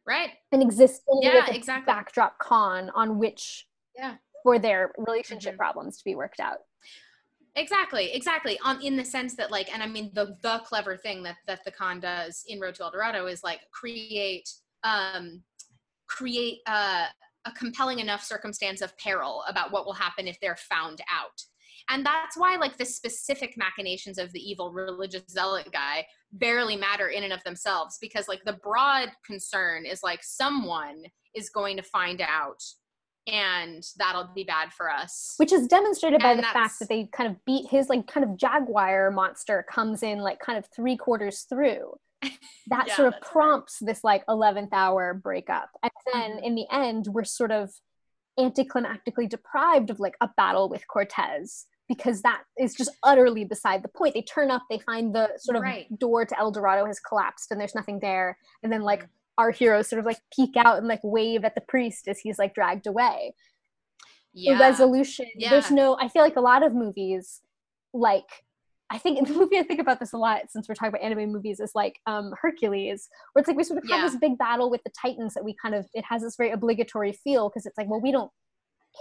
Right. 0.05 0.33
and 0.51 0.61
exists 0.62 1.05
only 1.09 1.27
Yeah, 1.27 1.47
a 1.49 1.55
exactly. 1.55 1.87
backdrop 1.87 2.39
con 2.39 2.91
on 2.91 3.19
which 3.19 3.69
Yeah. 3.95 4.17
for 4.43 4.59
their 4.59 4.93
relationship 4.99 5.55
Mhm. 5.55 5.59
problems 5.59 5.99
to 5.99 6.05
be 6.05 6.17
worked 6.17 6.41
out. 6.41 6.59
Exactly, 7.55 8.12
exactly. 8.12 8.59
On 8.64 8.83
in 8.83 8.97
the 8.97 9.05
sense 9.05 9.35
that 9.37 9.51
like, 9.51 9.73
and 9.73 9.83
I 9.83 9.87
mean 9.87 10.11
the 10.12 10.37
the 10.43 10.59
clever 10.67 10.97
thing 10.97 11.23
that 11.23 11.37
that 11.47 11.64
the 11.64 11.71
con 11.71 12.01
does 12.01 12.45
in 12.49 12.61
Road 12.61 12.75
to 12.75 12.83
El 12.85 12.91
Dorado 12.91 13.27
is 13.27 13.43
like 13.45 13.61
create 13.71 14.51
um 14.83 15.43
create 16.07 16.61
uh, 16.67 17.07
a 17.47 17.53
compelling 17.53 18.01
enough 18.01 18.22
circumstance 18.22 18.80
of 18.80 18.97
peril 18.99 19.42
about 19.49 19.72
what 19.72 19.86
will 19.86 19.92
happen 19.92 20.26
if 20.26 20.38
they're 20.40 20.57
found 20.57 21.01
out. 21.11 21.42
And 21.88 22.05
that's 22.05 22.36
why 22.36 22.57
like 22.57 22.76
the 22.76 22.84
specific 22.84 23.57
machinations 23.57 24.18
of 24.18 24.32
the 24.32 24.40
evil 24.40 24.72
religious 24.72 25.22
zealot 25.30 25.70
guy 25.72 26.07
barely 26.32 26.76
matter 26.76 27.09
in 27.09 27.22
and 27.22 27.32
of 27.32 27.42
themselves 27.44 27.99
because 28.01 28.28
like 28.28 28.42
the 28.44 28.55
broad 28.55 29.11
concern 29.24 29.86
is 29.86 30.03
like 30.03 30.22
someone 30.22 31.05
is 31.34 31.49
going 31.49 31.76
to 31.76 31.82
find 31.82 32.20
out 32.20 32.62
and 33.28 33.84
that'll 33.99 34.30
be 34.34 34.44
bad 34.44 34.72
for 34.72 34.90
us. 34.90 35.34
Which 35.36 35.53
is 35.53 35.66
demonstrated 35.66 36.20
by 36.20 36.34
the 36.34 36.42
fact 36.42 36.78
that 36.78 36.88
they 36.88 37.09
kind 37.12 37.28
of 37.30 37.44
beat 37.44 37.68
his 37.68 37.88
like 37.88 38.07
kind 38.07 38.24
of 38.24 38.36
jaguar 38.36 39.11
monster 39.11 39.64
comes 39.68 40.03
in 40.03 40.18
like 40.18 40.38
kind 40.38 40.59
of 40.59 40.66
three 40.74 40.97
quarters 40.97 41.42
through. 41.49 41.94
That 42.68 42.89
Yeah, 42.89 42.95
sort 42.97 43.09
of 43.09 43.14
right. 43.14 43.22
prompts 43.22 43.79
this 43.81 44.03
like 44.05 44.24
eleventh 44.29 44.72
hour 44.72 45.14
breakup, 45.14 45.70
and 45.83 45.93
then 46.12 46.31
Mhm. 46.39 46.43
in 46.43 46.55
the 46.57 46.66
end, 46.70 47.07
we're 47.09 47.24
sort 47.24 47.53
of 47.53 47.72
anticlimactically 48.39 49.29
deprived 49.29 49.91
of 49.91 49.99
like 50.01 50.16
a 50.20 50.29
battle 50.37 50.68
with 50.68 50.87
Cortez 50.89 51.66
because 51.89 52.22
that 52.22 52.43
is 52.59 52.74
just 52.74 52.91
utterly 53.03 53.45
beside 53.45 53.83
the 53.83 53.89
point. 53.89 54.14
They 54.14 54.22
turn 54.22 54.51
up, 54.51 54.62
they 54.68 54.79
find 54.81 55.14
the 55.14 55.31
sort 55.39 55.57
of 55.57 55.62
Right. 55.62 55.87
door 55.99 56.24
to 56.27 56.39
El 56.39 56.51
Dorado 56.51 56.85
has 56.85 57.01
collapsed, 57.01 57.51
and 57.51 57.61
there's 57.61 57.74
nothing 57.74 58.01
there, 58.01 58.37
and 58.62 58.72
then 58.72 58.83
like 58.83 59.05
Mhm. 59.05 59.09
our 59.39 59.51
heroes 59.53 59.89
sort 59.89 60.01
of 60.01 60.07
like 60.07 60.20
peek 60.35 60.57
out 60.57 60.79
and 60.79 60.89
like 60.89 61.01
wave 61.03 61.45
at 61.45 61.55
the 61.55 61.61
priest 61.61 62.09
as 62.09 62.18
he's 62.18 62.39
like 62.39 62.55
dragged 62.55 62.87
away 62.87 63.35
yeah. 64.33 64.55
the 64.55 64.61
resolution. 64.61 65.27
There's 65.39 65.70
no. 65.70 65.97
I 65.99 66.09
feel 66.09 66.22
like 66.22 66.37
a 66.37 66.41
lot 66.41 66.62
of 66.62 66.74
movies, 66.74 67.43
like 67.93 68.45
I 68.91 68.99
think 68.99 69.18
in 69.18 69.24
the 69.32 69.34
movie 69.39 69.59
I 69.59 69.62
think 69.62 69.80
about 69.80 70.01
this 70.01 70.12
a 70.12 70.18
lot 70.18 70.43
since 70.51 70.68
we're 70.68 70.74
talking 70.74 70.89
about 70.91 71.03
anime 71.03 71.32
movies 71.32 71.61
is 71.61 71.72
like 71.74 71.99
um 72.07 72.32
Hercules, 72.41 73.09
where 73.32 73.41
it's 73.41 73.49
like 73.49 73.57
we 73.57 73.64
sort 73.64 73.82
of 73.82 73.91
have 73.91 74.03
this 74.11 74.18
big 74.20 74.39
battle 74.39 74.70
with 74.70 74.82
the 74.84 74.93
Titans 75.01 75.34
that 75.34 75.45
we 75.45 75.55
kind 75.61 75.74
of 75.74 75.87
it 75.95 76.05
has 76.09 76.22
this 76.22 76.37
very 76.37 76.51
obligatory 76.51 77.12
feel 77.12 77.49
because 77.49 77.66
it's 77.66 77.76
like 77.78 77.89
well 77.89 78.01
we 78.01 78.12
don't 78.12 78.30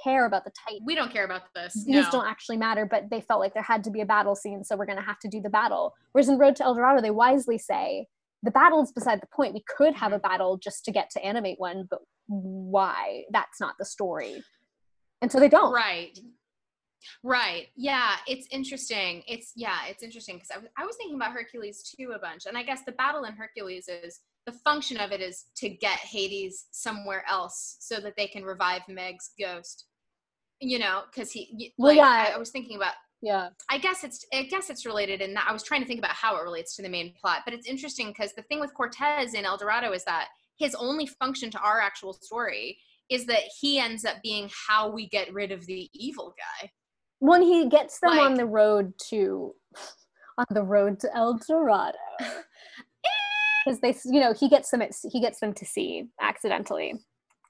care 0.03 0.25
about 0.25 0.43
the 0.43 0.51
Titans. 0.67 0.83
we 0.86 0.93
don't 0.95 1.11
care 1.11 1.23
about 1.23 1.43
this. 1.55 1.73
These 1.86 2.05
no. 2.05 2.11
don't 2.11 2.27
actually 2.27 2.57
matter, 2.57 2.86
but 2.86 3.03
they 3.09 3.21
felt 3.21 3.39
like 3.39 3.53
there 3.53 3.63
had 3.63 3.81
to 3.86 3.89
be 3.91 4.01
a 4.01 4.05
battle 4.05 4.36
scene, 4.36 4.61
so 4.63 4.75
we're 4.75 4.86
going 4.86 4.97
to 4.97 5.03
have 5.05 5.19
to 5.19 5.29
do 5.29 5.39
the 5.39 5.49
battle. 5.49 5.93
Whereas 6.11 6.27
in 6.27 6.38
Road 6.38 6.57
to 6.57 6.65
El 6.65 6.75
Dorado, 6.75 7.01
they 7.01 7.11
wisely 7.11 7.57
say 7.57 8.07
the 8.43 8.51
battle's 8.51 8.91
beside 8.91 9.21
the 9.21 9.27
point. 9.33 9.53
We 9.53 9.63
could 9.77 9.95
have 9.95 10.11
Mm-hmm. 10.11 10.25
a 10.25 10.29
battle 10.29 10.57
just 10.57 10.83
to 10.86 10.91
get 10.91 11.09
to 11.11 11.23
animate 11.25 11.59
one, 11.59 11.88
but 11.89 11.99
why? 12.27 13.23
That's 13.31 13.61
not 13.61 13.75
the 13.79 13.86
story. 13.86 14.43
And 15.21 15.31
so 15.31 15.39
they 15.39 15.47
don't. 15.47 15.73
Right. 15.73 16.19
Right. 17.23 17.67
Yeah, 17.75 18.15
it's 18.27 18.47
interesting. 18.51 19.23
It's 19.27 19.51
yeah, 19.55 19.85
it's 19.87 20.03
interesting 20.03 20.37
because 20.37 20.63
I 20.77 20.85
was 20.85 20.95
thinking 20.97 21.15
about 21.15 21.33
Hercules 21.33 21.93
too 21.97 22.13
a 22.15 22.19
bunch, 22.19 22.45
and 22.45 22.57
I 22.57 22.63
guess 22.63 22.81
the 22.85 22.93
battle 22.93 23.25
in 23.25 23.33
Hercules 23.33 23.87
is 23.87 24.21
the 24.45 24.51
function 24.51 24.97
of 24.97 25.11
it 25.11 25.21
is 25.21 25.45
to 25.57 25.69
get 25.69 25.97
Hades 25.99 26.67
somewhere 26.71 27.23
else 27.29 27.77
so 27.79 27.99
that 27.99 28.13
they 28.15 28.27
can 28.27 28.43
revive 28.43 28.81
Meg's 28.87 29.31
ghost. 29.39 29.85
You 30.61 30.79
know, 30.79 31.01
because 31.11 31.31
he 31.31 31.73
Well, 31.77 31.89
like 31.89 31.97
yeah. 31.97 32.31
I, 32.31 32.35
I 32.35 32.37
was 32.37 32.49
thinking 32.49 32.77
about 32.77 32.93
Yeah. 33.21 33.49
I 33.69 33.77
guess 33.77 34.03
it's 34.03 34.25
I 34.33 34.43
guess 34.43 34.69
it's 34.69 34.85
related 34.85 35.21
in 35.21 35.33
that 35.33 35.47
I 35.49 35.53
was 35.53 35.63
trying 35.63 35.81
to 35.81 35.87
think 35.87 35.99
about 35.99 36.11
how 36.11 36.37
it 36.37 36.43
relates 36.43 36.75
to 36.77 36.81
the 36.81 36.89
main 36.89 37.13
plot, 37.19 37.41
but 37.45 37.53
it's 37.53 37.67
interesting 37.67 38.07
because 38.07 38.33
the 38.33 38.43
thing 38.43 38.59
with 38.59 38.73
Cortez 38.73 39.33
in 39.33 39.45
El 39.45 39.57
Dorado 39.57 39.91
is 39.91 40.05
that 40.05 40.29
his 40.57 40.75
only 40.75 41.05
function 41.05 41.51
to 41.51 41.59
our 41.59 41.81
actual 41.81 42.13
story 42.13 42.77
is 43.09 43.25
that 43.25 43.41
he 43.59 43.79
ends 43.79 44.05
up 44.05 44.15
being 44.23 44.49
how 44.67 44.89
we 44.89 45.07
get 45.09 45.33
rid 45.33 45.51
of 45.51 45.65
the 45.65 45.89
evil 45.93 46.33
guy. 46.37 46.69
When 47.26 47.41
he 47.41 47.67
gets 47.69 47.99
them 47.99 48.17
on 48.19 48.34
the 48.36 48.45
road 48.45 48.93
to 49.09 49.53
on 50.38 50.45
the 50.51 50.63
road 50.63 50.99
to 51.01 51.15
El 51.15 51.39
Dorado. 51.47 51.97
Because 53.65 53.80
they, 53.80 53.95
you 54.13 54.19
know, 54.19 54.32
he 54.34 54.47
gets 54.47 54.69
them. 54.69 54.84
At, 54.84 54.91
he 55.11 55.19
gets 55.19 55.39
them 55.39 55.51
to 55.53 55.65
sea 55.65 56.07
accidentally, 56.21 56.93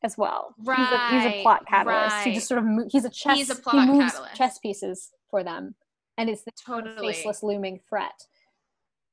as 0.01 0.17
well. 0.17 0.55
Right. 0.63 0.78
He's 0.78 0.88
a, 0.88 1.09
he's 1.30 1.39
a 1.39 1.43
plot 1.43 1.65
catalyst. 1.67 2.15
He 2.26 2.34
just 2.34 2.47
sort 2.47 2.59
of 2.59 2.65
mo- 2.65 2.88
he's 2.89 3.03
a 3.03 3.09
chess. 3.09 3.36
He's 3.38 3.49
a 3.49 3.55
he 3.69 3.86
moves 3.86 4.13
catalyst. 4.13 4.36
chess 4.36 4.57
pieces 4.59 5.09
for 5.30 5.43
them, 5.43 5.76
and 6.17 6.30
it's 6.30 6.43
the 6.43 6.51
Totally. 6.65 7.11
faceless 7.11 7.43
looming 7.43 7.82
threat. 7.89 8.13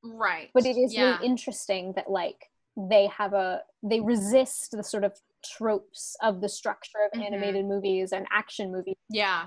Right. 0.05 0.51
But 0.55 0.65
it 0.65 0.77
is 0.77 0.95
yeah. 0.95 1.15
really 1.15 1.27
interesting 1.27 1.93
that 1.97 2.09
like 2.09 2.51
they 2.77 3.09
have 3.09 3.33
a 3.33 3.63
they 3.83 3.99
resist 4.01 4.71
the 4.71 4.85
sort 4.85 5.03
of 5.03 5.19
tropes 5.45 6.15
of 6.23 6.41
the 6.41 6.49
structure 6.49 6.99
of 7.13 7.19
Mhm. 7.21 7.27
animated 7.27 7.65
movies 7.67 8.13
and 8.13 8.27
action 8.33 8.71
movies 8.71 8.95
Yeah. 9.11 9.47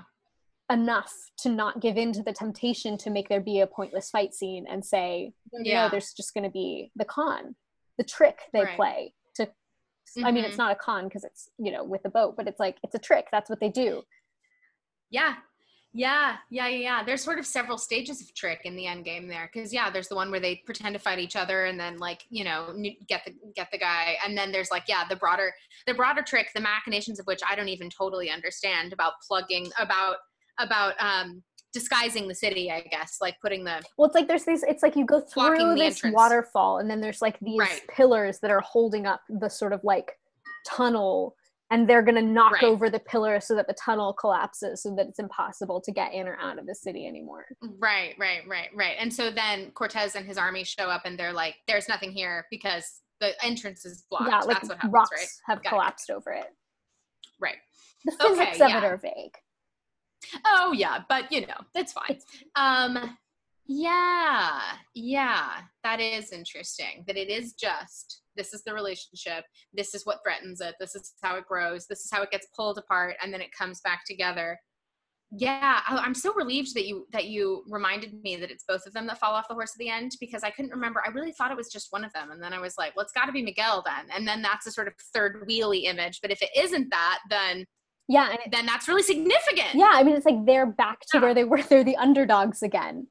Enough 0.70 1.12
to 1.38 1.48
not 1.48 1.80
give 1.80 1.96
in 1.96 2.12
to 2.12 2.22
the 2.22 2.32
temptation 2.32 2.98
to 2.98 3.10
make 3.10 3.28
there 3.28 3.40
be 3.40 3.60
a 3.60 3.66
pointless 3.66 4.10
fight 4.10 4.34
scene 4.34 4.66
and 4.68 4.84
say, 4.84 5.32
no, 5.52 5.62
no, 5.62 5.82
no, 5.82 5.88
there's 5.90 6.12
just 6.12 6.34
going 6.34 6.44
to 6.44 6.50
be 6.50 6.90
the 6.96 7.04
con, 7.04 7.54
the 7.98 8.04
trick 8.04 8.40
they 8.52 8.64
Right. 8.64 8.76
play 8.76 9.14
to. 9.36 9.48
I 10.24 10.32
mean, 10.32 10.44
it's 10.44 10.54
mm-hmm. 10.54 10.62
not 10.62 10.72
a 10.72 10.76
con 10.76 11.04
because 11.04 11.24
it's 11.24 11.48
you 11.58 11.70
know 11.70 11.84
with 11.84 12.02
the 12.02 12.08
boat, 12.08 12.36
but 12.36 12.48
it's 12.48 12.60
like 12.60 12.76
it's 12.82 12.94
a 12.94 12.98
trick. 12.98 13.26
That's 13.30 13.50
what 13.50 13.60
they 13.60 13.70
do. 13.70 14.02
Yeah. 15.10 15.34
Yeah, 15.92 16.36
yeah, 16.50 16.68
yeah, 16.68 16.76
yeah. 16.76 17.04
There's 17.04 17.24
sort 17.24 17.38
of 17.38 17.46
several 17.46 17.78
stages 17.78 18.20
of 18.20 18.34
trick 18.34 18.60
in 18.64 18.76
the 18.76 18.86
end 18.86 19.06
game 19.06 19.28
there, 19.28 19.48
because 19.50 19.72
yeah, 19.72 19.88
there's 19.88 20.08
the 20.08 20.14
one 20.14 20.30
where 20.30 20.40
they 20.40 20.56
pretend 20.66 20.92
to 20.94 20.98
fight 20.98 21.18
each 21.18 21.36
other 21.36 21.64
and 21.64 21.80
then 21.80 21.96
like 21.96 22.24
you 22.28 22.44
know 22.44 22.74
get 23.08 23.24
the 23.24 23.32
get 23.54 23.68
the 23.72 23.78
guy, 23.78 24.16
and 24.22 24.36
then 24.36 24.52
there's 24.52 24.70
like 24.70 24.82
yeah 24.88 25.04
the 25.08 25.16
broader 25.16 25.54
the 25.86 25.94
broader 25.94 26.20
trick, 26.20 26.50
the 26.54 26.60
machinations 26.60 27.18
of 27.18 27.24
which 27.24 27.40
I 27.48 27.56
don't 27.56 27.70
even 27.70 27.88
totally 27.88 28.30
understand 28.30 28.92
about 28.92 29.14
plugging 29.26 29.70
about 29.80 30.16
about 30.58 30.94
um 31.00 31.42
disguising 31.72 32.26
the 32.26 32.34
city, 32.34 32.70
I 32.70 32.80
guess, 32.80 33.18
like 33.20 33.36
putting 33.42 33.62
the 33.64 33.82
Well, 33.98 34.06
it's 34.06 34.14
like 34.14 34.28
there's 34.28 34.44
these. 34.44 34.62
It's 34.62 34.82
like 34.82 34.96
you 34.96 35.04
go 35.04 35.20
through 35.20 35.74
this 35.74 35.96
entrance. 35.96 36.14
waterfall, 36.14 36.78
and 36.78 36.88
then 36.90 37.00
there's 37.00 37.20
like 37.20 37.38
these 37.40 37.58
Right. 37.58 37.82
pillars 37.88 38.38
that 38.40 38.50
are 38.50 38.60
holding 38.60 39.06
up 39.06 39.20
the 39.28 39.48
sort 39.50 39.72
of 39.74 39.80
like 39.84 40.12
tunnel, 40.66 41.36
and 41.70 41.86
they're 41.88 42.00
gonna 42.02 42.22
knock 42.22 42.52
Right. 42.54 42.64
over 42.64 42.88
the 42.88 42.98
pillars 43.00 43.46
so 43.46 43.54
that 43.56 43.66
the 43.66 43.74
tunnel 43.74 44.14
collapses, 44.14 44.82
so 44.82 44.94
that 44.94 45.06
it's 45.08 45.18
impossible 45.18 45.80
to 45.82 45.92
get 45.92 46.14
in 46.14 46.26
or 46.26 46.36
out 46.40 46.58
of 46.58 46.66
the 46.66 46.74
city 46.74 47.06
anymore. 47.06 47.44
Right, 47.78 48.14
right, 48.18 48.40
right, 48.48 48.70
right. 48.74 48.96
And 48.98 49.12
so 49.12 49.30
then 49.30 49.70
Cortez 49.72 50.14
and 50.14 50.24
his 50.26 50.38
army 50.38 50.64
show 50.64 50.88
up 50.88 51.02
and 51.04 51.18
they're 51.18 51.32
like, 51.32 51.56
there's 51.66 51.88
nothing 51.88 52.10
here 52.10 52.46
because 52.50 53.00
the 53.20 53.32
entrance 53.44 53.84
is 53.84 54.04
blocked. 54.10 54.28
yeah, 54.30 54.40
like 54.40 54.56
That's 54.58 54.68
what 54.68 54.76
happens, 54.78 54.92
rocks 54.94 55.10
right? 55.12 55.28
have 55.54 55.62
Got 55.62 55.66
it. 55.66 55.68
collapsed 55.70 56.10
over 56.10 56.32
it. 56.32 56.46
Right. 57.40 57.56
The 58.06 58.12
Okay, 58.14 58.28
physics 58.28 58.60
of 58.62 58.68
yeah. 58.70 58.78
it 58.78 58.84
are 58.84 58.96
vague. 58.96 59.34
Oh 60.44 60.72
yeah, 60.72 61.00
but 61.08 61.30
you 61.30 61.42
know, 61.42 61.60
it's 61.74 61.92
fine. 61.92 62.18
Um 62.54 63.16
yeah, 63.68 64.60
yeah. 64.94 65.48
That 65.82 66.00
is 66.00 66.30
interesting. 66.30 67.04
That 67.06 67.16
it 67.16 67.28
is 67.28 67.54
just 67.54 68.22
this 68.36 68.52
is 68.54 68.62
the 68.62 68.74
relationship. 68.74 69.44
This 69.72 69.94
is 69.94 70.04
what 70.04 70.20
threatens 70.22 70.60
it. 70.60 70.76
This 70.78 70.94
is 70.94 71.14
how 71.22 71.36
it 71.36 71.46
grows. 71.46 71.86
This 71.86 72.04
is 72.04 72.10
how 72.12 72.22
it 72.22 72.30
gets 72.30 72.46
pulled 72.54 72.78
apart 72.78 73.16
and 73.22 73.32
then 73.32 73.40
it 73.40 73.50
comes 73.56 73.80
back 73.80 74.04
together. 74.06 74.58
Yeah, 75.32 75.80
I'm 75.88 76.14
so 76.14 76.32
relieved 76.34 76.74
that 76.74 76.86
you 76.86 77.06
that 77.12 77.26
you 77.26 77.64
reminded 77.68 78.22
me 78.22 78.36
that 78.36 78.50
it's 78.50 78.64
both 78.66 78.86
of 78.86 78.92
them 78.92 79.08
that 79.08 79.18
fall 79.18 79.34
off 79.34 79.48
the 79.48 79.54
horse 79.54 79.72
at 79.74 79.78
the 79.78 79.88
end 79.88 80.12
because 80.20 80.44
I 80.44 80.50
couldn't 80.50 80.70
remember. 80.70 81.02
I 81.04 81.10
really 81.10 81.32
thought 81.32 81.50
it 81.50 81.56
was 81.56 81.68
just 81.68 81.90
one 81.90 82.04
of 82.04 82.12
them, 82.12 82.30
and 82.30 82.40
then 82.40 82.52
I 82.52 82.60
was 82.60 82.78
like, 82.78 82.94
"Well, 82.94 83.02
it's 83.02 83.12
got 83.12 83.26
to 83.26 83.32
be 83.32 83.42
Miguel 83.42 83.82
then." 83.84 84.06
And 84.14 84.26
then 84.26 84.40
that's 84.40 84.68
a 84.68 84.70
sort 84.70 84.86
of 84.86 84.94
third 85.12 85.44
wheelie 85.48 85.84
image. 85.84 86.20
But 86.22 86.30
if 86.30 86.40
it 86.42 86.50
isn't 86.56 86.90
that, 86.90 87.18
then 87.28 87.66
Yeah, 88.08 88.30
and 88.30 88.38
it, 88.44 88.50
then 88.52 88.66
that's 88.66 88.86
really 88.88 89.02
significant. 89.02 89.74
yeah, 89.74 89.90
I 89.92 90.02
mean, 90.04 90.14
it's 90.16 90.26
like 90.26 90.44
they're 90.46 90.66
back 90.66 91.00
to 91.10 91.18
Yeah. 91.18 91.20
where 91.22 91.34
they 91.34 91.44
were. 91.44 91.62
They're 91.62 91.82
the 91.84 91.96
underdogs 91.96 92.62
again 92.62 93.08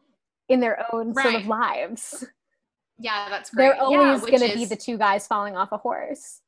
in 0.47 0.59
their 0.61 0.85
own 0.93 1.13
sort 1.13 1.35
of 1.35 1.47
lives. 1.47 2.25
Yeah, 2.97 3.27
that's 3.29 3.49
great. 3.49 3.65
They're 3.73 3.81
always 3.81 4.21
yeah, 4.23 4.29
going 4.37 4.49
to 4.51 4.55
be 4.55 4.63
the 4.65 4.75
two 4.77 4.97
guys 4.97 5.27
falling 5.27 5.57
off 5.57 5.71
a 5.73 5.77
horse. 5.77 6.41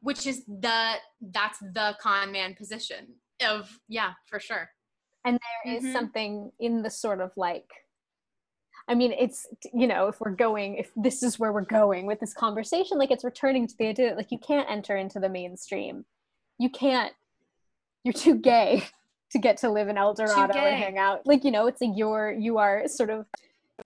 which 0.00 0.26
is 0.26 0.44
the 0.46 0.94
that's 1.20 1.58
the 1.60 1.96
con 2.00 2.32
man 2.32 2.54
position 2.54 3.06
of 3.44 3.78
yeah 3.88 4.12
for 4.26 4.38
sure. 4.40 4.68
and 5.24 5.38
there 5.64 5.74
is 5.76 5.84
Mhm. 5.84 5.92
something 5.92 6.52
in 6.58 6.82
the 6.82 6.90
sort 6.90 7.20
of 7.20 7.30
like 7.36 7.68
i 8.88 8.94
mean 8.96 9.12
it's 9.12 9.46
you 9.72 9.86
know 9.86 10.08
if 10.08 10.20
we're 10.20 10.34
going 10.34 10.74
if 10.76 10.90
this 10.96 11.22
is 11.22 11.38
where 11.38 11.52
we're 11.52 11.60
going 11.64 12.04
with 12.06 12.18
this 12.18 12.34
conversation 12.34 12.98
like 12.98 13.12
it's 13.12 13.22
returning 13.22 13.64
to 13.68 13.74
the 13.78 13.86
idea 13.86 14.08
that 14.08 14.16
like 14.16 14.32
you 14.32 14.38
can't 14.38 14.68
enter 14.68 14.96
into 14.96 15.20
the 15.20 15.28
mainstream 15.28 16.04
you 16.58 16.68
can't 16.68 17.12
you're 18.04 18.12
too 18.14 18.34
gay 18.36 18.84
to 19.32 19.38
get 19.38 19.56
to 19.58 19.70
live 19.70 19.88
in 19.88 19.96
el 19.96 20.14
dorado 20.14 20.58
and 20.58 20.82
hang 20.82 20.98
out. 20.98 21.26
Like 21.26 21.44
you 21.44 21.50
know 21.50 21.66
it's 21.66 21.80
like 21.80 21.90
you're 21.96 22.32
you 22.32 22.58
are 22.58 22.86
sort 22.88 23.10
of 23.10 23.26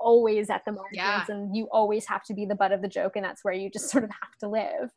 always 0.01 0.51
at 0.51 0.65
the 0.65 0.73
margins 0.73 0.97
Yeah. 0.97 1.25
and 1.29 1.57
you 1.57 1.69
always 1.71 2.05
have 2.07 2.23
to 2.25 2.35
be 2.35 2.45
the 2.45 2.55
butt 2.55 2.73
of 2.73 2.83
the 2.83 2.89
joke 2.89 3.17
and 3.17 3.25
that's 3.25 3.43
where 3.45 3.55
you 3.55 3.71
just 3.71 3.89
sort 3.91 4.05
of 4.05 4.11
have 4.11 4.37
to 4.41 4.49
live. 4.49 4.91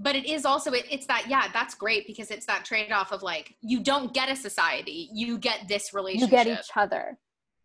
But 0.00 0.16
it 0.16 0.26
is 0.26 0.44
also 0.44 0.72
it, 0.72 0.86
it's 0.90 1.06
that 1.06 1.26
yeah 1.28 1.48
that's 1.52 1.74
great 1.74 2.06
because 2.06 2.30
it's 2.30 2.46
that 2.46 2.64
trade 2.64 2.90
off 2.90 3.12
of 3.12 3.22
like 3.22 3.54
you 3.60 3.80
don't 3.80 4.12
get 4.14 4.28
a 4.28 4.34
society 4.34 5.08
you 5.12 5.38
get 5.38 5.68
this 5.68 5.92
relationship 5.94 6.30
you 6.30 6.44
get 6.44 6.46
each 6.46 6.70
other. 6.74 7.18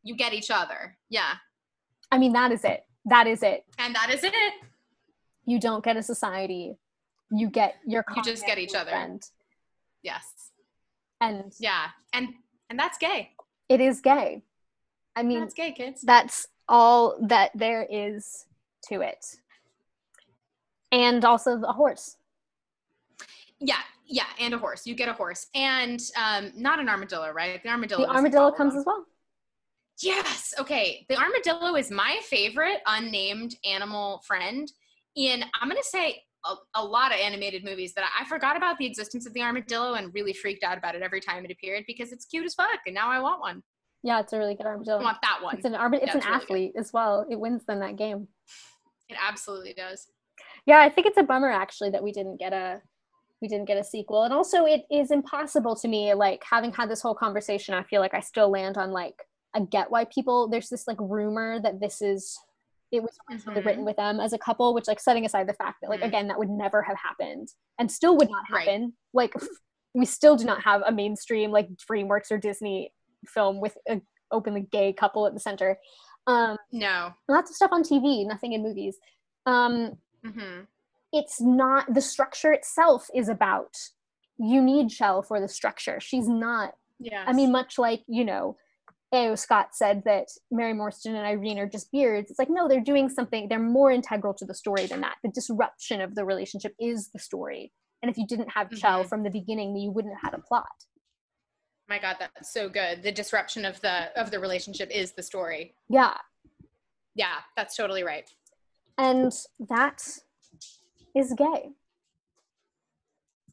You 0.04 0.16
get 0.16 0.34
each 0.34 0.52
other 0.52 0.98
yeah. 1.10 1.36
I 2.12 2.18
mean 2.20 2.34
that 2.34 2.52
is 2.52 2.64
it. 2.66 2.86
That 3.06 3.26
is 3.28 3.42
it. 3.42 3.66
And 3.80 3.96
that 3.96 4.12
is 4.14 4.24
it. 4.24 4.34
You 5.46 5.60
don't 5.60 5.84
get 5.84 5.98
a 5.98 6.04
society. 6.04 6.78
You 7.32 7.50
get 7.50 7.76
your 7.88 8.06
You 8.16 8.22
just 8.22 8.46
get 8.46 8.60
each 8.60 8.76
other. 8.76 8.92
friend. 8.92 9.24
yes 10.04 10.43
and 11.24 11.54
yeah 11.60 11.88
and 12.14 12.30
and 12.70 12.78
that's 12.78 12.98
gay. 12.98 13.32
It 13.70 13.82
is 13.82 14.02
gay. 14.02 14.44
I 15.16 15.24
mean 15.24 15.42
that's 15.42 15.54
gay 15.54 15.72
kids. 15.72 16.02
that's 16.02 16.48
all 16.68 17.18
that 17.28 17.52
there 17.56 17.88
is 17.90 18.46
to 18.90 19.02
it. 19.02 19.26
And 20.92 21.24
also 21.26 21.58
the 21.58 21.74
horse. 21.74 22.18
Yeah 23.60 23.82
yeah 24.06 24.26
and 24.40 24.54
a 24.54 24.58
horse. 24.58 24.86
You 24.86 24.96
get 24.96 25.10
a 25.10 25.14
horse. 25.14 25.48
And 25.56 26.02
um 26.22 26.52
not 26.56 26.80
an 26.80 26.90
armadillo 26.90 27.32
right? 27.32 27.62
The 27.64 27.70
armadillo 27.70 28.06
the 28.06 28.10
armadillo 28.10 28.52
comes 28.52 28.76
as 28.76 28.86
well. 28.86 29.06
Yes. 30.02 30.54
Okay. 30.60 31.06
The 31.08 31.18
armadillo 31.18 31.76
is 31.76 31.92
my 31.92 32.20
favorite 32.24 32.82
unnamed 32.88 33.56
animal 33.64 34.22
friend 34.26 34.72
in, 35.16 35.44
I'm 35.62 35.70
going 35.70 35.82
to 35.82 35.88
say, 35.88 36.24
a, 36.46 36.56
a 36.76 36.84
lot 36.84 37.12
of 37.14 37.20
animated 37.20 37.64
movies 37.64 37.94
that 37.94 38.04
I, 38.04 38.24
I 38.24 38.28
forgot 38.28 38.58
about 38.58 38.78
the 38.78 38.86
existence 38.86 39.26
of 39.26 39.34
the 39.34 39.42
armadillo 39.42 39.94
and 39.94 40.14
really 40.14 40.34
freaked 40.34 40.64
out 40.64 40.78
about 40.78 40.96
it 40.96 41.02
every 41.02 41.22
time 41.22 41.46
it 41.46 41.52
appeared 41.52 41.86
because 41.88 42.12
it's 42.12 42.26
cute 42.26 42.46
as 42.46 42.54
fuck 42.54 42.80
and 42.86 42.94
now 42.96 43.10
I 43.10 43.20
want 43.20 43.40
one. 43.40 43.64
yeah 44.04 44.20
it's 44.20 44.34
a 44.34 44.38
really 44.38 44.56
good 44.56 44.66
armadillo. 44.66 45.00
I 45.00 45.04
want 45.04 45.18
that 45.22 45.40
one. 45.42 45.56
it's 45.56 45.66
an 45.66 45.76
arma- 45.76 45.98
it's 45.98 46.12
an 46.14 46.18
it's 46.18 46.26
really 46.26 46.38
good. 46.40 46.44
athlete 46.44 46.72
as 46.78 46.92
well 46.94 47.26
it 47.30 47.40
wins 47.40 47.64
them 47.66 47.80
that 47.80 47.96
game 47.96 48.28
It 49.10 49.18
absolutely 49.22 49.74
does. 49.74 50.08
yeah 50.66 50.80
i 50.80 50.90
think 50.90 51.08
it's 51.08 51.18
a 51.18 51.24
bummer 51.24 51.52
actually 51.52 51.90
that 51.92 52.04
we 52.04 52.12
didn't 52.12 52.38
get 52.38 52.54
a 52.54 52.82
we 53.42 53.48
didn't 53.50 53.66
get 53.66 53.78
a 53.78 53.84
sequel 53.84 54.24
and 54.24 54.34
also 54.34 54.66
it 54.66 54.84
is 54.90 55.12
impossible 55.12 55.76
to 55.76 55.88
me 55.88 56.14
like 56.14 56.42
having 56.50 56.72
had 56.72 56.90
this 56.90 57.02
whole 57.02 57.16
conversation 57.16 57.74
i 57.76 57.84
feel 57.84 58.00
like 58.02 58.14
i 58.14 58.20
still 58.22 58.50
land 58.50 58.78
on 58.78 58.92
like 58.92 59.22
i 59.54 59.60
get 59.60 59.92
why 59.92 60.06
people 60.06 60.48
there's 60.48 60.70
this 60.70 60.88
like 60.88 60.98
rumor 61.00 61.60
that 61.62 61.80
this 61.82 62.02
is 62.02 62.40
it 62.94 63.02
was 63.02 63.18
originally 63.30 63.60
Mhm. 63.62 63.66
written 63.66 63.86
with 63.86 63.98
them 63.98 64.20
as 64.20 64.32
a 64.34 64.38
couple 64.38 64.74
which 64.74 64.88
like 64.88 65.00
setting 65.00 65.26
aside 65.26 65.48
the 65.48 65.54
fact 65.54 65.82
that 65.82 65.90
like 65.90 66.02
Mhm. 66.02 66.08
again 66.08 66.28
that 66.28 66.38
would 66.38 66.50
never 66.50 66.82
have 66.84 66.96
happened 66.98 67.48
and 67.80 67.92
still 67.92 68.16
would 68.16 68.30
not 68.30 68.46
Right. 68.52 68.68
happen 68.68 68.96
like 69.14 69.34
we 69.94 70.06
still 70.06 70.36
do 70.36 70.46
not 70.46 70.62
have 70.64 70.82
a 70.86 70.92
mainstream 70.92 71.52
like 71.52 71.70
dreamworks 71.76 72.32
or 72.32 72.38
disney 72.38 72.94
film 73.28 73.60
with 73.60 73.78
an 73.88 74.04
openly 74.32 74.62
gay 74.62 74.94
couple 74.94 75.26
at 75.26 75.34
the 75.34 75.40
center 75.40 75.80
um 76.28 76.58
No. 76.72 77.14
lots 77.28 77.50
of 77.50 77.56
stuff 77.56 77.72
on 77.72 77.84
tv 77.84 78.26
nothing 78.28 78.54
in 78.54 78.62
movies 78.62 78.98
um 79.46 79.98
hmm 80.24 80.62
it's 81.12 81.40
not 81.42 81.94
the 81.94 82.02
structure 82.02 82.52
itself 82.54 83.08
is 83.14 83.28
about 83.30 83.76
you 84.38 84.62
need 84.64 84.90
Chel 84.90 85.22
for 85.22 85.40
the 85.40 85.48
structure. 85.48 86.00
She's 86.00 86.28
not 86.28 86.74
Yeah. 87.00 87.24
I 87.28 87.34
mean, 87.34 87.52
much 87.52 87.78
like, 87.78 88.04
you 88.08 88.26
know, 88.26 88.58
A.O. 89.14 89.36
Scott 89.36 89.70
said 89.74 90.02
that 90.06 90.28
Mary 90.52 90.74
Morstan 90.74 91.10
and 91.16 91.18
Irene 91.26 91.60
are 91.60 91.70
just 91.70 91.92
beards. 91.92 92.32
It's 92.32 92.40
like, 92.40 92.50
no, 92.50 92.68
they're 92.68 92.82
doing 92.82 93.10
something, 93.10 93.48
they're 93.48 93.60
more 93.60 93.92
integral 93.92 94.34
to 94.34 94.46
the 94.46 94.56
story 94.56 94.88
than 94.88 95.02
that. 95.02 95.18
The 95.24 95.30
disruption 95.30 96.02
of 96.02 96.16
the 96.16 96.26
relationship 96.26 96.74
is 96.80 97.10
the 97.12 97.20
story. 97.20 97.72
And 98.02 98.10
if 98.10 98.18
you 98.18 98.26
didn't 98.26 98.50
have 98.50 98.70
Mhm. 98.70 99.08
from 99.08 99.24
the 99.24 99.30
beginning, 99.30 99.78
you 99.78 99.92
wouldn't 99.92 100.16
have 100.16 100.34
had 100.34 100.40
a 100.40 100.42
plot. 100.42 100.68
my 101.90 102.00
God, 102.00 102.16
that's 102.18 102.52
so 102.52 102.70
good. 102.70 103.04
The 103.04 103.12
disruption 103.12 103.66
of 103.66 103.80
the 103.82 104.18
of 104.20 104.32
the 104.32 104.40
relationship 104.40 104.90
is 104.90 105.12
the 105.12 105.22
story. 105.22 105.76
Yeah. 105.90 106.18
Yeah, 107.14 107.42
that's 107.58 107.76
totally 107.76 108.04
right. 108.04 108.28
And 108.98 109.32
that 109.60 110.02
is 111.14 111.34
gay. 111.34 111.74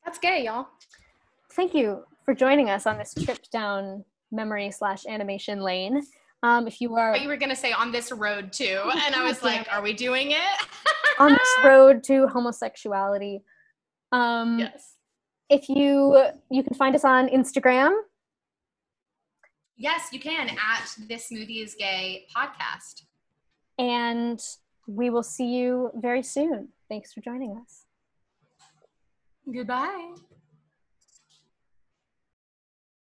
That's 0.05 0.19
gay, 0.19 0.45
y'all. 0.45 0.69
Thank 1.53 1.75
you 1.75 2.07
for 2.25 2.33
joining 2.35 2.71
us 2.71 2.87
on 2.87 2.99
this 2.99 3.13
trip 3.13 3.51
down 3.51 4.05
memory 4.31 4.71
slash 4.71 5.07
animation 5.07 5.61
lane. 5.61 6.03
Um, 6.43 6.67
if 6.67 6.81
you 6.81 6.97
are 6.97 7.13
But 7.13 7.23
you 7.23 7.29
were 7.29 7.37
gonna 7.37 7.57
say 7.57 7.73
on 7.73 7.93
this 7.93 8.11
road 8.13 8.53
too, 8.53 8.81
and 9.05 9.15
I 9.15 9.23
was 9.25 9.43
like, 9.43 9.67
"Are 9.71 9.83
we 9.83 9.93
doing 9.93 10.31
it?" 10.31 10.67
on 11.19 11.33
this 11.33 11.55
road 11.65 12.03
to 12.05 12.27
homosexuality. 12.29 13.43
Um, 14.13 14.59
yes. 14.59 14.95
If 15.49 15.69
you 15.69 16.25
you 16.51 16.63
can 16.63 16.75
find 16.75 16.95
us 16.95 17.05
on 17.05 17.29
Instagram. 17.29 17.95
Yes, 19.77 20.09
you 20.13 20.21
can 20.21 20.51
at 20.51 20.95
this 21.09 21.31
movie 21.31 21.61
is 21.61 21.75
gay 21.75 22.27
podcast. 22.37 23.03
And 23.79 24.39
we 24.87 25.09
will 25.09 25.23
see 25.23 25.47
you 25.47 25.91
very 25.95 26.23
soon. 26.23 26.69
Thanks 26.89 27.15
for 27.15 27.21
joining 27.21 27.57
us. 27.57 27.87
Goodbye. 29.51 30.15